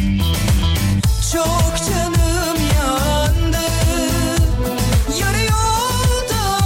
Çok 1.33 1.73
canım 1.89 2.57
yandı 2.79 3.57
Yarı 5.19 5.41
yolda 5.41 6.59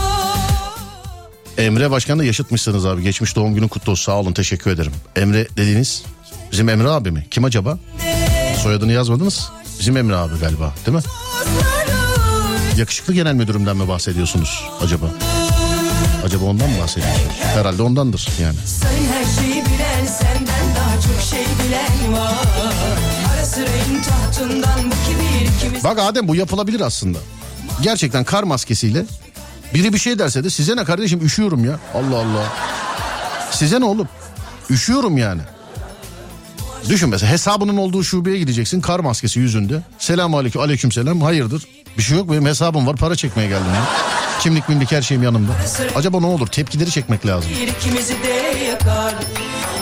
Emre 1.58 1.92
Başkan'la 1.92 2.24
yaşıtmışsınız 2.24 2.86
abi. 2.86 3.04
Geçmiş 3.04 3.36
doğum 3.36 3.56
günün 3.56 3.68
kutlu 3.68 3.92
olsun. 3.92 4.04
Sağ 4.04 4.20
olun 4.20 4.34
teşekkür 4.34 4.72
ederim. 4.72 4.92
Emre 5.16 5.48
dediğiniz 5.58 6.04
bizim 6.52 6.70
Emre 6.70 6.90
abi 6.90 7.12
mi? 7.12 7.28
Kim 7.32 7.44
acaba? 7.44 7.78
Soyadını 8.64 8.92
yazmadınız. 8.92 9.50
Bizim 9.80 9.98
Emre 9.98 10.16
abi 10.16 10.40
galiba 10.40 10.74
değil 10.86 10.98
mi? 10.98 11.04
Yakışıklı 12.78 13.14
genel 13.14 13.34
müdürümden 13.34 13.78
mi 13.78 13.88
bahsediyorsunuz 13.88 14.64
acaba? 14.82 15.06
Acaba 16.26 16.46
ondan 16.46 16.70
mı 16.70 16.76
bahsediyorsun? 16.82 17.22
Herhalde 17.42 17.82
ondandır 17.84 18.28
yani. 18.42 18.58
Sayın 18.66 19.08
her 19.12 19.42
şeyi 19.42 19.53
Bak 25.84 26.00
Adem 26.00 26.28
bu 26.28 26.36
yapılabilir 26.36 26.82
aslında. 26.82 27.18
Gerçekten 27.82 28.24
kar 28.24 28.44
maskesiyle 28.44 29.06
biri 29.74 29.94
bir 29.94 29.98
şey 29.98 30.20
derse 30.20 30.44
de 30.44 30.50
size 30.50 30.76
ne 30.76 30.84
kardeşim 30.84 31.26
üşüyorum 31.26 31.66
ya. 31.66 31.80
Allah 31.94 32.16
Allah. 32.18 32.54
Size 33.52 33.80
ne 33.82 33.86
oğlum? 33.86 34.08
Üşüyorum 34.70 35.18
yani. 35.18 35.42
Düşün 36.90 37.10
mesela 37.10 37.32
hesabının 37.32 37.78
olduğu 37.78 38.04
şubeye 38.04 38.38
gideceksin 38.38 38.82
kar 38.82 39.00
maskesi 39.00 39.40
yüzünde. 39.40 39.82
Selam 40.00 40.36
aleyküm 40.36 40.62
aleyküm 40.62 40.92
selam 40.92 41.22
hayırdır? 41.22 41.64
Bir 41.98 42.04
şey 42.04 42.18
yok 42.18 42.32
benim 42.32 42.46
hesabım 42.46 42.88
var 42.88 42.96
para 42.96 43.16
çekmeye 43.16 43.48
geldim 43.50 43.74
ya. 43.76 43.84
Kimlik 44.40 44.70
mimlik 44.70 44.92
her 44.92 45.02
şeyim 45.02 45.24
yanımda. 45.24 45.52
Acaba 45.96 46.20
ne 46.20 46.26
olur 46.26 46.48
tepkileri 46.48 46.92
çekmek 46.92 47.26
lazım. 47.26 47.52
bir 47.62 47.68
ikimizi 47.68 48.14
de 48.24 48.58
yakar 48.66 49.14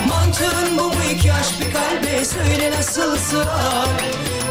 Mantığın 0.10 0.78
bu 0.78 0.84
mu 0.84 0.94
iki 1.15 1.34
aşk 1.34 1.53
bir 1.61 1.73
kalbe 1.73 2.26
söyle 2.26 2.72
nasıl 2.78 3.18
sığar 3.18 3.88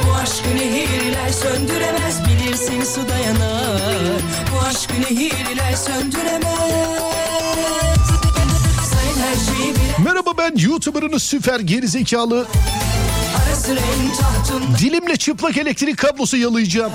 Bu 0.06 0.14
aşkı 0.14 0.56
nehirler 0.56 1.28
söndüremez 1.32 2.20
bilirsin 2.28 2.84
su 2.84 3.08
dayanar 3.08 4.20
Bu 4.54 4.66
aşkı 4.66 4.94
nehirler 5.00 5.76
söndüremez 5.76 6.44
Sayın 8.90 9.18
her 9.18 9.54
şeyi 9.56 9.74
bilen 9.74 10.04
Merhaba 10.04 10.30
ben 10.38 10.54
YouTuber'ınız 10.56 11.22
süper 11.22 11.60
gerizekalı. 11.60 12.46
Dilimle 14.78 15.16
çıplak 15.16 15.56
elektrik 15.56 15.98
kablosu 15.98 16.36
yalayacağım. 16.36 16.92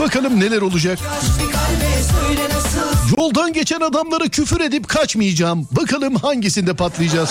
Bakalım 0.00 0.40
neler 0.40 0.62
olacak. 0.62 0.98
Yoldan 3.18 3.52
geçen 3.52 3.80
adamlara 3.80 4.28
küfür 4.28 4.60
edip 4.60 4.88
kaçmayacağım. 4.88 5.68
Bakalım 5.72 6.14
hangisinde 6.14 6.74
patlayacağız 6.74 7.30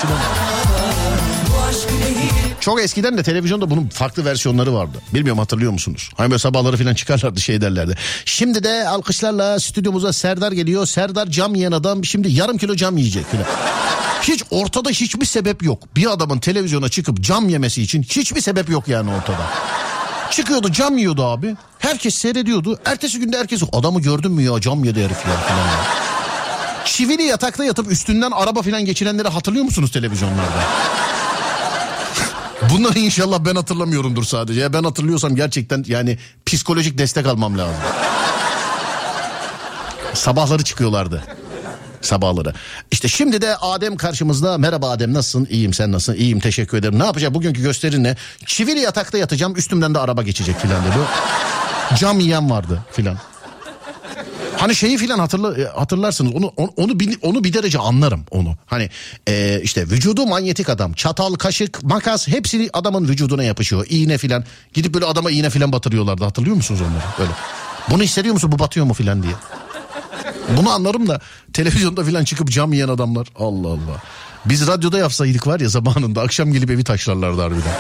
nehir 1.94 2.32
Çok 2.60 2.82
eskiden 2.82 3.18
de 3.18 3.24
televizyonda 3.24 3.70
bunun 3.70 3.88
farklı 3.88 4.26
versiyonları 4.26 4.74
vardı. 4.74 4.98
Bilmiyorum 5.14 5.40
hatırlıyor 5.40 5.72
musunuz? 5.72 6.10
Hani 6.18 6.32
böyle 6.32 6.40
sabahları 6.40 6.78
falan 6.78 6.94
çıkarlardı 6.94 7.42
şey 7.42 7.62
derlerdi. 7.62 7.98
Şimdi 8.26 8.64
de 8.64 8.88
alkışlarla 8.88 9.60
stüdyomuza 9.60 10.14
Serdar 10.14 10.52
geliyor. 10.52 10.86
Serdar 10.86 11.28
cam 11.28 11.56
yiyen 11.56 11.72
adam 11.72 12.06
şimdi 12.06 12.32
yarım 12.32 12.58
kilo 12.58 12.76
cam 12.76 12.98
yiyecek 12.98 13.32
filan. 13.32 13.46
Hiç 14.22 14.44
ortada 14.52 14.90
hiçbir 14.90 15.26
sebep 15.26 15.64
yok. 15.64 15.84
Bir 15.96 16.12
adamın 16.12 16.40
televizyona 16.40 16.90
çıkıp 16.90 17.22
cam 17.22 17.50
yemesi 17.50 17.82
için 17.82 18.04
hiçbir 18.04 18.42
sebep 18.42 18.70
yok 18.70 18.88
yani 18.88 19.12
ortada. 19.12 19.48
Çıkıyordu 20.32 20.72
cam 20.72 20.98
yiyordu 20.98 21.26
abi. 21.26 21.56
Herkes 21.80 22.16
seyrediyordu. 22.16 22.80
Ertesi 22.86 23.20
günde 23.20 23.38
herkes 23.38 23.64
adamı 23.74 24.02
gördün 24.02 24.32
mü 24.32 24.44
ya 24.44 24.62
cam 24.62 24.84
yedi 24.84 25.00
herif 25.06 25.26
ya 25.26 25.34
falan. 25.34 25.60
ya. 25.60 25.86
Çivili 26.86 27.24
yatakta 27.24 27.64
yatıp 27.66 27.92
üstünden 27.92 28.32
araba 28.32 28.62
falan 28.62 28.86
geçirenleri 28.86 29.28
hatırlıyor 29.28 29.66
musunuz 29.66 29.92
televizyonlarda? 29.92 30.64
Bunları 32.74 33.00
inşallah 33.00 33.40
ben 33.46 33.56
hatırlamıyorumdur 33.56 34.24
sadece. 34.24 34.62
Ya 34.62 34.74
ben 34.74 34.84
hatırlıyorsam 34.84 35.36
gerçekten 35.36 35.84
yani 35.88 36.18
psikolojik 36.46 36.98
destek 36.98 37.26
almam 37.28 37.58
lazım. 37.58 37.76
Sabahları 40.14 40.64
çıkıyorlardı. 40.64 41.24
Sabahları. 42.06 42.54
İşte 42.92 43.08
şimdi 43.08 43.42
de 43.42 43.58
Adem 43.58 43.96
karşımızda. 43.96 44.58
Merhaba 44.58 44.90
Adem 44.90 45.14
nasılsın? 45.14 45.48
İyiyim 45.50 45.74
sen 45.74 45.92
nasılsın? 45.92 46.20
İyiyim 46.20 46.40
teşekkür 46.40 46.78
ederim. 46.78 47.00
Ne 47.00 47.06
yapacağım 47.06 47.34
bugünkü 47.34 47.62
gösterin 47.62 48.04
ne? 48.04 48.16
Çivili 48.46 48.80
yatakta 48.80 49.18
yatacağım 49.18 49.56
üstümden 49.56 49.96
de 49.96 50.00
araba 50.00 50.24
geçecek 50.24 50.60
filan 50.60 50.86
dedi. 50.86 50.96
Cam 52.00 52.20
yiyen 52.20 52.50
vardı 52.50 52.82
filan. 52.92 53.18
Hani 54.58 54.76
şeyi 54.76 54.98
filan 54.98 55.20
hatırla, 55.20 55.62
e, 55.62 55.66
hatırlarsınız 55.66 56.36
onu 56.36 56.54
onu 56.58 56.70
onu 56.76 57.00
bir, 57.00 57.18
onu 57.22 57.44
bir 57.44 57.54
derece 57.54 57.80
anlarım 57.80 58.26
onu. 58.32 58.56
Hani 58.66 58.90
e, 59.28 59.62
işte 59.64 59.82
vücudu 59.82 60.26
manyetik 60.26 60.70
adam. 60.70 60.94
Çatal, 60.94 61.36
kaşık, 61.36 61.84
makas 61.84 62.28
hepsini 62.28 62.70
adamın 62.74 63.08
vücuduna 63.08 63.44
yapışıyor. 63.44 63.86
İğne 63.90 64.18
filan. 64.18 64.44
Gidip 64.74 64.94
böyle 64.94 65.06
adama 65.06 65.32
iğne 65.32 65.50
filan 65.50 65.72
batırıyorlardı. 65.72 66.24
Hatırlıyor 66.24 66.56
musunuz 66.56 66.82
onları? 66.82 67.04
Böyle. 67.20 67.32
Bunu 67.90 68.04
hissediyor 68.04 68.34
musun 68.34 68.52
bu 68.52 68.60
batıyor 68.60 68.86
mu 68.86 68.94
filan 68.94 69.24
diye. 69.24 69.34
Bunu 70.58 70.70
anlarım 70.70 71.08
da 71.08 71.20
televizyonda 71.54 72.04
filan 72.04 72.24
çıkıp 72.24 72.52
cam 72.52 72.74
yiyen 72.74 72.88
adamlar. 72.90 73.28
Allah 73.40 73.68
Allah. 73.68 74.04
Biz 74.46 74.68
radyoda 74.68 74.98
yapsaydık 74.98 75.48
var 75.48 75.60
ya 75.60 75.70
zamanında 75.70 76.22
akşam 76.22 76.54
gelip 76.54 76.72
evi 76.72 76.84
taşlarlardı 76.84 77.42
harbiden. 77.42 77.74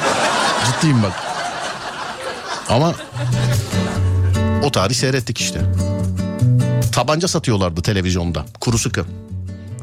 Ciddiyim 0.65 1.03
bak. 1.03 1.13
Ama 2.69 2.93
o 4.63 4.71
tarih 4.71 4.95
seyrettik 4.95 5.37
işte. 5.41 5.61
Tabanca 6.91 7.27
satıyorlardı 7.27 7.81
televizyonda 7.81 8.45
kuru 8.61 8.77
sıkı. 8.77 9.05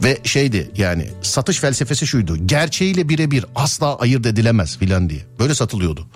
Ve 0.02 0.18
şeydi 0.24 0.70
yani 0.76 1.10
satış 1.22 1.58
felsefesi 1.60 2.06
şuydu. 2.06 2.36
Gerçeğiyle 2.46 3.08
birebir 3.08 3.44
asla 3.54 3.96
ayırt 3.98 4.26
edilemez 4.26 4.78
filan 4.78 5.10
diye. 5.10 5.20
Böyle 5.38 5.54
satılıyordu. 5.54 6.06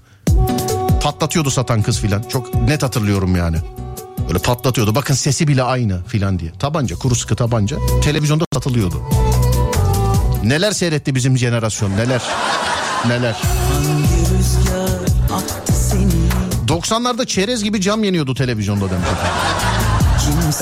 Patlatıyordu 1.03 1.51
satan 1.51 1.83
kız 1.83 2.01
filan. 2.01 2.23
Çok 2.23 2.55
net 2.55 2.83
hatırlıyorum 2.83 3.37
yani. 3.37 3.57
Böyle 4.29 4.39
patlatıyordu. 4.39 4.95
Bakın 4.95 5.15
sesi 5.15 5.49
bile 5.49 5.63
aynı 5.63 6.05
filan 6.05 6.39
diye. 6.39 6.53
Tabanca, 6.59 6.97
kuru 6.97 7.15
sıkı 7.15 7.37
tabanca 7.37 7.77
televizyonda 8.05 8.45
satılıyordu. 8.55 9.03
Neler 10.45 10.73
seyretti 10.73 11.15
bizim 11.15 11.39
jenerasyon 11.39 11.91
neler. 11.91 12.23
Neler. 13.07 13.37
Hangi 13.73 14.39
rüzgar 14.39 15.01
attı 15.37 15.73
seni 15.73 16.27
90'larda 16.69 17.27
çerez 17.27 17.65
gibi 17.65 17.81
cam 17.81 18.05
yeniyordu 18.05 18.35
televizyonda 18.35 18.91
demiş 18.91 19.07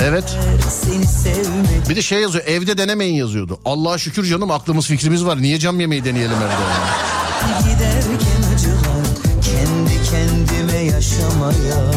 Evet. 0.01 0.37
Bir 1.89 1.97
de 1.97 2.03
şey 2.03 2.21
yazıyor 2.21 2.45
evde 2.47 2.79
denemeyin 2.79 3.15
yazıyordu. 3.15 3.59
Allah'a 3.65 3.99
şükür 3.99 4.25
canım 4.25 4.51
aklımız 4.51 4.87
fikrimiz 4.87 5.25
var. 5.25 5.43
Niye 5.43 5.59
cam 5.59 5.81
yemeği 5.81 6.05
deneyelim 6.05 6.37
evde? 6.37 6.55
Giderken 7.63 8.55
acılar 8.55 9.07
kendi 9.43 10.11
kendime 10.11 10.79
yaşamaya 10.79 11.91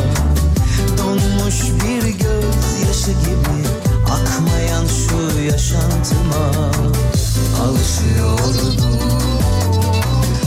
Donmuş 1.08 1.56
bir 1.84 2.02
gözyaşı 2.02 3.12
gibi 3.12 3.68
akmayan 4.06 4.86
şu 4.88 5.40
yaşantıma 5.42 6.52
Alışıyordum 7.64 8.88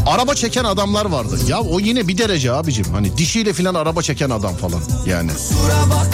Araba 0.06 0.34
çeken 0.34 0.64
adamlar 0.64 1.04
vardı. 1.04 1.38
Ya 1.48 1.60
o 1.60 1.80
yine 1.80 2.08
bir 2.08 2.18
derece 2.18 2.52
abicim. 2.52 2.84
Hani 2.92 3.16
dişiyle 3.16 3.52
filan 3.52 3.74
araba 3.74 4.02
çeken 4.02 4.30
adam 4.30 4.54
falan 4.56 4.80
yani. 5.06 5.30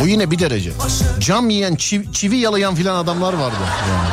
O 0.02 0.06
yine 0.06 0.30
bir 0.30 0.38
derece. 0.38 0.72
Cam 1.20 1.50
yiyen, 1.50 1.74
çiv- 1.74 2.12
çivi 2.12 2.36
yalayan 2.36 2.74
filan 2.74 2.96
adamlar 2.96 3.32
vardı. 3.32 3.56
Yani. 3.90 4.08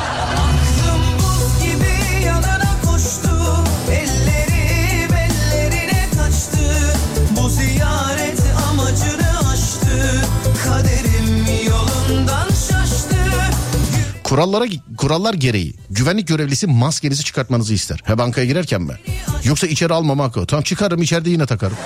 Kurallara 14.33 14.65
kurallar 14.97 15.33
gereği 15.33 15.75
güvenlik 15.89 16.27
görevlisi 16.27 16.67
maskenizi 16.67 17.23
çıkartmanızı 17.23 17.73
ister. 17.73 17.99
He 18.03 18.17
bankaya 18.17 18.47
girerken 18.47 18.81
mi? 18.81 18.93
Yoksa 19.43 19.67
içeri 19.67 19.93
almamak 19.93 20.37
o. 20.37 20.45
Tamam 20.45 20.63
çıkarım 20.63 21.01
içeride 21.01 21.29
yine 21.29 21.45
takarım. 21.45 21.77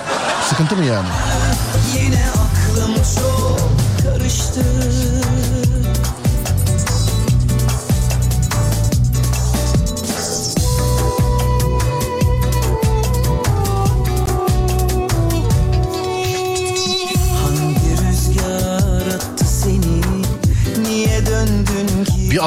Sıkıntı 0.50 0.76
mı 0.76 0.86
yani? 0.86 1.08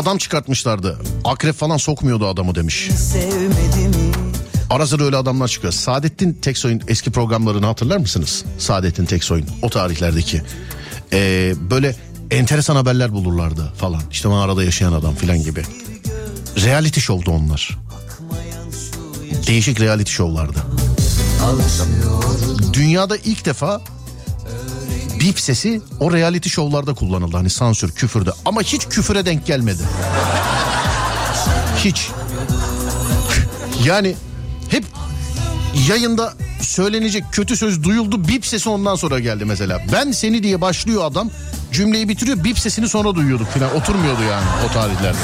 Adam 0.01 0.19
çıkartmışlardı. 0.19 0.99
Akrep 1.25 1.55
falan 1.55 1.77
sokmuyordu 1.77 2.27
adamı 2.27 2.55
demiş. 2.55 2.91
Ara 4.71 4.87
sıra 4.87 5.05
öyle 5.05 5.17
adamlar 5.17 5.49
çıkıyor. 5.49 5.73
Saadettin 5.73 6.33
Teksoy'un 6.33 6.83
eski 6.89 7.11
programlarını 7.11 7.67
hatırlar 7.67 7.97
mısınız? 7.97 8.45
Saadettin 8.59 9.05
Teksoy'un 9.05 9.47
o 9.63 9.71
tarihlerdeki. 9.71 10.43
Ee, 11.13 11.55
böyle 11.71 11.97
enteresan 12.31 12.77
haberler 12.77 13.13
bulurlardı 13.13 13.73
falan. 13.77 14.03
İşte 14.11 14.29
mağarada 14.29 14.65
yaşayan 14.65 14.93
adam 14.93 15.15
falan 15.15 15.43
gibi. 15.43 15.63
Reality 16.57 17.01
show'du 17.01 17.31
onlar. 17.31 17.79
Değişik 19.47 19.81
reality 19.81 20.13
show'lardı. 20.13 20.59
Dünyada 22.73 23.17
ilk 23.17 23.45
defa 23.45 23.81
bip 25.21 25.41
sesi 25.41 25.83
o 26.01 26.13
reality 26.13 26.49
show'larda 26.49 26.95
kullanıldı. 26.95 27.37
Hani 27.37 27.51
sansür, 27.51 27.93
küfürde. 27.93 28.31
Ama 28.45 28.63
hiç 28.63 28.87
küfüre 28.87 29.27
denk 29.27 29.47
gelmedi. 29.47 29.83
Hiç. 31.85 32.09
Yani 33.85 34.17
hep 34.69 34.85
yayında 35.89 36.35
söylenecek 36.61 37.25
kötü 37.33 37.57
söz 37.57 37.83
duyuldu 37.85 38.29
bip 38.29 38.47
sesi 38.47 38.69
ondan 38.69 38.97
sonra 38.97 39.19
geldi 39.19 39.45
mesela. 39.45 39.79
Ben 39.93 40.13
seni 40.13 40.43
diye 40.43 40.61
başlıyor 40.61 41.05
adam 41.05 41.31
cümleyi 41.73 42.09
bitiriyor 42.09 42.45
bip 42.45 42.59
sesini 42.59 42.89
sonra 42.89 43.15
duyuyorduk 43.15 43.49
falan 43.49 43.77
oturmuyordu 43.77 44.23
yani 44.23 44.47
o 44.69 44.73
tarihlerde. 44.73 45.19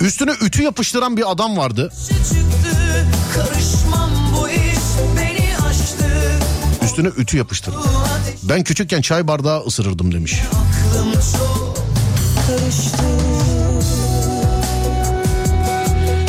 Üstüne 0.00 0.32
ütü 0.42 0.62
yapıştıran 0.62 1.16
bir 1.16 1.30
adam 1.30 1.56
vardı. 1.56 1.92
Üstüne 6.94 7.08
ütü 7.08 7.36
yapıştırdı. 7.36 7.76
Ben 8.42 8.62
küçükken 8.62 9.00
çay 9.00 9.28
bardağı 9.28 9.64
ısırırdım 9.66 10.14
demiş. 10.14 10.40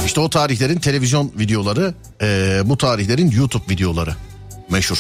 İşte 0.06 0.20
o 0.20 0.30
tarihlerin 0.30 0.80
televizyon 0.80 1.32
videoları, 1.40 1.94
eee, 2.22 2.62
bu 2.66 2.78
tarihlerin 2.78 3.32
YouTube 3.32 3.64
videoları 3.70 4.16
meşhur. 4.70 4.98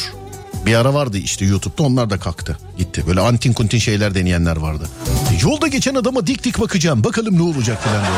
Bir 0.66 0.76
ara 0.76 0.94
vardı 0.94 1.18
işte 1.18 1.46
YouTube'da 1.46 1.84
onlar 1.84 2.10
da 2.10 2.20
kalktı 2.20 2.58
gitti. 2.78 3.04
Böyle 3.08 3.20
antin 3.22 3.54
kuntin 3.54 3.80
şeyler 3.80 4.16
deneyenler 4.16 4.58
vardı. 4.58 4.90
Yolda 5.42 5.68
geçen 5.68 5.96
adama 5.96 6.28
dik 6.28 6.44
dik 6.44 6.60
bakacağım 6.60 7.04
bakalım 7.04 7.38
ne 7.38 7.42
olacak 7.42 7.84
falan 7.84 8.02
diyor. 8.02 8.16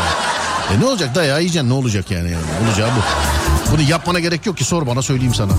E 0.78 0.80
ne 0.80 0.86
olacak 0.86 1.16
dayağı 1.16 1.40
yiyeceksin 1.40 1.70
ne 1.70 1.74
olacak 1.74 2.12
yani, 2.12 2.32
yani 2.32 2.68
olacağı 2.68 2.90
bu. 2.90 3.02
Bunu 3.74 3.82
yapmana 3.90 4.20
gerek 4.20 4.46
yok 4.46 4.58
ki 4.58 4.64
sor 4.64 4.88
bana 4.88 5.02
söyleyeyim 5.02 5.34
sana. 5.34 5.52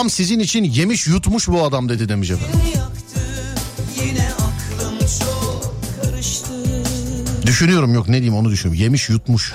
Babam 0.00 0.10
sizin 0.10 0.38
için 0.38 0.64
yemiş 0.64 1.06
yutmuş 1.06 1.48
bu 1.48 1.64
adam 1.64 1.88
dedi 1.88 2.08
demiş 2.08 2.30
efendim. 2.30 2.60
Düşünüyorum 7.46 7.94
yok 7.94 8.08
ne 8.08 8.12
diyeyim 8.12 8.34
onu 8.34 8.50
düşünüyorum. 8.50 8.82
Yemiş 8.82 9.08
yutmuş. 9.08 9.54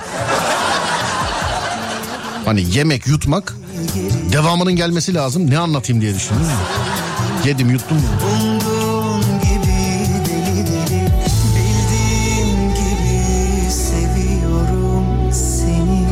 Hani 2.45 2.75
yemek 2.75 3.07
yutmak 3.07 3.55
devamının 4.31 4.75
gelmesi 4.75 5.13
lazım. 5.13 5.49
Ne 5.49 5.57
anlatayım 5.57 6.01
diye 6.01 6.15
düşündüm. 6.15 6.47
Yedim 7.45 7.69
yuttum. 7.69 8.01
Seni 15.31 16.07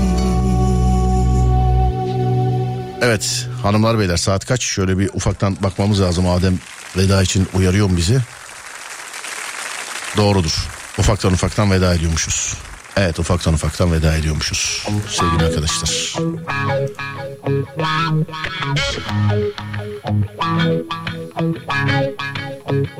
Evet 3.01 3.52
hanımlar 3.63 3.99
beyler 3.99 4.17
saat 4.17 4.45
kaç? 4.45 4.63
Şöyle 4.63 4.97
bir 4.97 5.09
ufaktan 5.13 5.57
bakmamız 5.63 6.01
lazım. 6.01 6.29
Adem 6.29 6.59
veda 6.97 7.21
için 7.21 7.47
uyarıyor 7.53 7.89
mu 7.89 7.97
bizi? 7.97 8.19
Doğrudur. 10.17 10.67
Ufaktan 10.97 11.33
ufaktan 11.33 11.71
veda 11.71 11.95
ediyormuşuz. 11.95 12.53
Evet 12.97 13.19
ufaktan 13.19 13.53
ufaktan 13.53 13.91
veda 13.91 14.15
ediyormuşuz 14.15 14.87
sevgili 15.09 15.45
arkadaşlar. 15.45 16.13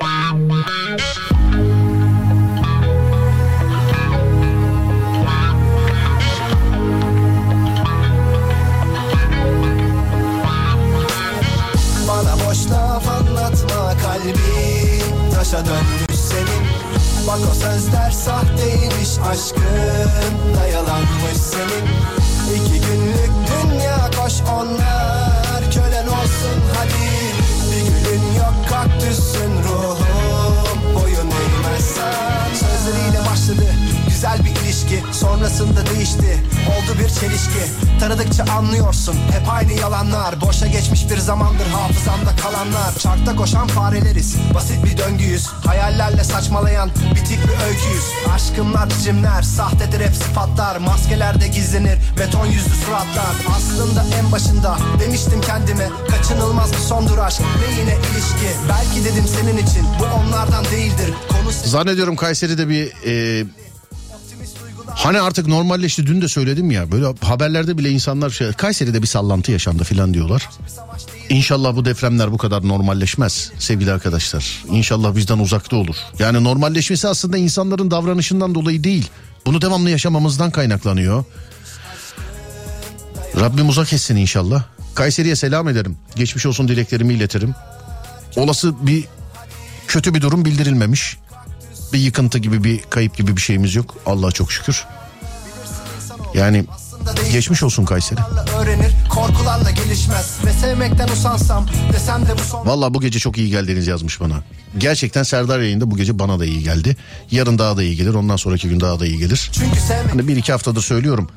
Bana 0.02 1.83
kalbim 14.24 15.32
Taşa 15.34 15.66
dönmüş 15.66 16.20
senin. 16.20 16.64
Bak 17.28 17.40
o 17.52 17.54
sözler 17.54 18.12
sahteymiş 18.12 19.20
aşkın 19.32 20.56
da 20.56 20.68
yalanmış 20.68 21.38
senin. 21.38 21.86
İki 22.56 22.82
günlük 22.88 23.32
dünya 23.48 24.12
koş 24.24 24.34
onlar 24.42 25.72
Kölen 25.74 26.08
olsun 26.08 26.60
hadi. 26.76 27.10
Bir 27.72 27.82
gülün 27.82 28.34
yok 28.38 28.54
kaktüsün 28.70 29.52
ruhum 29.64 30.96
Boyun 30.96 31.18
eğmezsen. 31.18 32.54
Sözleriyle 32.54 33.20
başladı 33.32 33.93
güzel 34.24 34.46
bir 34.46 34.62
ilişki. 34.62 35.04
Sonrasında 35.12 35.86
değişti 35.86 36.44
oldu 36.68 37.00
bir 37.00 37.10
çelişki. 37.10 37.64
Tanıdıkça 38.00 38.44
anlıyorsun 38.44 39.16
hep 39.32 39.50
aynı 39.50 39.74
yalanlar. 39.74 40.42
Boşa 40.42 40.68
geçmiş 40.68 41.10
bir 41.10 41.18
zamandır 41.18 41.68
hafızamda 41.68 42.36
kalanlar. 42.42 43.00
Çarkta 43.00 43.36
koşan 43.36 43.68
fareleriz 43.68 44.36
basit 44.54 44.86
bir 44.86 44.98
döngüyüz. 44.98 45.48
Hayallerle 45.48 46.24
saçmalayan 46.24 46.90
bitik 47.16 47.40
bir 47.44 47.66
öyküyüz. 47.68 48.06
Aşkımlar 48.36 48.90
biçimler 48.90 49.42
sahtedir 49.42 50.00
hep 50.00 50.16
sıfatlar. 50.16 50.78
Maskelerde 50.78 51.48
gizlenir 51.48 51.98
beton 52.20 52.46
yüzlü 52.46 52.76
suratlar. 52.86 53.36
Aslında 53.58 54.06
en 54.20 54.32
başında 54.32 54.78
demiştim 55.00 55.42
kendime 55.42 55.90
Kaçınılmaz 56.10 56.74
bir 56.74 56.78
sondur 56.78 57.18
aşk 57.18 57.42
ve 57.42 57.82
yine 57.82 57.94
ilişki. 57.94 58.50
Belki 58.70 59.06
dedim 59.06 59.26
senin 59.28 59.58
için 59.58 59.86
bu 60.00 60.04
onlardan 60.04 60.66
değildir. 60.66 61.14
Konu 61.30 61.52
Zannediyorum 61.52 62.16
Kayseri'de 62.16 62.70
bir 62.70 62.92
e, 63.06 63.46
hani 64.96 65.22
artık 65.22 65.48
normalleşti 65.48 66.08
dün 66.08 66.22
de 66.22 66.28
söyledim 66.28 66.72
ya 66.72 66.92
böyle 66.92 67.06
haberlerde 67.22 67.78
bile 67.78 67.90
insanlar 67.90 68.30
şey, 68.30 68.52
Kayseri'de 68.52 69.02
bir 69.02 69.08
sallantı 69.08 69.52
yaşandı 69.52 69.84
filan 69.84 70.14
diyorlar. 70.14 70.50
İnşallah 71.30 71.76
bu 71.76 71.86
depremler 71.86 72.32
bu 72.32 72.38
kadar 72.38 72.68
normalleşmez 72.68 73.52
sevgili 73.60 73.92
arkadaşlar. 73.92 74.64
İnşallah 74.70 75.16
bizden 75.16 75.40
uzakta 75.40 75.76
olur. 75.76 75.96
Yani 76.20 76.44
normalleşmesi 76.44 77.08
aslında 77.08 77.38
insanların 77.38 77.92
davranışından 77.92 78.56
dolayı 78.56 78.84
değil. 78.84 79.10
Bunu 79.46 79.62
devamlı 79.62 79.90
yaşamamızdan 79.90 80.52
kaynaklanıyor. 80.52 81.24
Rabbim 83.40 83.70
uzak 83.70 83.94
etsin 83.94 84.16
inşallah. 84.16 84.64
Kayseri'ye 84.96 85.36
selam 85.36 85.68
ederim. 85.68 85.98
Geçmiş 86.16 86.46
olsun 86.46 86.68
dileklerimi 86.68 87.14
iletirim. 87.14 87.56
Olası 88.36 88.88
bir 88.88 89.06
kötü 89.88 90.14
bir 90.14 90.22
durum 90.22 90.46
bildirilmemiş. 90.46 91.18
Bir 91.94 92.00
yıkıntı 92.00 92.40
gibi 92.40 92.64
bir 92.64 92.82
kayıp 92.82 93.18
gibi 93.18 93.36
bir 93.38 93.42
şeyimiz 93.42 93.76
yok. 93.76 93.96
Allah'a 94.06 94.32
çok 94.32 94.52
şükür. 94.52 94.86
Yani 96.34 96.66
geçmiş 97.32 97.64
olsun 97.64 97.86
Kayseri. 97.86 98.20
Valla 102.66 102.94
bu 102.94 103.02
gece 103.02 103.20
çok 103.20 103.38
iyi 103.38 103.50
geldiniz 103.50 103.88
yazmış 103.88 104.22
bana. 104.22 104.44
Gerçekten 104.78 105.24
Serdar 105.24 105.60
yayında 105.60 105.92
bu 105.92 105.98
gece 105.98 106.20
bana 106.20 106.40
da 106.40 106.46
iyi 106.46 106.64
geldi. 106.64 106.98
Yarın 107.32 107.58
daha 107.58 107.78
da 107.78 107.84
iyi 107.84 107.96
gelir. 107.96 108.14
Ondan 108.14 108.36
sonraki 108.36 108.70
gün 108.70 108.80
daha 108.80 109.00
da 109.00 109.06
iyi 109.06 109.18
gelir. 109.18 109.52
Hani 110.10 110.28
bir 110.28 110.36
iki 110.36 110.52
haftadır 110.52 110.82
söylüyorum. 110.82 111.30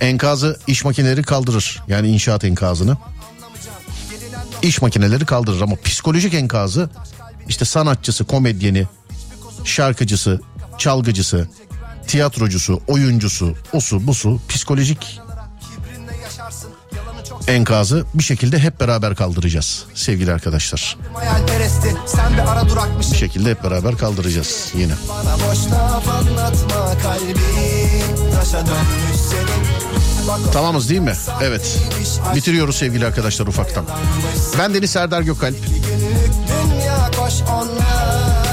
Enkazı 0.00 0.58
iş 0.66 0.84
makineleri 0.84 1.22
kaldırır. 1.22 1.82
Yani 1.88 2.08
inşaat 2.08 2.44
enkazını. 2.44 2.96
İş 4.62 4.82
makineleri 4.82 5.26
kaldırır 5.26 5.60
ama 5.60 5.76
psikolojik 5.84 6.34
enkazı 6.34 6.90
işte 7.48 7.64
sanatçısı, 7.64 8.24
komedyeni, 8.24 8.86
şarkıcısı, 9.64 10.40
çalgıcısı, 10.78 11.48
tiyatrocusu, 12.06 12.80
oyuncusu, 12.88 13.56
osu, 13.72 14.06
busu, 14.06 14.40
psikolojik 14.48 15.20
enkazı 17.48 18.04
bir 18.14 18.22
şekilde 18.22 18.58
hep 18.58 18.80
beraber 18.80 19.14
kaldıracağız 19.16 19.84
sevgili 19.94 20.32
arkadaşlar. 20.32 20.96
bir 23.10 23.16
şekilde 23.16 23.50
hep 23.50 23.64
beraber 23.64 23.96
kaldıracağız 23.98 24.72
yine. 24.74 24.92
Tamamız 30.52 30.90
değil 30.90 31.00
mi? 31.00 31.14
Evet. 31.42 31.78
Bitiriyoruz 32.34 32.76
sevgili 32.76 33.06
arkadaşlar 33.06 33.46
ufaktan. 33.46 33.84
Ben 34.58 34.74
Deniz 34.74 34.90
Serdar 34.90 35.22
Gökalp. 35.22 35.56
dünya 36.48 37.10
koş 37.16 37.34
onlar 37.50 38.51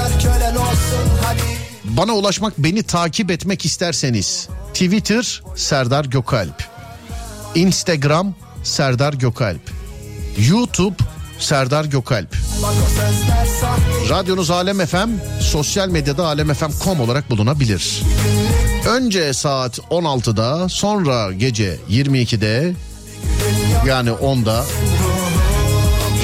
Bana 1.96 2.12
ulaşmak, 2.12 2.58
beni 2.58 2.82
takip 2.82 3.30
etmek 3.30 3.64
isterseniz 3.64 4.48
Twitter 4.74 5.42
Serdar 5.56 6.04
Gökalp. 6.04 6.64
Instagram 7.54 8.34
Serdar 8.62 9.12
Gökalp. 9.12 9.60
YouTube 10.50 10.96
Serdar 11.38 11.84
Gökalp. 11.84 12.36
Radyonuz 14.10 14.50
Alem 14.50 14.86
FM, 14.86 15.08
sosyal 15.40 15.88
medyada 15.88 16.26
alemfm.com 16.26 17.00
olarak 17.00 17.30
bulunabilir. 17.30 18.02
Önce 18.88 19.32
saat 19.32 19.78
16'da, 19.78 20.68
sonra 20.68 21.32
gece 21.32 21.76
22'de 21.90 22.74
yani 23.86 24.10
10'da 24.10 24.64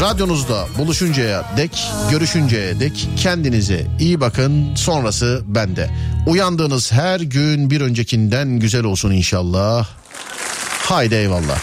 Radyonuzda 0.00 0.66
buluşuncaya 0.78 1.44
dek, 1.56 1.88
görüşünceye 2.10 2.80
dek 2.80 3.08
kendinize 3.16 3.86
iyi 4.00 4.20
bakın. 4.20 4.74
Sonrası 4.74 5.42
bende. 5.46 5.90
Uyandığınız 6.26 6.92
her 6.92 7.20
gün 7.20 7.70
bir 7.70 7.80
öncekinden 7.80 8.48
güzel 8.48 8.84
olsun 8.84 9.10
inşallah. 9.10 9.88
Haydi 10.88 11.14
eyvallah. 11.14 11.60